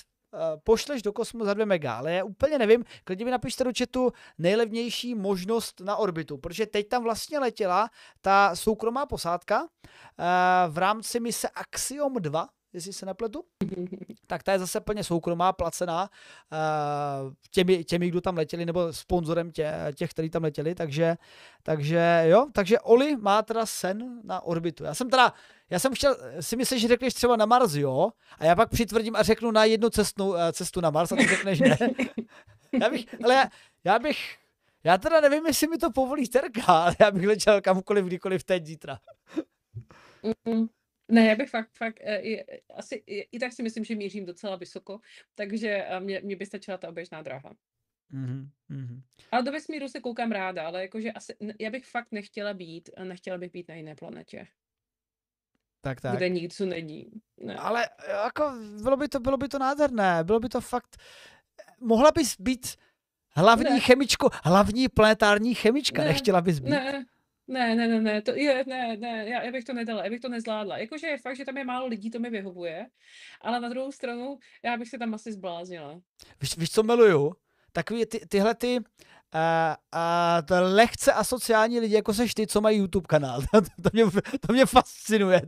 pošleš 0.64 1.02
do 1.02 1.12
kosmu 1.12 1.44
za 1.44 1.54
2 1.54 1.64
mega, 1.64 1.94
ale 1.94 2.12
já 2.12 2.24
úplně 2.24 2.58
nevím, 2.58 2.84
klidně 3.04 3.24
mi 3.24 3.30
napište 3.30 3.64
do 3.64 3.70
chatu 3.78 4.12
nejlevnější 4.38 5.14
možnost 5.14 5.80
na 5.80 5.96
orbitu, 5.96 6.38
protože 6.38 6.66
teď 6.66 6.88
tam 6.88 7.02
vlastně 7.02 7.38
letěla 7.38 7.90
ta 8.20 8.56
soukromá 8.56 9.06
posádka 9.06 9.62
uh, 9.62 9.66
v 10.68 10.78
rámci 10.78 11.20
mise 11.20 11.48
Axiom 11.48 12.14
2, 12.14 12.48
jestli 12.72 12.92
se 12.92 13.06
nepletu, 13.06 13.44
tak 14.26 14.42
ta 14.42 14.52
je 14.52 14.58
zase 14.58 14.80
plně 14.80 15.04
soukromá, 15.04 15.52
placená 15.52 16.02
uh, 16.02 17.32
těmi, 17.50 17.84
těmi, 17.84 18.08
kdo 18.08 18.20
tam 18.20 18.36
letěli, 18.36 18.66
nebo 18.66 18.92
sponzorem 18.92 19.52
tě, 19.52 19.74
těch, 19.94 20.10
kteří 20.10 20.30
tam 20.30 20.42
letěli, 20.42 20.74
takže, 20.74 21.16
takže 21.62 22.24
jo, 22.26 22.46
takže 22.52 22.80
Oli 22.80 23.16
má 23.16 23.42
teda 23.42 23.66
sen 23.66 24.20
na 24.24 24.40
orbitu. 24.40 24.84
Já 24.84 24.94
jsem 24.94 25.10
teda, 25.10 25.32
já 25.70 25.78
jsem 25.78 25.94
chtěl 25.94 26.16
si 26.40 26.56
myslet, 26.56 26.78
že 26.78 26.88
řekneš 26.88 27.14
třeba 27.14 27.36
na 27.36 27.46
Mars, 27.46 27.74
jo, 27.74 28.10
a 28.38 28.44
já 28.44 28.56
pak 28.56 28.70
přitvrdím 28.70 29.16
a 29.16 29.22
řeknu 29.22 29.50
na 29.50 29.64
jednu 29.64 29.90
cestu, 29.90 30.28
uh, 30.28 30.36
cestu 30.52 30.80
na 30.80 30.90
Mars 30.90 31.12
a 31.12 31.16
ty 31.16 31.26
řekneš 31.26 31.60
ne. 31.60 31.78
já 32.82 32.90
bych, 32.90 33.06
ale 33.24 33.34
já, 33.34 33.48
já 33.84 33.98
bych, 33.98 34.36
já 34.84 34.98
teda 34.98 35.20
nevím, 35.20 35.46
jestli 35.46 35.68
mi 35.68 35.78
to 35.78 35.90
povolí 35.90 36.28
Terka, 36.28 36.64
ale 36.66 36.96
já 37.00 37.10
bych 37.10 37.26
letěl 37.26 37.60
kamkoliv, 37.60 38.04
kdykoliv 38.04 38.44
teď, 38.44 38.66
zítra. 38.66 38.98
Ne, 41.10 41.26
já 41.26 41.36
bych 41.36 41.50
fakt, 41.50 41.70
fakt, 41.76 41.98
eh, 42.00 42.20
i, 42.20 42.44
asi 42.74 42.94
i, 43.06 43.28
i 43.36 43.38
tak 43.38 43.52
si 43.52 43.62
myslím, 43.62 43.84
že 43.84 43.94
mířím 43.94 44.26
docela 44.26 44.56
vysoko, 44.56 45.00
takže 45.34 45.68
eh, 45.68 46.00
mě, 46.00 46.20
mě 46.24 46.36
by 46.36 46.46
stačila 46.46 46.78
ta 46.78 46.88
oběžná 46.88 47.22
dráha. 47.22 47.54
Mm-hmm. 48.14 49.02
Ale 49.30 49.42
do 49.42 49.52
vesmíru 49.52 49.88
se 49.88 50.00
koukám 50.00 50.32
ráda, 50.32 50.66
ale 50.66 50.82
jakože 50.82 51.12
asi, 51.12 51.36
já 51.60 51.70
bych 51.70 51.86
fakt 51.86 52.12
nechtěla 52.12 52.54
být, 52.54 52.90
nechtěla 53.04 53.38
bych 53.38 53.52
být 53.52 53.68
na 53.68 53.74
jiné 53.74 53.94
planetě. 53.94 54.46
Tak, 55.80 56.00
tak. 56.00 56.16
Kde 56.16 56.28
nic 56.28 56.60
není. 56.60 57.10
Ne. 57.36 57.54
Ale 57.54 57.88
jako 58.08 58.52
bylo 58.82 58.96
by 58.96 59.08
to, 59.08 59.20
bylo 59.20 59.36
by 59.36 59.48
to 59.48 59.58
nádherné, 59.58 60.24
bylo 60.24 60.40
by 60.40 60.48
to 60.48 60.60
fakt, 60.60 60.96
mohla 61.80 62.10
bys 62.10 62.36
být 62.40 62.76
hlavní 63.30 63.70
ne. 63.70 63.80
chemičko, 63.80 64.30
hlavní 64.44 64.88
planetární 64.88 65.54
chemička, 65.54 66.02
ne. 66.02 66.08
nechtěla 66.08 66.40
bys 66.40 66.58
být? 66.58 66.70
Ne, 66.70 67.06
ne, 67.50 67.74
ne, 67.74 67.88
ne, 67.88 68.00
ne, 68.00 68.22
to 68.22 68.34
je, 68.34 68.64
ne, 68.66 68.96
ne, 68.96 69.28
já, 69.28 69.42
já 69.42 69.52
bych 69.52 69.64
to 69.64 69.72
nedala, 69.72 70.04
já 70.04 70.10
bych 70.10 70.20
to 70.20 70.28
nezvládla. 70.28 70.78
Jakože 70.78 71.06
je 71.06 71.18
fakt, 71.18 71.36
že 71.36 71.44
tam 71.44 71.56
je 71.56 71.64
málo 71.64 71.86
lidí, 71.86 72.10
to 72.10 72.18
mi 72.18 72.30
vyhovuje, 72.30 72.86
ale 73.40 73.60
na 73.60 73.68
druhou 73.68 73.92
stranu, 73.92 74.38
já 74.62 74.76
bych 74.76 74.88
se 74.88 74.98
tam 74.98 75.14
asi 75.14 75.32
zbláznila. 75.32 76.00
Víš, 76.40 76.56
víš 76.56 76.70
co 76.70 76.82
miluju? 76.82 77.32
Takový 77.72 78.06
ty, 78.06 78.26
tyhle 78.28 78.54
ty 78.54 78.78
uh, 78.78 78.84
uh, 79.94 80.46
to 80.46 80.54
lehce 80.74 81.12
asociální 81.12 81.80
lidi, 81.80 81.94
jako 81.94 82.14
seš 82.14 82.34
ty, 82.34 82.46
co 82.46 82.60
mají 82.60 82.78
YouTube 82.78 83.06
kanál. 83.06 83.40
to, 83.52 83.60
to, 83.60 83.90
mě, 83.92 84.04
to 84.46 84.52
mě 84.52 84.66
fascinuje. 84.66 85.42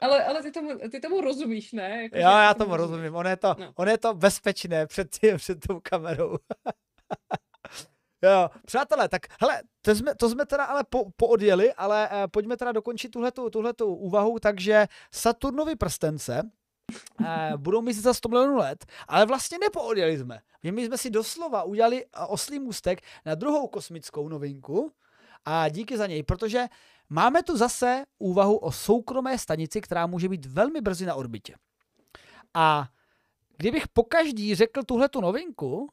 Ale, 0.00 0.24
ale 0.24 0.42
ty, 0.42 0.50
tomu, 0.50 0.78
ty 0.90 1.00
tomu 1.00 1.20
rozumíš, 1.20 1.72
ne? 1.72 2.02
Jako, 2.02 2.16
jo, 2.16 2.22
já 2.22 2.54
tomu 2.54 2.76
rozumím. 2.76 3.04
rozumím. 3.04 3.16
On 3.16 3.26
je 3.26 3.36
to, 3.36 3.56
no. 3.58 3.72
on 3.74 3.88
je 3.88 3.98
to 3.98 4.14
bezpečné 4.14 4.86
před, 4.86 5.10
tě, 5.10 5.36
před 5.36 5.58
tou 5.66 5.80
kamerou. 5.80 6.36
Jo, 8.24 8.50
přátelé, 8.66 9.08
tak 9.08 9.22
hele, 9.40 9.62
to 9.82 9.94
jsme, 9.94 10.14
to 10.14 10.30
jsme 10.30 10.46
teda 10.46 10.64
ale 10.64 10.84
po, 10.90 11.10
poodjeli, 11.16 11.72
ale 11.72 12.08
eh, 12.12 12.28
pojďme 12.28 12.56
teda 12.56 12.72
dokončit 12.72 13.08
tuhletu, 13.08 13.50
tuhletu 13.50 13.94
úvahu, 13.94 14.38
takže 14.38 14.86
Saturnovi 15.10 15.76
prstence 15.76 16.50
eh, 17.26 17.52
budou 17.56 17.82
mít 17.82 17.92
za 17.92 18.14
100 18.14 18.28
milionů 18.28 18.56
let, 18.56 18.86
ale 19.08 19.26
vlastně 19.26 19.58
nepoodjeli 19.58 20.18
jsme. 20.18 20.40
My 20.70 20.86
jsme 20.86 20.98
si 20.98 21.10
doslova 21.10 21.62
udělali 21.62 22.04
eh, 22.04 22.08
oslý 22.28 22.58
můstek 22.58 23.00
na 23.26 23.34
druhou 23.34 23.68
kosmickou 23.68 24.28
novinku 24.28 24.92
a 25.44 25.68
díky 25.68 25.98
za 25.98 26.06
něj, 26.06 26.22
protože 26.22 26.64
máme 27.08 27.42
tu 27.42 27.56
zase 27.56 28.04
úvahu 28.18 28.56
o 28.56 28.72
soukromé 28.72 29.38
stanici, 29.38 29.80
která 29.80 30.06
může 30.06 30.28
být 30.28 30.46
velmi 30.46 30.80
brzy 30.80 31.06
na 31.06 31.14
orbitě. 31.14 31.54
A 32.54 32.88
kdybych 33.56 33.88
po 33.88 34.02
každý 34.04 34.54
řekl 34.54 34.82
tuhletu 34.82 35.20
novinku, 35.20 35.88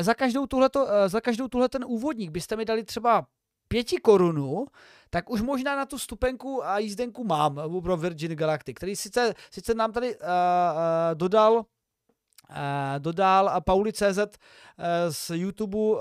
za 0.00 0.14
každou, 0.14 0.46
tuhleto, 0.46 0.86
eh, 0.90 1.08
za 1.08 1.20
každou 1.20 1.48
tuhle 1.48 1.68
ten 1.68 1.84
úvodník 1.86 2.30
byste 2.30 2.56
mi 2.56 2.64
dali 2.64 2.84
třeba 2.84 3.26
pěti 3.68 3.96
korunů, 3.96 4.66
tak 5.10 5.30
už 5.30 5.42
možná 5.42 5.76
na 5.76 5.86
tu 5.86 5.98
stupenku 5.98 6.66
a 6.66 6.78
jízdenku 6.78 7.24
mám 7.24 7.60
pro 7.82 7.96
Virgin 7.96 8.36
Galactic, 8.36 8.76
který 8.76 8.96
sice, 8.96 9.34
sice 9.50 9.74
nám 9.74 9.92
tady 9.92 10.16
uh, 10.16 10.22
uh, 10.22 11.14
dodal 11.14 11.64
dodal 12.98 13.60
Pauli.cz 13.60 14.18
uh, 14.18 14.84
z 15.08 15.30
YouTube 15.30 15.78
uh, 15.78 16.00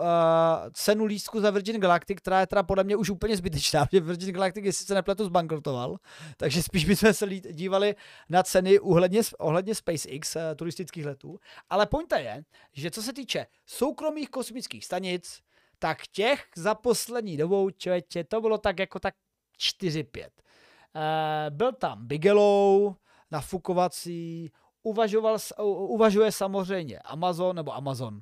cenu 0.74 1.06
lístku 1.06 1.40
za 1.40 1.50
Virgin 1.50 1.80
Galactic, 1.80 2.18
která 2.18 2.40
je 2.40 2.48
teda 2.48 2.64
podle 2.64 2.84
mě 2.84 2.96
už 2.96 3.10
úplně 3.10 3.38
zbytečná, 3.38 3.86
protože 3.90 4.02
Virgin 4.02 4.34
Galactic 4.34 4.66
je 4.66 4.74
sice 4.74 4.94
nepletu 4.94 5.26
zbankrotoval, 5.26 5.98
takže 6.38 6.64
spíš 6.64 6.86
bychom 6.86 7.14
se 7.14 7.28
dívali 7.30 7.96
na 8.30 8.44
ceny 8.44 8.80
ohledně, 8.80 9.22
ohledně 9.38 9.76
SpaceX 9.76 10.38
turistických 10.56 11.06
letů. 11.06 11.40
Ale 11.70 11.86
pointa 11.86 12.18
je, 12.18 12.44
že 12.74 12.92
co 12.92 13.04
se 13.04 13.14
týče 13.14 13.46
soukromých 13.66 14.30
kosmických 14.30 14.86
stanic, 14.86 15.40
tak 15.80 16.08
těch 16.08 16.46
za 16.56 16.76
poslední 16.76 17.38
dobou, 17.38 17.70
člověče, 17.70 18.24
to 18.24 18.42
bylo 18.42 18.58
tak 18.58 18.80
jako 18.80 19.00
tak 19.00 19.14
4-5. 19.60 20.28
Uh, 20.96 21.56
byl 21.56 21.72
tam 21.72 22.08
Bigelow, 22.08 22.96
nafukovací, 23.32 24.52
uvažoval, 24.84 25.38
uvažuje 25.88 26.32
samozřejmě 26.32 27.00
Amazon, 27.00 27.56
nebo 27.56 27.76
Amazon, 27.76 28.22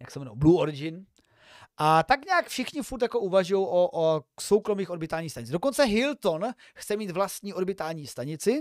jak 0.00 0.10
se 0.10 0.18
jmenuje, 0.18 0.36
Blue 0.36 0.60
Origin. 0.60 1.06
A 1.76 2.02
tak 2.02 2.24
nějak 2.24 2.48
všichni 2.48 2.82
furt 2.82 3.02
jako 3.02 3.20
uvažují 3.20 3.66
o, 3.66 3.90
o 3.92 4.22
soukromých 4.40 4.90
orbitálních 4.90 5.32
stanicích. 5.32 5.52
Dokonce 5.52 5.84
Hilton 5.84 6.52
chce 6.74 6.96
mít 6.96 7.10
vlastní 7.10 7.54
orbitální 7.54 8.06
stanici, 8.06 8.60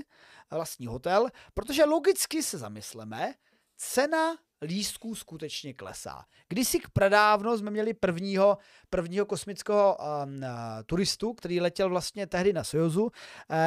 vlastní 0.52 0.88
hotel, 0.88 1.30
protože 1.54 1.86
logicky 1.86 2.44
se 2.44 2.58
zamysleme, 2.58 3.34
cena 3.78 4.38
lístků 4.64 5.16
skutečně 5.16 5.74
klesá. 5.74 6.26
Kdysi 6.50 6.80
k 6.80 6.90
pradávno 6.90 7.58
jsme 7.58 7.72
měli 7.72 7.94
prvního, 7.94 8.58
prvního 8.90 9.26
kosmického 9.26 9.98
um, 9.98 10.36
uh, 10.36 10.44
turistu, 10.86 11.34
který 11.34 11.62
letěl 11.62 11.90
vlastně 11.90 12.28
tehdy 12.28 12.54
na 12.54 12.64
Sojuzu. 12.64 13.04
Uh, 13.04 13.12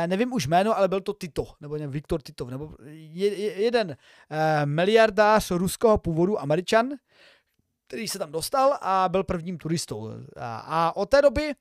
nevím 0.06 0.32
už 0.32 0.46
jméno, 0.46 0.78
ale 0.78 0.88
byl 0.88 1.00
to 1.00 1.12
Tito, 1.12 1.44
nebo 1.60 1.74
nevím, 1.74 1.90
Viktor 1.90 2.22
Titov, 2.22 2.48
nebo 2.48 2.74
je, 2.86 3.34
je, 3.38 3.62
jeden 3.62 3.88
uh, 3.88 3.96
miliardář 4.64 5.50
ruského 5.50 5.98
původu, 5.98 6.40
američan, 6.40 6.88
který 7.86 8.08
se 8.08 8.18
tam 8.18 8.32
dostal 8.32 8.78
a 8.80 9.08
byl 9.08 9.24
prvním 9.24 9.58
turistou. 9.58 10.10
A, 10.36 10.58
a 10.58 10.96
od 10.96 11.10
té 11.10 11.22
doby 11.22 11.54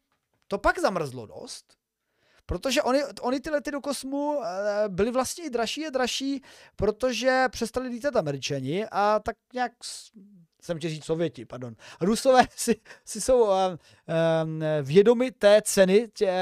to 0.48 0.58
pak 0.58 0.80
zamrzlo 0.80 1.26
dost, 1.26 1.66
Protože 2.46 2.82
oni, 2.82 3.00
oni 3.22 3.40
ty 3.40 3.50
lety 3.50 3.72
do 3.72 3.82
kosmu 3.82 4.42
eh, 4.44 4.90
byly 4.90 5.12
vlastně 5.12 5.46
i 5.46 5.50
dražší 5.50 5.88
a 5.88 5.90
dražší, 5.90 6.42
protože 6.76 7.46
přestali 7.52 7.90
lítat 7.90 8.16
američani 8.16 8.86
a 8.92 9.20
tak 9.20 9.36
nějak 9.54 9.72
jsem 10.66 10.78
chtěl 10.78 10.90
říct 10.90 11.06
Sověti, 11.06 11.46
pardon. 11.46 11.76
Rusové 12.02 12.44
si, 12.56 12.76
si 13.06 13.22
jsou 13.22 13.44
um, 13.44 13.52
um, 13.52 14.64
vědomi 14.82 15.32
té 15.32 15.62
ceny, 15.62 16.08
tě, 16.14 16.34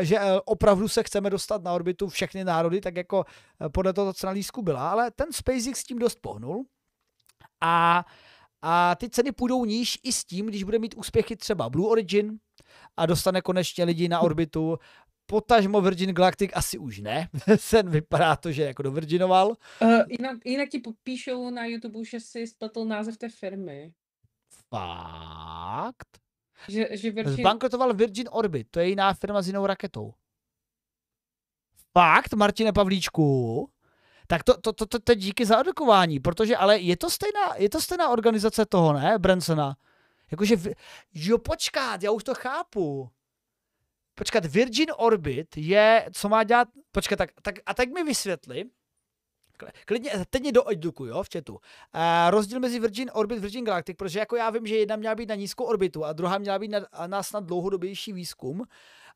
že 0.00 0.18
opravdu 0.44 0.88
se 0.88 1.02
chceme 1.02 1.30
dostat 1.30 1.62
na 1.62 1.72
orbitu 1.72 2.08
všechny 2.08 2.44
národy, 2.44 2.80
tak 2.80 2.96
jako 2.96 3.24
podle 3.72 3.92
toho, 3.92 4.12
co 4.12 4.26
na 4.26 4.32
lísku 4.32 4.62
byla, 4.62 4.90
ale 4.90 5.10
ten 5.10 5.32
SpaceX 5.32 5.80
s 5.80 5.84
tím 5.84 5.98
dost 5.98 6.18
pohnul 6.20 6.64
a, 7.60 8.04
a 8.62 8.94
ty 8.94 9.10
ceny 9.10 9.32
půjdou 9.32 9.64
níž 9.64 9.98
i 10.02 10.12
s 10.12 10.24
tím, 10.24 10.46
když 10.46 10.62
bude 10.62 10.78
mít 10.78 10.94
úspěchy 10.96 11.36
třeba 11.36 11.70
Blue 11.70 11.88
Origin, 11.88 12.38
a 12.96 13.06
dostane 13.06 13.42
konečně 13.42 13.84
lidi 13.84 14.08
na 14.08 14.20
orbitu 14.20 14.78
potažmo 15.30 15.80
Virgin 15.80 16.14
Galactic 16.14 16.50
asi 16.54 16.78
už 16.78 16.98
ne. 16.98 17.28
Sen 17.56 17.90
vypadá 17.90 18.36
to, 18.36 18.52
že 18.52 18.62
jako 18.62 18.82
dovirginoval. 18.82 19.48
Uh, 19.82 20.02
jinak, 20.08 20.38
jinak 20.44 20.68
ti 20.68 20.78
popíšou 20.78 21.50
na 21.50 21.64
YouTube, 21.64 22.04
že 22.04 22.20
si 22.20 22.46
spletl 22.46 22.84
název 22.84 23.16
té 23.16 23.28
firmy. 23.28 23.92
Fakt? 24.68 26.18
Že, 26.68 26.88
že 26.92 27.10
Virgin... 27.10 27.34
Zbankrotoval 27.34 27.94
Virgin 27.94 28.28
Orbit, 28.30 28.66
to 28.70 28.80
je 28.80 28.88
jiná 28.88 29.14
firma 29.14 29.42
s 29.42 29.46
jinou 29.46 29.66
raketou. 29.66 30.14
Fakt, 31.92 32.34
Martine 32.34 32.72
Pavlíčku? 32.72 33.70
Tak 34.26 34.44
to, 34.44 34.56
to, 34.60 34.72
to, 34.72 34.86
to, 34.86 34.98
to 34.98 35.14
díky 35.14 35.46
za 35.46 35.60
edukování, 35.60 36.20
protože 36.20 36.56
ale 36.56 36.78
je 36.78 36.96
to 36.96 37.10
stejná, 37.10 37.54
je 37.56 37.68
to 37.68 37.80
stejná 37.80 38.08
organizace 38.08 38.66
toho, 38.66 38.92
ne, 38.92 39.18
Bransona? 39.18 39.76
Jakože, 40.30 40.56
jo, 41.14 41.38
počkat, 41.38 42.02
já 42.02 42.10
už 42.10 42.24
to 42.24 42.34
chápu. 42.34 43.10
Počkat, 44.14 44.46
Virgin 44.46 44.86
Orbit 44.96 45.56
je, 45.56 46.08
co 46.12 46.28
má 46.28 46.44
dělat, 46.44 46.68
počkat, 46.92 47.16
tak, 47.16 47.30
tak 47.42 47.54
a 47.66 47.74
tak 47.74 47.88
mi 47.88 48.04
vysvětli, 48.04 48.64
klidně, 49.84 50.10
teď 50.30 50.42
mě 50.42 50.52
doeduku, 50.52 51.06
jo, 51.06 51.22
v 51.22 51.28
chatu. 51.32 51.52
Uh, 51.52 51.60
rozdíl 52.30 52.60
mezi 52.60 52.80
Virgin 52.80 53.10
Orbit 53.14 53.38
a 53.38 53.40
Virgin 53.40 53.64
Galactic, 53.64 53.96
protože 53.96 54.18
jako 54.18 54.36
já 54.36 54.50
vím, 54.50 54.66
že 54.66 54.76
jedna 54.76 54.96
měla 54.96 55.14
být 55.14 55.28
na 55.28 55.34
nízkou 55.34 55.64
orbitu 55.64 56.04
a 56.04 56.12
druhá 56.12 56.38
měla 56.38 56.58
být 56.58 56.68
na, 56.68 56.80
na 57.06 57.22
snad 57.22 57.44
dlouhodobější 57.44 58.12
výzkum, 58.12 58.64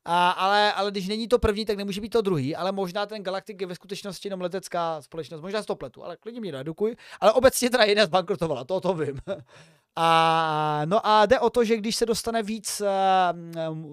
a, 0.05 0.29
ale, 0.29 0.73
ale 0.73 0.91
když 0.91 1.07
není 1.07 1.27
to 1.27 1.39
první, 1.39 1.65
tak 1.65 1.77
nemůže 1.77 2.01
být 2.01 2.09
to 2.09 2.21
druhý, 2.21 2.55
ale 2.55 2.71
možná 2.71 3.05
ten 3.05 3.23
Galactic 3.23 3.57
je 3.61 3.67
ve 3.67 3.75
skutečnosti 3.75 4.27
jenom 4.27 4.41
letecká 4.41 5.01
společnost, 5.01 5.41
možná 5.41 5.61
z 5.61 5.65
to 5.65 5.75
pletu, 5.75 6.03
ale 6.03 6.17
klidně 6.17 6.41
mě 6.41 6.51
doedukuj, 6.51 6.95
ale 7.19 7.33
obecně 7.33 7.69
teda 7.69 7.83
jedna 7.83 8.05
zbankrotovala, 8.05 8.63
to 8.63 8.81
to 8.81 8.93
vím. 8.93 9.19
A, 9.95 10.81
no 10.85 11.07
a 11.07 11.25
jde 11.25 11.39
o 11.39 11.49
to, 11.49 11.63
že 11.63 11.77
když 11.77 11.95
se 11.95 12.05
dostane 12.05 12.43
víc, 12.43 12.81
eh, 12.81 12.89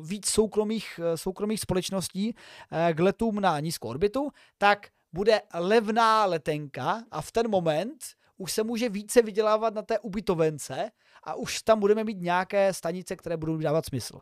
víc 0.03 0.27
soukromých, 0.27 1.01
soukromých 1.15 1.61
společností 1.61 2.35
eh, 2.73 2.95
k 2.95 3.01
letům 3.01 3.41
na 3.41 3.61
nízkou 3.61 3.89
orbitu, 3.89 4.31
tak 4.59 4.89
bude 5.13 5.41
levná 5.55 6.25
letenka 6.25 7.05
a 7.11 7.23
v 7.23 7.33
ten 7.33 7.51
moment 7.51 8.05
už 8.37 8.53
se 8.53 8.63
může 8.63 8.89
více 8.89 9.23
vydělávat 9.23 9.75
na 9.75 9.83
té 9.83 9.99
ubytovence 9.99 10.91
a 11.23 11.35
už 11.35 11.63
tam 11.63 11.81
budeme 11.81 12.05
mít 12.05 12.21
nějaké 12.21 12.75
stanice, 12.75 13.17
které 13.17 13.37
budou 13.37 13.57
dávat 13.57 13.87
smysl. 13.87 14.21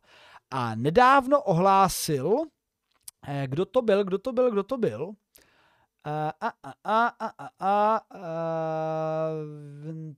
A 0.50 0.74
nedávno 0.74 1.42
ohlásil, 1.42 2.36
eh, 3.26 3.46
kdo 3.46 3.64
to 3.64 3.82
byl, 3.82 4.04
kdo 4.04 4.18
to 4.18 4.32
byl, 4.32 4.50
kdo 4.50 4.62
to 4.62 4.78
byl, 4.78 5.12
a, 6.04 6.32
a, 6.40 6.52
a, 6.64 6.72
a, 6.84 7.06
a, 7.08 7.26
a, 7.38 7.48
a, 7.60 8.00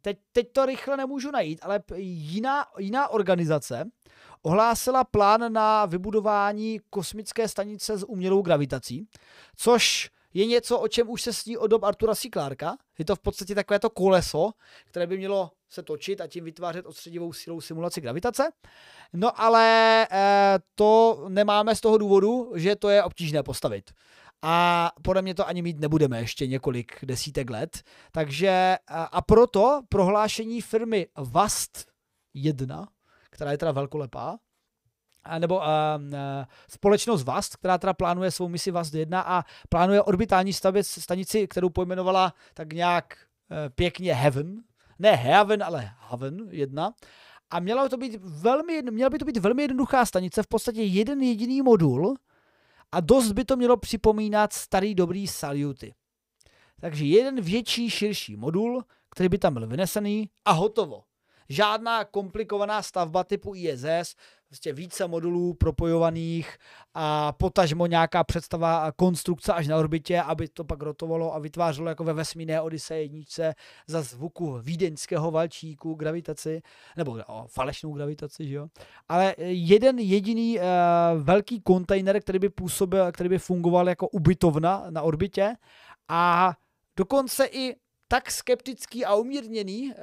teď, 0.02 0.18
teď 0.32 0.52
to 0.52 0.66
rychle 0.66 0.96
nemůžu 0.96 1.30
najít, 1.30 1.58
ale 1.62 1.80
jiná, 1.96 2.66
jiná 2.78 3.08
organizace 3.08 3.90
ohlásila 4.42 5.04
plán 5.04 5.52
na 5.52 5.86
vybudování 5.86 6.80
kosmické 6.90 7.48
stanice 7.48 7.98
s 7.98 8.06
umělou 8.06 8.42
gravitací, 8.42 9.06
což 9.56 10.10
je 10.34 10.46
něco, 10.46 10.78
o 10.78 10.88
čem 10.88 11.10
už 11.10 11.22
se 11.22 11.32
sní 11.32 11.56
od 11.56 11.66
dob 11.66 11.84
Artura 11.84 12.14
C. 12.14 12.28
Clarka. 12.32 12.76
Je 12.98 13.04
to 13.04 13.16
v 13.16 13.20
podstatě 13.20 13.54
takové 13.54 13.78
to 13.78 13.90
koleso, 13.90 14.50
které 14.86 15.06
by 15.06 15.18
mělo 15.18 15.50
se 15.68 15.82
točit 15.82 16.20
a 16.20 16.26
tím 16.26 16.44
vytvářet 16.44 16.86
odstředivou 16.86 17.32
silou 17.32 17.60
simulaci 17.60 18.00
gravitace. 18.00 18.50
No 19.12 19.40
ale 19.40 20.06
e, 20.10 20.58
to 20.74 21.24
nemáme 21.28 21.74
z 21.76 21.80
toho 21.80 21.98
důvodu, 21.98 22.52
že 22.54 22.76
to 22.76 22.88
je 22.88 23.02
obtížné 23.02 23.42
postavit 23.42 23.90
a 24.42 24.90
podle 25.02 25.22
mě 25.22 25.34
to 25.34 25.48
ani 25.48 25.62
mít 25.62 25.80
nebudeme 25.80 26.20
ještě 26.20 26.46
několik 26.46 27.04
desítek 27.04 27.50
let. 27.50 27.82
Takže 28.12 28.76
a 28.88 29.22
proto 29.22 29.82
prohlášení 29.88 30.60
firmy 30.60 31.06
Vast 31.16 31.86
1, 32.34 32.88
která 33.30 33.50
je 33.50 33.58
teda 33.58 33.72
velkolepá, 33.72 34.38
a 35.24 35.38
nebo 35.38 35.56
uh, 35.56 35.62
společnost 36.70 37.22
VAST, 37.22 37.56
která 37.56 37.78
teda 37.78 37.94
plánuje 37.94 38.30
svou 38.30 38.48
misi 38.48 38.70
VAST 38.70 38.94
1 38.94 39.20
a 39.20 39.44
plánuje 39.68 40.02
orbitální 40.02 40.52
stavec, 40.52 40.86
stanici, 40.86 41.48
kterou 41.48 41.68
pojmenovala 41.68 42.34
tak 42.54 42.72
nějak 42.72 43.16
uh, 43.50 43.56
pěkně 43.74 44.14
Heaven. 44.14 44.62
Ne 44.98 45.12
Heaven, 45.12 45.62
ale 45.62 45.90
Heaven 46.08 46.48
1. 46.50 46.92
A 47.50 47.60
měla 47.60 47.88
to 47.88 47.96
být 47.96 48.16
velmi, 48.22 48.82
měla 48.82 49.10
by 49.10 49.18
to 49.18 49.24
být 49.24 49.36
velmi 49.36 49.62
jednoduchá 49.62 50.06
stanice, 50.06 50.42
v 50.42 50.46
podstatě 50.46 50.82
jeden 50.82 51.22
jediný 51.22 51.62
modul, 51.62 52.16
a 52.92 53.00
dost 53.00 53.32
by 53.32 53.44
to 53.44 53.56
mělo 53.56 53.76
připomínat 53.76 54.52
starý 54.52 54.94
dobrý 54.94 55.26
saluty. 55.26 55.94
Takže 56.80 57.04
jeden 57.04 57.40
větší, 57.40 57.90
širší 57.90 58.36
modul, 58.36 58.84
který 59.10 59.28
by 59.28 59.38
tam 59.38 59.54
byl 59.54 59.66
vynesený 59.66 60.30
a 60.44 60.52
hotovo. 60.52 61.02
Žádná 61.52 62.04
komplikovaná 62.04 62.82
stavba 62.82 63.24
typu 63.24 63.54
ISS, 63.54 64.16
prostě 64.48 64.72
více 64.72 65.08
modulů 65.08 65.54
propojovaných 65.54 66.56
a 66.94 67.32
potažmo 67.32 67.86
nějaká 67.86 68.24
představa 68.24 68.92
konstrukce 68.92 69.52
až 69.52 69.68
na 69.68 69.76
orbitě, 69.76 70.20
aby 70.20 70.48
to 70.48 70.64
pak 70.64 70.82
rotovalo 70.82 71.34
a 71.34 71.38
vytvářelo 71.38 71.88
jako 71.88 72.04
ve 72.04 72.12
vesmírné 72.12 72.60
Odyssey 72.60 73.02
jedničce 73.02 73.54
za 73.86 74.02
zvuku 74.02 74.58
vídeňského 74.62 75.30
valčíku 75.30 75.94
gravitaci, 75.94 76.62
nebo 76.96 77.18
o, 77.26 77.46
falešnou 77.48 77.92
gravitaci, 77.92 78.48
že 78.48 78.54
jo. 78.54 78.68
Ale 79.08 79.34
jeden 79.48 79.98
jediný 79.98 80.58
uh, 80.58 80.64
velký 81.22 81.60
kontejner, 81.60 82.20
který 82.20 82.38
by 82.38 82.48
působil, 82.48 83.12
který 83.12 83.28
by 83.28 83.38
fungoval 83.38 83.88
jako 83.88 84.08
ubytovna 84.08 84.84
na 84.90 85.02
orbitě 85.02 85.54
a 86.08 86.52
dokonce 86.96 87.46
i 87.46 87.81
tak 88.12 88.30
skeptický 88.30 89.04
a 89.04 89.14
umírněný 89.14 89.92
e, 89.92 89.94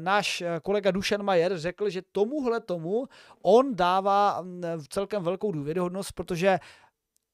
náš 0.00 0.40
eh, 0.40 0.60
kolega 0.62 0.90
Dušan 0.90 1.22
Majer 1.22 1.58
řekl, 1.58 1.90
že 1.90 2.02
tomuhle 2.12 2.60
tomu 2.60 3.08
on 3.42 3.76
dává 3.76 4.40
mm, 4.42 4.62
celkem 4.88 5.22
velkou 5.22 5.52
důvěryhodnost, 5.52 6.12
protože 6.12 6.58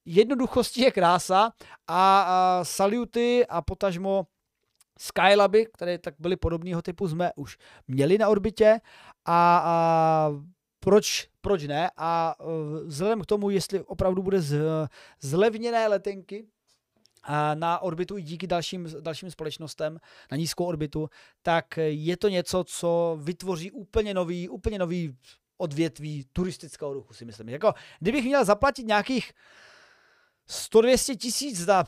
jednoduchosti 0.05 0.83
je 0.83 0.91
krása 0.91 1.53
a, 1.89 2.21
a 2.21 2.65
saluty 2.65 3.47
a 3.47 3.63
potažmo 3.63 4.27
Skylaby, 4.99 5.67
které 5.67 5.99
tak 5.99 6.15
byly 6.19 6.37
podobného 6.37 6.83
typu, 6.83 7.09
jsme 7.09 7.33
už 7.37 7.59
měli 7.89 8.19
na 8.19 8.29
orbitě 8.29 8.81
a, 9.25 9.63
a 9.65 10.31
proč, 10.81 11.29
proč 11.41 11.65
ne? 11.65 11.91
A 11.97 12.35
eh, 12.41 12.45
vzhledem 12.85 13.21
k 13.21 13.27
tomu, 13.27 13.51
jestli 13.51 13.81
opravdu 13.81 14.23
bude 14.23 14.41
z, 14.41 14.59
zlevněné 15.21 15.89
letenky, 15.89 16.47
na 17.55 17.79
orbitu 17.79 18.19
i 18.19 18.23
díky 18.23 18.47
dalším, 18.47 18.89
dalším 19.01 19.31
společnostem 19.31 19.99
na 20.31 20.37
nízkou 20.37 20.65
orbitu, 20.65 21.09
tak 21.43 21.79
je 21.89 22.17
to 22.17 22.29
něco, 22.29 22.65
co 22.65 23.19
vytvoří 23.23 23.71
úplně 23.71 24.15
nový, 24.15 24.49
úplně 24.49 24.79
nový 24.79 25.17
odvětví 25.59 26.27
turistického 26.33 26.93
ruchu, 26.93 27.15
si 27.15 27.25
myslím. 27.25 27.49
Jako, 27.49 27.73
kdybych 28.01 28.25
měl 28.25 28.45
zaplatit 28.45 28.87
nějakých 28.87 29.33
100-200 30.49 31.17
tisíc 31.17 31.61
za 31.61 31.85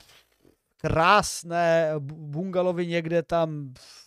krásné 0.77 1.93
bungalovy 1.99 2.87
někde 2.87 3.23
tam 3.23 3.75
v 3.79 4.06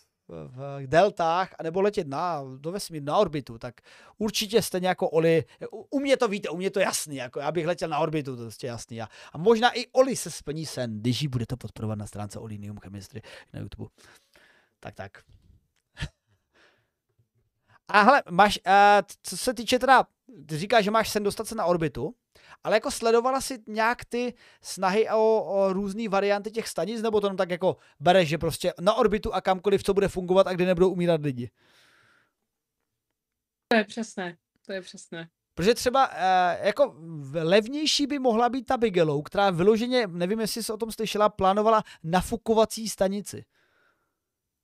deltách, 0.86 1.54
anebo 1.58 1.80
letět 1.80 2.08
na, 2.08 2.42
do 2.56 2.72
vesmíru, 2.72 3.04
na 3.04 3.16
orbitu, 3.16 3.58
tak 3.58 3.74
určitě 4.18 4.62
stejně 4.62 4.88
jako 4.88 5.08
Oli, 5.10 5.44
u 5.90 6.00
mě 6.00 6.16
to 6.16 6.28
víte, 6.28 6.48
u 6.48 6.56
mě 6.56 6.70
to 6.70 6.80
jasný, 6.80 7.16
jako 7.16 7.40
já 7.40 7.52
bych 7.52 7.66
letěl 7.66 7.88
na 7.88 7.98
orbitu, 7.98 8.36
to 8.36 8.42
je 8.42 8.46
prostě 8.46 8.66
jasný. 8.66 9.02
A, 9.02 9.08
a 9.32 9.38
možná 9.38 9.70
i 9.70 9.86
Oli 9.86 10.16
se 10.16 10.30
splní 10.30 10.66
sen, 10.66 11.00
když 11.00 11.22
ji 11.22 11.28
budete 11.28 11.56
podporovat 11.56 11.98
na 11.98 12.06
stránce 12.06 12.38
Olinium 12.38 12.78
Chemistry 12.78 13.22
na 13.52 13.60
YouTube. 13.60 13.90
Tak, 14.80 14.94
tak. 14.94 15.22
A 17.88 18.02
hele, 18.02 18.22
máš, 18.30 18.58
uh, 18.66 18.72
co 19.22 19.36
se 19.36 19.54
týče 19.54 19.78
teda, 19.78 20.04
ty 20.46 20.58
říkáš, 20.58 20.84
že 20.84 20.90
máš 20.90 21.10
sen 21.10 21.22
dostat 21.22 21.48
se 21.48 21.54
na 21.54 21.64
orbitu, 21.64 22.14
Ale 22.64 22.76
jako 22.76 22.90
sledovala 22.90 23.40
si 23.40 23.58
nějak 23.66 24.04
ty 24.04 24.34
snahy 24.62 25.08
o, 25.08 25.44
o 25.44 25.72
různé 25.72 26.08
varianty 26.08 26.50
těch 26.50 26.68
stanic, 26.68 27.02
nebo 27.02 27.20
to 27.20 27.26
jenom 27.26 27.36
tak 27.36 27.50
jako 27.50 27.76
bereš, 28.00 28.28
že 28.28 28.38
prostě 28.38 28.74
na 28.80 28.94
orbitu 28.94 29.34
a 29.34 29.40
kamkoliv, 29.40 29.82
co 29.82 29.94
bude 29.94 30.08
fungovat 30.08 30.46
a 30.46 30.52
kde 30.52 30.66
nebudou 30.66 30.90
umírat 30.90 31.20
lidi? 31.22 31.50
To 33.68 33.76
je 33.76 33.84
přesné, 33.84 34.36
to 34.66 34.72
je 34.72 34.80
přesné. 34.82 35.28
Protože 35.54 35.74
třeba 35.74 36.10
eh, 36.12 36.66
jako 36.66 36.94
levnější 37.42 38.06
by 38.06 38.18
mohla 38.18 38.48
být 38.48 38.66
ta 38.66 38.76
Bigelow, 38.76 39.22
která 39.22 39.50
vyloženě, 39.50 40.06
nevím, 40.06 40.40
jestli 40.40 40.62
jsi 40.62 40.72
o 40.72 40.76
tom 40.76 40.92
slyšela, 40.92 41.28
plánovala 41.28 41.82
nafukovací 42.02 42.88
stanici. 42.88 43.44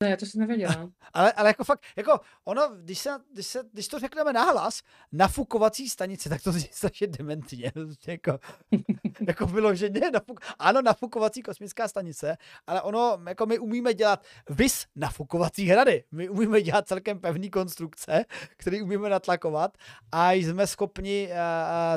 Ne, 0.02 0.16
to 0.16 0.26
jsem 0.26 0.40
nevěděla. 0.40 0.90
ale, 1.12 1.32
ale 1.32 1.48
jako 1.48 1.64
fakt, 1.64 1.84
jako 1.96 2.20
ono, 2.44 2.70
když, 2.82 2.98
se, 2.98 3.10
když, 3.32 3.46
se, 3.46 3.62
když 3.72 3.88
to 3.88 3.98
řekneme 3.98 4.32
nahlas, 4.32 4.82
nafukovací 5.12 5.88
stanice, 5.88 6.28
tak 6.28 6.42
to 6.42 6.52
zní 6.52 6.68
strašně 6.72 7.06
dementně. 7.06 7.72
jako, 8.06 8.38
jako 9.26 9.46
vyloženě, 9.46 10.10
nafuk, 10.10 10.40
ano, 10.58 10.82
nafukovací 10.82 11.42
kosmická 11.42 11.88
stanice, 11.88 12.36
ale 12.66 12.82
ono, 12.82 13.18
jako 13.28 13.46
my 13.46 13.58
umíme 13.58 13.94
dělat 13.94 14.24
vys 14.50 14.86
nafukovací 14.96 15.66
hrady. 15.66 16.04
My 16.12 16.28
umíme 16.28 16.62
dělat 16.62 16.88
celkem 16.88 17.20
pevný 17.20 17.50
konstrukce, 17.50 18.24
které 18.56 18.82
umíme 18.82 19.08
natlakovat 19.08 19.78
a 20.12 20.32
jsme 20.32 20.66
schopni 20.66 21.28
uh, 21.30 21.36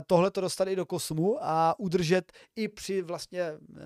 tohle 0.08 0.32
to 0.32 0.42
dostat 0.42 0.68
i 0.68 0.76
do 0.76 0.86
kosmu 0.86 1.38
a 1.42 1.76
udržet 1.80 2.32
i 2.56 2.68
při 2.68 3.02
vlastně 3.02 3.52
uh, 3.52 3.78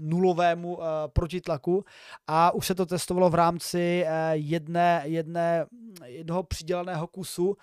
nulovému 0.00 0.76
uh, 0.76 0.84
protitlaku 1.12 1.84
a 2.26 2.54
už 2.54 2.66
se 2.66 2.74
to 2.74 2.86
testovalo 2.86 3.30
v 3.30 3.34
rámci 3.34 3.61
rámci 3.62 4.04
eh, 4.06 4.32
jedné, 4.32 5.02
jedné, 5.04 5.66
jednoho 6.04 6.42
přidělaného 6.42 7.06
kusu, 7.06 7.56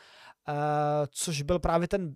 eh, 0.47 0.53
což 1.11 1.41
byl 1.41 1.59
právě 1.59 1.87
ten 1.87 2.15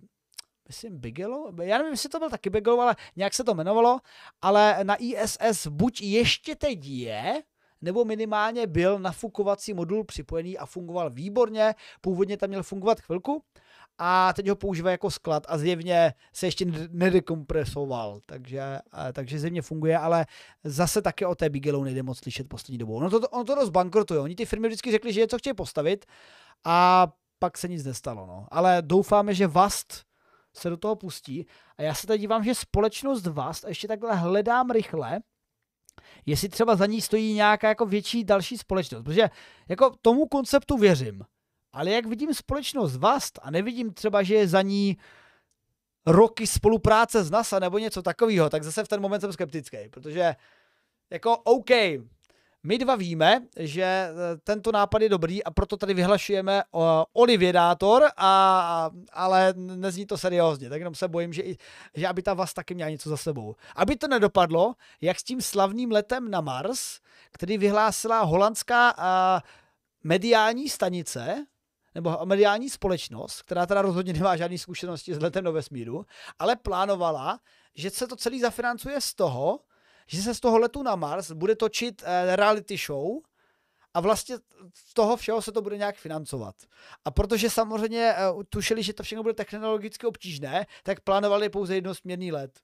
myslím 0.68 0.98
Bigelow, 0.98 1.60
já 1.60 1.78
nevím, 1.78 1.92
jestli 1.92 2.08
to 2.08 2.18
byl 2.18 2.30
taky 2.30 2.50
Bigelow, 2.50 2.80
ale 2.80 2.96
nějak 3.16 3.34
se 3.34 3.44
to 3.44 3.52
jmenovalo, 3.52 3.98
ale 4.42 4.78
na 4.82 4.96
ISS 4.98 5.66
buď 5.66 6.00
ještě 6.00 6.56
teď 6.56 6.84
je, 6.84 7.42
nebo 7.80 8.04
minimálně 8.04 8.66
byl 8.66 8.98
nafukovací 8.98 9.74
modul 9.74 10.04
připojený 10.04 10.58
a 10.58 10.66
fungoval 10.66 11.10
výborně, 11.10 11.74
původně 12.00 12.36
tam 12.36 12.48
měl 12.48 12.62
fungovat 12.62 13.00
chvilku, 13.00 13.42
a 13.98 14.32
teď 14.32 14.48
ho 14.48 14.56
používá 14.56 14.90
jako 14.90 15.10
sklad 15.10 15.46
a 15.48 15.58
zjevně 15.58 16.14
se 16.32 16.46
ještě 16.46 16.66
nedekompresoval, 16.90 18.20
takže, 18.26 18.78
takže 19.12 19.38
zjevně 19.38 19.62
funguje, 19.62 19.98
ale 19.98 20.26
zase 20.64 21.02
také 21.02 21.26
o 21.26 21.34
té 21.34 21.50
Bigelow 21.50 21.84
nejde 21.84 22.02
moc 22.02 22.18
slyšet 22.18 22.48
poslední 22.48 22.78
dobou. 22.78 23.00
No 23.00 23.10
to, 23.10 23.28
ono 23.28 23.44
to 23.44 23.54
dost 23.54 23.70
bankrotuje, 23.70 24.20
oni 24.20 24.34
ty 24.34 24.44
firmy 24.44 24.68
vždycky 24.68 24.90
řekli, 24.90 25.12
že 25.12 25.20
je 25.20 25.28
co 25.28 25.38
chtějí 25.38 25.54
postavit 25.54 26.06
a 26.64 27.08
pak 27.38 27.58
se 27.58 27.68
nic 27.68 27.84
nestalo, 27.84 28.26
no. 28.26 28.46
Ale 28.50 28.82
doufáme, 28.82 29.34
že 29.34 29.46
Vast 29.46 30.04
se 30.56 30.70
do 30.70 30.76
toho 30.76 30.96
pustí 30.96 31.46
a 31.78 31.82
já 31.82 31.94
se 31.94 32.06
teď 32.06 32.20
dívám, 32.20 32.44
že 32.44 32.54
společnost 32.54 33.26
Vast, 33.26 33.64
a 33.64 33.68
ještě 33.68 33.88
takhle 33.88 34.14
hledám 34.14 34.70
rychle, 34.70 35.20
jestli 36.26 36.48
třeba 36.48 36.76
za 36.76 36.86
ní 36.86 37.00
stojí 37.00 37.34
nějaká 37.34 37.68
jako 37.68 37.86
větší 37.86 38.24
další 38.24 38.58
společnost, 38.58 39.02
protože 39.02 39.30
jako 39.68 39.94
tomu 40.02 40.26
konceptu 40.26 40.76
věřím, 40.76 41.22
ale 41.74 41.90
jak 41.90 42.06
vidím 42.06 42.34
společnost 42.34 42.96
VAST 42.96 43.38
a 43.42 43.50
nevidím 43.50 43.92
třeba, 43.92 44.22
že 44.22 44.34
je 44.34 44.48
za 44.48 44.62
ní 44.62 44.96
roky 46.06 46.46
spolupráce 46.46 47.24
s 47.24 47.30
NASA 47.30 47.58
nebo 47.58 47.78
něco 47.78 48.02
takového, 48.02 48.50
tak 48.50 48.62
zase 48.62 48.84
v 48.84 48.88
ten 48.88 49.00
moment 49.00 49.20
jsem 49.20 49.32
skeptický, 49.32 49.78
protože 49.90 50.36
jako 51.10 51.36
OK, 51.36 51.70
my 52.66 52.78
dva 52.78 52.96
víme, 52.96 53.42
že 53.56 53.82
eh, 53.82 54.12
tento 54.44 54.72
nápad 54.72 55.02
je 55.02 55.08
dobrý 55.08 55.44
a 55.44 55.50
proto 55.50 55.76
tady 55.76 55.94
vyhlašujeme 55.94 56.62
Olivědátor, 57.12 58.08
a, 58.16 58.90
ale 59.12 59.54
nezní 59.56 60.06
to 60.06 60.18
seriózně, 60.18 60.68
tak 60.68 60.80
jenom 60.80 60.94
se 60.94 61.08
bojím, 61.08 61.32
že, 61.32 61.42
že 61.94 62.06
aby 62.06 62.22
ta 62.22 62.34
vás 62.34 62.54
taky 62.54 62.74
měla 62.74 62.90
něco 62.90 63.08
za 63.08 63.16
sebou. 63.16 63.54
Aby 63.76 63.96
to 63.96 64.08
nedopadlo, 64.08 64.74
jak 65.00 65.20
s 65.20 65.22
tím 65.22 65.40
slavným 65.40 65.92
letem 65.92 66.30
na 66.30 66.40
Mars, 66.40 67.00
který 67.32 67.58
vyhlásila 67.58 68.22
holandská 68.22 68.98
uh, 68.98 69.04
mediální 70.04 70.68
stanice, 70.68 71.46
nebo 71.94 72.18
mediální 72.24 72.70
společnost, 72.70 73.42
která 73.42 73.66
teda 73.66 73.82
rozhodně 73.82 74.12
nemá 74.12 74.36
žádné 74.36 74.58
zkušenosti 74.58 75.14
s 75.14 75.18
letem 75.18 75.44
do 75.44 75.52
vesmíru, 75.52 76.06
ale 76.38 76.56
plánovala, 76.56 77.40
že 77.74 77.90
se 77.90 78.06
to 78.06 78.16
celý 78.16 78.40
zafinancuje 78.40 79.00
z 79.00 79.14
toho, 79.14 79.60
že 80.06 80.22
se 80.22 80.34
z 80.34 80.40
toho 80.40 80.58
letu 80.58 80.82
na 80.82 80.96
Mars 80.96 81.30
bude 81.30 81.56
točit 81.56 82.02
eh, 82.06 82.36
reality 82.36 82.76
show 82.76 83.06
a 83.94 84.00
vlastně 84.00 84.36
z 84.74 84.94
toho 84.94 85.16
všeho 85.16 85.42
se 85.42 85.52
to 85.52 85.62
bude 85.62 85.76
nějak 85.76 85.96
financovat. 85.96 86.54
A 87.04 87.10
protože 87.10 87.50
samozřejmě 87.50 88.14
eh, 88.16 88.44
tušili, 88.48 88.82
že 88.82 88.92
to 88.92 89.02
všechno 89.02 89.22
bude 89.22 89.34
technologicky 89.34 90.06
obtížné, 90.06 90.66
tak 90.82 91.00
plánovali 91.00 91.48
pouze 91.48 91.74
jednosměrný 91.74 92.32
let. 92.32 92.60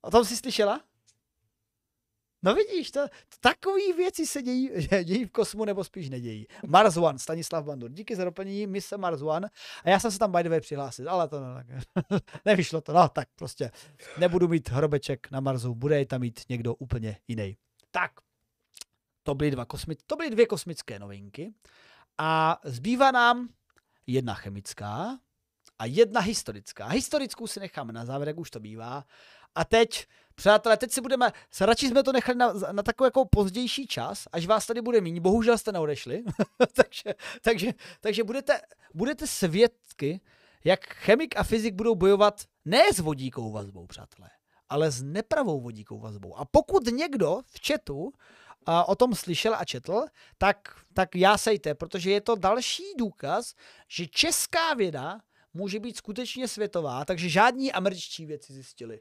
O 0.00 0.10
tom 0.10 0.24
jsi 0.24 0.36
slyšela? 0.36 0.80
No 2.44 2.54
vidíš, 2.54 2.90
to, 2.90 3.00
takový 3.40 3.92
věci 3.92 4.26
se 4.26 4.42
dějí, 4.42 4.70
dějí 5.04 5.24
v 5.24 5.30
kosmu, 5.30 5.64
nebo 5.64 5.84
spíš 5.84 6.08
nedějí. 6.08 6.46
Mars 6.66 6.96
One, 6.96 7.18
Stanislav 7.18 7.64
Bandur. 7.64 7.90
Díky 7.90 8.16
za 8.16 8.24
doplnění 8.24 8.66
mise 8.66 8.96
Mars 8.96 9.22
One. 9.22 9.48
A 9.84 9.90
já 9.90 10.00
jsem 10.00 10.10
se 10.10 10.18
tam 10.18 10.32
by 10.32 10.42
the 10.42 10.48
way 10.48 10.60
přihlásil, 10.60 11.10
ale 11.10 11.28
to 11.28 11.40
no, 11.40 11.56
nevyšlo 12.44 12.80
to. 12.80 12.92
No 12.92 13.08
tak 13.08 13.28
prostě 13.36 13.70
nebudu 14.18 14.48
mít 14.48 14.68
hrobeček 14.68 15.30
na 15.30 15.40
Marsu, 15.40 15.74
bude 15.74 16.06
tam 16.06 16.20
mít 16.20 16.40
někdo 16.48 16.74
úplně 16.74 17.16
jiný. 17.28 17.56
Tak, 17.90 18.12
to 19.22 19.34
byly, 19.34 19.50
dva 19.50 19.64
kosmi- 19.64 19.96
to 20.06 20.16
byly 20.16 20.30
dvě 20.30 20.46
kosmické 20.46 20.98
novinky. 20.98 21.54
A 22.18 22.60
zbývá 22.64 23.10
nám 23.10 23.48
jedna 24.06 24.34
chemická 24.34 25.18
a 25.78 25.86
jedna 25.86 26.20
historická. 26.20 26.86
Historickou 26.86 27.46
si 27.46 27.60
necháme 27.60 27.92
na 27.92 28.04
závěr, 28.04 28.28
jak 28.28 28.38
už 28.38 28.50
to 28.50 28.60
bývá. 28.60 29.04
A 29.54 29.64
teď, 29.64 30.06
přátelé, 30.34 30.76
teď 30.76 30.92
si 30.92 31.00
budeme, 31.00 31.32
radši 31.60 31.88
jsme 31.88 32.02
to 32.02 32.12
nechali 32.12 32.38
na, 32.38 32.52
na 32.72 32.82
takový 32.82 33.06
jako 33.06 33.24
pozdější 33.24 33.86
čas, 33.86 34.24
až 34.32 34.46
vás 34.46 34.66
tady 34.66 34.82
bude 34.82 35.00
méně. 35.00 35.20
Bohužel 35.20 35.58
jste 35.58 35.72
neodešli, 35.72 36.24
takže, 36.74 37.14
takže, 37.42 37.72
takže 38.00 38.24
budete, 38.24 38.60
budete 38.94 39.26
svědky, 39.26 40.20
jak 40.64 40.84
chemik 40.86 41.36
a 41.36 41.42
fyzik 41.42 41.74
budou 41.74 41.94
bojovat 41.94 42.42
ne 42.64 42.82
s 42.92 42.98
vodíkovou 42.98 43.52
vazbou, 43.52 43.86
přátelé, 43.86 44.30
ale 44.68 44.90
s 44.90 45.02
nepravou 45.02 45.60
vodíkovou 45.60 46.00
vazbou. 46.00 46.36
A 46.36 46.44
pokud 46.44 46.86
někdo 46.86 47.40
v 47.46 47.66
chatu 47.66 48.12
a 48.66 48.88
o 48.88 48.94
tom 48.94 49.14
slyšel 49.14 49.54
a 49.54 49.64
četl, 49.64 50.04
tak, 50.38 50.56
tak 50.94 51.16
já 51.16 51.38
sejte, 51.38 51.74
protože 51.74 52.10
je 52.10 52.20
to 52.20 52.34
další 52.34 52.84
důkaz, 52.98 53.54
že 53.88 54.06
česká 54.06 54.74
věda 54.74 55.20
může 55.54 55.80
být 55.80 55.96
skutečně 55.96 56.48
světová, 56.48 57.04
takže 57.04 57.28
žádní 57.28 57.72
američtí 57.72 58.26
věci 58.26 58.52
zjistili 58.52 59.00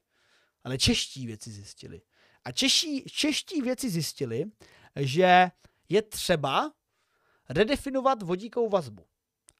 ale 0.63 0.77
čeští 0.77 1.27
věci 1.27 1.51
zjistili. 1.51 2.01
A 2.43 2.51
čeští, 2.51 3.03
čeští 3.03 3.61
věci 3.61 3.89
zjistili, 3.89 4.45
že 4.95 5.51
je 5.89 6.01
třeba 6.01 6.73
redefinovat 7.49 8.21
vodíkovou 8.21 8.69
vazbu. 8.69 9.05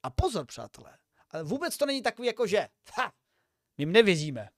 A 0.04 0.10
pozor, 0.10 0.46
přátelé, 0.46 0.98
ale 1.30 1.44
vůbec 1.44 1.78
to 1.78 1.86
není 1.86 2.02
takový 2.02 2.28
jako, 2.28 2.48
že 2.48 2.68
ha, 2.94 3.14
my 3.78 3.82
jim 3.82 3.92
nevěříme 3.92 4.50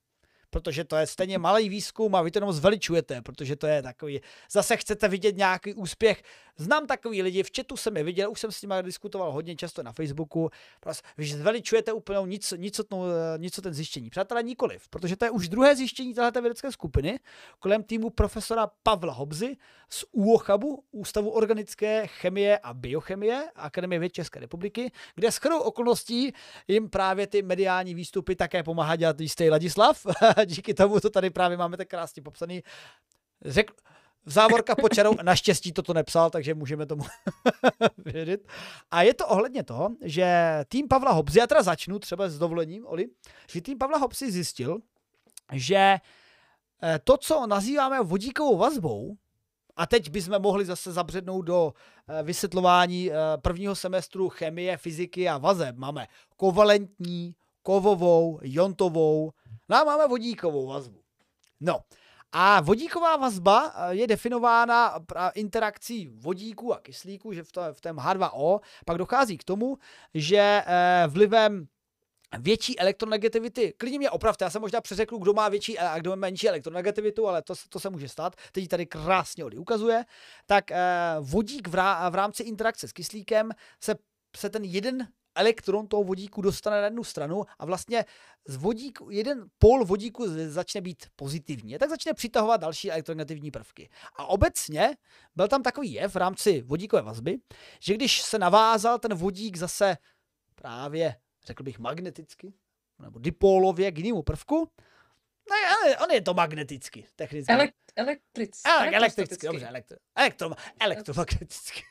protože 0.56 0.84
to 0.84 0.96
je 0.96 1.06
stejně 1.06 1.38
malý 1.38 1.68
výzkum 1.68 2.14
a 2.14 2.22
vy 2.22 2.30
to 2.30 2.36
jenom 2.36 2.52
zveličujete, 2.52 3.22
protože 3.22 3.56
to 3.56 3.66
je 3.66 3.82
takový, 3.82 4.20
zase 4.50 4.76
chcete 4.76 5.08
vidět 5.08 5.36
nějaký 5.36 5.74
úspěch. 5.74 6.22
Znám 6.56 6.86
takový 6.86 7.22
lidi, 7.22 7.42
v 7.42 7.50
chatu 7.56 7.76
jsem 7.76 7.96
je 7.96 8.04
viděl, 8.04 8.30
už 8.30 8.40
jsem 8.40 8.52
s 8.52 8.62
nimi 8.62 8.74
diskutoval 8.82 9.32
hodně 9.32 9.56
často 9.56 9.82
na 9.82 9.92
Facebooku, 9.92 10.50
prostě 10.80 11.08
zveličujete 11.24 11.92
úplně 11.92 12.18
nic, 12.24 12.54
nic, 12.56 12.80
nic 13.36 13.60
ten 13.62 13.74
zjištění. 13.74 14.10
Přátelé, 14.10 14.42
nikoliv, 14.42 14.88
protože 14.88 15.16
to 15.16 15.24
je 15.24 15.30
už 15.30 15.48
druhé 15.48 15.76
zjištění 15.76 16.14
této 16.14 16.42
vědecké 16.42 16.72
skupiny 16.72 17.20
kolem 17.58 17.82
týmu 17.82 18.10
profesora 18.10 18.70
Pavla 18.82 19.12
Hobzy 19.12 19.56
z 19.90 20.04
UOCHABu, 20.12 20.84
Ústavu 20.90 21.30
organické 21.30 22.06
chemie 22.06 22.58
a 22.58 22.74
biochemie 22.74 23.48
Akademie 23.54 23.98
věd 23.98 24.12
České 24.12 24.40
republiky, 24.40 24.92
kde 25.14 25.32
s 25.32 25.40
okolností 25.60 26.32
jim 26.68 26.90
právě 26.90 27.26
ty 27.26 27.42
mediální 27.42 27.94
výstupy 27.94 28.36
také 28.36 28.62
pomáhá 28.62 28.96
dělat 28.96 29.20
jistý 29.20 29.50
Ladislav, 29.50 30.06
díky 30.46 30.74
tomu 30.74 31.00
to 31.00 31.10
tady 31.10 31.30
právě 31.30 31.56
máme 31.56 31.76
tak 31.76 31.88
krásně 31.88 32.22
popsaný. 32.22 32.62
Řek, 33.44 33.70
v 34.24 34.32
závorka 34.32 34.74
počarou, 34.74 35.14
naštěstí 35.22 35.72
toto 35.72 35.94
nepsal, 35.94 36.30
takže 36.30 36.54
můžeme 36.54 36.86
tomu 36.86 37.04
vědět. 38.04 38.48
A 38.90 39.02
je 39.02 39.14
to 39.14 39.26
ohledně 39.26 39.62
toho, 39.62 39.88
že 40.02 40.58
tým 40.68 40.88
Pavla 40.88 41.12
Hobzy, 41.12 41.38
já 41.38 41.46
teda 41.46 41.62
začnu 41.62 41.98
třeba 41.98 42.28
s 42.28 42.38
dovolením, 42.38 42.86
Oli, 42.86 43.06
že 43.50 43.60
tým 43.60 43.78
Pavla 43.78 43.98
Hobzy 43.98 44.32
zjistil, 44.32 44.78
že 45.52 45.76
eh, 46.82 47.00
to, 47.04 47.16
co 47.16 47.46
nazýváme 47.46 48.02
vodíkovou 48.02 48.56
vazbou, 48.56 49.16
a 49.76 49.86
teď 49.86 50.10
bychom 50.10 50.42
mohli 50.42 50.64
zase 50.64 50.92
zabřednout 50.92 51.44
do 51.44 51.72
eh, 52.08 52.22
vysvětlování 52.22 53.12
eh, 53.12 53.14
prvního 53.36 53.74
semestru 53.74 54.28
chemie, 54.28 54.76
fyziky 54.76 55.28
a 55.28 55.38
vazeb. 55.38 55.76
Máme 55.76 56.06
kovalentní, 56.36 57.34
kovovou, 57.62 58.38
jontovou, 58.42 59.32
No 59.68 59.76
a 59.76 59.84
máme 59.84 60.08
vodíkovou 60.08 60.66
vazbu. 60.66 61.02
No, 61.60 61.80
a 62.32 62.60
vodíková 62.60 63.16
vazba 63.16 63.72
eh, 63.76 63.94
je 63.94 64.06
definována 64.06 65.00
interakcí 65.34 66.08
vodíku 66.08 66.74
a 66.74 66.80
kyslíku, 66.80 67.32
že 67.32 67.42
v, 67.42 67.52
to, 67.52 67.60
v 67.72 67.80
tom 67.80 67.96
H2O 67.96 68.60
pak 68.86 68.98
dochází 68.98 69.38
k 69.38 69.44
tomu, 69.44 69.78
že 70.14 70.62
eh, 70.66 71.04
vlivem 71.06 71.66
větší 72.38 72.78
elektronegativity. 72.78 73.74
Klidně 73.76 73.98
mě 73.98 74.10
opravte, 74.10 74.44
já 74.44 74.50
jsem 74.50 74.62
možná 74.62 74.80
přeřekl, 74.80 75.18
kdo 75.18 75.32
má 75.32 75.48
větší 75.48 75.78
a 75.78 75.98
kdo 75.98 76.10
má 76.10 76.16
menší 76.16 76.48
elektronegativitu, 76.48 77.28
ale 77.28 77.42
to, 77.42 77.54
to 77.68 77.80
se 77.80 77.90
může 77.90 78.08
stát. 78.08 78.36
Teď 78.52 78.68
tady 78.68 78.86
krásně 78.86 79.44
Oli 79.44 79.56
ukazuje. 79.56 80.04
Tak 80.46 80.70
eh, 80.70 80.76
vodík 81.20 81.68
v, 81.68 81.74
rá, 81.74 82.08
v 82.08 82.14
rámci 82.14 82.42
interakce 82.42 82.88
s 82.88 82.92
kyslíkem 82.92 83.50
se, 83.80 83.94
se 84.36 84.50
ten 84.50 84.64
jeden 84.64 85.08
elektron 85.36 85.86
toho 85.86 86.04
vodíku 86.04 86.42
dostane 86.42 86.76
na 86.76 86.84
jednu 86.84 87.04
stranu 87.04 87.42
a 87.58 87.66
vlastně 87.66 88.04
z 88.46 88.56
vodíku, 88.56 89.10
jeden 89.10 89.44
pol 89.58 89.84
vodíku 89.84 90.24
začne 90.48 90.80
být 90.80 91.06
pozitivní. 91.16 91.78
Tak 91.78 91.90
začne 91.90 92.14
přitahovat 92.14 92.60
další 92.60 92.90
elektronegativní 92.90 93.50
prvky. 93.50 93.88
A 94.16 94.26
obecně 94.26 94.96
byl 95.36 95.48
tam 95.48 95.62
takový 95.62 95.92
jev 95.92 96.14
v 96.14 96.16
rámci 96.16 96.62
vodíkové 96.62 97.02
vazby, 97.02 97.38
že 97.80 97.94
když 97.94 98.22
se 98.22 98.38
navázal 98.38 98.98
ten 98.98 99.14
vodík 99.14 99.56
zase 99.56 99.96
právě 100.54 101.16
řekl 101.46 101.62
bych 101.62 101.78
magneticky, 101.78 102.52
nebo 102.98 103.18
dipólově 103.18 103.92
k 103.92 103.98
jinému 103.98 104.22
prvku. 104.22 104.70
Ne, 105.50 105.56
ale 105.74 105.98
on 105.98 106.10
je 106.10 106.20
to 106.20 106.34
magneticky, 106.34 107.06
technicky. 107.16 107.52
Elek, 107.52 107.74
elektricky. 107.96 108.70
Ale, 108.70 108.90
elektricky, 108.90 109.46
dobře, 109.46 109.66
elektro, 109.66 109.96
elektro, 110.16 110.50
elektromagneticky. 110.80 111.82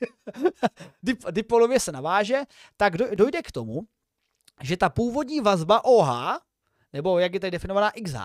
Dip, 1.04 1.24
dipolově 1.32 1.80
se 1.80 1.92
naváže, 1.92 2.42
tak 2.78 2.98
dojde 2.98 3.42
k 3.42 3.52
tomu, 3.52 3.82
že 4.64 4.78
ta 4.78 4.90
původní 4.90 5.42
vazba 5.42 5.86
OH, 5.86 6.40
nebo 6.94 7.20
jak 7.20 7.34
je 7.34 7.40
tady 7.40 7.52
definovaná 7.52 7.92
XH, 7.92 8.20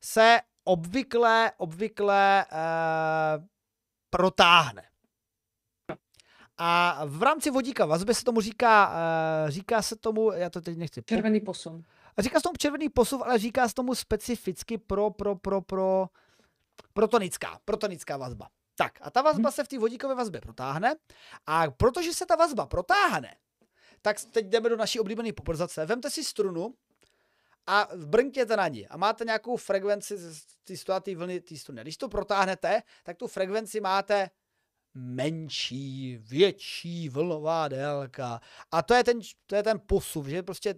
se 0.00 0.40
obvykle, 0.64 1.52
obvykle 1.56 2.44
eh, 2.44 3.48
protáhne. 4.10 4.82
A 6.58 7.00
v 7.04 7.22
rámci 7.22 7.50
vodíka 7.50 7.86
vazby 7.86 8.14
se 8.14 8.24
tomu 8.24 8.40
říká, 8.40 8.88
uh, 9.44 9.50
říká 9.50 9.82
se 9.82 9.96
tomu, 9.96 10.32
já 10.32 10.50
to 10.50 10.60
teď 10.60 10.78
nechci. 10.78 11.02
Červený 11.02 11.40
posun. 11.40 11.84
Říká 12.18 12.38
se 12.38 12.42
tomu 12.42 12.56
červený 12.58 12.88
posuv, 12.88 13.22
ale 13.22 13.38
říká 13.38 13.68
se 13.68 13.74
tomu 13.74 13.94
specificky 13.94 14.78
pro, 14.78 15.10
pro, 15.10 15.36
pro, 15.36 15.60
pro, 15.60 16.06
protonická, 16.92 17.60
protonická 17.64 18.16
vazba. 18.16 18.48
Tak 18.76 18.98
a 19.00 19.10
ta 19.10 19.22
vazba 19.22 19.48
hmm. 19.48 19.52
se 19.52 19.64
v 19.64 19.68
té 19.68 19.78
vodíkové 19.78 20.14
vazbě 20.14 20.40
protáhne 20.40 20.94
a 21.46 21.70
protože 21.70 22.14
se 22.14 22.26
ta 22.26 22.36
vazba 22.36 22.66
protáhne, 22.66 23.36
tak 24.02 24.24
teď 24.24 24.46
jdeme 24.46 24.68
do 24.68 24.76
naší 24.76 25.00
oblíbené 25.00 25.32
poprzace. 25.32 25.86
Vemte 25.86 26.10
si 26.10 26.24
strunu 26.24 26.74
a 27.66 27.88
brnkněte 27.96 28.56
na 28.56 28.68
ní 28.68 28.88
a 28.88 28.96
máte 28.96 29.24
nějakou 29.24 29.56
frekvenci 29.56 30.16
z 30.18 30.84
té 31.02 31.14
vlny 31.14 31.40
té 31.40 31.56
struny. 31.56 31.82
Když 31.82 31.96
to 31.96 32.08
protáhnete, 32.08 32.82
tak 33.02 33.16
tu 33.16 33.26
frekvenci 33.26 33.80
máte 33.80 34.30
menší, 34.94 36.18
větší 36.20 37.08
vlnová 37.08 37.68
délka. 37.68 38.40
A 38.70 38.82
to 38.82 38.94
je 38.94 39.04
ten, 39.04 39.20
to 39.46 39.56
je 39.56 39.62
ten 39.62 39.80
posuv, 39.86 40.26
že 40.26 40.42
prostě 40.42 40.74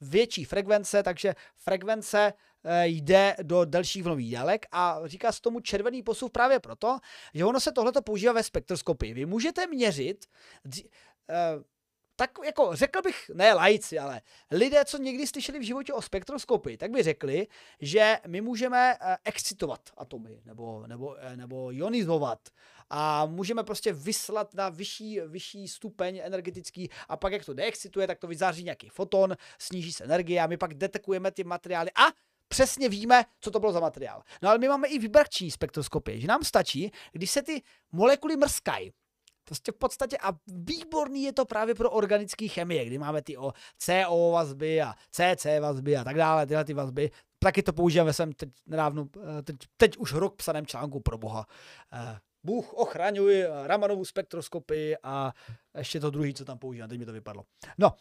větší 0.00 0.44
frekvence, 0.44 1.02
takže 1.02 1.34
frekvence 1.56 2.32
eh, 2.64 2.86
jde 2.86 3.36
do 3.42 3.64
delších 3.64 4.02
vlnových 4.02 4.32
délek 4.32 4.66
a 4.72 5.00
říká 5.04 5.32
se 5.32 5.40
tomu 5.40 5.60
červený 5.60 6.02
posuv 6.02 6.30
právě 6.30 6.60
proto, 6.60 6.98
že 7.34 7.44
ono 7.44 7.60
se 7.60 7.72
tohleto 7.72 8.02
používá 8.02 8.32
ve 8.32 8.42
spektroskopii. 8.42 9.14
Vy 9.14 9.26
můžete 9.26 9.66
měřit 9.66 10.26
eh, 11.28 11.34
tak 12.16 12.30
jako 12.44 12.76
řekl 12.76 13.02
bych, 13.02 13.30
ne 13.34 13.54
lajci, 13.54 13.98
ale 13.98 14.20
lidé, 14.50 14.84
co 14.84 14.98
někdy 14.98 15.26
slyšeli 15.26 15.58
v 15.58 15.62
životě 15.62 15.92
o 15.92 16.02
spektroskopii, 16.02 16.76
tak 16.76 16.90
by 16.90 17.02
řekli, 17.02 17.46
že 17.80 18.18
my 18.26 18.40
můžeme 18.40 18.96
eh, 19.00 19.16
excitovat 19.24 19.80
atomy 19.96 20.42
nebo, 20.44 20.86
nebo, 20.86 21.16
nebo 21.36 21.72
ionizovat. 21.72 22.38
A 22.90 23.26
můžeme 23.26 23.64
prostě 23.64 23.92
vyslat 23.92 24.54
na 24.54 24.68
vyšší, 24.68 25.20
vyšší 25.20 25.68
stupeň 25.68 26.20
energetický. 26.24 26.90
A 27.08 27.16
pak 27.16 27.32
jak 27.32 27.44
to 27.44 27.54
deexcituje, 27.54 28.06
tak 28.06 28.18
to 28.18 28.26
vyzáří 28.26 28.64
nějaký 28.64 28.88
foton, 28.88 29.36
sníží 29.58 29.92
se 29.92 30.04
energie 30.04 30.40
a 30.40 30.46
my 30.46 30.56
pak 30.56 30.74
detekujeme 30.74 31.30
ty 31.30 31.44
materiály. 31.44 31.90
A 31.90 32.12
přesně 32.48 32.88
víme, 32.88 33.24
co 33.40 33.50
to 33.50 33.60
bylo 33.60 33.72
za 33.72 33.80
materiál. 33.80 34.22
No 34.42 34.48
ale 34.48 34.58
my 34.58 34.68
máme 34.68 34.88
i 34.88 34.98
vibrační 34.98 35.50
spektroskopii, 35.50 36.20
že 36.20 36.26
nám 36.26 36.44
stačí, 36.44 36.90
když 37.12 37.30
se 37.30 37.42
ty 37.42 37.62
molekuly 37.92 38.36
mrskají, 38.36 38.92
Prostě 39.46 39.72
v 39.72 39.74
podstatě 39.74 40.18
a 40.22 40.32
výborný 40.46 41.22
je 41.22 41.32
to 41.32 41.44
právě 41.44 41.74
pro 41.74 41.90
organické 41.90 42.48
chemie, 42.48 42.84
kdy 42.84 42.98
máme 42.98 43.22
ty 43.22 43.36
o 43.36 43.52
CO 43.78 44.30
vazby 44.30 44.82
a 44.82 44.94
CC 45.10 45.46
vazby 45.60 45.96
a 45.96 46.04
tak 46.04 46.16
dále, 46.16 46.46
tyhle 46.46 46.64
ty 46.64 46.74
vazby. 46.74 47.10
Taky 47.38 47.62
to 47.62 47.72
používám 47.72 48.06
ve 48.06 48.12
svém 48.12 48.32
teď 48.32 48.50
nedávno, 48.66 49.08
eh, 49.38 49.42
teď, 49.42 49.56
teď 49.76 49.96
už 49.96 50.12
rok 50.12 50.36
psaném 50.36 50.66
článku 50.66 51.00
pro 51.00 51.18
boha. 51.18 51.46
Eh, 51.92 52.18
Bůh 52.44 52.72
ochraňuj 52.72 53.46
Ramanovu 53.64 54.04
spektroskopii 54.04 54.96
a 55.02 55.32
ještě 55.78 56.00
to 56.00 56.10
druhý, 56.10 56.34
co 56.34 56.44
tam 56.44 56.58
používám, 56.58 56.88
teď 56.88 56.98
mi 56.98 57.06
to 57.06 57.12
vypadlo. 57.12 57.44
No, 57.78 57.92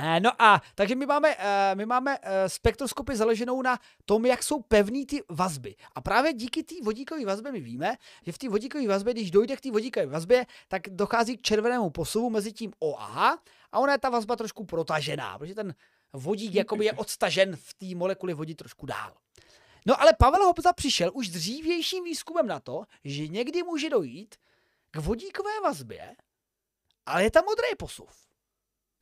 No 0.00 0.42
a 0.42 0.62
takže 0.74 0.94
my 0.94 1.06
máme, 1.06 1.36
eh, 1.38 1.74
my 1.74 1.86
máme 1.86 2.18
eh, 2.22 2.48
spektroskopy 2.48 3.16
založenou 3.16 3.62
na 3.62 3.78
tom, 4.04 4.26
jak 4.26 4.42
jsou 4.42 4.60
pevný 4.62 5.06
ty 5.06 5.22
vazby. 5.28 5.74
A 5.94 6.00
právě 6.00 6.32
díky 6.32 6.62
té 6.62 6.74
vodíkové 6.82 7.24
vazbě 7.24 7.52
my 7.52 7.60
víme, 7.60 7.96
že 8.26 8.32
v 8.32 8.38
té 8.38 8.48
vodíkové 8.48 8.88
vazbě, 8.88 9.14
když 9.14 9.30
dojde 9.30 9.56
k 9.56 9.60
té 9.60 9.70
vodíkové 9.70 10.06
vazbě, 10.06 10.46
tak 10.68 10.82
dochází 10.88 11.36
k 11.36 11.42
červenému 11.42 11.90
posuvu 11.90 12.30
mezi 12.30 12.52
tím 12.52 12.72
OH 12.78 13.18
a 13.72 13.78
ona 13.78 13.92
je 13.92 13.98
ta 13.98 14.10
vazba 14.10 14.36
trošku 14.36 14.64
protažená, 14.64 15.38
protože 15.38 15.54
ten 15.54 15.74
vodík 16.12 16.54
jakoby 16.54 16.84
je 16.84 16.92
odstažen 16.92 17.56
v 17.56 17.74
té 17.74 17.86
molekuli 17.94 18.34
vodí 18.34 18.54
trošku 18.54 18.86
dál. 18.86 19.14
No 19.86 20.00
ale 20.00 20.12
Pavel 20.18 20.44
Hobza 20.44 20.72
přišel 20.72 21.10
už 21.14 21.28
dřívějším 21.28 22.04
výzkumem 22.04 22.46
na 22.46 22.60
to, 22.60 22.84
že 23.04 23.28
někdy 23.28 23.62
může 23.62 23.90
dojít 23.90 24.34
k 24.90 24.96
vodíkové 24.96 25.60
vazbě, 25.64 26.16
ale 27.06 27.22
je 27.22 27.30
tam 27.30 27.44
modrý 27.44 27.68
posuv. 27.78 28.21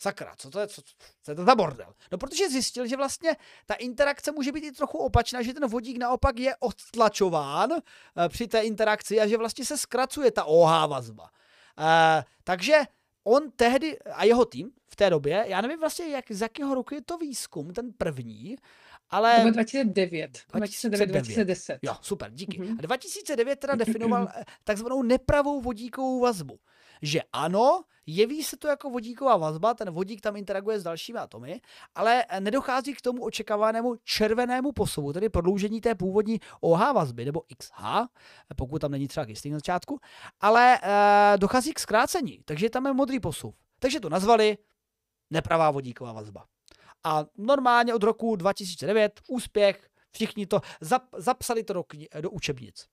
Sakra, 0.02 0.34
co 0.36 0.50
to 0.50 0.60
je, 0.60 0.66
co, 0.66 0.82
co 1.22 1.30
je 1.30 1.34
to 1.34 1.44
za 1.44 1.54
bordel? 1.54 1.94
No 2.12 2.18
protože 2.18 2.48
zjistil, 2.48 2.86
že 2.86 2.96
vlastně 2.96 3.36
ta 3.66 3.74
interakce 3.74 4.32
může 4.32 4.52
být 4.52 4.64
i 4.64 4.72
trochu 4.72 4.98
opačná, 4.98 5.42
že 5.42 5.54
ten 5.54 5.66
vodík 5.66 5.98
naopak 5.98 6.38
je 6.38 6.56
odtlačován 6.56 7.72
e, 7.72 8.28
při 8.28 8.46
té 8.46 8.60
interakci 8.60 9.20
a 9.20 9.26
že 9.26 9.36
vlastně 9.36 9.64
se 9.64 9.78
zkracuje 9.78 10.30
ta 10.30 10.44
OH 10.44 10.86
vazba. 10.86 11.30
E, 11.78 12.24
takže 12.44 12.80
on 13.24 13.50
tehdy 13.50 13.98
a 13.98 14.24
jeho 14.24 14.44
tým 14.44 14.70
v 14.88 14.96
té 14.96 15.10
době, 15.10 15.44
já 15.48 15.60
nevím 15.60 15.80
vlastně, 15.80 16.06
jak, 16.06 16.24
z 16.30 16.40
jakého 16.40 16.74
roku 16.74 16.94
je 16.94 17.02
to 17.02 17.18
výzkum, 17.18 17.72
ten 17.72 17.92
první, 17.98 18.56
ale... 19.10 19.34
To 19.34 19.40
bylo 19.40 19.52
2009. 19.52 20.38
2009, 20.52 21.06
2010. 21.06 21.78
Jo, 21.82 21.96
super, 22.00 22.30
díky. 22.30 22.60
Mm-hmm. 22.60 22.78
A 22.78 22.82
2009 22.82 23.56
teda 23.56 23.74
definoval 23.74 24.28
eh, 24.36 24.44
takzvanou 24.64 25.02
nepravou 25.02 25.60
vodíkovou 25.60 26.20
vazbu. 26.20 26.58
Že 27.02 27.22
ano, 27.32 27.82
jeví 28.06 28.44
se 28.44 28.56
to 28.56 28.68
jako 28.68 28.90
vodíková 28.90 29.36
vazba, 29.36 29.74
ten 29.74 29.90
vodík 29.90 30.20
tam 30.20 30.36
interaguje 30.36 30.80
s 30.80 30.82
dalšími 30.82 31.18
atomy, 31.18 31.60
ale 31.94 32.24
nedochází 32.40 32.94
k 32.94 33.00
tomu 33.00 33.24
očekávanému 33.24 33.94
červenému 34.04 34.72
posuvu, 34.72 35.12
tedy 35.12 35.28
prodloužení 35.28 35.80
té 35.80 35.94
původní 35.94 36.40
OH 36.60 36.92
vazby, 36.92 37.24
nebo 37.24 37.42
XH, 37.58 37.82
pokud 38.56 38.78
tam 38.78 38.90
není 38.90 39.08
třeba 39.08 39.26
kyslík 39.26 39.52
na 39.52 39.58
začátku, 39.58 40.00
ale 40.40 40.78
e, 40.82 41.38
dochází 41.38 41.72
k 41.72 41.78
zkrácení, 41.78 42.40
takže 42.44 42.70
tam 42.70 42.86
je 42.86 42.92
modrý 42.92 43.20
posuv. 43.20 43.54
Takže 43.78 44.00
to 44.00 44.08
nazvali 44.08 44.58
nepravá 45.30 45.70
vodíková 45.70 46.12
vazba. 46.12 46.44
A 47.04 47.24
normálně 47.36 47.94
od 47.94 48.02
roku 48.02 48.36
2009 48.36 49.20
úspěch, 49.28 49.88
všichni 50.12 50.46
to 50.46 50.60
zap, 50.80 51.02
zapsali 51.16 51.64
to 51.64 51.72
do, 51.72 51.84
do 52.20 52.30
učebnic. 52.30 52.86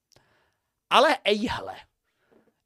Ale 0.90 1.18
ejhle, 1.24 1.76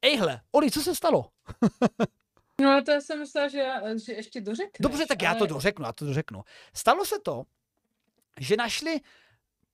ejhle, 0.02 0.40
Oli, 0.52 0.70
co 0.70 0.82
se 0.82 0.94
stalo? 0.94 1.31
no 2.60 2.82
to 2.84 2.92
jsem 2.92 3.18
myslela, 3.18 3.48
že, 3.48 3.72
že 4.04 4.12
ještě 4.12 4.40
dořekneš. 4.40 4.80
Dobře, 4.80 5.06
tak 5.06 5.22
ale... 5.22 5.28
já 5.28 5.34
to 5.34 5.46
dořeknu, 5.46 5.84
já 5.84 5.92
to 5.92 6.04
dořeknu. 6.04 6.42
Stalo 6.74 7.04
se 7.04 7.18
to, 7.22 7.42
že 8.40 8.56
našli 8.56 9.00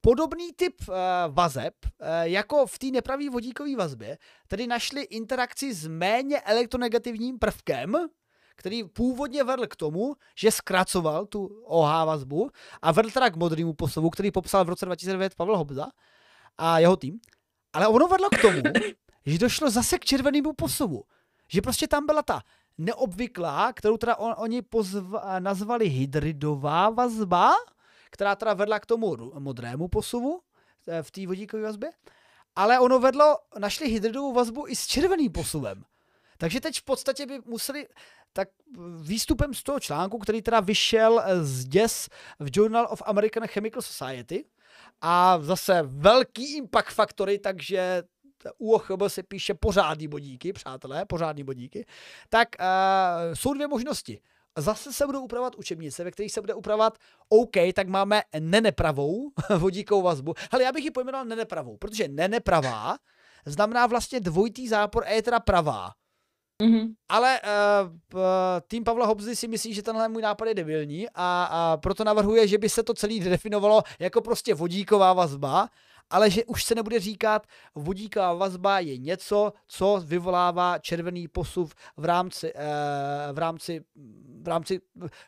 podobný 0.00 0.52
typ 0.52 0.74
uh, 0.88 0.94
vazeb, 1.30 1.74
uh, 1.84 2.08
jako 2.22 2.66
v 2.66 2.78
té 2.78 2.86
nepravý 2.86 3.28
vodíkové 3.28 3.76
vazbě, 3.76 4.18
tedy 4.48 4.66
našli 4.66 5.02
interakci 5.02 5.74
s 5.74 5.86
méně 5.86 6.40
elektronegativním 6.40 7.38
prvkem, 7.38 7.94
který 8.56 8.84
původně 8.84 9.44
vedl 9.44 9.66
k 9.66 9.76
tomu, 9.76 10.14
že 10.36 10.50
zkracoval 10.50 11.26
tu 11.26 11.46
OH 11.64 12.04
vazbu 12.06 12.50
a 12.82 12.92
vedl 12.92 13.10
teda 13.10 13.30
k 13.30 13.36
modrému 13.36 13.74
posuvu, 13.74 14.10
který 14.10 14.30
popsal 14.30 14.64
v 14.64 14.68
roce 14.68 14.86
2009 14.86 15.34
Pavel 15.34 15.56
Hobza 15.56 15.86
a 16.58 16.78
jeho 16.78 16.96
tým. 16.96 17.20
Ale 17.72 17.86
ono 17.88 18.08
vedlo 18.08 18.28
k 18.28 18.42
tomu, 18.42 18.62
že 19.26 19.38
došlo 19.38 19.70
zase 19.70 19.98
k 19.98 20.04
červenému 20.04 20.52
posuvu. 20.52 21.04
Že 21.48 21.62
prostě 21.62 21.88
tam 21.88 22.06
byla 22.06 22.22
ta 22.22 22.42
neobvyklá, 22.78 23.72
kterou 23.72 23.96
teda 23.96 24.16
on, 24.16 24.34
oni 24.38 24.62
pozva, 24.62 25.38
nazvali 25.38 25.88
hydridová 25.88 26.90
vazba, 26.90 27.54
která 28.10 28.36
teda 28.36 28.54
vedla 28.54 28.80
k 28.80 28.86
tomu 28.86 29.16
modrému 29.38 29.88
posuvu 29.88 30.40
eh, 30.88 31.02
v 31.02 31.10
té 31.10 31.26
vodíkové 31.26 31.62
vazbě. 31.62 31.90
Ale 32.56 32.80
ono 32.80 32.98
vedlo, 32.98 33.38
našli 33.58 33.88
hydridovou 33.88 34.32
vazbu 34.32 34.64
i 34.68 34.76
s 34.76 34.86
červeným 34.86 35.32
posuvem. 35.32 35.84
Takže 36.38 36.60
teď 36.60 36.78
v 36.78 36.82
podstatě 36.84 37.26
by 37.26 37.40
museli, 37.46 37.86
tak 38.32 38.48
výstupem 39.00 39.54
z 39.54 39.62
toho 39.62 39.80
článku, 39.80 40.18
který 40.18 40.42
teda 40.42 40.60
vyšel 40.60 41.22
z 41.42 41.64
děs 41.64 42.08
v 42.38 42.50
Journal 42.56 42.88
of 42.90 43.02
American 43.04 43.46
Chemical 43.46 43.82
Society 43.82 44.44
a 45.00 45.38
zase 45.42 45.82
velký 45.82 46.56
impact 46.56 46.94
faktory, 46.94 47.38
takže 47.38 48.02
UOHB 48.58 49.02
se 49.08 49.22
píše 49.22 49.54
pořádný 49.54 50.08
bodíky, 50.08 50.52
přátelé, 50.52 51.04
pořádný 51.04 51.44
bodíky, 51.44 51.86
tak 52.28 52.48
uh, 52.60 53.34
jsou 53.34 53.54
dvě 53.54 53.68
možnosti. 53.68 54.20
zase 54.58 54.92
se 54.92 55.06
budou 55.06 55.24
upravovat 55.24 55.54
učebnice, 55.54 56.04
ve 56.04 56.10
kterých 56.10 56.32
se 56.32 56.40
bude 56.40 56.54
upravovat 56.54 56.98
OK, 57.28 57.56
tak 57.74 57.88
máme 57.88 58.22
nenepravou 58.40 59.30
vodíkovou 59.58 60.02
vazbu. 60.02 60.34
Ale 60.50 60.62
já 60.62 60.72
bych 60.72 60.84
ji 60.84 60.90
pojmenoval 60.90 61.24
nenepravou, 61.24 61.76
protože 61.76 62.08
nenepravá 62.08 62.96
znamená 63.46 63.86
vlastně 63.86 64.20
dvojitý 64.20 64.68
zápor 64.68 65.04
a 65.04 65.10
je 65.10 65.22
teda 65.22 65.40
pravá. 65.40 65.90
Mm-hmm. 66.62 66.94
Ale 67.08 67.40
uh, 67.40 68.20
tým 68.68 68.84
Pavla 68.84 69.06
Hobzy 69.06 69.36
si 69.36 69.48
myslí, 69.48 69.74
že 69.74 69.82
tenhle 69.82 70.08
můj 70.08 70.22
nápad 70.22 70.48
je 70.48 70.54
debilní 70.54 71.06
a, 71.14 71.44
a 71.44 71.76
proto 71.76 72.04
navrhuje, 72.04 72.48
že 72.48 72.58
by 72.58 72.68
se 72.68 72.82
to 72.82 72.94
celý 72.94 73.20
definovalo 73.30 73.82
jako 73.98 74.20
prostě 74.20 74.54
vodíková 74.54 75.12
vazba 75.12 75.68
ale 76.10 76.30
že 76.30 76.44
už 76.44 76.64
se 76.64 76.74
nebude 76.74 77.00
říkat, 77.00 77.46
vodíková 77.74 78.34
vazba 78.34 78.78
je 78.78 78.98
něco, 78.98 79.52
co 79.66 80.02
vyvolává 80.04 80.78
červený 80.78 81.28
posuv 81.28 81.74
v 81.96 82.04
rámci, 82.04 82.52
eh, 82.54 83.32
v 83.32 83.38
rámci, 83.38 83.84
v 84.42 84.48
rámci 84.48 84.80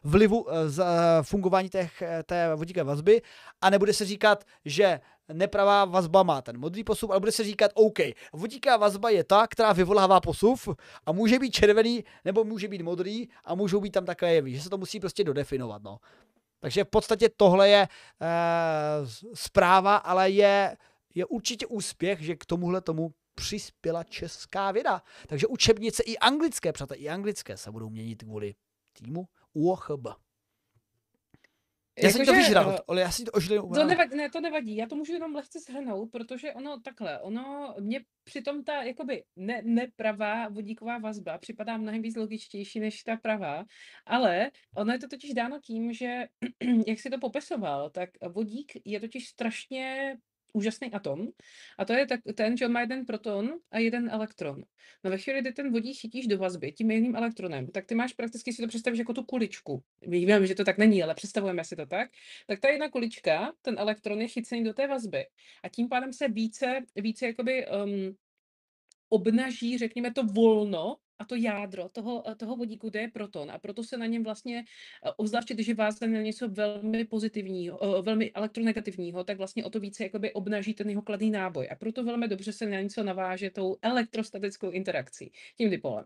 vlivu 0.05 0.47
eh, 0.51 0.69
z 0.69 0.79
eh, 0.79 1.23
fungování 1.23 1.69
těch, 1.69 2.03
té 2.25 2.55
vodíkové 2.55 2.85
vazby 2.85 3.23
a 3.61 3.71
nebude 3.71 3.93
se 3.93 4.05
říkat, 4.05 4.45
že 4.65 5.01
nepravá 5.33 5.85
vazba 5.85 6.23
má 6.23 6.43
ten 6.43 6.59
modrý 6.59 6.85
posuv, 6.85 7.11
ale 7.11 7.21
bude 7.21 7.33
se 7.33 7.45
říkat 7.45 7.71
OK, 7.75 7.99
vodíková 8.33 8.77
vazba 8.77 9.11
je 9.11 9.25
ta, 9.25 9.47
která 9.47 9.73
vyvolává 9.73 10.21
posuv 10.21 10.69
a 11.07 11.13
může 11.13 11.39
být 11.39 11.51
červený 11.51 12.05
nebo 12.25 12.45
může 12.45 12.69
být 12.69 12.83
modrý 12.83 13.29
a 13.45 13.55
můžou 13.55 13.81
být 13.81 13.91
tam 13.91 14.05
takové 14.05 14.35
jevy, 14.35 14.55
že 14.55 14.63
se 14.63 14.71
to 14.71 14.79
musí 14.79 15.01
prostě 15.01 15.25
dodefinovat. 15.25 15.83
No. 15.83 15.99
Takže 16.61 16.85
v 16.85 16.89
podstatě 16.89 17.29
tohle 17.29 17.69
je 17.69 17.83
e, 17.83 17.89
zpráva, 19.35 19.97
ale 19.97 20.31
je, 20.31 20.77
je 21.15 21.27
určitě 21.27 21.67
úspěch, 21.67 22.21
že 22.21 22.37
k 22.37 22.45
tomuhle 22.45 22.81
tomu 22.81 23.15
přispěla 23.35 24.05
česká 24.05 24.73
věda. 24.73 25.03
Takže 25.27 25.47
učebnice 25.47 26.03
i 26.03 26.19
anglické, 26.19 26.73
přátelé, 26.73 26.99
i 26.99 27.09
anglické 27.09 27.57
se 27.57 27.71
budou 27.71 27.91
měnit 27.91 28.23
kvůli 28.23 28.55
týmu 28.93 29.29
UOHB. 29.53 30.07
Já 31.99 32.09
jako 32.09 32.17
jsem 32.17 32.27
to 32.27 32.33
vyžral, 32.33 32.79
ale 32.89 33.01
já 33.01 33.11
si 33.11 33.25
to 33.25 33.33
ožili 33.33 33.59
to 33.75 33.85
nevadí, 33.85 34.17
ne, 34.17 34.31
to 34.31 34.41
nevadí, 34.41 34.77
já 34.77 34.87
to 34.87 34.97
můžu 34.97 35.13
jenom 35.13 35.35
lehce 35.35 35.61
shrnout, 35.61 36.11
protože 36.11 36.53
ono 36.53 36.81
takhle, 36.81 37.21
ono 37.21 37.75
mě 37.81 38.01
přitom 38.25 38.65
ta 38.65 38.83
jakoby 38.83 39.25
ne, 39.37 39.63
nepravá 39.65 40.49
vodíková 40.49 40.99
vazba 40.99 41.39
připadá 41.39 41.77
mnohem 41.77 42.03
víc 42.03 42.17
logičtější 42.17 42.81
než 42.81 43.03
ta 43.03 43.17
pravá, 43.17 43.65
ale 44.07 44.51
ono 44.77 44.93
je 44.93 44.99
to 44.99 45.09
totiž 45.09 45.35
dáno 45.35 45.61
tím, 45.61 45.93
že 45.93 46.27
jak 46.87 47.01
si 47.01 47.11
to 47.11 47.19
popisoval, 47.19 47.91
tak 47.91 48.11
vodík 48.29 48.73
je 48.85 49.01
totiž 49.01 49.29
strašně 49.29 50.17
úžasný 50.53 50.93
atom 50.93 51.29
a 51.79 51.85
to 51.85 51.93
je 51.93 52.07
tak, 52.07 52.21
ten, 52.35 52.57
že 52.57 52.67
on 52.67 52.73
má 52.73 52.81
jeden 52.81 53.07
proton 53.07 53.53
a 53.71 53.79
jeden 53.79 54.11
elektron. 54.11 54.65
No 55.05 55.11
ve 55.11 55.19
chvíli, 55.19 55.41
kdy 55.41 55.53
ten 55.53 55.73
vodík 55.73 55.97
chytíš 55.97 56.27
do 56.27 56.39
vazby 56.39 56.73
tím 56.73 56.91
jedním 56.91 57.17
elektronem, 57.17 57.67
tak 57.67 57.87
ty 57.87 57.95
máš 57.95 58.13
prakticky 58.13 58.53
si 58.53 58.63
to 58.63 58.69
představíš 58.69 58.99
jako 58.99 59.15
tu 59.15 59.23
kuličku. 59.23 59.83
Víme, 60.03 60.47
že 60.47 60.55
to 60.55 60.65
tak 60.65 60.79
není, 60.79 61.03
ale 61.03 61.15
představujeme 61.15 61.65
si 61.65 61.77
to 61.77 61.87
tak. 61.87 62.11
Tak 62.47 62.61
ta 62.61 62.69
jedna 62.69 62.89
kulička, 62.91 63.53
ten 63.63 63.79
elektron 63.79 64.21
je 64.21 64.29
chycený 64.29 64.65
do 64.65 64.75
té 64.75 64.87
vazby 64.87 65.27
a 65.63 65.69
tím 65.69 65.89
pádem 65.89 66.13
se 66.13 66.29
více, 66.29 66.81
více 66.97 67.27
jakoby 67.27 67.67
um, 67.67 68.17
obnaží, 69.09 69.79
řekněme, 69.79 70.13
to 70.13 70.25
volno 70.25 70.97
a 71.21 71.25
to 71.25 71.35
jádro 71.35 71.89
toho, 71.89 72.31
eh, 72.31 72.35
toho 72.35 72.57
vodíku, 72.57 72.91
kde 72.91 73.01
je 73.01 73.09
proton. 73.09 73.51
A 73.51 73.59
proto 73.59 73.85
se 73.85 73.99
na 73.99 74.07
něm 74.07 74.25
vlastně, 74.25 74.65
eh, 75.07 75.11
obzvláště 75.17 75.55
když 75.55 75.69
je 75.69 75.77
na 76.07 76.21
něco 76.21 76.49
velmi 76.49 77.05
pozitivního, 77.05 77.99
eh, 77.99 78.03
velmi 78.03 78.33
elektronegativního, 78.33 79.25
tak 79.25 79.39
vlastně 79.39 79.65
o 79.65 79.71
to 79.71 79.81
více 79.81 80.05
jakoby 80.05 80.33
obnaží 80.33 80.75
ten 80.75 80.91
jeho 80.91 81.03
kladný 81.03 81.31
náboj. 81.31 81.69
A 81.73 81.75
proto 81.75 82.05
velmi 82.05 82.29
dobře 82.29 82.53
se 82.53 82.67
na 82.67 82.81
něco 82.81 83.03
naváže 83.03 83.51
tou 83.51 83.77
elektrostatickou 83.83 84.71
interakcí, 84.71 85.33
tím 85.57 85.71
dipolem. 85.71 86.05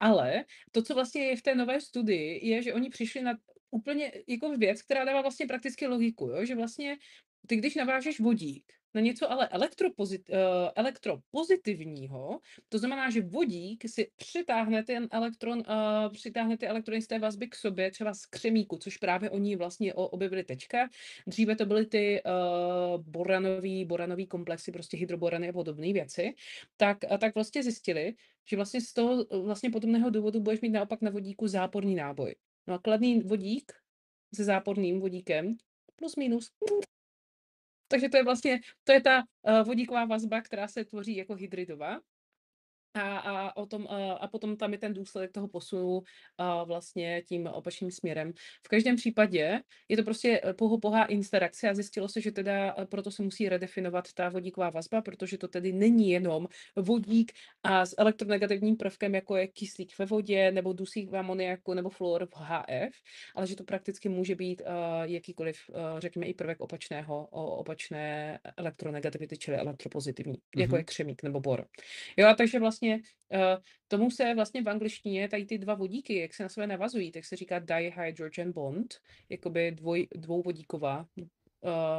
Ale 0.00 0.44
to, 0.72 0.82
co 0.82 0.94
vlastně 0.94 1.22
je 1.22 1.36
v 1.36 1.42
té 1.42 1.54
nové 1.54 1.80
studii, 1.80 2.48
je, 2.48 2.62
že 2.62 2.74
oni 2.74 2.90
přišli 2.90 3.22
na 3.22 3.38
úplně 3.70 4.12
jako 4.26 4.56
věc, 4.56 4.82
která 4.82 5.04
dává 5.04 5.22
vlastně 5.22 5.46
prakticky 5.46 5.86
logiku, 5.86 6.28
jo? 6.28 6.44
že 6.44 6.54
vlastně 6.54 6.96
ty, 7.46 7.56
když 7.56 7.74
navážeš 7.74 8.20
vodík 8.20 8.79
na 8.94 9.00
něco 9.00 9.32
ale 9.32 9.48
elektropozit, 9.48 10.30
uh, 10.30 10.36
elektropozitivního, 10.74 12.40
to 12.68 12.78
znamená, 12.78 13.10
že 13.10 13.22
vodík 13.22 13.88
si 13.88 14.10
přitáhne 14.16 14.82
ten 14.82 15.08
elektron, 15.10 15.58
uh, 15.58 16.12
přitáhne 16.12 16.56
ty 16.56 16.66
elektrony 16.66 17.02
z 17.02 17.06
té 17.06 17.18
vazby 17.18 17.48
k 17.48 17.54
sobě, 17.54 17.90
třeba 17.90 18.14
z 18.14 18.26
křemíku, 18.26 18.76
což 18.76 18.96
právě 18.96 19.30
oni 19.30 19.56
vlastně 19.56 19.94
objevili 19.94 20.44
tečka. 20.44 20.88
Dříve 21.26 21.56
to 21.56 21.66
byly 21.66 21.86
ty 21.86 22.22
uh, 22.22 23.02
boranový, 23.02 23.84
boranový 23.84 24.26
komplexy, 24.26 24.72
prostě 24.72 24.96
hydroborany 24.96 25.48
a 25.48 25.52
podobné 25.52 25.92
věci, 25.92 26.34
tak, 26.76 26.98
tak 27.20 27.34
vlastně 27.34 27.62
zjistili, 27.62 28.14
že 28.48 28.56
vlastně 28.56 28.80
z 28.80 28.92
toho 28.92 29.24
vlastně 29.42 29.70
podobného 29.70 30.10
důvodu 30.10 30.40
budeš 30.40 30.60
mít 30.60 30.70
naopak 30.70 31.00
na 31.02 31.10
vodíku 31.10 31.48
záporný 31.48 31.94
náboj. 31.94 32.34
No 32.66 32.74
a 32.74 32.78
kladný 32.78 33.20
vodík 33.20 33.72
se 34.34 34.44
záporným 34.44 35.00
vodíkem 35.00 35.56
plus 35.96 36.16
minus 36.16 36.50
takže 37.90 38.08
to 38.08 38.16
je 38.16 38.24
vlastně, 38.24 38.60
to 38.84 38.92
je 38.92 39.00
ta 39.00 39.22
uh, 39.42 39.66
vodíková 39.66 40.04
vazba, 40.04 40.40
která 40.40 40.68
se 40.68 40.84
tvoří 40.84 41.16
jako 41.16 41.34
hydridová. 41.34 42.00
A, 42.94 43.18
a, 43.18 43.56
o 43.56 43.66
tom, 43.66 43.86
a, 43.90 44.12
a 44.12 44.28
potom 44.28 44.56
tam 44.56 44.72
je 44.72 44.78
ten 44.78 44.94
důsledek 44.94 45.32
toho 45.32 45.48
posunu 45.48 46.02
a 46.38 46.64
vlastně 46.64 47.22
tím 47.22 47.46
opačným 47.46 47.90
směrem. 47.90 48.32
V 48.66 48.68
každém 48.68 48.96
případě 48.96 49.60
je 49.88 49.96
to 49.96 50.02
prostě 50.02 50.40
e, 50.44 50.54
pohopohá 50.54 51.04
interakce 51.04 51.68
a 51.68 51.74
zjistilo 51.74 52.08
se, 52.08 52.20
že 52.20 52.32
teda 52.32 52.74
e, 52.78 52.86
proto 52.86 53.10
se 53.10 53.22
musí 53.22 53.48
redefinovat 53.48 54.12
ta 54.12 54.28
vodíková 54.28 54.70
vazba, 54.70 55.02
protože 55.02 55.38
to 55.38 55.48
tedy 55.48 55.72
není 55.72 56.10
jenom 56.10 56.46
vodík 56.76 57.32
a 57.62 57.86
s 57.86 57.94
elektronegativním 57.98 58.76
prvkem, 58.76 59.14
jako 59.14 59.36
je 59.36 59.46
kyslík 59.46 59.98
ve 59.98 60.06
vodě, 60.06 60.52
nebo 60.52 60.72
dusík 60.72 61.10
v 61.10 61.16
amoniaku, 61.16 61.74
nebo 61.74 61.90
fluor 61.90 62.26
v 62.26 62.36
HF, 62.36 62.94
ale 63.34 63.46
že 63.46 63.56
to 63.56 63.64
prakticky 63.64 64.08
může 64.08 64.34
být 64.34 64.60
uh, 64.60 64.66
jakýkoliv, 65.02 65.56
uh, 65.68 65.76
řekněme, 65.98 66.26
i 66.26 66.34
prvek 66.34 66.60
opačného, 66.60 67.26
opačné 67.30 68.38
elektronegativity, 68.56 69.38
čili 69.38 69.56
elektropozitivní, 69.56 70.34
mm-hmm. 70.34 70.60
jako 70.60 70.76
je 70.76 70.84
křemík 70.84 71.22
nebo 71.22 71.40
bor. 71.40 71.66
Jo, 72.16 72.28
a 72.28 72.34
takže 72.34 72.58
vlastně 72.58 72.79
vlastně 72.80 73.02
uh, 73.34 73.62
tomu 73.88 74.10
se 74.10 74.34
vlastně 74.34 74.62
v 74.62 74.68
angličtině 74.68 75.28
tady 75.28 75.46
ty 75.46 75.58
dva 75.58 75.74
vodíky, 75.74 76.20
jak 76.20 76.34
se 76.34 76.42
na 76.42 76.48
sebe 76.48 76.66
navazují, 76.66 77.12
tak 77.12 77.24
se 77.24 77.36
říká 77.36 77.58
dihydrogen 77.58 78.52
bond, 78.52 78.94
jakoby 79.28 79.72
dvoj, 79.72 80.08
dvouvodíková 80.14 81.06
uh, 81.16 81.26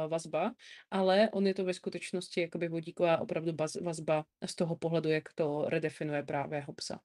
vazba, 0.08 0.54
ale 0.90 1.30
on 1.32 1.46
je 1.46 1.54
to 1.54 1.64
ve 1.64 1.74
skutečnosti 1.74 2.40
jakoby 2.40 2.68
vodíková 2.68 3.18
opravdu 3.18 3.52
baz, 3.52 3.74
vazba 3.74 4.24
z 4.46 4.54
toho 4.54 4.76
pohledu, 4.76 5.10
jak 5.10 5.32
to 5.34 5.64
redefinuje 5.68 6.22
právě 6.22 6.60
Hobsa. 6.60 7.00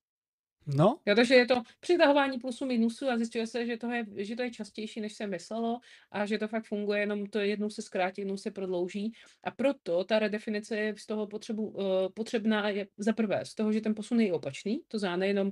No. 0.68 1.00
Jo, 1.06 1.16
takže 1.16 1.36
je 1.36 1.46
to 1.46 1.62
přitahování 1.80 2.40
plusu 2.40 2.66
minusu 2.66 3.10
a 3.10 3.18
zjistilo 3.18 3.48
se, 3.48 3.66
že 3.66 3.78
to, 3.78 3.92
je, 3.92 4.06
že 4.16 4.36
to 4.36 4.42
je 4.42 4.52
častější, 4.52 5.02
než 5.02 5.14
se 5.14 5.28
myslelo 5.28 5.80
a 6.12 6.26
že 6.26 6.38
to 6.38 6.48
fakt 6.48 6.66
funguje, 6.66 7.00
jenom 7.00 7.26
to 7.26 7.40
jednou 7.40 7.70
se 7.70 7.82
zkrátí, 7.82 8.22
jednou 8.22 8.38
se 8.38 8.52
prodlouží. 8.52 9.12
A 9.44 9.52
proto 9.52 10.04
ta 10.04 10.20
redefinice 10.20 10.78
je 10.78 10.94
z 10.98 11.06
toho 11.06 11.28
potřebu, 11.28 11.68
uh, 11.68 11.84
potřebná 12.14 12.70
je 12.70 12.88
za 12.98 13.14
prvé 13.14 13.46
z 13.46 13.56
toho, 13.56 13.72
že 13.74 13.82
ten 13.82 13.96
posun 13.96 14.20
je 14.20 14.34
opačný, 14.34 14.82
to 14.88 15.00
znamená 15.00 15.18
nejenom 15.18 15.52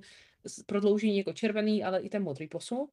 prodloužení 0.65 1.17
jako 1.17 1.33
červený, 1.33 1.83
ale 1.83 2.01
i 2.01 2.09
ten 2.09 2.23
modrý 2.23 2.47
posun, 2.47 2.87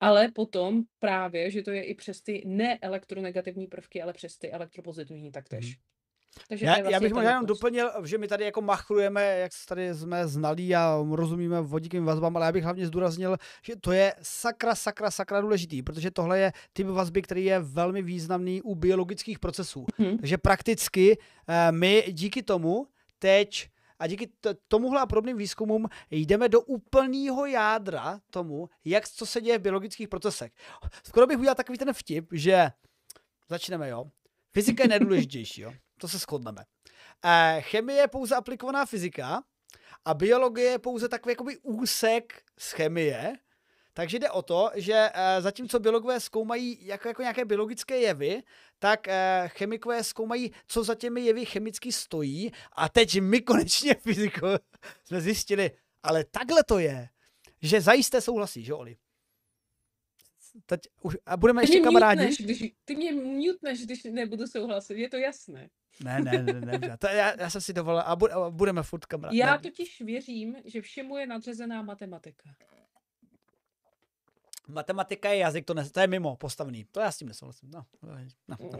ale 0.00 0.28
potom 0.28 0.82
právě, 0.98 1.50
že 1.50 1.62
to 1.62 1.70
je 1.70 1.82
i 1.82 1.94
přes 1.94 2.22
ty 2.22 2.42
neelektronegativní 2.46 3.66
prvky, 3.66 4.02
ale 4.02 4.12
přes 4.12 4.38
ty 4.38 4.50
elektropozitivní 4.50 5.32
taktéž. 5.32 5.76
Mm. 5.76 5.87
Takže 6.48 6.66
já, 6.66 6.72
vlastně 6.72 6.92
já 6.92 7.00
bych 7.00 7.12
možná 7.12 7.30
jenom 7.30 7.46
doplnil, 7.46 7.90
že 8.04 8.18
my 8.18 8.28
tady 8.28 8.44
jako 8.44 8.60
machrujeme, 8.60 9.38
jak 9.38 9.52
tady 9.68 9.94
jsme 9.94 10.28
znalí 10.28 10.74
a 10.76 11.04
rozumíme 11.10 11.60
vodíkovým 11.60 12.04
vazbám, 12.04 12.36
ale 12.36 12.46
já 12.46 12.52
bych 12.52 12.64
hlavně 12.64 12.86
zdůraznil, 12.86 13.36
že 13.62 13.76
to 13.76 13.92
je 13.92 14.14
sakra, 14.22 14.74
sakra, 14.74 15.10
sakra 15.10 15.40
důležitý, 15.40 15.82
protože 15.82 16.10
tohle 16.10 16.38
je 16.38 16.52
typ 16.72 16.86
vazby, 16.86 17.22
který 17.22 17.44
je 17.44 17.60
velmi 17.60 18.02
významný 18.02 18.62
u 18.62 18.74
biologických 18.74 19.38
procesů. 19.38 19.86
Hmm. 19.98 20.18
Takže 20.18 20.38
prakticky 20.38 21.18
eh, 21.48 21.72
my 21.72 22.04
díky 22.12 22.42
tomu 22.42 22.86
teď 23.18 23.68
a 23.98 24.06
díky 24.06 24.30
tomuhle 24.68 25.00
a 25.00 25.06
podobným 25.06 25.36
výzkumům 25.36 25.86
jdeme 26.10 26.48
do 26.48 26.60
úplného 26.60 27.46
jádra 27.46 28.20
tomu, 28.30 28.68
jak 28.84 29.08
co 29.08 29.26
se 29.26 29.40
děje 29.40 29.58
v 29.58 29.62
biologických 29.62 30.08
procesech. 30.08 30.52
Skoro 31.06 31.26
bych 31.26 31.38
udělal 31.38 31.54
takový 31.54 31.78
ten 31.78 31.92
vtip, 31.92 32.28
že 32.32 32.68
začneme, 33.48 33.88
jo. 33.88 34.04
Fyzika 34.52 34.82
je 34.82 34.88
nejdůležitější, 34.88 35.60
jo. 35.60 35.72
To 35.98 36.08
se 36.08 36.18
shodneme. 36.18 36.64
E, 37.24 37.60
chemie 37.60 37.98
je 37.98 38.08
pouze 38.08 38.36
aplikovaná 38.36 38.86
fyzika 38.86 39.42
a 40.04 40.14
biologie 40.14 40.70
je 40.70 40.78
pouze 40.78 41.08
takový 41.08 41.32
jakoby 41.32 41.58
úsek 41.62 42.42
z 42.58 42.72
chemie, 42.72 43.32
takže 43.92 44.18
jde 44.18 44.30
o 44.30 44.42
to, 44.42 44.70
že 44.74 45.10
e, 45.14 45.42
zatímco 45.42 45.78
biologové 45.78 46.20
zkoumají 46.20 46.86
jako, 46.86 47.08
jako 47.08 47.22
nějaké 47.22 47.44
biologické 47.44 47.98
jevy, 47.98 48.42
tak 48.78 49.08
e, 49.08 49.44
chemikové 49.48 50.04
zkoumají, 50.04 50.52
co 50.66 50.84
za 50.84 50.94
těmi 50.94 51.20
jevy 51.20 51.44
chemicky 51.44 51.92
stojí 51.92 52.52
a 52.72 52.88
teď 52.88 53.20
my 53.20 53.40
konečně 53.40 53.94
fyziko 54.02 54.46
jsme 55.04 55.20
zjistili, 55.20 55.70
ale 56.02 56.24
takhle 56.24 56.64
to 56.64 56.78
je, 56.78 57.08
že 57.62 57.80
zajisté 57.80 58.20
souhlasí, 58.20 58.64
že 58.64 58.74
Oli? 58.74 58.96
Teď 60.66 60.80
už, 61.02 61.16
a 61.26 61.36
budeme 61.36 61.62
ty 61.62 61.64
ještě 61.64 61.80
kamarádi. 61.80 62.20
Mutneš, 62.20 62.40
když, 62.40 62.72
ty 62.84 62.96
mě 62.96 63.12
mutneš, 63.12 63.84
když 63.84 64.04
nebudu 64.04 64.46
souhlasit, 64.46 64.98
je 64.98 65.08
to 65.08 65.16
jasné. 65.16 65.70
Ne, 66.04 66.20
ne, 66.20 66.42
ne, 66.42 66.60
ne, 66.60 66.78
ne. 66.78 66.98
To 66.98 67.06
já, 67.06 67.40
já 67.40 67.50
jsem 67.50 67.60
si 67.60 67.72
dovolil 67.72 68.00
a, 68.00 68.16
budeme 68.50 68.82
furt 68.82 69.06
kamarádi. 69.06 69.38
Já 69.38 69.58
totiž 69.58 70.00
věřím, 70.00 70.56
že 70.64 70.80
všemu 70.80 71.16
je 71.16 71.26
nadřazená 71.26 71.82
matematika. 71.82 72.54
Matematika 74.68 75.30
je 75.30 75.38
jazyk, 75.38 75.64
to, 75.64 75.74
ne, 75.74 75.90
to 75.90 76.00
je 76.00 76.06
mimo 76.06 76.36
postavený. 76.36 76.84
To 76.84 77.00
já 77.00 77.12
s 77.12 77.18
tím 77.18 77.28
nesouhlasím. 77.28 77.70
No, 77.70 77.86
no, 78.02 78.56
no. 78.58 78.78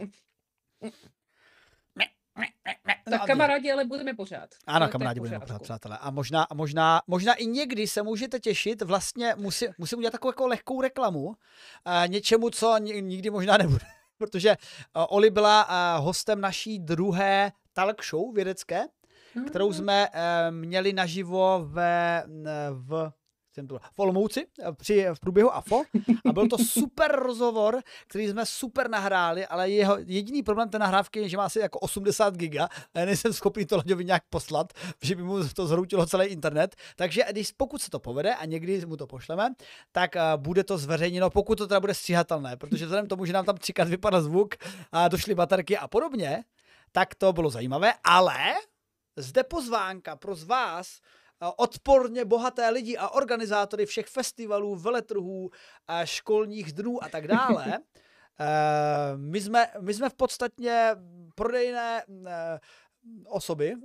Tak 3.09 3.25
kamarádi, 3.25 3.71
ale 3.71 3.85
budeme 3.85 4.13
pořád. 4.13 4.49
Ano, 4.67 4.87
kamarádi 4.87 5.19
budeme 5.19 5.39
pořád, 5.39 5.61
přátelé. 5.61 5.97
A 5.97 6.11
možná, 6.11 6.47
možná, 6.53 7.01
možná 7.07 7.33
i 7.33 7.45
někdy 7.45 7.87
se 7.87 8.03
můžete 8.03 8.39
těšit, 8.39 8.81
vlastně 8.81 9.33
musím, 9.37 9.69
musím 9.77 9.97
udělat 9.97 10.11
takovou 10.11 10.31
jako 10.31 10.47
lehkou 10.47 10.81
reklamu, 10.81 11.25
uh, 11.27 11.35
něčemu, 12.07 12.49
co 12.49 12.77
nikdy 12.77 13.29
možná 13.29 13.57
nebude. 13.57 13.85
Protože 14.17 14.49
uh, 14.95 15.05
Oli 15.09 15.29
byla 15.29 15.67
uh, 15.69 16.05
hostem 16.05 16.41
naší 16.41 16.79
druhé 16.79 17.51
talk 17.73 18.05
show 18.05 18.35
vědecké, 18.35 18.85
kterou 19.47 19.65
hmm. 19.65 19.73
jsme 19.73 20.07
uh, 20.09 20.15
měli 20.55 20.93
naživo 20.93 21.65
ve, 21.69 22.23
v 22.71 23.11
jsem 23.59 23.67
tu 23.67 23.79
v 23.93 23.99
Olomouci 23.99 24.47
eh, 24.59 24.71
při, 24.71 25.05
v 25.13 25.19
průběhu 25.19 25.55
AFO 25.55 25.83
a 26.25 26.33
byl 26.33 26.47
to 26.47 26.57
super 26.67 27.15
rozhovor, 27.15 27.81
který 28.07 28.27
jsme 28.27 28.45
super 28.45 28.89
nahráli, 28.89 29.45
ale 29.45 29.69
jeho 29.69 29.97
jediný 30.05 30.43
problém 30.43 30.69
té 30.69 30.79
nahrávky 30.79 31.19
je, 31.19 31.29
že 31.29 31.37
má 31.37 31.45
asi 31.45 31.59
jako 31.59 31.79
80 31.79 32.35
giga 32.35 32.69
a 32.93 32.99
já 32.99 33.05
nejsem 33.05 33.33
schopný 33.33 33.65
to 33.65 33.77
Laďovi 33.77 34.05
nějak 34.05 34.23
poslat, 34.29 34.73
že 35.01 35.15
by 35.15 35.23
mu 35.23 35.47
to 35.47 35.67
zhroutilo 35.67 36.05
celý 36.05 36.25
internet, 36.25 36.75
takže 36.95 37.23
když, 37.31 37.51
pokud 37.51 37.81
se 37.81 37.89
to 37.89 37.99
povede 37.99 38.35
a 38.35 38.45
někdy 38.45 38.85
mu 38.85 38.97
to 38.97 39.07
pošleme, 39.07 39.53
tak 39.91 40.15
uh, 40.15 40.41
bude 40.41 40.63
to 40.63 40.77
zveřejněno, 40.77 41.29
pokud 41.29 41.57
to 41.57 41.67
teda 41.67 41.79
bude 41.79 41.93
stříhatelné, 41.93 42.57
protože 42.57 42.85
vzhledem 42.85 43.07
tomu, 43.07 43.25
že 43.25 43.33
nám 43.33 43.45
tam 43.45 43.57
třikrát 43.57 43.87
vypadá 43.87 44.21
zvuk 44.21 44.55
a 44.91 45.07
došly 45.07 45.35
baterky 45.35 45.77
a 45.77 45.87
podobně, 45.87 46.43
tak 46.91 47.15
to 47.15 47.33
bylo 47.33 47.49
zajímavé, 47.49 47.93
ale 48.03 48.37
zde 49.15 49.43
pozvánka 49.43 50.15
pro 50.15 50.35
z 50.35 50.43
vás, 50.43 50.99
odporně 51.55 52.25
bohaté 52.25 52.69
lidi 52.69 52.97
a 52.97 53.09
organizátory 53.09 53.85
všech 53.85 54.07
festivalů, 54.07 54.75
veletrhů, 54.75 55.49
školních 56.03 56.73
dnů 56.73 57.03
a 57.03 57.09
tak 57.09 57.27
dále. 57.27 57.79
Eh, 58.41 59.17
my 59.17 59.41
jsme, 59.41 59.67
my 59.79 59.93
jsme 59.93 60.09
v 60.09 60.13
podstatě 60.13 60.95
prodejné 61.35 62.03
eh, 62.27 62.59
osoby. 63.27 63.75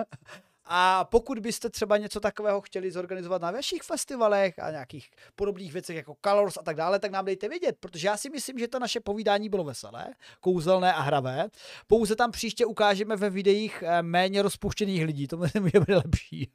A 0.66 1.04
pokud 1.04 1.38
byste 1.38 1.70
třeba 1.70 1.96
něco 1.96 2.20
takového 2.20 2.60
chtěli 2.60 2.90
zorganizovat 2.90 3.42
na 3.42 3.50
vašich 3.50 3.82
festivalech 3.82 4.58
a 4.58 4.70
nějakých 4.70 5.10
podobných 5.34 5.72
věcech 5.72 5.96
jako 5.96 6.16
Colors 6.24 6.56
a 6.56 6.62
tak 6.62 6.76
dále, 6.76 6.98
tak 6.98 7.10
nám 7.10 7.24
dejte 7.24 7.48
vědět, 7.48 7.76
protože 7.80 8.08
já 8.08 8.16
si 8.16 8.30
myslím, 8.30 8.58
že 8.58 8.68
to 8.68 8.78
naše 8.78 9.00
povídání 9.00 9.48
bylo 9.48 9.64
veselé, 9.64 10.06
kouzelné 10.40 10.92
a 10.92 11.00
hravé. 11.00 11.48
Pouze 11.86 12.16
tam 12.16 12.30
příště 12.30 12.66
ukážeme 12.66 13.16
ve 13.16 13.30
videích 13.30 13.82
eh, 13.86 14.02
méně 14.02 14.42
rozpuštěných 14.42 15.04
lidí, 15.04 15.26
to 15.28 15.36
myslím, 15.36 15.68
že 15.74 15.80
bude 15.80 15.96
lepší. 15.96 16.50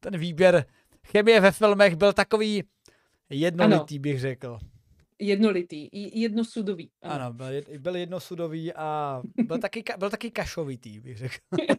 Ten 0.00 0.18
výběr 0.18 0.64
chemie 1.06 1.40
ve 1.40 1.52
filmech 1.52 1.96
byl 1.96 2.12
takový 2.12 2.64
jednolitý, 3.30 3.94
ano. 3.94 4.02
bych 4.02 4.20
řekl. 4.20 4.58
Jednolitý, 5.18 5.88
jednosudový. 6.20 6.90
Ano, 7.02 7.14
ano 7.14 7.32
byl, 7.32 7.46
byl 7.78 7.96
jednosudový 7.96 8.72
a 8.74 9.22
byl 9.44 9.58
taky, 9.58 9.84
byl 9.98 10.10
taky 10.10 10.30
kašovitý, 10.30 11.00
bych 11.00 11.18
řekl. 11.18 11.36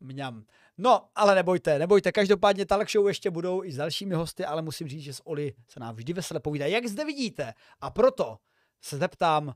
Mňam. 0.00 0.44
No, 0.78 1.08
ale 1.14 1.34
nebojte, 1.34 1.78
nebojte, 1.78 2.12
každopádně 2.12 2.66
talk 2.66 2.90
show 2.90 3.08
ještě 3.08 3.30
budou 3.30 3.64
i 3.64 3.72
s 3.72 3.76
dalšími 3.76 4.14
hosty, 4.14 4.44
ale 4.44 4.62
musím 4.62 4.88
říct, 4.88 5.02
že 5.02 5.12
s 5.14 5.26
Oli 5.26 5.54
se 5.68 5.80
nám 5.80 5.94
vždy 5.94 6.12
veselé 6.12 6.40
povídá, 6.40 6.66
jak 6.66 6.86
zde 6.86 7.04
vidíte. 7.04 7.54
A 7.80 7.90
proto 7.90 8.38
se 8.80 8.96
zeptám, 8.96 9.54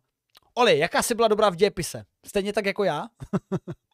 Oli, 0.55 0.79
jaká 0.79 1.03
jsi 1.03 1.15
byla 1.15 1.29
dobrá 1.29 1.51
v 1.51 1.57
dějepise? 1.57 2.05
Stejně 2.27 2.53
tak 2.53 2.67
jako 2.67 2.85
já? 2.85 3.09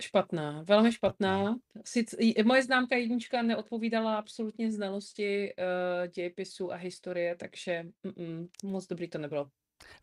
Špatná, 0.00 0.62
velmi 0.62 0.92
špatná. 0.92 1.56
Sice, 1.84 2.16
moje 2.44 2.62
známka 2.62 2.96
jednička 2.96 3.42
neodpovídala 3.42 4.16
absolutně 4.16 4.72
znalosti 4.72 5.52
uh, 5.58 6.06
dějepisu 6.06 6.72
a 6.72 6.76
historie, 6.76 7.36
takže 7.36 7.82
mm, 8.16 8.48
moc 8.64 8.86
dobrý 8.86 9.08
to 9.08 9.18
nebylo. 9.18 9.50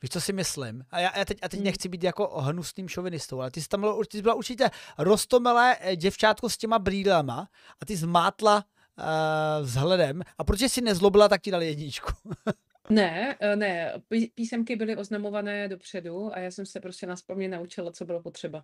Víš, 0.02 0.10
co 0.10 0.22
si 0.22 0.34
myslím? 0.34 0.86
A 0.92 1.00
já, 1.00 1.18
já 1.18 1.26
teď, 1.26 1.38
a 1.42 1.50
teď 1.50 1.60
hmm. 1.60 1.66
nechci 1.66 1.90
být 1.90 2.04
jako 2.04 2.42
hnusným 2.42 2.90
šovinistou, 2.90 3.42
ale 3.42 3.52
ty 3.52 3.62
jsi 3.62 3.68
tam 3.68 3.80
byla, 3.80 3.98
ty 4.12 4.18
jsi 4.18 4.22
byla 4.22 4.34
určitě 4.34 4.70
rostomelé 4.98 5.78
eh, 5.80 5.96
děvčátko 5.96 6.50
s 6.50 6.58
těma 6.58 6.80
brýlema 6.80 7.50
a 7.82 7.86
ty 7.86 7.96
zmátla 7.96 8.56
uh, 8.56 9.66
vzhledem. 9.66 10.22
A 10.38 10.44
proč 10.44 10.60
si 10.68 10.82
nezlobila, 10.82 11.30
tak 11.30 11.42
ti 11.42 11.52
dali 11.52 11.68
jedničku. 11.68 12.12
ne, 12.90 13.36
ne, 13.56 13.94
písemky 14.36 14.76
byly 14.76 14.96
oznamované 14.96 15.68
dopředu 15.68 16.34
a 16.34 16.40
já 16.40 16.52
jsem 16.52 16.66
se 16.66 16.80
prostě 16.80 17.08
na 17.08 17.16
naučila, 17.48 17.92
co 17.92 18.06
bylo 18.06 18.22
potřeba. 18.22 18.64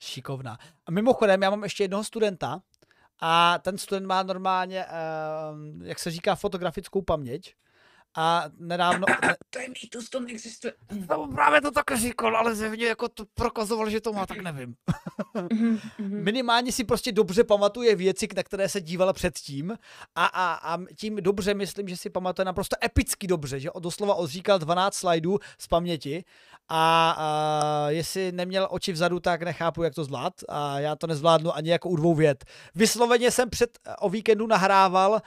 Šikovná. 0.00 0.58
A 0.86 0.90
mimochodem, 0.90 1.42
já 1.42 1.50
mám 1.50 1.62
ještě 1.62 1.84
jednoho 1.84 2.04
studenta 2.04 2.62
a 3.20 3.58
ten 3.58 3.78
student 3.78 4.06
má 4.06 4.22
normálně, 4.22 4.84
uh, 4.86 5.86
jak 5.86 5.98
se 5.98 6.10
říká, 6.10 6.34
fotografickou 6.34 7.02
paměť. 7.02 7.54
A 8.16 8.44
nedávno... 8.58 9.06
to 9.50 9.58
je 9.58 9.68
mýtus, 9.68 10.10
to 10.10 10.20
neexistuje. 10.20 10.72
No, 11.08 11.28
právě 11.28 11.60
to 11.60 11.70
tak 11.70 11.96
říkal, 11.96 12.36
ale 12.36 12.54
zevně 12.54 12.86
jako 12.86 13.08
to 13.08 13.24
prokazoval, 13.34 13.90
že 13.90 14.00
to 14.00 14.12
má, 14.12 14.26
tak 14.26 14.38
nevím. 14.38 14.74
Mhm, 15.52 15.80
mhm. 15.98 16.24
Minimálně 16.24 16.72
si 16.72 16.84
prostě 16.84 17.12
dobře 17.12 17.44
pamatuje 17.44 17.96
věci, 17.96 18.28
na 18.36 18.42
které 18.42 18.68
se 18.68 18.80
dívala 18.80 19.12
předtím 19.12 19.76
a, 20.14 20.26
a, 20.26 20.74
a 20.74 20.78
tím 20.96 21.16
dobře 21.16 21.54
myslím, 21.54 21.88
že 21.88 21.96
si 21.96 22.10
pamatuje 22.10 22.44
naprosto 22.44 22.76
epicky 22.84 23.26
dobře, 23.26 23.60
že 23.60 23.68
doslova 23.78 24.14
odříkal 24.14 24.58
12 24.58 24.94
slajdů 24.94 25.38
z 25.58 25.66
paměti 25.66 26.24
a, 26.68 27.14
a 27.18 27.90
jestli 27.90 28.32
neměl 28.32 28.68
oči 28.70 28.92
vzadu, 28.92 29.20
tak 29.20 29.42
nechápu, 29.42 29.82
jak 29.82 29.94
to 29.94 30.04
zvlád 30.04 30.32
a 30.48 30.80
já 30.80 30.96
to 30.96 31.06
nezvládnu 31.06 31.56
ani 31.56 31.70
jako 31.70 31.88
u 31.88 31.96
dvou 31.96 32.14
vět. 32.14 32.44
Vysloveně 32.74 33.30
jsem 33.30 33.50
před 33.50 33.78
o 34.00 34.10
víkendu 34.10 34.46
nahrával 34.46 35.12
uh, 35.12 35.20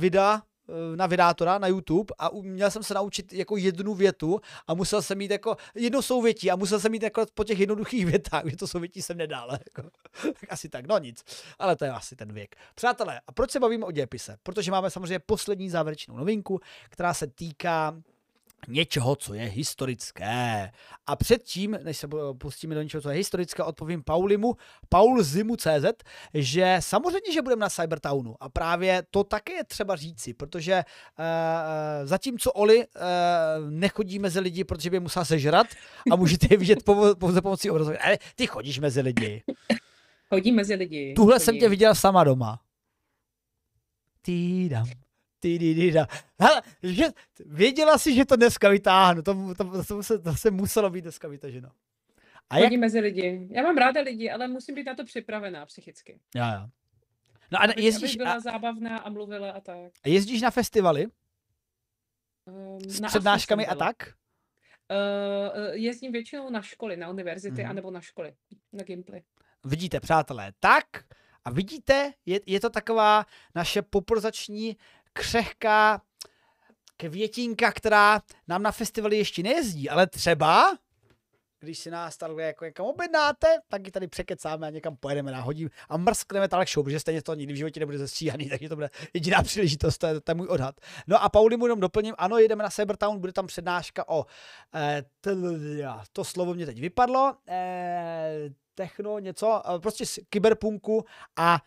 videa 0.00 0.36
Eh, 0.36 0.55
na 0.96 1.06
vydátora 1.06 1.58
na 1.58 1.66
YouTube 1.68 2.14
a 2.18 2.30
měl 2.42 2.70
jsem 2.70 2.82
se 2.82 2.94
naučit 2.94 3.32
jako 3.32 3.56
jednu 3.56 3.94
větu 3.94 4.40
a 4.66 4.74
musel 4.74 5.02
jsem 5.02 5.18
mít 5.18 5.30
jako 5.30 5.56
jedno 5.74 6.02
souvětí 6.02 6.50
a 6.50 6.56
musel 6.56 6.80
jsem 6.80 6.92
mít 6.92 7.02
jako 7.02 7.26
po 7.34 7.44
těch 7.44 7.58
jednoduchých 7.58 8.06
větách, 8.06 8.42
že 8.46 8.56
to 8.56 8.66
souvětí 8.66 9.02
jsem 9.02 9.16
nedal. 9.16 9.50
Jako. 9.52 9.90
tak 10.40 10.52
asi 10.52 10.68
tak, 10.68 10.86
no 10.86 10.98
nic. 10.98 11.24
Ale 11.58 11.76
to 11.76 11.84
je 11.84 11.90
asi 11.90 12.16
ten 12.16 12.32
věk. 12.32 12.56
Přátelé, 12.74 13.20
a 13.26 13.32
proč 13.32 13.50
se 13.50 13.60
bavíme 13.60 13.86
o 13.86 13.90
dějepise? 13.90 14.36
Protože 14.42 14.70
máme 14.70 14.90
samozřejmě 14.90 15.18
poslední 15.18 15.70
závěrečnou 15.70 16.16
novinku, 16.16 16.60
která 16.90 17.14
se 17.14 17.26
týká 17.26 18.02
něčeho, 18.68 19.16
co 19.16 19.34
je 19.34 19.42
historické. 19.42 20.70
A 21.06 21.16
předtím, 21.16 21.78
než 21.82 21.96
se 21.96 22.08
pustíme 22.38 22.74
do 22.74 22.82
něčeho, 22.82 23.00
co 23.00 23.10
je 23.10 23.16
historické, 23.16 23.62
odpovím 23.62 24.02
Paulimu, 24.02 24.54
Paul 24.88 25.22
Zimu 25.22 25.56
CZ, 25.56 25.84
že 26.34 26.76
samozřejmě, 26.80 27.32
že 27.32 27.42
budeme 27.42 27.60
na 27.60 27.68
Cybertownu 27.68 28.34
a 28.40 28.48
právě 28.48 29.02
to 29.10 29.24
také 29.24 29.52
je 29.52 29.64
třeba 29.64 29.96
říci, 29.96 30.34
protože 30.34 30.84
uh, 31.18 31.24
zatímco 32.06 32.52
Oli 32.52 32.86
uh, 32.86 33.70
nechodí 33.70 34.18
mezi 34.18 34.40
lidi, 34.40 34.64
protože 34.64 34.90
by 34.90 35.00
musel 35.00 35.24
sežrat 35.24 35.66
a 36.10 36.16
můžete 36.16 36.46
je 36.50 36.56
vidět 36.56 36.78
pouze 37.18 37.42
pomocí 37.42 37.70
obrazu. 37.70 37.92
Ale 38.00 38.18
ty 38.34 38.46
chodíš 38.46 38.78
mezi 38.78 39.00
lidi. 39.00 39.42
Chodí 40.28 40.52
mezi 40.52 40.74
lidi. 40.74 41.14
Tuhle 41.14 41.34
chodím. 41.34 41.44
jsem 41.44 41.58
tě 41.58 41.68
viděl 41.68 41.94
sama 41.94 42.24
doma. 42.24 42.60
Týdam, 44.22 44.86
Hele, 46.38 46.62
že, 46.82 47.04
věděla 47.46 47.98
si, 47.98 48.14
že 48.14 48.24
to 48.24 48.36
dneska 48.36 48.68
vytáhnu, 48.68 49.22
to, 49.22 49.54
to, 49.54 49.84
to, 49.84 50.02
se, 50.02 50.18
to 50.18 50.34
se 50.34 50.50
muselo 50.50 50.90
být 50.90 51.00
dneska 51.00 51.28
vytaženo. 51.28 51.70
A 52.50 52.58
jak... 52.58 52.72
mezi 52.72 53.00
lidi. 53.00 53.48
Já 53.50 53.62
mám 53.62 53.76
ráda 53.76 54.00
lidi, 54.00 54.30
ale 54.30 54.48
musím 54.48 54.74
být 54.74 54.84
na 54.84 54.94
to 54.94 55.04
připravená 55.04 55.66
psychicky. 55.66 56.20
Já, 56.34 56.52
já. 56.52 56.68
No 57.52 57.62
a 57.62 57.66
jezdíš... 57.76 58.10
Aby 58.10 58.16
byla 58.16 58.32
a... 58.32 58.40
zábavná 58.40 58.98
a 58.98 59.10
mluvila 59.10 59.50
a 59.50 59.60
tak. 59.60 59.92
A 60.04 60.08
jezdíš 60.08 60.42
na 60.42 60.50
festivaly? 60.50 61.06
Um, 62.46 62.80
S 62.90 63.00
na 63.00 63.08
přednáškami 63.08 63.66
a 63.66 63.74
tak? 63.74 63.96
Uh, 64.90 65.74
jezdím 65.74 66.12
většinou 66.12 66.50
na 66.50 66.62
školy, 66.62 66.96
na 66.96 67.08
univerzity, 67.08 67.64
mm. 67.64 67.70
anebo 67.70 67.90
na 67.90 68.00
školy, 68.00 68.34
na 68.72 68.84
Gimply. 68.84 69.22
Vidíte, 69.64 70.00
přátelé, 70.00 70.52
tak 70.60 70.86
a 71.44 71.50
vidíte, 71.50 72.12
je, 72.26 72.40
je 72.46 72.60
to 72.60 72.70
taková 72.70 73.26
naše 73.54 73.82
poprozační 73.82 74.76
křehká 75.16 76.02
květinka, 76.96 77.72
která 77.72 78.22
nám 78.48 78.62
na 78.62 78.72
festivaly 78.72 79.16
ještě 79.16 79.42
nejezdí, 79.42 79.90
ale 79.90 80.06
třeba 80.06 80.78
když 81.60 81.78
si 81.78 81.90
nás 81.90 82.16
tady 82.16 82.34
jako 82.38 82.64
někam 82.64 82.86
objednáte, 82.86 83.46
tak 83.68 83.86
ji 83.86 83.92
tady 83.92 84.08
překecáme 84.08 84.66
a 84.66 84.70
někam 84.70 84.96
pojedeme, 84.96 85.32
nahodím 85.32 85.70
a 85.88 85.96
mrskneme 85.96 86.48
talk 86.48 86.68
show, 86.68 86.84
protože 86.84 87.00
stejně 87.00 87.22
to 87.22 87.34
nikdy 87.34 87.52
v 87.52 87.56
životě 87.56 87.80
nebude 87.80 87.98
zestříhaný, 87.98 88.48
takže 88.50 88.68
to 88.68 88.74
bude 88.74 88.90
jediná 89.14 89.42
příležitost, 89.42 89.98
to 89.98 90.06
je, 90.06 90.20
to 90.20 90.30
je 90.30 90.34
můj 90.34 90.46
odhad. 90.46 90.74
No 91.06 91.22
a 91.22 91.28
Pauli 91.28 91.56
mu 91.56 91.66
jenom 91.66 91.80
doplním, 91.80 92.14
ano, 92.18 92.38
jedeme 92.38 92.62
na 92.62 92.70
Cybertown, 92.70 93.20
bude 93.20 93.32
tam 93.32 93.46
přednáška 93.46 94.08
o, 94.08 94.26
eh, 94.74 95.04
to 96.12 96.24
slovo 96.24 96.54
mě 96.54 96.66
teď 96.66 96.80
vypadlo, 96.80 97.36
eh, 97.48 98.50
techno, 98.74 99.18
něco, 99.18 99.62
eh, 99.66 99.78
prostě 99.78 100.06
z 100.06 100.18
kyberpunku 100.30 101.04
a 101.36 101.62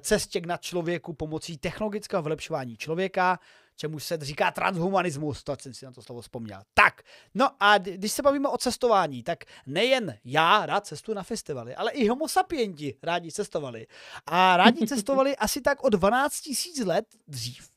cestě 0.00 0.40
k 0.40 0.46
nadčlověku 0.46 1.12
pomocí 1.12 1.58
technologického 1.58 2.22
vylepšování 2.22 2.76
člověka, 2.76 3.38
čemu 3.76 3.98
se 3.98 4.18
říká 4.20 4.50
transhumanismus, 4.50 5.44
to 5.44 5.56
jsem 5.60 5.74
si 5.74 5.84
na 5.84 5.92
to 5.92 6.02
slovo 6.02 6.20
vzpomněl. 6.20 6.62
Tak, 6.74 7.02
no 7.34 7.48
a 7.60 7.78
když 7.78 8.12
se 8.12 8.22
bavíme 8.22 8.48
o 8.48 8.58
cestování, 8.58 9.22
tak 9.22 9.44
nejen 9.66 10.18
já 10.24 10.66
rád 10.66 10.86
cestuji 10.86 11.14
na 11.14 11.22
festivaly, 11.22 11.74
ale 11.74 11.90
i 11.90 12.08
homo 12.08 12.28
sapienti 12.28 12.94
rádi 13.02 13.32
cestovali. 13.32 13.86
A 14.26 14.56
rádi 14.56 14.86
cestovali 14.86 15.36
asi 15.36 15.60
tak 15.60 15.84
o 15.84 15.88
12 15.88 16.42
000 16.78 16.94
let 16.94 17.06
dřív 17.28 17.70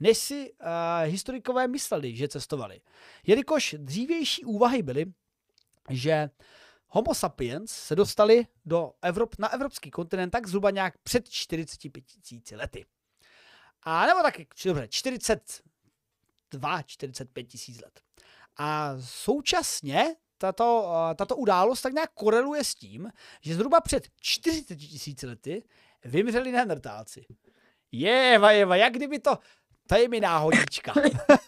než 0.00 0.18
si 0.18 0.52
uh, 0.52 0.68
historikové 1.04 1.68
mysleli, 1.68 2.16
že 2.16 2.28
cestovali. 2.28 2.80
Jelikož 3.26 3.74
dřívější 3.78 4.44
úvahy 4.44 4.82
byly, 4.82 5.06
že 5.90 6.30
Homo 6.88 7.14
sapiens 7.14 7.72
se 7.72 7.96
dostali 7.96 8.46
do 8.64 8.92
Evrop, 9.02 9.38
na 9.38 9.52
evropský 9.52 9.90
kontinent 9.90 10.30
tak 10.30 10.46
zhruba 10.46 10.70
nějak 10.70 10.98
před 10.98 11.28
45 11.28 12.04
tisíci 12.04 12.56
lety. 12.56 12.86
A 13.82 14.06
nebo 14.06 14.22
taky, 14.22 14.46
dobře, 14.64 14.88
42, 14.88 16.82
45 16.82 17.44
tisíc 17.44 17.80
let. 17.80 18.00
A 18.56 18.94
současně 19.00 20.16
tato, 20.38 20.92
tato 21.16 21.36
událost 21.36 21.82
tak 21.82 21.92
nějak 21.92 22.10
koreluje 22.14 22.64
s 22.64 22.74
tím, 22.74 23.12
že 23.40 23.54
zhruba 23.54 23.80
před 23.80 24.08
40 24.20 24.76
tisíci 24.76 25.26
lety 25.26 25.62
vymřeli 26.04 26.52
neandertálci. 26.52 27.26
Jeva, 27.92 28.50
jeva, 28.50 28.76
jak 28.76 28.92
kdyby 28.92 29.18
to, 29.18 29.38
to 29.86 29.96
je 29.96 30.08
mi 30.08 30.20
náhodička. 30.20 30.94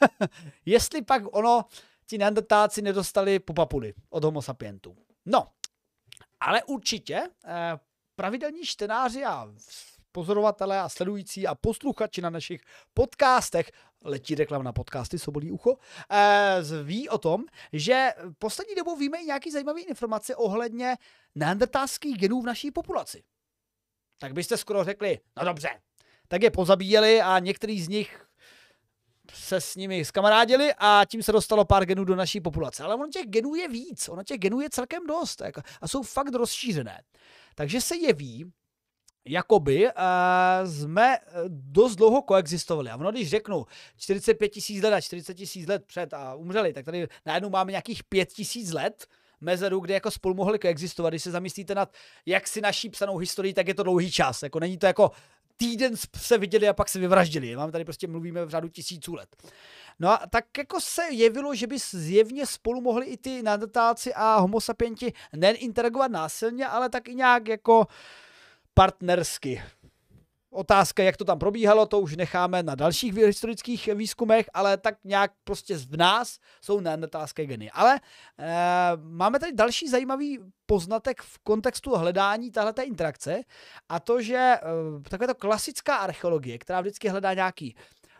Jestli 0.66 1.02
pak 1.02 1.22
ono, 1.32 1.64
ti 2.06 2.18
neandertálci 2.18 2.82
nedostali 2.82 3.38
po 3.38 3.52
papuli 3.54 3.94
od 4.10 4.24
homo 4.24 4.42
sapientů. 4.42 4.96
No, 5.30 5.48
ale 6.40 6.62
určitě 6.62 7.28
eh, 7.44 7.78
pravidelní 8.16 8.62
čtenáři 8.64 9.24
a 9.24 9.52
pozorovatelé 10.12 10.80
a 10.80 10.88
sledující 10.88 11.46
a 11.46 11.54
posluchači 11.54 12.20
na 12.20 12.30
našich 12.30 12.62
podcastech, 12.94 13.70
letí 14.04 14.34
reklam 14.34 14.62
na 14.62 14.72
podcasty, 14.72 15.18
Sobolí 15.18 15.50
ucho, 15.50 15.76
eh, 16.10 16.56
ví 16.82 17.08
o 17.08 17.18
tom, 17.18 17.44
že 17.72 18.08
poslední 18.38 18.74
dobou 18.74 18.96
víme 18.96 19.18
i 19.18 19.24
nějaký 19.26 19.50
zajímavý 19.50 19.82
informace 19.82 20.36
ohledně 20.36 20.96
neandertálských 21.34 22.18
genů 22.18 22.42
v 22.42 22.46
naší 22.46 22.70
populaci. 22.70 23.24
Tak 24.18 24.32
byste 24.32 24.56
skoro 24.56 24.84
řekli, 24.84 25.18
no 25.36 25.44
dobře, 25.44 25.80
tak 26.28 26.42
je 26.42 26.50
pozabíjeli 26.50 27.20
a 27.20 27.38
některý 27.38 27.82
z 27.82 27.88
nich 27.88 28.27
se 29.34 29.60
s 29.60 29.76
nimi 29.76 30.04
skamarádili 30.04 30.72
a 30.78 31.02
tím 31.10 31.22
se 31.22 31.32
dostalo 31.32 31.64
pár 31.64 31.84
genů 31.84 32.04
do 32.04 32.16
naší 32.16 32.40
populace. 32.40 32.82
Ale 32.82 32.94
ono 32.94 33.08
těch 33.08 33.26
genů 33.26 33.54
je 33.54 33.68
víc, 33.68 34.08
ono 34.08 34.22
těch 34.22 34.38
genů 34.38 34.60
je 34.60 34.70
celkem 34.70 35.06
dost 35.06 35.40
jako, 35.40 35.62
a 35.80 35.88
jsou 35.88 36.02
fakt 36.02 36.34
rozšířené. 36.34 37.02
Takže 37.54 37.80
se 37.80 37.96
jeví, 37.96 38.52
jakoby 39.28 39.86
uh, 39.86 40.70
jsme 40.70 41.16
eh, 41.16 41.22
dost 41.48 41.96
dlouho 41.96 42.22
koexistovali. 42.22 42.90
A 42.90 42.96
ono, 42.96 43.10
když 43.10 43.30
řeknu 43.30 43.66
45 43.96 44.48
tisíc 44.48 44.82
let 44.82 44.94
a 44.94 45.00
40 45.00 45.34
tisíc 45.34 45.68
let 45.68 45.84
před 45.86 46.14
a 46.14 46.34
umřeli, 46.34 46.72
tak 46.72 46.84
tady 46.84 47.08
najednou 47.26 47.50
máme 47.50 47.72
nějakých 47.72 48.04
5 48.04 48.32
tisíc 48.32 48.72
let 48.72 49.06
mezeru, 49.40 49.80
kde 49.80 49.94
jako 49.94 50.10
spolu 50.10 50.34
mohli 50.34 50.58
koexistovat. 50.58 51.12
Když 51.12 51.22
se 51.22 51.30
zamyslíte 51.30 51.74
nad 51.74 51.92
jak 52.26 52.48
si 52.48 52.60
naší 52.60 52.88
psanou 52.88 53.16
historii, 53.16 53.54
tak 53.54 53.68
je 53.68 53.74
to 53.74 53.82
dlouhý 53.82 54.10
čas. 54.10 54.42
Jako 54.42 54.60
není 54.60 54.78
to 54.78 54.86
jako 54.86 55.10
týden 55.58 55.92
se 56.16 56.38
viděli 56.38 56.68
a 56.68 56.72
pak 56.72 56.88
se 56.88 56.98
vyvraždili. 56.98 57.56
Máme 57.56 57.72
tady 57.72 57.84
prostě 57.84 58.06
mluvíme 58.06 58.44
v 58.44 58.50
řádu 58.50 58.68
tisíců 58.68 59.14
let. 59.14 59.36
No 59.98 60.08
a 60.08 60.26
tak 60.30 60.44
jako 60.58 60.80
se 60.80 61.02
jevilo, 61.10 61.54
že 61.54 61.66
by 61.66 61.78
zjevně 61.78 62.46
spolu 62.46 62.80
mohli 62.80 63.06
i 63.06 63.16
ty 63.16 63.42
nadotálci 63.42 64.14
a 64.14 64.36
homo 64.36 64.60
sapienti 64.60 65.12
nejen 65.36 65.56
interagovat 65.58 66.10
násilně, 66.10 66.66
ale 66.66 66.88
tak 66.88 67.08
i 67.08 67.14
nějak 67.14 67.48
jako 67.48 67.86
partnersky. 68.74 69.62
Otázka, 70.50 71.02
jak 71.02 71.16
to 71.16 71.24
tam 71.24 71.38
probíhalo, 71.38 71.86
to 71.86 72.00
už 72.00 72.16
necháme 72.16 72.62
na 72.62 72.74
dalších 72.74 73.14
historických 73.14 73.86
výzkumech, 73.94 74.46
ale 74.54 74.76
tak 74.76 74.94
nějak 75.04 75.32
prostě 75.44 75.76
v 75.76 75.96
nás 75.96 76.38
jsou 76.60 76.80
neandertálské 76.80 77.46
geny. 77.46 77.70
Ale 77.70 77.96
e, 77.96 78.00
máme 78.96 79.38
tady 79.38 79.52
další 79.52 79.88
zajímavý 79.88 80.38
poznatek 80.66 81.22
v 81.22 81.38
kontextu 81.38 81.96
hledání 81.96 82.50
téhleté 82.50 82.82
interakce 82.82 83.40
a 83.88 84.00
to, 84.00 84.22
že 84.22 84.36
e, 84.36 84.60
taková 85.10 85.34
klasická 85.34 85.96
archeologie, 85.96 86.58
která 86.58 86.80
vždycky 86.80 87.08
hledá 87.08 87.34
nějaký 87.34 87.76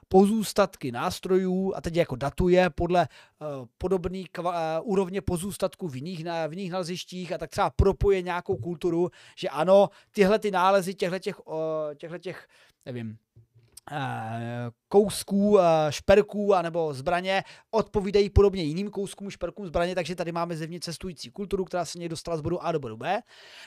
pozůstatky 0.09 0.93
nástrojů 0.93 1.73
a 1.77 1.81
teď 1.81 1.97
jako 1.97 2.17
datuje 2.17 2.71
podle 2.71 3.09
podobný 3.79 4.27
kva, 4.33 4.81
uh, 4.81 4.91
úrovně 4.91 5.21
pozůstatku 5.21 5.89
v 5.89 5.97
jiných, 5.97 6.25
na, 6.25 6.47
v 6.47 6.53
jiných 6.53 6.73
nalezištích 6.73 7.33
a 7.33 7.39
tak 7.39 7.51
třeba 7.51 7.71
propoje 7.71 8.23
nějakou 8.23 8.57
kulturu, 8.57 9.11
že 9.37 9.49
ano, 9.49 9.89
tyhle 10.11 10.39
ty 10.39 10.51
nálezy 10.51 10.95
těchto 10.95 11.19
těch, 11.19 11.41
těchto 11.97 12.19
těch 12.19 12.49
nevím, 12.87 13.19
Eh, 13.91 14.71
kousků, 14.89 15.61
eh, 15.61 15.63
šperků 15.91 16.55
a 16.55 16.63
nebo 16.63 16.95
zbraně 16.95 17.45
odpovídají 17.71 18.31
podobně 18.31 18.63
jiným 18.63 18.91
kouskům, 18.91 19.31
šperkům, 19.31 19.67
zbraně, 19.67 19.95
takže 19.95 20.15
tady 20.15 20.33
máme 20.33 20.57
zevně 20.57 20.81
cestující 20.81 21.31
kulturu, 21.31 21.65
která 21.65 21.85
se 21.85 21.99
něj 21.99 22.09
dostala 22.09 22.37
z 22.37 22.41
bodu 22.41 22.65
A 22.65 22.73
do 22.73 22.81
bodu 22.81 22.97
B. 22.97 23.23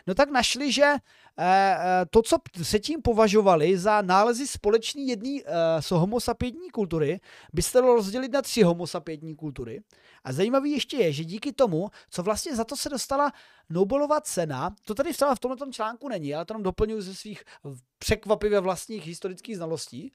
No 0.08 0.16
tak 0.16 0.32
našli, 0.32 0.72
že 0.72 0.94
eh, 1.40 1.78
to, 2.10 2.22
co 2.22 2.38
se 2.64 2.80
tím 2.80 3.02
považovali 3.02 3.78
za 3.78 4.02
nálezy 4.02 4.48
společný 4.48 5.08
jedný 5.08 5.44
z 5.80 5.92
homo 5.92 6.20
sapientní 6.20 6.70
kultury, 6.70 7.20
by 7.54 7.62
se 7.62 7.78
dalo 7.78 7.96
rozdělit 7.96 8.32
na 8.32 8.42
tři 8.42 8.62
homo 8.64 8.88
sapientní 8.88 9.36
kultury. 9.36 9.82
A 10.24 10.34
zajímavý 10.34 10.72
ještě 10.72 10.98
je, 10.98 11.14
že 11.14 11.24
díky 11.24 11.54
tomu, 11.54 11.90
co 12.10 12.24
vlastně 12.24 12.56
za 12.56 12.64
to 12.64 12.78
se 12.78 12.90
dostala 12.90 13.32
Nobelova 13.70 14.22
cena, 14.22 14.76
to 14.86 14.96
tady 14.96 15.14
v 15.14 15.40
tomto 15.40 15.72
článku 15.72 16.10
není, 16.10 16.36
ale 16.36 16.46
to 16.46 16.54
jenom 16.54 16.64
doplňuji 16.64 17.02
ze 17.02 17.16
svých 17.16 17.44
překvapivě 18.00 18.60
vlastních 18.60 19.08
historických 19.08 19.56
znalostí, 19.56 20.12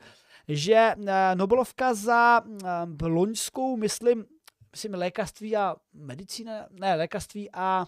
že 0.48 0.74
eh, 0.74 1.34
Nobelovka 1.34 1.94
za 1.94 2.40
eh, 2.64 3.06
loňskou, 3.06 3.76
myslím, 3.76 4.24
myslím 4.70 4.94
lékařství 4.94 5.56
a 5.56 5.76
medicína, 5.92 6.52
ne, 6.70 6.94
lékařství 6.94 7.50
a 7.52 7.86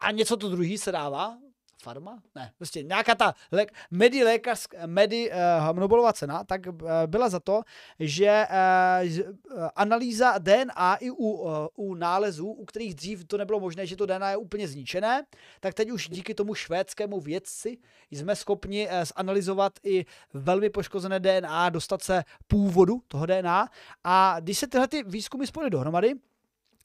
a 0.00 0.10
něco 0.10 0.36
to 0.36 0.48
druhý 0.48 0.78
se 0.78 0.92
dává, 0.92 1.38
farma? 1.82 2.22
Ne, 2.34 2.52
prostě 2.56 2.82
nějaká 2.82 3.14
ta 3.14 3.34
lé, 3.52 3.66
medi, 3.90 4.24
lékař, 4.24 4.66
medi 4.86 5.30
uh, 5.30 5.78
Nobelova 5.78 6.12
cena, 6.12 6.44
tak 6.44 6.66
uh, 6.66 6.90
byla 7.06 7.28
za 7.28 7.40
to, 7.40 7.62
že 7.98 8.46
uh, 8.50 9.68
analýza 9.76 10.38
DNA 10.38 10.96
i 10.96 11.10
u, 11.10 11.14
uh, 11.14 11.50
u 11.76 11.94
nálezů, 11.94 12.46
u 12.46 12.64
kterých 12.64 12.94
dřív 12.94 13.24
to 13.24 13.36
nebylo 13.36 13.60
možné, 13.60 13.86
že 13.86 13.96
to 13.96 14.06
DNA 14.06 14.30
je 14.30 14.36
úplně 14.36 14.68
zničené, 14.68 15.24
tak 15.60 15.74
teď 15.74 15.90
už 15.90 16.08
díky 16.08 16.34
tomu 16.34 16.54
švédskému 16.54 17.20
vědci 17.20 17.78
jsme 18.10 18.36
schopni 18.36 18.86
uh, 18.86 18.92
zanalizovat 19.16 19.72
i 19.84 20.06
velmi 20.34 20.70
poškozené 20.70 21.20
DNA, 21.20 21.70
dostat 21.70 22.02
se 22.02 22.24
původu 22.46 23.02
toho 23.08 23.26
DNA 23.26 23.68
a 24.04 24.36
když 24.40 24.58
se 24.58 24.66
tyhle 24.66 24.88
ty 24.88 25.02
výzkumy 25.02 25.46
spojily 25.46 25.70
dohromady, 25.70 26.14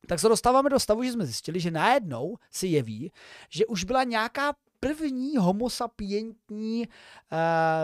tak 0.07 0.19
se 0.19 0.29
dostáváme 0.29 0.69
do 0.69 0.79
stavu, 0.79 1.03
že 1.03 1.11
jsme 1.11 1.25
zjistili, 1.25 1.59
že 1.59 1.71
najednou 1.71 2.37
si 2.51 2.67
jeví, 2.67 3.11
že 3.49 3.65
už 3.65 3.83
byla 3.83 4.03
nějaká 4.03 4.53
první 4.79 5.37
homo 5.37 5.69
sapientní 5.69 6.87
uh, 6.87 7.37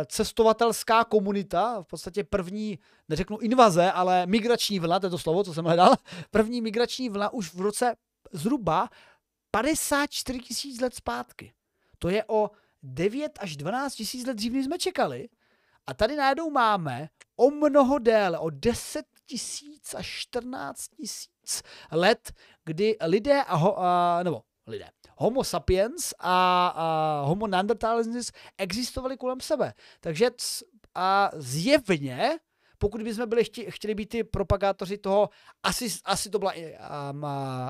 cestovatelská 0.06 1.04
komunita, 1.04 1.82
v 1.82 1.88
podstatě 1.88 2.24
první, 2.24 2.80
neřeknu 3.10 3.38
invaze, 3.38 3.92
ale 3.92 4.26
migrační 4.26 4.80
vlna, 4.80 5.00
to 5.00 5.06
je 5.06 5.10
to 5.10 5.18
slovo, 5.18 5.44
co 5.44 5.54
jsem 5.54 5.66
hledal, 5.66 5.96
první 6.32 6.62
migrační 6.62 7.10
vlna 7.10 7.34
už 7.34 7.54
v 7.54 7.62
roce 7.62 7.96
zhruba 8.32 8.90
54 9.52 10.40
tisíc 10.40 10.82
let 10.82 10.96
zpátky. 10.96 11.54
To 12.00 12.10
je 12.10 12.24
o 12.28 12.52
9 12.84 13.40
až 13.42 13.58
12 13.58 13.96
tisíc 13.96 14.28
let 14.28 14.34
dřív, 14.34 14.54
než 14.54 14.66
jsme 14.66 14.78
čekali. 14.78 15.30
A 15.88 15.94
tady 15.94 16.16
najednou 16.16 16.50
máme 16.50 17.10
o 17.36 17.52
mnoho 17.52 18.00
déle, 18.00 18.40
o 18.40 18.50
10 18.50 19.06
tisíc 19.26 19.94
až 19.94 20.08
14 20.08 20.88
tisíc 20.88 21.64
let, 21.92 22.34
kdy 22.66 22.98
lidé, 23.02 23.44
a 23.44 23.56
ho, 23.56 23.80
a, 23.80 24.24
nebo 24.24 24.42
lidé, 24.68 24.90
Homo 25.16 25.44
sapiens 25.44 26.14
a, 26.20 26.68
a 26.76 26.86
Homo 27.26 27.48
neanderthalensis 27.48 28.32
existovali 28.58 29.18
kolem 29.18 29.42
sebe. 29.42 29.74
Takže 30.00 30.32
a 30.96 31.32
zjevně 31.34 32.40
pokud 32.84 33.04
bychom 33.04 33.30
byli 33.30 33.44
chtěli, 33.44 33.72
chtěli 33.72 33.96
být 33.96 34.10
ty 34.10 34.24
propagátoři 34.24 34.98
toho, 34.98 35.30
asi, 35.64 35.88
asi 36.06 36.30
to 36.30 36.40
byla 36.40 36.54
um, 36.54 37.26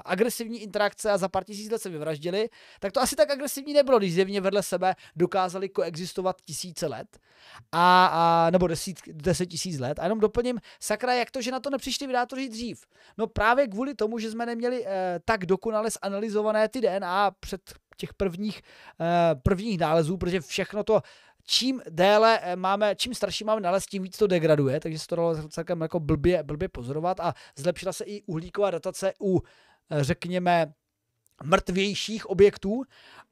agresivní 0.05 0.61
interakce 0.61 1.11
a 1.11 1.17
za 1.17 1.29
pár 1.29 1.43
tisíc 1.43 1.71
let 1.71 1.81
se 1.81 1.89
vyvraždili, 1.89 2.49
tak 2.79 2.91
to 2.91 3.01
asi 3.01 3.15
tak 3.15 3.31
agresivní 3.31 3.73
nebylo, 3.73 3.99
když 3.99 4.13
zjevně 4.13 4.41
vedle 4.41 4.63
sebe 4.63 4.95
dokázali 5.15 5.69
koexistovat 5.69 6.41
tisíce 6.41 6.87
let, 6.87 7.19
a, 7.71 8.05
a 8.05 8.49
nebo 8.49 8.67
deset, 8.67 8.95
deset 9.07 9.45
tisíc 9.45 9.79
let. 9.79 9.99
A 9.99 10.03
jenom 10.03 10.19
doplním, 10.19 10.59
sakra, 10.79 11.13
jak 11.13 11.31
to, 11.31 11.41
že 11.41 11.51
na 11.51 11.59
to 11.59 11.69
nepřišli 11.69 12.07
vydátoři 12.07 12.49
dřív? 12.49 12.85
No 13.17 13.27
právě 13.27 13.67
kvůli 13.67 13.95
tomu, 13.95 14.19
že 14.19 14.31
jsme 14.31 14.45
neměli 14.45 14.85
eh, 14.85 15.19
tak 15.25 15.45
dokonale 15.45 15.89
zanalizované 16.03 16.69
ty 16.69 16.81
DNA 16.81 17.31
před 17.31 17.61
těch 17.97 18.13
prvních, 18.13 18.61
eh, 19.01 19.35
prvních 19.35 19.79
nálezů, 19.79 20.17
protože 20.17 20.41
všechno 20.41 20.83
to 20.83 21.01
čím 21.45 21.81
déle 21.89 22.39
eh, 22.41 22.55
máme, 22.55 22.95
čím 22.95 23.13
starší 23.13 23.43
máme 23.43 23.61
nalez, 23.61 23.85
tím 23.85 24.03
víc 24.03 24.17
to 24.17 24.27
degraduje, 24.27 24.79
takže 24.79 24.99
se 24.99 25.07
to 25.07 25.15
dalo 25.15 25.47
celkem 25.47 25.81
jako 25.81 25.99
blbě, 25.99 26.43
blbě 26.43 26.69
pozorovat 26.69 27.19
a 27.19 27.33
zlepšila 27.55 27.93
se 27.93 28.03
i 28.03 28.21
uhlíková 28.21 28.71
datace 28.71 29.13
u, 29.21 29.39
eh, 29.89 30.03
řekněme, 30.03 30.73
mrtvějších 31.43 32.25
objektů, 32.25 32.83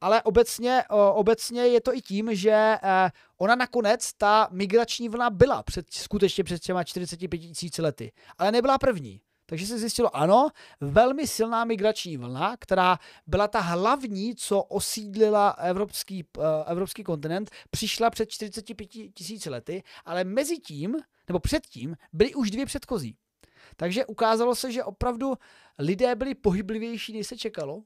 ale 0.02 0.22
obecně, 0.22 0.84
obecně 1.14 1.62
je 1.62 1.82
to 1.82 1.96
i 1.96 2.02
tím, 2.02 2.36
že 2.36 2.52
eh, 2.52 3.10
ona 3.38 3.56
nakonec, 3.56 4.14
ta 4.14 4.48
migrační 4.52 5.10
vlna 5.10 5.30
byla 5.30 5.64
před, 5.64 5.94
skutečně 5.94 6.44
před 6.44 6.62
těma 6.62 6.84
45 6.84 7.38
tisíc 7.38 7.78
lety, 7.78 8.12
ale 8.38 8.52
nebyla 8.52 8.78
první. 8.78 9.22
Takže 9.52 9.68
se 9.68 9.80
zjistilo, 9.80 10.16
ano, 10.16 10.50
velmi 10.82 11.28
silná 11.28 11.66
migrační 11.66 12.18
vlna, 12.18 12.58
která 12.58 13.00
byla 13.28 13.48
ta 13.48 13.60
hlavní, 13.60 14.36
co 14.36 14.62
osídlila 14.64 15.50
evropský, 15.50 16.26
uh, 16.38 16.44
evropský 16.66 17.04
kontinent, 17.04 17.52
přišla 17.72 18.10
před 18.10 18.30
45 18.30 18.86
tisíci 19.14 19.50
lety, 19.50 19.84
ale 20.06 20.24
mezi 20.24 20.58
tím, 20.58 20.96
nebo 21.28 21.40
předtím, 21.40 21.96
byly 22.14 22.34
už 22.34 22.52
dvě 22.52 22.66
předchozí. 22.66 23.18
Takže 23.76 24.06
ukázalo 24.06 24.56
se, 24.56 24.72
že 24.72 24.84
opravdu 24.84 25.34
lidé 25.80 26.16
byli 26.16 26.36
pohyblivější, 26.36 27.14
než 27.14 27.28
se 27.28 27.38
čekalo. 27.38 27.84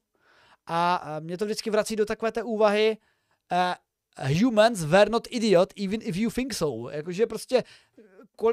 A 0.68 1.06
mě 1.20 1.38
to 1.38 1.46
vždycky 1.46 1.70
vrací 1.70 1.96
do 1.96 2.06
takové 2.06 2.32
té 2.32 2.44
úvahy, 2.44 2.98
uh, 3.52 4.38
humans 4.40 4.84
were 4.84 5.10
not 5.10 5.28
idiot, 5.30 5.74
even 5.84 6.00
if 6.04 6.16
you 6.16 6.32
think 6.32 6.54
so. 6.54 6.92
Jakože 6.92 7.26
prostě 7.26 7.64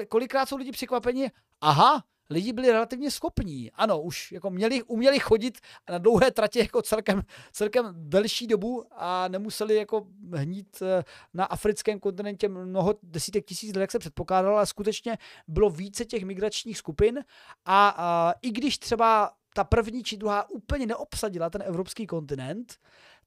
kolikrát 0.09 0.49
jsou 0.49 0.57
lidi 0.57 0.73
překvapeni, 0.73 1.31
aha, 1.61 2.05
lidi 2.31 2.53
byli 2.53 2.73
relativně 2.73 3.11
schopní. 3.11 3.73
Ano, 3.73 4.03
už 4.03 4.33
jako 4.33 4.51
měli, 4.51 4.83
uměli 4.83 5.19
chodit 5.19 5.59
na 5.91 5.99
dlouhé 5.99 6.31
tratě 6.31 6.59
jako 6.59 6.83
celkem, 6.83 7.23
celkem 7.53 7.95
delší 7.97 8.47
dobu 8.47 8.85
a 8.91 9.29
nemuseli 9.29 9.75
jako 9.75 10.07
hnít 10.35 10.83
eh, 10.83 11.05
na 11.35 11.45
africkém 11.45 12.01
kontinentě 12.01 12.49
mnoho 12.49 12.95
desítek 13.03 13.45
tisíc 13.45 13.77
let, 13.77 13.81
jak 13.81 13.91
se 13.91 13.99
předpokládalo, 13.99 14.57
ale 14.57 14.67
skutečně 14.67 15.19
bylo 15.49 15.71
více 15.71 16.05
těch 16.05 16.25
migračních 16.25 16.79
skupin 16.79 17.25
a, 17.65 17.89
a 17.97 18.35
i 18.43 18.51
když 18.51 18.79
třeba 18.79 19.31
ta 19.55 19.65
první 19.65 20.03
či 20.03 20.17
druhá 20.17 20.51
úplně 20.51 20.87
neobsadila 20.87 21.51
ten 21.51 21.63
evropský 21.63 22.07
kontinent, 22.07 22.79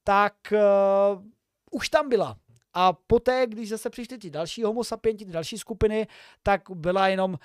tak 0.03 0.33
uh, 0.51 1.23
už 1.71 1.89
tam 1.89 2.09
byla. 2.09 2.37
A 2.73 2.93
poté, 2.93 3.47
když 3.47 3.69
zase 3.69 3.89
přišly 3.89 4.17
ty 4.17 4.29
další 4.29 4.63
homo 4.63 4.83
sapienti, 4.83 5.25
ty 5.25 5.31
další 5.31 5.57
skupiny, 5.57 6.07
tak 6.43 6.61
byla 6.69 7.07
jenom 7.07 7.37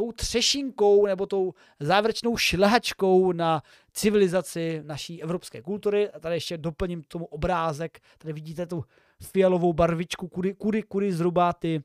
tou 0.00 0.12
třešinkou 0.12 1.06
nebo 1.06 1.26
tou 1.26 1.54
závěrečnou 1.80 2.36
šlehačkou 2.36 3.32
na 3.32 3.62
civilizaci 3.92 4.82
naší 4.84 5.22
evropské 5.22 5.62
kultury. 5.62 6.10
A 6.10 6.20
tady 6.20 6.36
ještě 6.36 6.58
doplním 6.58 7.02
tomu 7.02 7.24
obrázek. 7.24 8.00
Tady 8.18 8.32
vidíte 8.32 8.66
tu 8.66 8.84
fialovou 9.22 9.72
barvičku, 9.72 10.28
kudy, 10.28 10.54
kudy, 10.54 10.82
kudy 10.82 11.12
zhruba 11.12 11.52
ty 11.52 11.82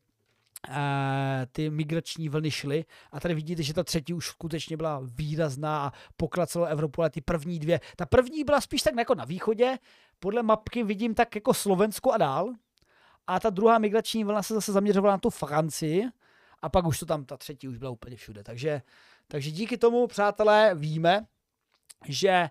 Uh, 0.69 0.75
ty 1.51 1.69
migrační 1.69 2.29
vlny 2.29 2.51
šly. 2.51 2.85
A 3.11 3.19
tady 3.19 3.33
vidíte, 3.33 3.63
že 3.63 3.73
ta 3.73 3.83
třetí 3.83 4.13
už 4.13 4.27
skutečně 4.27 4.77
byla 4.77 5.01
výrazná 5.03 5.85
a 5.85 5.91
pokla 6.17 6.45
celou 6.45 6.65
Evropu, 6.65 7.01
ale 7.01 7.09
ty 7.09 7.21
první 7.21 7.59
dvě, 7.59 7.79
ta 7.95 8.05
první 8.05 8.43
byla 8.43 8.61
spíš 8.61 8.81
tak 8.81 8.95
jako 8.97 9.15
na 9.15 9.25
východě, 9.25 9.77
podle 10.19 10.43
mapky 10.43 10.83
vidím 10.83 11.13
tak 11.13 11.35
jako 11.35 11.53
Slovensko 11.53 12.11
a 12.11 12.17
dál. 12.17 12.53
A 13.27 13.39
ta 13.39 13.49
druhá 13.49 13.77
migrační 13.77 14.23
vlna 14.23 14.43
se 14.43 14.53
zase 14.53 14.71
zaměřovala 14.71 15.13
na 15.13 15.17
tu 15.17 15.29
Francii 15.29 16.09
a 16.65 16.69
pak 16.69 16.85
už 16.87 16.99
to 16.99 17.05
tam, 17.05 17.25
ta 17.25 17.37
třetí 17.37 17.67
už 17.67 17.77
byla 17.77 17.91
úplně 17.91 18.15
všude. 18.15 18.43
Takže, 18.43 18.81
takže 19.27 19.51
díky 19.51 19.77
tomu, 19.77 20.07
přátelé, 20.07 20.75
víme, 20.75 21.25
že 22.05 22.49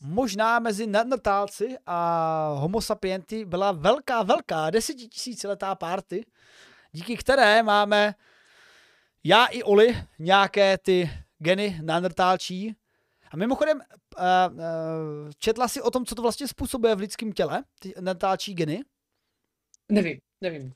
možná 0.00 0.58
mezi 0.58 0.86
neandertálci 0.86 1.76
a 1.86 2.48
homo 2.58 2.80
sapienty 2.80 3.44
byla 3.44 3.72
velká, 3.72 4.22
velká 4.22 4.70
desetitisíciletá 4.70 5.74
párty, 5.74 6.26
díky 6.92 7.16
které 7.16 7.62
máme 7.62 8.14
já 9.24 9.46
i 9.46 9.62
Oli 9.62 9.96
nějaké 10.18 10.78
ty 10.78 11.10
geny 11.38 11.78
neandertálčí. 11.82 12.76
A 13.30 13.36
mimochodem, 13.36 13.76
uh, 13.78 14.24
uh, 14.56 14.60
četla 15.38 15.68
si 15.68 15.82
o 15.82 15.90
tom, 15.90 16.06
co 16.06 16.14
to 16.14 16.22
vlastně 16.22 16.48
způsobuje 16.48 16.94
v 16.94 17.00
lidském 17.00 17.32
těle, 17.32 17.64
ty 17.78 17.88
neandertálčí 17.88 18.54
geny? 18.54 18.82
Nevím, 19.88 20.18
nevím. 20.40 20.72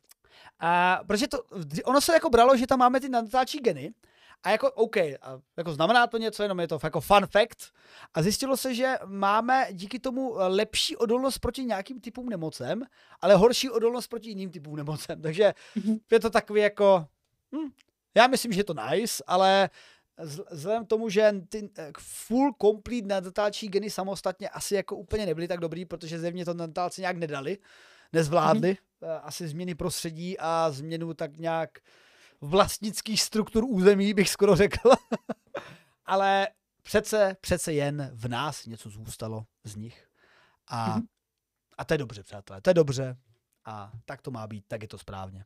A, 0.60 1.00
protože 1.06 1.28
to, 1.28 1.42
ono 1.84 2.00
se 2.00 2.12
jako 2.12 2.30
bralo, 2.30 2.56
že 2.56 2.66
tam 2.66 2.78
máme 2.78 3.00
ty 3.00 3.08
natáčí 3.08 3.58
geny, 3.58 3.94
a 4.42 4.50
jako 4.50 4.72
OK, 4.72 4.96
a 4.96 5.40
jako 5.56 5.72
znamená 5.72 6.06
to 6.06 6.18
něco, 6.18 6.42
jenom 6.42 6.60
je 6.60 6.68
to 6.68 6.78
jako 6.82 7.00
fun 7.00 7.26
fact. 7.26 7.72
A 8.14 8.22
zjistilo 8.22 8.56
se, 8.56 8.74
že 8.74 8.94
máme 9.04 9.66
díky 9.72 9.98
tomu 9.98 10.34
lepší 10.36 10.96
odolnost 10.96 11.38
proti 11.38 11.64
nějakým 11.64 12.00
typům 12.00 12.28
nemocem, 12.28 12.82
ale 13.20 13.34
horší 13.34 13.70
odolnost 13.70 14.06
proti 14.06 14.28
jiným 14.28 14.50
typům 14.50 14.76
nemocem. 14.76 15.22
Takže 15.22 15.54
mm-hmm. 15.76 16.00
je 16.10 16.20
to 16.20 16.30
takový 16.30 16.60
jako, 16.60 17.06
hm, 17.52 17.70
já 18.14 18.26
myslím, 18.26 18.52
že 18.52 18.60
je 18.60 18.64
to 18.64 18.74
nice, 18.74 19.24
ale 19.26 19.70
vzhledem 20.50 20.84
k 20.84 20.88
tomu, 20.88 21.08
že 21.08 21.34
ty 21.48 21.70
eh, 21.78 21.92
full 21.98 22.52
complete 22.62 23.06
natáčí 23.06 23.68
geny 23.68 23.90
samostatně 23.90 24.48
asi 24.48 24.74
jako 24.74 24.96
úplně 24.96 25.26
nebyly 25.26 25.48
tak 25.48 25.60
dobrý, 25.60 25.84
protože 25.84 26.18
zevně 26.18 26.44
to 26.44 26.54
natálci 26.54 27.00
nějak 27.00 27.16
nedali, 27.16 27.58
nezvládli. 28.12 28.72
Mm-hmm 28.72 28.86
asi 29.22 29.48
změny 29.48 29.74
prostředí 29.74 30.38
a 30.38 30.70
změnu 30.70 31.14
tak 31.14 31.36
nějak 31.36 31.78
vlastnických 32.40 33.22
struktur 33.22 33.64
území, 33.64 34.14
bych 34.14 34.28
skoro 34.28 34.56
řekl. 34.56 34.90
Ale 36.06 36.48
přece, 36.82 37.36
přece 37.40 37.72
jen 37.72 38.10
v 38.14 38.28
nás 38.28 38.66
něco 38.66 38.90
zůstalo 38.90 39.46
z 39.64 39.76
nich. 39.76 40.08
A, 40.66 40.98
mm-hmm. 40.98 41.06
a 41.78 41.84
to 41.84 41.94
je 41.94 41.98
dobře, 41.98 42.22
přátelé, 42.22 42.60
to 42.60 42.70
je 42.70 42.74
dobře. 42.74 43.16
A 43.64 43.92
tak 44.04 44.22
to 44.22 44.30
má 44.30 44.46
být, 44.46 44.64
tak 44.68 44.82
je 44.82 44.88
to 44.88 44.98
správně. 44.98 45.44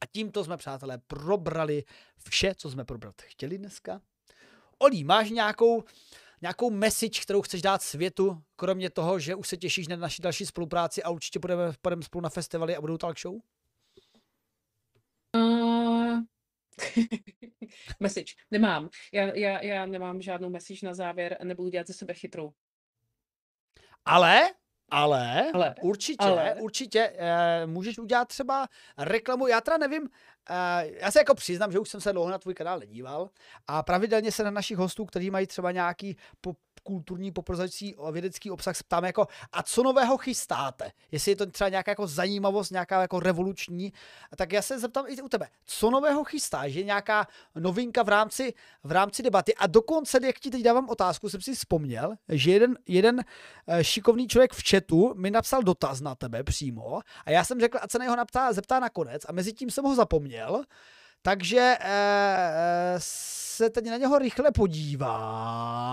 A 0.00 0.06
tímto 0.06 0.44
jsme, 0.44 0.56
přátelé, 0.56 0.98
probrali 0.98 1.84
vše, 2.18 2.54
co 2.54 2.70
jsme 2.70 2.84
probrat 2.84 3.22
chtěli 3.22 3.58
dneska. 3.58 4.00
Olí, 4.78 5.04
máš 5.04 5.30
nějakou 5.30 5.84
nějakou 6.42 6.70
message, 6.70 7.20
kterou 7.22 7.42
chceš 7.42 7.62
dát 7.62 7.82
světu, 7.82 8.42
kromě 8.56 8.90
toho, 8.90 9.18
že 9.18 9.34
už 9.34 9.48
se 9.48 9.56
těšíš 9.56 9.88
na 9.88 9.96
naši 9.96 10.22
další 10.22 10.46
spolupráci 10.46 11.02
a 11.02 11.10
určitě 11.10 11.38
budeme, 11.38 11.72
budeme 11.82 12.02
spolu 12.02 12.22
na 12.22 12.28
festivaly 12.28 12.76
a 12.76 12.80
budou 12.80 12.98
talk 12.98 13.18
show? 13.18 13.34
Uh... 15.36 16.18
message. 18.00 18.34
Nemám. 18.50 18.88
Já, 19.12 19.36
já, 19.36 19.62
já 19.64 19.86
nemám 19.86 20.22
žádnou 20.22 20.50
message 20.50 20.86
na 20.86 20.94
závěr 20.94 21.36
a 21.40 21.44
nebudu 21.44 21.68
dělat 21.68 21.86
ze 21.86 21.94
sebe 21.94 22.14
chytrou. 22.14 22.52
Ale 24.04 24.50
ale, 24.92 25.50
ale 25.54 25.74
určitě, 25.80 26.24
ale. 26.24 26.54
určitě 26.60 27.10
uh, 27.10 27.70
můžeš 27.70 27.98
udělat 27.98 28.28
třeba 28.28 28.68
reklamu. 28.98 29.46
Já 29.46 29.60
teda 29.60 29.78
nevím, 29.78 30.02
uh, 30.02 30.08
já 31.00 31.10
se 31.10 31.18
jako 31.18 31.34
přiznám, 31.34 31.72
že 31.72 31.78
už 31.78 31.88
jsem 31.88 32.00
se 32.00 32.12
dlouho 32.12 32.30
na 32.30 32.38
tvůj 32.38 32.54
kanál 32.54 32.78
nedíval 32.78 33.30
a 33.66 33.82
pravidelně 33.82 34.32
se 34.32 34.44
na 34.44 34.50
našich 34.50 34.76
hostů, 34.76 35.04
kteří 35.04 35.30
mají 35.30 35.46
třeba 35.46 35.70
nějaký 35.72 36.16
po, 36.40 36.52
kulturní 36.82 37.32
poprozající 37.32 37.94
vědecký 38.12 38.50
obsah 38.50 38.76
se 38.76 38.84
ptáme 38.84 39.08
jako, 39.08 39.26
a 39.52 39.62
co 39.62 39.82
nového 39.82 40.18
chystáte? 40.18 40.92
Jestli 41.12 41.32
je 41.32 41.36
to 41.36 41.46
třeba 41.46 41.68
nějaká 41.68 41.90
jako 41.90 42.06
zajímavost, 42.06 42.70
nějaká 42.70 43.02
jako 43.02 43.20
revoluční, 43.20 43.92
tak 44.36 44.52
já 44.52 44.62
se 44.62 44.78
zeptám 44.78 45.04
i 45.08 45.22
u 45.22 45.28
tebe, 45.28 45.48
co 45.64 45.90
nového 45.90 46.24
chystáš? 46.24 46.72
Je 46.72 46.84
nějaká 46.84 47.26
novinka 47.54 48.02
v 48.02 48.08
rámci, 48.08 48.54
v 48.84 48.92
rámci 48.92 49.22
debaty? 49.22 49.54
A 49.54 49.66
dokonce, 49.66 50.18
jak 50.22 50.38
ti 50.38 50.50
teď 50.50 50.62
dávám 50.62 50.88
otázku, 50.88 51.28
jsem 51.28 51.40
si 51.40 51.54
vzpomněl, 51.54 52.14
že 52.28 52.50
jeden, 52.50 52.78
jeden 52.88 53.24
eh, 53.66 53.84
šikovný 53.84 54.28
člověk 54.28 54.52
v 54.52 54.70
chatu 54.70 55.14
mi 55.16 55.30
napsal 55.30 55.62
dotaz 55.62 56.00
na 56.00 56.14
tebe 56.14 56.42
přímo 56.42 57.00
a 57.24 57.30
já 57.30 57.44
jsem 57.44 57.60
řekl, 57.60 57.78
a 57.82 57.88
se 57.90 57.98
na 57.98 58.04
něho 58.04 58.16
naptá, 58.16 58.52
zeptá 58.52 58.80
nakonec 58.80 59.22
a 59.28 59.32
mezi 59.32 59.52
tím 59.52 59.70
jsem 59.70 59.84
ho 59.84 59.94
zapomněl, 59.94 60.64
takže 61.22 61.76
eh, 61.80 62.94
se 62.98 63.70
teď 63.70 63.84
na 63.84 63.96
něho 63.96 64.18
rychle 64.18 64.52
podívám. 64.52 65.92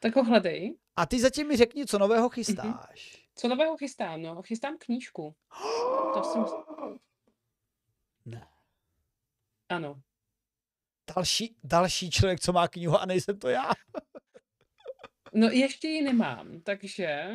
Tak 0.00 0.16
ho 0.16 0.24
hledej. 0.24 0.76
A 0.96 1.06
ty 1.06 1.20
zatím 1.20 1.48
mi 1.48 1.56
řekni, 1.56 1.86
co 1.86 1.98
nového 1.98 2.28
chystáš. 2.28 2.66
Mm-hmm. 2.66 3.28
Co 3.34 3.48
nového 3.48 3.76
chystám? 3.76 4.22
No, 4.22 4.42
chystám 4.42 4.76
knížku. 4.78 5.34
to 6.14 6.22
jsem... 6.24 6.44
Ne. 8.24 8.48
Ano. 9.68 10.00
Další, 11.16 11.56
další 11.64 12.10
člověk, 12.10 12.40
co 12.40 12.52
má 12.52 12.68
knihu 12.68 12.98
a 12.98 13.06
nejsem 13.06 13.38
to 13.38 13.48
já. 13.48 13.70
No 15.34 15.50
ještě 15.50 15.88
ji 15.88 16.02
nemám, 16.02 16.60
takže, 16.60 17.26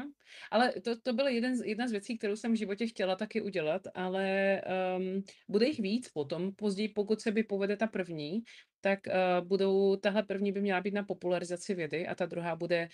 ale 0.51 0.71
to, 0.71 1.01
to 1.01 1.13
byla 1.13 1.29
jeden 1.29 1.57
z, 1.57 1.65
jedna 1.65 1.87
z 1.87 1.91
věcí, 1.91 2.17
kterou 2.17 2.35
jsem 2.35 2.51
v 2.51 2.57
životě 2.57 2.87
chtěla 2.87 3.15
taky 3.15 3.41
udělat, 3.41 3.81
ale 3.93 4.61
um, 4.97 5.23
bude 5.47 5.65
jich 5.65 5.79
víc 5.79 6.09
potom, 6.09 6.55
později, 6.55 6.89
pokud 6.89 7.21
se 7.21 7.31
by 7.31 7.43
povede 7.43 7.77
ta 7.77 7.87
první, 7.87 8.43
tak 8.81 8.99
uh, 9.07 9.47
budou, 9.47 9.95
tahle 9.95 10.23
první 10.23 10.51
by 10.51 10.61
měla 10.61 10.81
být 10.81 10.93
na 10.93 11.03
popularizaci 11.03 11.75
vědy 11.75 12.07
a 12.07 12.15
ta 12.15 12.25
druhá 12.25 12.55
bude 12.55 12.89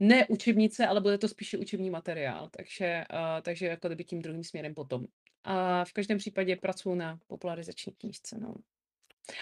ne 0.00 0.26
učebnice, 0.26 0.86
ale 0.86 1.00
bude 1.00 1.18
to 1.18 1.28
spíše 1.28 1.58
učební 1.58 1.90
materiál, 1.90 2.48
takže, 2.56 3.04
uh, 3.12 3.42
takže 3.42 3.66
jako 3.66 3.88
kdyby 3.88 4.04
tím 4.04 4.22
druhým 4.22 4.44
směrem 4.44 4.74
potom. 4.74 5.04
A 5.44 5.84
v 5.84 5.92
každém 5.92 6.18
případě 6.18 6.56
pracuji 6.56 6.94
na 6.94 7.18
popularizační 7.26 7.92
knížce, 7.92 8.38
no. 8.38 8.54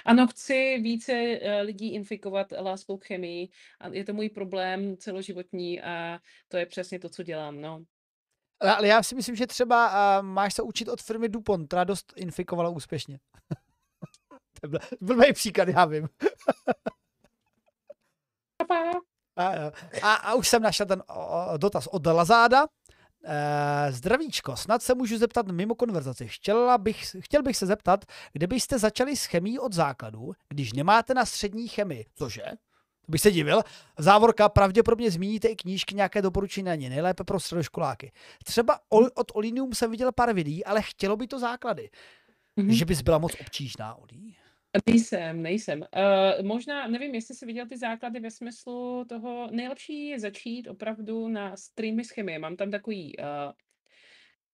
Ano, 0.05 0.27
chci 0.27 0.79
více 0.83 1.13
eh, 1.13 1.63
lidí 1.63 1.95
infikovat 1.95 2.53
láskou 2.61 2.99
k 2.99 3.05
chemii 3.05 3.49
a 3.81 3.89
je 3.89 4.05
to 4.05 4.13
můj 4.13 4.29
problém 4.29 4.97
celoživotní 4.97 5.83
a 5.83 6.19
to 6.49 6.57
je 6.57 6.67
přesně 6.67 6.99
to, 6.99 7.09
co 7.09 7.23
dělám, 7.23 7.61
no. 7.61 7.85
Ale 8.61 8.89
já 8.89 9.03
si 9.03 9.15
myslím, 9.15 9.37
že 9.37 9.47
třeba 9.47 10.23
máš 10.23 10.55
se 10.55 10.63
učit 10.63 10.89
od 10.89 11.03
firmy 11.03 11.29
DuPont, 11.29 11.67
která 11.67 11.85
dost 11.85 12.13
infikovala 12.17 12.71
úspěšně. 12.71 13.19
to 14.61 14.69
byl 14.69 14.81
blbý 15.01 15.33
příklad, 15.33 15.69
já 15.69 15.85
vím. 15.85 16.09
A, 19.37 19.73
a, 20.03 20.15
a 20.15 20.35
už 20.35 20.49
jsem 20.49 20.63
našel 20.63 20.87
ten 20.87 21.03
o, 21.09 21.59
dotaz 21.59 21.87
od 21.87 22.07
Lazáda. 22.07 22.67
Eh, 23.25 23.93
zdravíčko, 23.93 24.57
snad 24.57 24.83
se 24.83 24.95
můžu 24.95 25.19
zeptat 25.19 25.47
mimo 25.47 25.75
konverzaci. 25.75 26.29
Chtěla 26.29 26.79
bych, 26.79 27.17
chtěl 27.21 27.43
bych 27.43 27.57
se 27.57 27.67
zeptat, 27.67 28.05
kde 28.33 28.47
byste 28.47 28.79
začali 28.79 29.17
s 29.17 29.25
chemií 29.25 29.59
od 29.59 29.73
základu, 29.73 30.33
když 30.49 30.73
nemáte 30.73 31.15
na 31.15 31.25
střední 31.25 31.69
chemii. 31.69 32.07
Cože? 32.15 32.43
To 33.07 33.13
bych 33.13 33.21
se 33.21 33.31
divil. 33.31 33.63
Závorka, 33.99 34.49
pravděpodobně 34.49 35.11
zmíníte 35.11 35.49
i 35.49 35.57
knížky, 35.57 35.95
nějaké 35.95 36.23
doporučení 36.23 36.65
na 36.65 36.75
ně, 36.75 36.91
nejlépe 36.91 37.25
pro 37.25 37.41
středoškoláky. 37.41 38.13
Třeba 38.45 38.79
od 39.15 39.33
Olinium 39.35 39.75
jsem 39.75 39.91
viděl 39.91 40.13
pár 40.13 40.35
videí, 40.35 40.65
ale 40.65 40.83
chtělo 40.83 41.17
by 41.17 41.27
to 41.27 41.39
základy. 41.39 41.91
Mm-hmm. 42.59 42.71
Že 42.71 42.85
bys 42.85 43.03
byla 43.03 43.19
moc 43.19 43.33
obtížná, 43.41 43.95
Olí. 43.95 44.37
Nejsem, 44.87 45.43
nejsem. 45.43 45.81
Uh, 45.81 46.47
možná, 46.47 46.87
nevím, 46.87 47.15
jestli 47.15 47.35
jsi 47.35 47.47
viděl 47.47 47.67
ty 47.69 47.77
základy 47.77 48.21
ve 48.21 48.31
smyslu 48.31 49.05
toho, 49.09 49.49
nejlepší 49.51 50.07
je 50.07 50.21
začít 50.21 50.69
opravdu 50.69 51.29
na 51.29 51.57
streamy 51.57 52.05
z 52.05 52.11
chemie. 52.11 52.39
Mám 52.39 52.57
tam 52.57 52.71
takový 52.71 53.17
uh, 53.19 53.25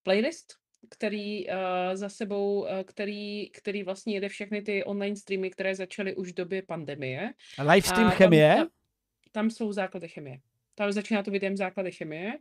playlist, 0.03 0.55
který 0.91 1.47
uh, 1.47 1.55
za 1.95 2.09
sebou, 2.09 2.61
uh, 2.61 2.69
který, 2.85 3.51
který 3.51 3.83
vlastně 3.83 4.15
jede 4.15 4.29
všechny 4.29 4.63
ty 4.63 4.85
online 4.85 5.17
streamy, 5.17 5.51
které 5.51 5.75
začaly 5.75 6.17
už 6.17 6.33
v 6.33 6.35
době 6.35 6.63
pandemie. 6.63 7.33
Live 7.59 7.89
stream 7.89 8.11
chemie? 8.11 8.55
Tam, 8.57 8.69
tam 9.33 9.51
jsou 9.51 9.73
základy 9.73 10.09
chemie. 10.09 10.39
Tam 10.79 10.93
začíná 10.93 11.23
to 11.23 11.31
videem 11.31 11.57
základy 11.57 11.93
chemie. 11.93 12.33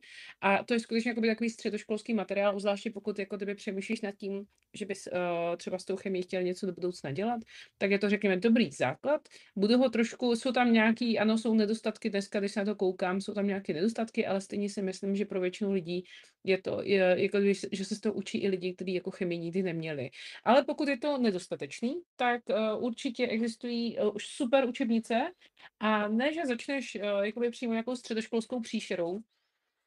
A 0.41 0.63
to 0.63 0.73
je 0.73 0.79
skutečně 0.79 1.15
takový 1.15 1.49
středoškolský 1.49 2.13
materiál, 2.13 2.59
zvláště 2.59 2.91
pokud 2.91 3.19
jako 3.19 3.37
kdyby 3.37 3.55
přemýšlíš 3.55 4.01
nad 4.01 4.15
tím, 4.15 4.43
že 4.73 4.85
bys 4.85 5.07
uh, 5.07 5.55
třeba 5.57 5.79
s 5.79 5.85
tou 5.85 5.95
chemií 5.95 6.23
chtěl 6.23 6.43
něco 6.43 6.65
do 6.65 6.73
budoucna 6.73 7.11
dělat, 7.11 7.41
tak 7.77 7.91
je 7.91 7.99
to, 7.99 8.09
řekněme, 8.09 8.37
dobrý 8.37 8.71
základ. 8.71 9.21
Budu 9.55 9.77
ho 9.77 9.89
trošku, 9.89 10.35
jsou 10.35 10.51
tam 10.51 10.73
nějaký, 10.73 11.19
ano, 11.19 11.37
jsou 11.37 11.53
nedostatky 11.53 12.09
dneska, 12.09 12.39
když 12.39 12.51
se 12.51 12.59
na 12.59 12.65
to 12.65 12.75
koukám, 12.75 13.21
jsou 13.21 13.33
tam 13.33 13.47
nějaké 13.47 13.73
nedostatky, 13.73 14.25
ale 14.25 14.41
stejně 14.41 14.69
si 14.69 14.81
myslím, 14.81 15.15
že 15.15 15.25
pro 15.25 15.41
většinu 15.41 15.71
lidí 15.71 16.03
je 16.43 16.61
to, 16.61 16.81
je, 16.83 17.15
jako 17.17 17.37
že 17.71 17.85
se 17.85 17.95
z 17.95 17.99
toho 17.99 18.15
učí 18.15 18.37
i 18.37 18.47
lidi, 18.47 18.73
kteří 18.73 18.93
jako 18.93 19.11
chemii 19.11 19.39
nikdy 19.39 19.63
neměli. 19.63 20.09
Ale 20.43 20.63
pokud 20.63 20.87
je 20.87 20.97
to 20.97 21.17
nedostatečný, 21.17 21.95
tak 22.15 22.41
uh, 22.49 22.83
určitě 22.83 23.27
existují 23.27 23.97
uh, 23.97 24.15
už 24.15 24.25
super 24.25 24.65
učebnice 24.65 25.31
a 25.79 26.07
ne, 26.07 26.33
že 26.33 26.45
začneš 26.45 26.95
uh, 26.95 27.25
jakoby 27.25 27.49
přímo 27.49 27.73
nějakou 27.73 27.95
středoškolskou 27.95 28.24
příšerou, 28.61 29.22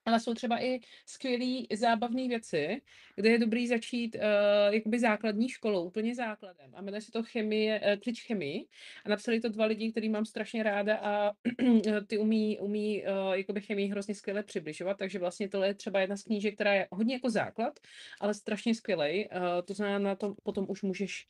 ale 0.09 0.20
jsou 0.20 0.35
třeba 0.35 0.62
i 0.62 0.81
skvělé 1.06 1.62
zábavné 1.73 2.28
věci, 2.28 2.82
kde 3.16 3.31
je 3.31 3.39
dobrý 3.39 3.69
začít 3.69 4.15
uh, 4.16 4.74
jakoby 4.74 4.98
základní 4.98 5.48
školou, 5.48 5.85
úplně 5.85 6.15
základem. 6.15 6.70
A 6.74 6.82
jmenuje 6.82 7.01
se 7.01 7.12
to 7.12 7.23
chemie, 7.23 7.81
uh, 7.81 8.01
klič 8.02 8.27
chemii. 8.27 8.66
A 9.05 9.09
napsali 9.09 9.40
to 9.40 9.48
dva 9.48 9.65
lidi, 9.65 9.90
který 9.90 10.09
mám 10.09 10.24
strašně 10.24 10.62
ráda 10.62 10.97
a 10.97 11.32
ty 12.06 12.19
umí, 12.19 12.59
umí 12.59 13.02
uh, 13.02 13.32
jakoby 13.32 13.60
chemii 13.60 13.89
hrozně 13.89 14.15
skvěle 14.15 14.43
přibližovat. 14.43 14.98
Takže 14.98 15.19
vlastně 15.19 15.48
tohle 15.48 15.66
je 15.66 15.74
třeba 15.74 16.01
jedna 16.01 16.16
z 16.16 16.23
knížek, 16.23 16.55
která 16.55 16.74
je 16.74 16.89
hodně 16.90 17.15
jako 17.15 17.31
základ, 17.31 17.81
ale 18.20 18.35
strašně 18.35 18.74
skvělej. 18.74 19.28
Uh, 19.32 19.40
to 19.65 19.74
znamená, 19.74 19.98
na 19.98 20.15
tom 20.15 20.35
potom 20.43 20.66
už 20.69 20.82
můžeš 20.82 21.27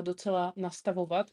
docela 0.00 0.52
nastavovat. 0.56 1.30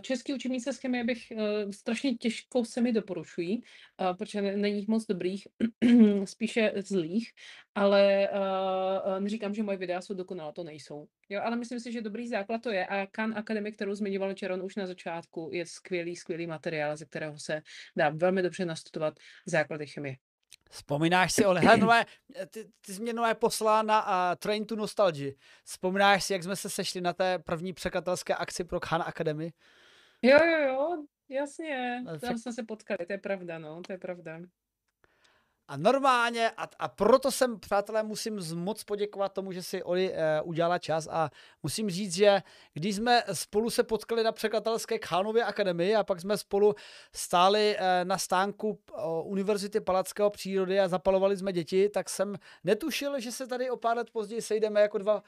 Český 0.00 0.34
učebnice 0.34 0.72
z 0.72 0.78
chemie 0.78 1.04
bych 1.04 1.32
uh, 1.32 1.70
strašně 1.70 2.14
těžko 2.14 2.64
se 2.64 2.80
mi 2.80 2.92
doporučují, 2.92 3.62
uh, 4.00 4.16
protože 4.16 4.42
není 4.42 4.78
jich 4.78 4.88
moc 4.88 5.06
dobrých, 5.06 5.48
spíše 6.24 6.72
zlých, 6.76 7.32
ale 7.74 8.28
uh, 8.30 9.20
neříkám, 9.20 9.54
že 9.54 9.62
moje 9.62 9.78
videa 9.78 10.00
jsou 10.00 10.14
dokonalá, 10.14 10.52
to 10.52 10.64
nejsou. 10.64 11.08
Jo, 11.28 11.40
ale 11.44 11.56
myslím 11.56 11.80
si, 11.80 11.92
že 11.92 12.02
dobrý 12.02 12.28
základ 12.28 12.62
to 12.62 12.70
je 12.70 12.86
a 12.86 13.06
Khan 13.06 13.38
Academy, 13.38 13.72
kterou 13.72 13.94
zmiňoval 13.94 14.34
Čeron 14.34 14.62
už 14.62 14.76
na 14.76 14.86
začátku, 14.86 15.50
je 15.52 15.66
skvělý, 15.66 16.16
skvělý 16.16 16.46
materiál, 16.46 16.96
ze 16.96 17.04
kterého 17.04 17.38
se 17.38 17.62
dá 17.96 18.08
velmi 18.08 18.42
dobře 18.42 18.64
nastudovat 18.64 19.14
základy 19.46 19.86
chemie. 19.86 20.29
Vzpomínáš 20.70 21.32
si, 21.32 21.44
ale 21.44 21.60
hele, 21.60 22.06
ty, 22.50 22.64
ty 22.80 22.94
jsi 22.94 23.02
mě 23.02 23.12
nové 23.12 23.34
poslala 23.34 23.82
na 23.82 24.06
uh, 24.06 24.36
Train 24.36 24.64
to 24.66 24.76
Nostalgy. 24.76 25.36
Vzpomínáš 25.64 26.24
si, 26.24 26.32
jak 26.32 26.42
jsme 26.42 26.56
se 26.56 26.70
sešli 26.70 27.00
na 27.00 27.12
té 27.12 27.38
první 27.38 27.72
překladatelské 27.72 28.34
akci 28.34 28.64
pro 28.64 28.80
Khan 28.80 29.02
Academy? 29.06 29.52
Jo, 30.22 30.38
jo, 30.44 30.58
jo, 30.68 31.04
jasně. 31.28 32.04
Tam 32.20 32.38
jsme 32.38 32.52
se 32.52 32.62
potkali, 32.62 33.06
to 33.06 33.12
je 33.12 33.18
pravda, 33.18 33.58
no, 33.58 33.82
to 33.82 33.92
je 33.92 33.98
pravda. 33.98 34.40
A 35.70 35.76
normálně, 35.76 36.50
a, 36.50 36.68
a 36.78 36.88
proto 36.88 37.30
jsem, 37.30 37.60
přátelé, 37.60 38.02
musím 38.02 38.40
moc 38.54 38.84
poděkovat 38.84 39.32
tomu, 39.32 39.52
že 39.52 39.62
si 39.62 39.82
Oli 39.82 40.12
e, 40.12 40.42
udělala 40.42 40.78
čas. 40.78 41.08
A 41.10 41.30
musím 41.62 41.90
říct, 41.90 42.14
že 42.14 42.42
když 42.72 42.96
jsme 42.96 43.22
spolu 43.32 43.70
se 43.70 43.82
potkali 43.82 44.22
na 44.22 44.32
překladatelské 44.32 44.98
Khánově 44.98 45.44
akademii 45.44 45.94
a 45.94 46.04
pak 46.04 46.20
jsme 46.20 46.38
spolu 46.38 46.74
stáli 47.14 47.76
e, 47.78 48.04
na 48.04 48.18
stánku 48.18 48.78
o, 48.92 49.22
Univerzity 49.22 49.80
Palackého 49.80 50.30
přírody 50.30 50.80
a 50.80 50.88
zapalovali 50.88 51.36
jsme 51.36 51.52
děti, 51.52 51.88
tak 51.88 52.10
jsem 52.10 52.36
netušil, 52.64 53.20
že 53.20 53.32
se 53.32 53.46
tady 53.46 53.70
o 53.70 53.76
pár 53.76 53.96
let 53.96 54.10
později 54.10 54.42
sejdeme 54.42 54.80
jako 54.80 54.98
dva 54.98 55.22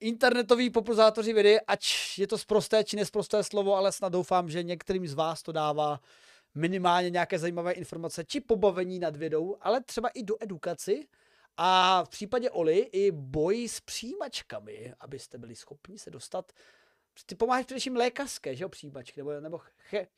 internetoví 0.00 0.70
popularizátoři 0.70 1.32
vědy, 1.32 1.60
ať 1.60 1.88
je 2.18 2.26
to 2.26 2.38
sprosté 2.38 2.84
či 2.84 2.96
nesprosté 2.96 3.44
slovo, 3.44 3.74
ale 3.74 3.92
snad 3.92 4.12
doufám, 4.12 4.50
že 4.50 4.62
některým 4.62 5.08
z 5.08 5.14
vás 5.14 5.42
to 5.42 5.52
dává 5.52 6.00
minimálně 6.54 7.10
nějaké 7.10 7.38
zajímavé 7.38 7.72
informace 7.72 8.24
či 8.24 8.40
pobavení 8.40 8.98
nad 8.98 9.16
vědou, 9.16 9.56
ale 9.60 9.82
třeba 9.82 10.08
i 10.08 10.22
do 10.22 10.36
edukaci 10.40 11.08
a 11.56 12.04
v 12.04 12.08
případě 12.08 12.50
Oli 12.50 12.78
i 12.78 13.10
boj 13.10 13.68
s 13.68 13.80
přijímačkami, 13.80 14.94
abyste 15.00 15.38
byli 15.38 15.54
schopni 15.54 15.98
se 15.98 16.10
dostat. 16.10 16.52
Ty 17.26 17.34
pomáháš 17.34 17.64
především 17.66 17.96
lékařské, 17.96 18.56
že 18.56 18.64
jo, 18.64 18.68
přijímačky, 18.68 19.20
nebo, 19.20 19.40
nebo 19.40 19.60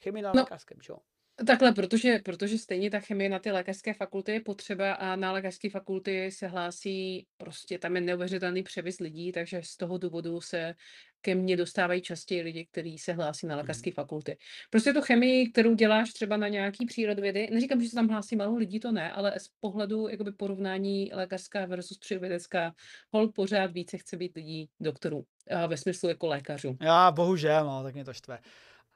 chemii 0.02 0.22
na 0.22 0.32
no, 0.34 0.40
lékařském, 0.40 0.78
že 0.82 0.92
jo? 0.92 0.98
Takhle, 1.46 1.72
protože, 1.72 2.18
protože 2.24 2.58
stejně 2.58 2.90
ta 2.90 3.00
chemie 3.00 3.28
na 3.28 3.38
ty 3.38 3.50
lékařské 3.50 3.94
fakulty 3.94 4.32
je 4.32 4.40
potřeba 4.40 4.92
a 4.92 5.16
na 5.16 5.32
lékařské 5.32 5.70
fakulty 5.70 6.30
se 6.30 6.46
hlásí, 6.46 7.26
prostě 7.36 7.78
tam 7.78 7.96
je 7.96 8.00
neuvěřitelný 8.00 8.62
převis 8.62 9.00
lidí, 9.00 9.32
takže 9.32 9.60
z 9.64 9.76
toho 9.76 9.98
důvodu 9.98 10.40
se 10.40 10.74
ke 11.20 11.34
mně 11.34 11.56
dostávají 11.56 12.02
častěji 12.02 12.42
lidi, 12.42 12.66
kteří 12.66 12.98
se 12.98 13.12
hlásí 13.12 13.46
na 13.46 13.54
mhm. 13.54 13.60
lékařské 13.60 13.92
fakulty. 13.92 14.36
Prostě 14.70 14.92
to 14.92 15.02
chemii, 15.02 15.50
kterou 15.50 15.74
děláš 15.74 16.12
třeba 16.12 16.36
na 16.36 16.48
nějaký 16.48 16.86
přírodovědy, 16.86 17.48
neříkám, 17.52 17.80
že 17.80 17.88
se 17.88 17.94
tam 17.94 18.08
hlásí 18.08 18.36
málo 18.36 18.56
lidí, 18.56 18.80
to 18.80 18.92
ne, 18.92 19.12
ale 19.12 19.34
z 19.38 19.48
pohledu 19.60 20.08
jakoby 20.08 20.32
porovnání 20.32 21.10
lékařská 21.14 21.66
versus 21.66 21.98
přírodovědecká, 21.98 22.74
hol 23.12 23.28
pořád 23.28 23.72
více 23.72 23.98
chce 23.98 24.16
být 24.16 24.36
lidí 24.36 24.68
doktorů, 24.80 25.24
ve 25.66 25.76
smyslu 25.76 26.08
jako 26.08 26.26
lékařů. 26.26 26.76
Já 26.80 27.10
bohužel, 27.10 27.64
no, 27.64 27.82
tak 27.82 27.94
mě 27.94 28.04
to 28.04 28.12
štve. 28.12 28.38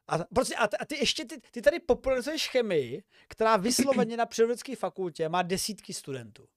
A, 0.08 0.18
prostě, 0.34 0.54
a, 0.54 0.64
a 0.64 0.84
ty 0.84 0.98
ještě, 0.98 1.24
ty, 1.24 1.40
ty 1.50 1.62
tady 1.62 1.80
popularizuješ 1.80 2.48
chemii, 2.48 3.02
která 3.28 3.56
vysloveně 3.56 4.16
na 4.16 4.26
přírodovědské 4.26 4.76
fakultě 4.76 5.28
má 5.28 5.42
desítky 5.42 5.94
studentů. 5.94 6.48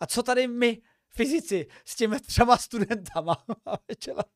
A 0.00 0.06
co 0.06 0.22
tady 0.22 0.46
my, 0.46 0.82
fyzici, 1.08 1.66
s 1.84 1.96
těmi 1.96 2.20
třema 2.20 2.56
studentama 2.56 3.44
máme 3.66 3.78
dělat? 4.04 4.30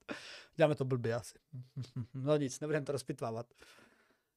Děláme 0.56 0.74
to 0.74 0.84
blbě 0.84 1.14
asi. 1.14 1.38
No 2.14 2.36
nic, 2.36 2.60
nebudeme 2.60 2.86
to 2.86 2.92
rozpitvávat. 2.92 3.46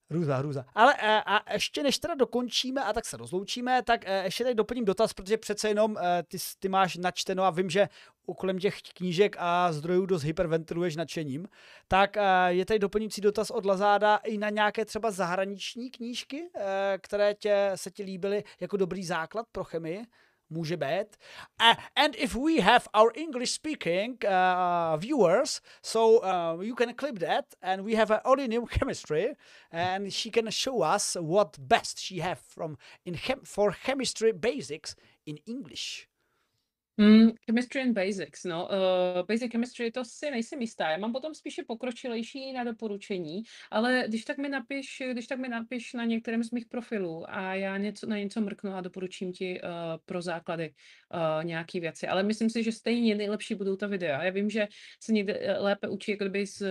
Hrůza, 0.10 0.38
hrůza. 0.38 0.66
Ale 0.74 0.94
a, 0.94 1.06
e, 1.06 1.24
a 1.24 1.54
ještě 1.54 1.84
než 1.84 2.00
teda 2.00 2.16
dokončíme 2.16 2.84
a 2.84 2.94
tak 2.94 3.06
se 3.06 3.18
rozloučíme, 3.18 3.84
tak 3.84 4.08
e, 4.08 4.24
ještě 4.24 4.44
tady 4.44 4.56
doplním 4.56 4.86
dotaz, 4.86 5.14
protože 5.14 5.38
přece 5.38 5.68
jenom 5.68 5.98
e, 5.98 6.24
ty, 6.24 6.38
ty 6.60 6.70
máš 6.70 6.96
načteno 6.98 7.44
a 7.44 7.50
vím, 7.50 7.70
že 7.70 7.90
kolem 8.34 8.60
těch 8.60 8.82
knížek 8.82 9.36
a 9.40 9.72
zdrojů 9.72 10.06
dost 10.06 10.24
hyperventiluješ 10.24 10.95
nadšením, 10.95 11.48
tak 11.88 12.18
je 12.48 12.66
tady 12.66 12.80
doplňující 12.80 13.22
dotaz 13.22 13.52
od 13.52 13.66
Lazáda 13.66 14.16
i 14.16 14.38
na 14.38 14.50
nějaké 14.50 14.86
třeba 14.86 15.12
zahraniční 15.12 15.91
knížky, 15.91 16.50
které 17.02 17.34
tě, 17.34 17.72
se 17.76 17.91
ti 17.91 18.04
líbily 18.04 18.44
jako 18.60 18.78
dobrý 18.78 19.04
základ 19.04 19.48
pro 19.52 19.64
chemii 19.64 20.06
může 20.54 20.78
být. 20.78 21.18
Uh, 21.62 21.74
and 21.95 22.16
if 22.16 22.36
we 22.36 22.62
have 22.62 22.86
our 22.94 23.12
English 23.16 23.52
speaking 23.52 24.24
uh, 24.24 24.98
viewers, 24.98 25.62
so 25.82 26.20
uh, 26.20 26.62
you 26.62 26.76
can 26.76 26.94
clip 26.95 27.20
that 27.20 27.45
and 27.62 27.86
we 27.86 27.95
have 27.95 28.16
an 28.16 28.22
Ordinium 28.26 28.66
chemistry 28.68 29.36
and 29.72 30.14
she 30.14 30.30
can 30.32 30.52
show 30.52 30.95
us 30.95 31.18
what 31.20 31.60
best 31.60 32.00
she 32.00 32.22
have 32.22 32.40
from 32.40 32.78
in 33.06 33.18
chem 33.18 33.40
for 33.44 33.72
chemistry 33.86 34.32
basics 34.32 34.95
in 35.26 35.38
English. 35.45 36.08
Mm, 36.98 37.32
chemistry 37.45 37.82
and 37.82 37.94
Basics, 37.94 38.44
no. 38.44 38.68
Uh, 38.68 39.26
basic 39.28 39.52
Chemistry, 39.52 39.91
to 39.91 40.06
si 40.06 40.32
nejsem 40.32 40.61
jistá. 40.61 40.90
Já 40.90 40.98
mám 40.98 41.11
potom 41.14 41.34
spíše 41.34 41.64
pokročilejší 41.68 42.53
na 42.53 42.64
doporučení, 42.64 43.44
ale 43.72 44.03
když 44.07 44.26
tak 44.26 44.38
mi 44.38 44.49
napiš, 44.49 45.03
když 45.11 45.28
tak 45.28 45.40
mi 45.40 45.49
napiš 45.49 45.94
na 45.94 46.06
některém 46.06 46.44
z 46.44 46.52
mých 46.52 46.65
profilů 46.65 47.26
a 47.28 47.56
já 47.56 47.78
něco, 47.78 48.06
na 48.06 48.18
něco 48.18 48.41
mrknu 48.41 48.74
a 48.74 48.82
doporučím 48.82 49.32
ti 49.32 49.61
uh, 49.61 49.70
pro 50.06 50.22
základy 50.22 50.74
uh, 51.14 51.44
nějaký 51.44 51.80
věci. 51.80 52.07
Ale 52.07 52.24
myslím 52.24 52.49
si, 52.49 52.64
že 52.64 52.72
stejně 52.72 53.15
nejlepší 53.15 53.56
budou 53.56 53.76
ta 53.76 53.88
videa. 53.88 54.24
Já 54.24 54.32
vím, 54.32 54.49
že 54.49 54.68
se 54.99 55.14
někde 55.14 55.56
lépe 55.60 55.88
učí 55.88 56.11
jako 56.11 56.24
kdyby 56.24 56.45
z, 56.45 56.64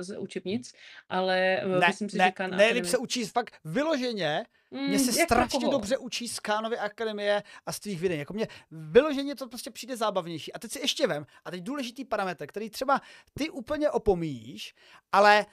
z 0.00 0.18
učebnic, 0.18 0.72
ale 1.08 1.62
ne, 1.66 1.86
myslím 1.86 2.08
si, 2.08 2.18
ne, 2.18 2.32
že 2.68 2.74
ne, 2.74 2.84
se 2.84 2.98
učí 2.98 3.24
fakt 3.24 3.54
vyloženě 3.64 4.44
Mm, 4.70 4.88
mě 4.88 4.98
se 4.98 5.12
strašně 5.12 5.60
koho? 5.60 5.72
dobře 5.72 5.98
učí 5.98 6.28
z 6.28 6.40
Kánovy 6.40 6.78
akademie 6.78 7.42
a 7.66 7.72
z 7.72 7.80
tvých 7.80 8.00
videí. 8.00 8.18
Jako 8.18 8.32
mě 8.32 8.48
vyloženě 8.70 9.34
to 9.34 9.48
prostě 9.48 9.70
přijde 9.70 9.96
zábavnější. 9.96 10.52
A 10.52 10.58
teď 10.58 10.72
si 10.72 10.80
ještě 10.80 11.06
vem, 11.06 11.26
a 11.44 11.50
teď 11.50 11.62
důležitý 11.62 12.04
parametr, 12.04 12.46
který 12.46 12.70
třeba 12.70 13.00
ty 13.34 13.50
úplně 13.50 13.90
opomíjíš, 13.90 14.74
ale 15.12 15.46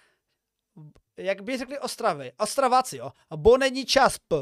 jak 1.17 1.41
by 1.41 1.57
řekli 1.57 1.79
Ostravy, 1.79 2.31
Ostravaci, 2.37 2.97
jo, 2.97 3.11
bo 3.35 3.57
není 3.57 3.85
čas 3.85 4.17
p, 4.17 4.35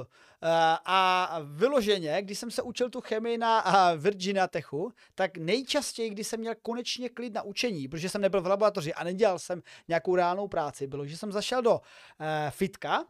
a 0.86 1.40
vyloženě, 1.44 2.22
když 2.22 2.40
jsem 2.40 2.52
se 2.52 2.62
učil 2.62 2.90
tu 2.90 3.02
chemii 3.02 3.38
na 3.38 3.64
Virginia 3.98 4.48
Techu, 4.48 4.92
tak 5.16 5.38
nejčastěji, 5.38 6.10
když 6.10 6.28
jsem 6.28 6.40
měl 6.40 6.54
konečně 6.62 7.10
klid 7.10 7.34
na 7.34 7.42
učení, 7.42 7.88
protože 7.88 8.10
jsem 8.10 8.22
nebyl 8.22 8.42
v 8.42 8.48
laboratoři 8.48 8.94
a 8.94 9.04
nedělal 9.04 9.40
jsem 9.40 9.62
nějakou 9.88 10.16
reálnou 10.16 10.48
práci, 10.48 10.88
bylo, 10.88 11.06
že 11.06 11.18
jsem 11.18 11.32
zašel 11.32 11.62
do 11.62 11.82
fitka, 12.50 13.06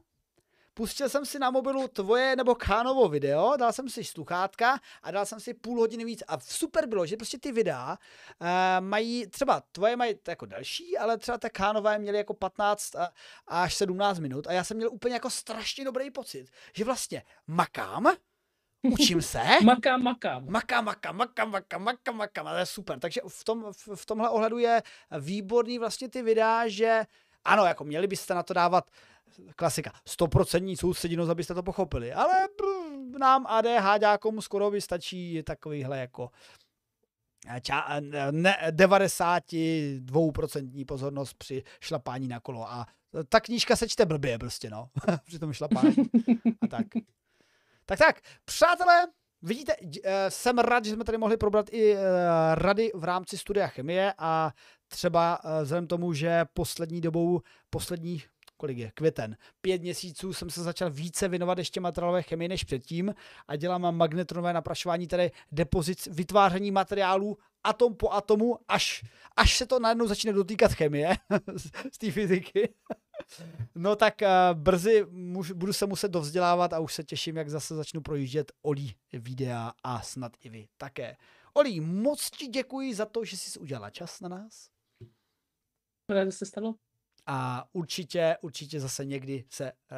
pustil 0.74 1.10
jsem 1.10 1.26
si 1.26 1.40
na 1.40 1.52
mobilu 1.52 1.88
tvoje 1.88 2.36
nebo 2.36 2.56
Kánovo 2.56 3.10
video, 3.10 3.54
dal 3.58 3.74
jsem 3.74 3.90
si 3.90 4.04
sluchátka 4.04 4.80
a 5.04 5.12
dal 5.12 5.26
jsem 5.26 5.40
si 5.40 5.54
půl 5.54 5.80
hodiny 5.80 6.06
víc. 6.06 6.24
A 6.28 6.40
super 6.40 6.88
bylo, 6.88 7.06
že 7.06 7.18
prostě 7.18 7.40
ty 7.40 7.52
videa 7.52 7.98
uh, 8.42 8.48
mají, 8.80 9.28
třeba 9.28 9.62
tvoje 9.72 9.96
mají 9.96 10.16
jako 10.28 10.46
delší, 10.46 10.98
ale 10.98 11.18
třeba 11.18 11.38
ty 11.38 11.50
Kánové 11.50 12.00
měly 12.00 12.18
jako 12.18 12.34
15 12.34 12.96
až 13.48 13.76
17 13.76 14.20
minut 14.20 14.48
a 14.48 14.52
já 14.52 14.64
jsem 14.64 14.78
měl 14.78 14.90
úplně 14.92 15.14
jako 15.14 15.30
strašně 15.30 15.86
dobrý 15.86 16.12
pocit, 16.12 16.48
že 16.74 16.84
vlastně 16.84 17.24
makám, 17.48 18.16
Učím 18.92 19.22
se. 19.22 19.42
makám, 19.64 20.04
makám. 20.04 20.46
Makám, 20.50 20.86
makám, 20.86 21.18
makám, 21.18 21.52
makám, 21.52 21.84
makám, 21.84 22.18
makám. 22.18 22.48
Ale 22.48 22.66
super. 22.66 23.00
Takže 23.00 23.22
v, 23.28 23.44
tom, 23.44 23.66
v, 23.72 23.96
v 23.96 24.06
tomhle 24.06 24.30
ohledu 24.30 24.58
je 24.58 24.84
výborný 25.20 25.80
vlastně 25.80 26.10
ty 26.10 26.22
videa, 26.22 26.68
že 26.68 27.06
ano, 27.46 27.66
jako 27.66 27.84
měli 27.84 28.08
byste 28.08 28.34
na 28.34 28.44
to 28.44 28.54
dávat 28.54 28.90
klasika, 29.56 29.92
stoprocentní 30.08 30.78
soustředěnost, 30.78 31.32
abyste 31.32 31.54
to 31.54 31.64
pochopili, 31.64 32.14
ale 32.14 32.34
nám 33.20 33.46
ADHDákům 33.48 34.42
skoro 34.42 34.72
by 34.72 34.82
stačí 34.82 35.44
takovýhle 35.44 36.00
jako 36.00 36.30
eh, 37.48 37.62
ča, 37.62 37.86
eh, 37.90 38.02
ne, 38.32 38.58
92% 38.72 40.86
pozornost 40.86 41.34
při 41.34 41.64
šlapání 41.82 42.28
na 42.28 42.40
kolo. 42.40 42.72
A 42.72 42.88
ta 43.30 43.40
knížka 43.40 43.76
se 43.76 43.90
čte 43.90 44.06
blbě 44.06 44.40
prostě, 44.40 44.70
no, 44.70 44.90
při 45.26 45.40
tom 45.40 45.54
šlapání. 45.54 45.96
A 46.62 46.68
tak. 46.68 46.88
Tak 47.86 48.00
tak, 48.00 48.22
přátelé, 48.46 49.08
vidíte, 49.42 49.76
eh, 50.04 50.32
jsem 50.32 50.58
rád, 50.58 50.86
že 50.86 50.94
jsme 50.94 51.04
tady 51.04 51.18
mohli 51.18 51.38
probrat 51.38 51.66
i 51.72 51.96
rady 52.54 52.92
v 52.96 53.04
rámci 53.04 53.38
studia 53.38 53.68
chemie 53.68 54.14
a 54.18 54.52
třeba 54.88 55.40
vzhledem 55.64 55.88
tomu, 55.88 56.14
že 56.14 56.46
poslední 56.54 57.02
dobou, 57.02 57.42
poslední 57.70 58.24
kolik 58.64 58.78
je, 58.78 58.92
květen. 58.92 59.38
Pět 59.62 59.82
měsíců 59.82 60.34
jsem 60.34 60.50
se 60.50 60.64
začal 60.64 60.92
více 60.92 61.28
věnovat 61.28 61.58
ještě 61.58 61.80
materiálové 61.80 62.22
chemii 62.22 62.48
než 62.48 62.64
předtím 62.64 63.14
a 63.48 63.56
dělám 63.56 63.96
magnetronové 63.96 64.54
naprašování, 64.54 65.08
tedy 65.08 65.32
depozit 65.52 66.06
vytváření 66.06 66.72
materiálů 66.72 67.38
atom 67.64 67.96
po 67.96 68.12
atomu, 68.12 68.60
až, 68.68 69.06
až 69.36 69.58
se 69.58 69.66
to 69.66 69.80
najednou 69.80 70.08
začne 70.08 70.34
dotýkat 70.34 70.72
chemie 70.72 71.16
z 71.94 71.98
té 71.98 72.12
fyziky. 72.12 72.74
No 73.76 73.96
tak 73.96 74.22
uh, 74.22 74.60
brzy 74.60 75.06
budu 75.54 75.74
se 75.74 75.86
muset 75.86 76.12
dovzdělávat 76.12 76.74
a 76.74 76.80
už 76.80 76.94
se 76.94 77.04
těším, 77.04 77.38
jak 77.38 77.50
zase 77.50 77.76
začnu 77.76 78.02
projíždět 78.02 78.52
Oli 78.62 78.94
videa 79.14 79.74
a 79.84 80.02
snad 80.02 80.32
i 80.40 80.50
vy 80.50 80.68
také. 80.78 81.18
Oli, 81.54 81.80
moc 81.80 82.30
ti 82.30 82.48
děkuji 82.48 82.96
za 82.96 83.06
to, 83.06 83.26
že 83.26 83.38
jsi 83.38 83.60
udělala 83.60 83.90
čas 83.90 84.22
na 84.22 84.30
nás. 84.30 84.70
Ráda 86.10 86.32
se 86.32 86.46
stalo 86.46 86.76
a 87.28 87.66
určitě, 87.74 88.38
určitě 88.42 88.80
zase 88.80 89.06
někdy 89.06 89.44
se 89.50 89.72
uh, 89.72 89.98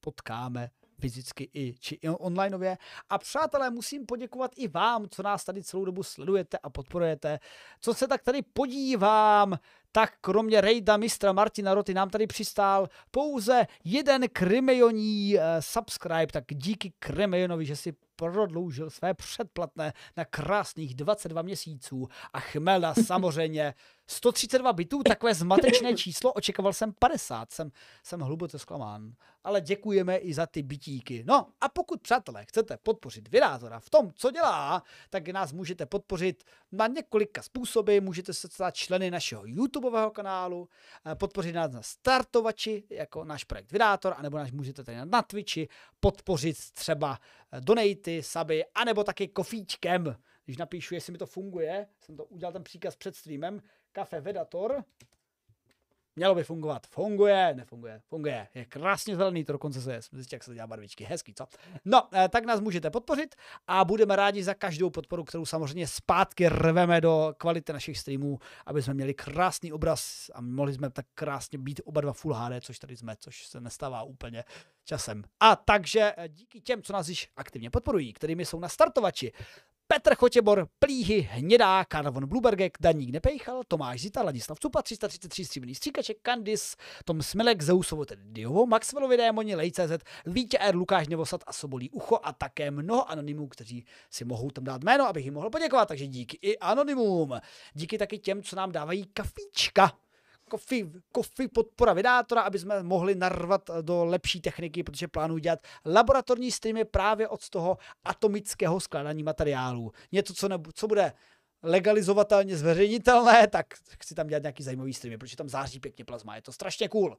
potkáme 0.00 0.70
fyzicky 1.00 1.50
i 1.54 1.74
či 1.80 1.98
onlineově. 2.18 2.78
A 3.10 3.18
přátelé, 3.18 3.70
musím 3.70 4.06
poděkovat 4.06 4.50
i 4.56 4.68
vám, 4.68 5.06
co 5.10 5.22
nás 5.22 5.44
tady 5.44 5.62
celou 5.62 5.84
dobu 5.84 6.02
sledujete 6.02 6.58
a 6.58 6.70
podporujete. 6.70 7.38
Co 7.80 7.94
se 7.94 8.08
tak 8.08 8.22
tady 8.22 8.42
podívám, 8.42 9.58
tak 9.92 10.12
kromě 10.20 10.60
rejda 10.60 10.96
mistra 10.96 11.32
Martina 11.32 11.74
Roty 11.74 11.94
nám 11.94 12.10
tady 12.10 12.26
přistál 12.26 12.88
pouze 13.10 13.66
jeden 13.84 14.28
Krimejoní 14.28 15.34
uh, 15.34 15.40
subscribe, 15.60 16.26
tak 16.26 16.44
díky 16.48 16.92
Krimejonovi, 16.98 17.66
že 17.66 17.76
si 17.76 17.92
prodloužil 18.16 18.90
své 18.90 19.14
předplatné 19.14 19.92
na 20.16 20.24
krásných 20.24 20.94
22 20.94 21.42
měsíců 21.42 22.08
a 22.32 22.40
Chmelda 22.40 22.94
samozřejmě 23.06 23.74
132 24.06 24.72
bitů, 24.72 25.02
takové 25.02 25.34
zmatečné 25.34 25.94
číslo, 25.94 26.32
očekával 26.32 26.72
jsem 26.72 26.92
50, 26.98 27.52
jsem, 27.52 27.70
jsem 28.02 28.20
hluboce 28.20 28.58
zklamán. 28.58 29.12
Ale 29.44 29.60
děkujeme 29.60 30.16
i 30.16 30.34
za 30.34 30.46
ty 30.46 30.62
bitíky. 30.62 31.24
No 31.26 31.46
a 31.60 31.68
pokud, 31.68 32.00
přátelé, 32.02 32.44
chcete 32.44 32.76
podpořit 32.76 33.28
Vyrátora 33.28 33.80
v 33.80 33.90
tom, 33.90 34.10
co 34.14 34.30
dělá, 34.30 34.82
tak 35.10 35.28
nás 35.28 35.52
můžete 35.52 35.86
podpořit 35.86 36.44
na 36.72 36.86
několika 36.86 37.42
způsoby. 37.42 37.98
Můžete 38.00 38.34
se 38.34 38.48
stát 38.48 38.74
členy 38.74 39.10
našeho 39.10 39.46
YouTubeového 39.46 40.10
kanálu, 40.10 40.68
eh, 41.06 41.14
podpořit 41.14 41.52
nás 41.52 41.72
na 41.72 41.82
startovači, 41.82 42.84
jako 42.90 43.24
náš 43.24 43.44
projekt 43.44 43.72
Vyrátor, 43.72 44.14
anebo 44.16 44.38
nás 44.38 44.50
můžete 44.50 44.84
tady 44.84 44.98
na 45.04 45.22
Twitchi 45.22 45.68
podpořit 46.00 46.56
třeba 46.72 47.18
eh, 47.52 47.60
donaty, 48.06 48.22
suby, 48.22 48.64
anebo 48.74 49.04
taky 49.04 49.28
kofíčkem. 49.28 50.16
Když 50.44 50.56
napíšu, 50.56 50.94
jestli 50.94 51.12
mi 51.12 51.18
to 51.18 51.26
funguje, 51.26 51.86
jsem 52.00 52.16
to 52.16 52.24
udělal 52.24 52.52
ten 52.52 52.64
příkaz 52.64 52.96
před 52.96 53.16
streamem, 53.16 53.62
kafe 53.92 54.20
Vedator. 54.20 54.84
Mělo 56.18 56.34
by 56.34 56.44
fungovat. 56.44 56.86
Funguje, 56.86 57.54
nefunguje, 57.54 58.00
funguje. 58.08 58.48
Je 58.54 58.64
krásně 58.64 59.16
zelený, 59.16 59.44
to 59.44 59.52
dokonce 59.52 59.80
se 59.80 59.92
je. 59.92 60.00
Zjistě, 60.12 60.36
jak 60.36 60.44
se 60.44 60.54
dělá 60.54 60.66
barvičky. 60.66 61.04
Hezký, 61.04 61.34
co? 61.34 61.46
No, 61.84 62.08
eh, 62.14 62.28
tak 62.28 62.44
nás 62.44 62.60
můžete 62.60 62.90
podpořit 62.90 63.34
a 63.66 63.84
budeme 63.84 64.16
rádi 64.16 64.42
za 64.42 64.54
každou 64.54 64.90
podporu, 64.90 65.24
kterou 65.24 65.46
samozřejmě 65.46 65.86
zpátky 65.86 66.48
rveme 66.48 67.00
do 67.00 67.34
kvality 67.38 67.72
našich 67.72 67.98
streamů, 67.98 68.38
aby 68.66 68.82
jsme 68.82 68.94
měli 68.94 69.14
krásný 69.14 69.72
obraz 69.72 70.30
a 70.34 70.40
mohli 70.40 70.74
jsme 70.74 70.90
tak 70.90 71.06
krásně 71.14 71.58
být 71.58 71.80
oba 71.84 72.00
dva 72.00 72.12
Full 72.12 72.34
HD, 72.34 72.52
což 72.60 72.78
tady 72.78 72.96
jsme, 72.96 73.16
což 73.16 73.46
se 73.46 73.60
nestává 73.60 74.02
úplně 74.02 74.44
časem. 74.84 75.22
A 75.40 75.56
takže 75.56 76.12
eh, 76.16 76.28
díky 76.28 76.60
těm, 76.60 76.82
co 76.82 76.92
nás 76.92 77.08
již 77.08 77.28
aktivně 77.36 77.70
podporují, 77.70 78.12
kterými 78.12 78.44
jsou 78.44 78.60
na 78.60 78.68
startovači, 78.68 79.32
Petr 79.88 80.14
Chotěbor, 80.14 80.68
Plíhy, 80.78 81.20
Hnědá, 81.20 81.84
Karvon 81.84 82.26
Blubergek, 82.26 82.78
Daník 82.80 83.10
Nepejchal, 83.10 83.62
Tomáš 83.68 84.00
Zita, 84.00 84.22
Ladislav 84.22 84.60
Cupa, 84.60 84.82
333 84.82 85.44
stříbrný 85.44 85.74
stříkaček, 85.74 86.16
Kandis, 86.22 86.76
Tom 87.04 87.22
Smilek, 87.22 87.62
Zeusovo, 87.62 88.04
tedy 88.04 88.22
Diovo, 88.24 88.66
Maxwellovi 88.66 89.16
Démoni, 89.16 89.54
Lej.cz, 89.54 90.04
Vítě 90.26 90.58
R, 90.58 90.76
Lukáš 90.76 91.08
Nevosad 91.08 91.40
a 91.46 91.52
Sobolí 91.52 91.90
Ucho 91.90 92.18
a 92.22 92.32
také 92.32 92.70
mnoho 92.70 93.10
anonymů, 93.10 93.48
kteří 93.48 93.84
si 94.10 94.24
mohou 94.24 94.50
tam 94.50 94.64
dát 94.64 94.84
jméno, 94.84 95.06
abych 95.06 95.24
jim 95.24 95.34
mohl 95.34 95.50
poděkovat, 95.50 95.88
takže 95.88 96.06
díky 96.06 96.38
i 96.42 96.58
anonymům. 96.58 97.40
Díky 97.74 97.98
taky 97.98 98.18
těm, 98.18 98.42
co 98.42 98.56
nám 98.56 98.72
dávají 98.72 99.06
kafíčka 99.12 99.92
kofi, 100.50 100.92
kofi 101.12 101.48
podpora 101.48 101.92
vydátora, 101.92 102.42
aby 102.42 102.58
jsme 102.58 102.82
mohli 102.82 103.14
narvat 103.14 103.70
do 103.80 104.04
lepší 104.04 104.40
techniky, 104.40 104.82
protože 104.82 105.08
plánuji 105.08 105.40
dělat 105.40 105.58
laboratorní 105.86 106.50
streamy 106.50 106.84
právě 106.84 107.28
od 107.28 107.48
toho 107.48 107.78
atomického 108.04 108.80
skládání 108.80 109.22
materiálů. 109.22 109.92
Něco, 110.12 110.34
co, 110.34 110.48
ne, 110.48 110.58
co 110.74 110.86
bude 110.86 111.12
legalizovatelně 111.66 112.56
zveřejnitelné, 112.56 113.46
tak 113.46 113.66
chci 114.00 114.14
tam 114.14 114.26
dělat 114.26 114.42
nějaký 114.42 114.62
zajímavý 114.62 114.94
streamy, 114.94 115.18
protože 115.18 115.36
tam 115.36 115.48
září 115.48 115.80
pěkně 115.80 116.04
plazma, 116.04 116.36
je 116.36 116.42
to 116.42 116.52
strašně 116.52 116.88
cool. 116.88 117.16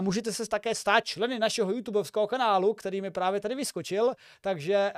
Můžete 0.00 0.32
se 0.32 0.48
také 0.48 0.74
stát 0.74 1.04
členy 1.04 1.38
našeho 1.38 1.72
YouTubeovského 1.72 2.26
kanálu, 2.26 2.74
který 2.74 3.00
mi 3.00 3.10
právě 3.10 3.40
tady 3.40 3.54
vyskočil, 3.54 4.12
takže 4.40 4.92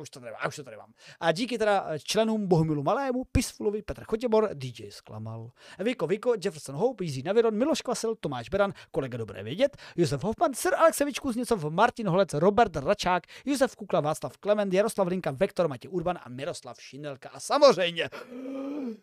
už 0.00 0.10
to 0.10 0.20
tady 0.20 0.30
mám, 0.32 0.48
už 0.48 0.56
to 0.56 0.64
tady 0.64 0.76
mám. 0.76 0.92
A 1.20 1.32
díky 1.32 1.58
teda 1.58 1.98
členům 1.98 2.46
Bohumilu 2.46 2.82
Malému, 2.82 3.24
Pisfulovi, 3.32 3.82
Petr 3.82 4.04
Chotěbor, 4.04 4.50
DJ 4.54 4.90
Sklamal, 4.90 5.50
Viko 5.78 6.06
Viko, 6.06 6.34
Jefferson 6.44 6.74
Hope, 6.74 7.04
Jiří 7.04 7.22
Naviron, 7.22 7.54
Miloš 7.54 7.82
Kvasel, 7.82 8.14
Tomáš 8.14 8.48
Beran, 8.48 8.72
kolega 8.90 9.18
Dobré 9.18 9.42
vědět, 9.42 9.76
Josef 9.96 10.24
Hoffman, 10.24 10.54
Sir 10.54 10.74
Aleksevič 10.74 11.18
Kuzněcov, 11.18 11.64
Martin 11.64 12.08
Holec, 12.08 12.34
Robert 12.34 12.76
Račák, 12.76 13.24
Josef 13.44 13.76
Kukla, 13.76 14.00
Václav 14.00 14.38
Klement, 14.38 14.74
Jaroslav 14.74 15.08
Linka, 15.08 15.30
Vektor 15.30 15.68
Matěj 15.68 15.90
Urban 15.90 16.18
a 16.22 16.28
Miroslav 16.28 16.51
Šinelka. 16.78 17.28
A 17.28 17.40
samozřejmě 17.40 18.10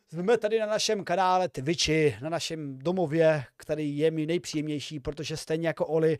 jsme 0.09 0.37
tady 0.37 0.59
na 0.59 0.65
našem 0.65 1.03
kanále 1.03 1.49
Twitchi, 1.49 2.17
na 2.21 2.29
našem 2.29 2.79
domově, 2.79 3.43
který 3.57 3.97
je 3.97 4.11
mi 4.11 4.25
nejpříjemnější, 4.25 4.99
protože 4.99 5.37
stejně 5.37 5.67
jako 5.67 5.87
Oli 5.87 6.17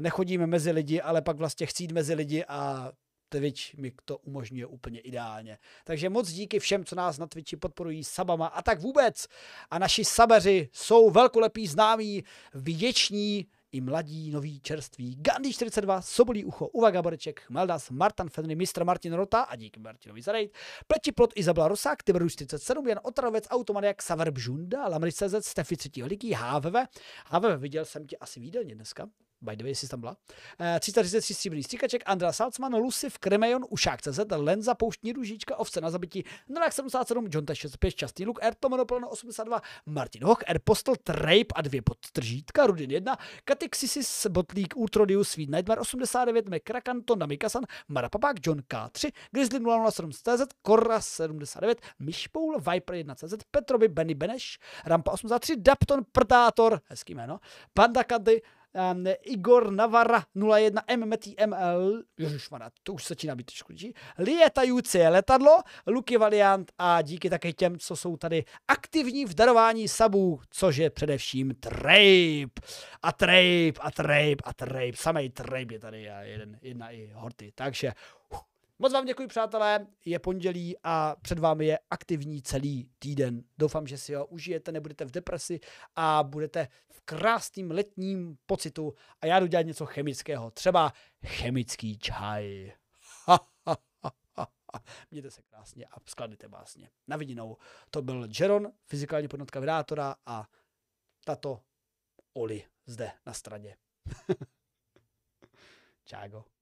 nechodíme 0.00 0.46
mezi 0.46 0.70
lidi, 0.70 1.00
ale 1.00 1.22
pak 1.22 1.36
vlastně 1.36 1.66
chci 1.66 1.82
jít 1.82 1.92
mezi 1.92 2.14
lidi 2.14 2.44
a 2.48 2.92
Twitch 3.28 3.74
mi 3.74 3.92
to 4.04 4.18
umožňuje 4.18 4.66
úplně 4.66 5.00
ideálně. 5.00 5.58
Takže 5.84 6.08
moc 6.08 6.32
díky 6.32 6.58
všem, 6.58 6.84
co 6.84 6.96
nás 6.96 7.18
na 7.18 7.26
Twitchi 7.26 7.56
podporují 7.56 8.04
sabama 8.04 8.46
a 8.46 8.62
tak 8.62 8.80
vůbec. 8.80 9.26
A 9.70 9.78
naši 9.78 10.04
sabeři 10.04 10.68
jsou 10.72 11.10
velkolepí 11.10 11.66
známí, 11.66 12.24
vděční 12.54 13.46
i 13.76 13.80
mladí, 13.80 14.30
noví, 14.30 14.60
čerství. 14.60 15.16
Gandhi 15.20 15.52
42, 15.52 16.02
Sobolí 16.02 16.44
ucho, 16.44 16.66
Uva 16.66 16.90
Gaboreček, 16.90 17.42
Maldas, 17.48 17.90
Martin 17.90 18.28
Fenry, 18.28 18.54
mistr 18.54 18.84
Martin 18.84 19.12
Rota 19.12 19.40
a 19.40 19.56
díky 19.56 19.80
Martinovi 19.80 20.22
za 20.22 20.32
raid, 20.32 20.52
Pleti 20.86 21.12
Plot, 21.12 21.32
Izabela 21.36 21.68
Rosák, 21.68 22.02
Tiberus 22.02 22.32
47, 22.32 22.88
Jan 22.88 23.00
Otravec, 23.02 23.46
Automaniak, 23.50 24.02
Saver 24.02 24.30
Bžunda, 24.30 24.88
Lamry 24.88 25.12
CZ, 25.12 25.34
Stefy 25.40 25.76
3. 25.76 26.04
Liký, 26.04 26.32
HVV. 26.32 26.74
HVV, 27.26 27.60
viděl 27.60 27.84
jsem 27.84 28.06
tě 28.06 28.16
asi 28.16 28.40
výdelně 28.40 28.74
dneska. 28.74 29.08
By 29.40 29.56
the 29.56 29.64
way, 29.64 29.70
jestli 29.70 29.88
tam 29.88 30.00
byla. 30.00 30.16
Uh, 30.60 30.78
333 30.80 31.34
stříbrný 31.34 31.62
stříkaček, 31.62 32.02
Andrea 32.06 32.32
Salzman, 32.32 32.74
Luciv, 32.74 33.18
Kremejon, 33.18 33.64
Ušák 33.70 34.02
CZ, 34.02 34.20
Lenza, 34.36 34.74
Pouštní 34.74 35.12
ružička, 35.12 35.56
Ovce 35.56 35.80
na 35.80 35.90
zabití, 35.90 36.24
Nolak 36.48 36.72
77, 36.72 37.28
John 37.30 37.44
65, 37.52 37.94
Častý 37.94 38.26
Luk, 38.26 38.38
R 38.42 38.54
Tomonopolno 38.54 39.08
82, 39.08 39.62
Martin 39.86 40.24
Hoch, 40.24 40.38
R 40.46 40.58
Postel, 40.64 40.94
Trape 40.96 41.54
a 41.54 41.62
dvě 41.62 41.82
podtržítka, 41.82 42.66
Rudin 42.66 42.90
1, 42.90 43.16
Katixis, 43.44 44.26
Botlík, 44.26 44.76
Ultrodius, 44.76 45.28
Sweet 45.28 45.50
Nightmare 45.50 45.80
89, 45.80 46.48
McCracken, 46.48 47.02
Tonda 47.02 47.26
Mikasan, 47.26 47.64
Marapapák, 47.88 48.36
John 48.46 48.58
K3, 48.58 49.12
Grizzly 49.32 49.60
007 49.90 50.12
CZ, 50.12 50.42
Korra 50.62 51.00
79, 51.00 51.80
Myšpoul, 51.98 52.60
Viper 52.72 52.94
1 52.94 53.14
CZ, 53.14 53.34
Petrovi, 53.50 53.88
Benny 53.88 54.14
Beneš, 54.14 54.58
Rampa 54.84 55.12
83, 55.12 55.56
Dapton, 55.56 56.04
Predátor, 56.12 56.80
hezký 56.84 57.14
jméno, 57.14 57.40
Panda 57.74 58.04
Kady, 58.04 58.42
um, 58.76 59.04
Igor 59.22 59.70
Navara 59.70 60.24
01 60.34 60.82
MMTML, 60.96 62.02
ježišmarja, 62.18 62.70
to 62.82 62.92
už 62.92 63.06
začíná 63.06 63.34
být 63.34 63.46
trošku 63.46 63.72
Lietající 64.18 64.98
letadlo, 64.98 65.62
Luky 65.86 66.16
Valiant 66.16 66.72
a 66.78 67.02
díky 67.02 67.30
také 67.30 67.52
těm, 67.52 67.78
co 67.78 67.96
jsou 67.96 68.16
tady 68.16 68.44
aktivní 68.68 69.24
v 69.24 69.34
darování 69.34 69.88
sabů, 69.88 70.40
což 70.50 70.76
je 70.76 70.90
především 70.90 71.54
Trape. 71.54 72.60
A 73.02 73.12
Trape, 73.12 73.80
a 73.80 73.90
Trape, 73.90 74.36
a 74.44 74.54
Trape. 74.54 74.92
Samej 74.94 75.30
Trape 75.30 75.74
je 75.74 75.78
tady 75.78 76.10
a 76.10 76.20
jeden, 76.20 76.58
jedna 76.62 76.90
i 76.90 77.10
Horty. 77.14 77.52
Takže 77.54 77.92
Moc 78.78 78.92
vám 78.92 79.04
děkuji, 79.04 79.28
přátelé. 79.28 79.86
Je 80.04 80.18
pondělí 80.18 80.76
a 80.82 81.16
před 81.22 81.38
vámi 81.38 81.66
je 81.66 81.78
aktivní 81.90 82.42
celý 82.42 82.90
týden. 82.98 83.44
Doufám, 83.58 83.86
že 83.86 83.98
si 83.98 84.14
ho 84.14 84.26
užijete, 84.26 84.72
nebudete 84.72 85.04
v 85.04 85.10
depresi 85.10 85.60
a 85.96 86.22
budete 86.22 86.68
v 86.90 87.00
krásným 87.00 87.70
letním 87.70 88.38
pocitu. 88.46 88.94
A 89.20 89.26
já 89.26 89.40
jdu 89.40 89.46
dělat 89.46 89.66
něco 89.66 89.86
chemického, 89.86 90.50
třeba 90.50 90.92
chemický 91.26 91.98
čaj. 91.98 92.72
Mějte 95.10 95.30
se 95.30 95.42
krásně 95.42 95.84
a 95.84 95.96
skladněte 96.06 96.48
básně. 96.48 96.90
Na 97.06 97.16
vidinou. 97.16 97.56
To 97.90 98.02
byl 98.02 98.28
Jeron, 98.40 98.72
fyzikální 98.86 99.28
podnotka 99.28 99.60
vydátora 99.60 100.14
a 100.26 100.48
tato 101.24 101.60
Oli 102.32 102.64
zde 102.86 103.12
na 103.26 103.32
straně. 103.32 103.76
Čágo 106.04 106.55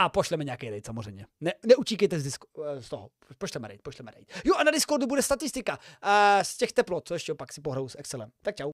a 0.00 0.08
pošleme 0.08 0.44
nějaký 0.44 0.70
raid 0.70 0.86
samozřejmě. 0.86 1.26
Ne, 1.40 1.52
neučíkejte 1.66 2.20
z, 2.20 2.24
disko, 2.24 2.46
z 2.78 2.88
toho, 2.88 3.10
pošleme 3.38 3.68
raid, 3.68 3.82
pošleme 3.82 4.10
raid. 4.10 4.32
Jo 4.44 4.54
a 4.54 4.64
na 4.64 4.70
Discordu 4.70 5.06
bude 5.06 5.22
statistika 5.22 5.78
uh, 5.78 6.10
z 6.42 6.56
těch 6.56 6.72
teplot, 6.72 7.08
co 7.08 7.14
ještě 7.14 7.34
pak 7.34 7.52
si 7.52 7.60
pohrou 7.60 7.88
s 7.88 7.98
Excelem. 7.98 8.30
Tak 8.42 8.56
čau. 8.56 8.68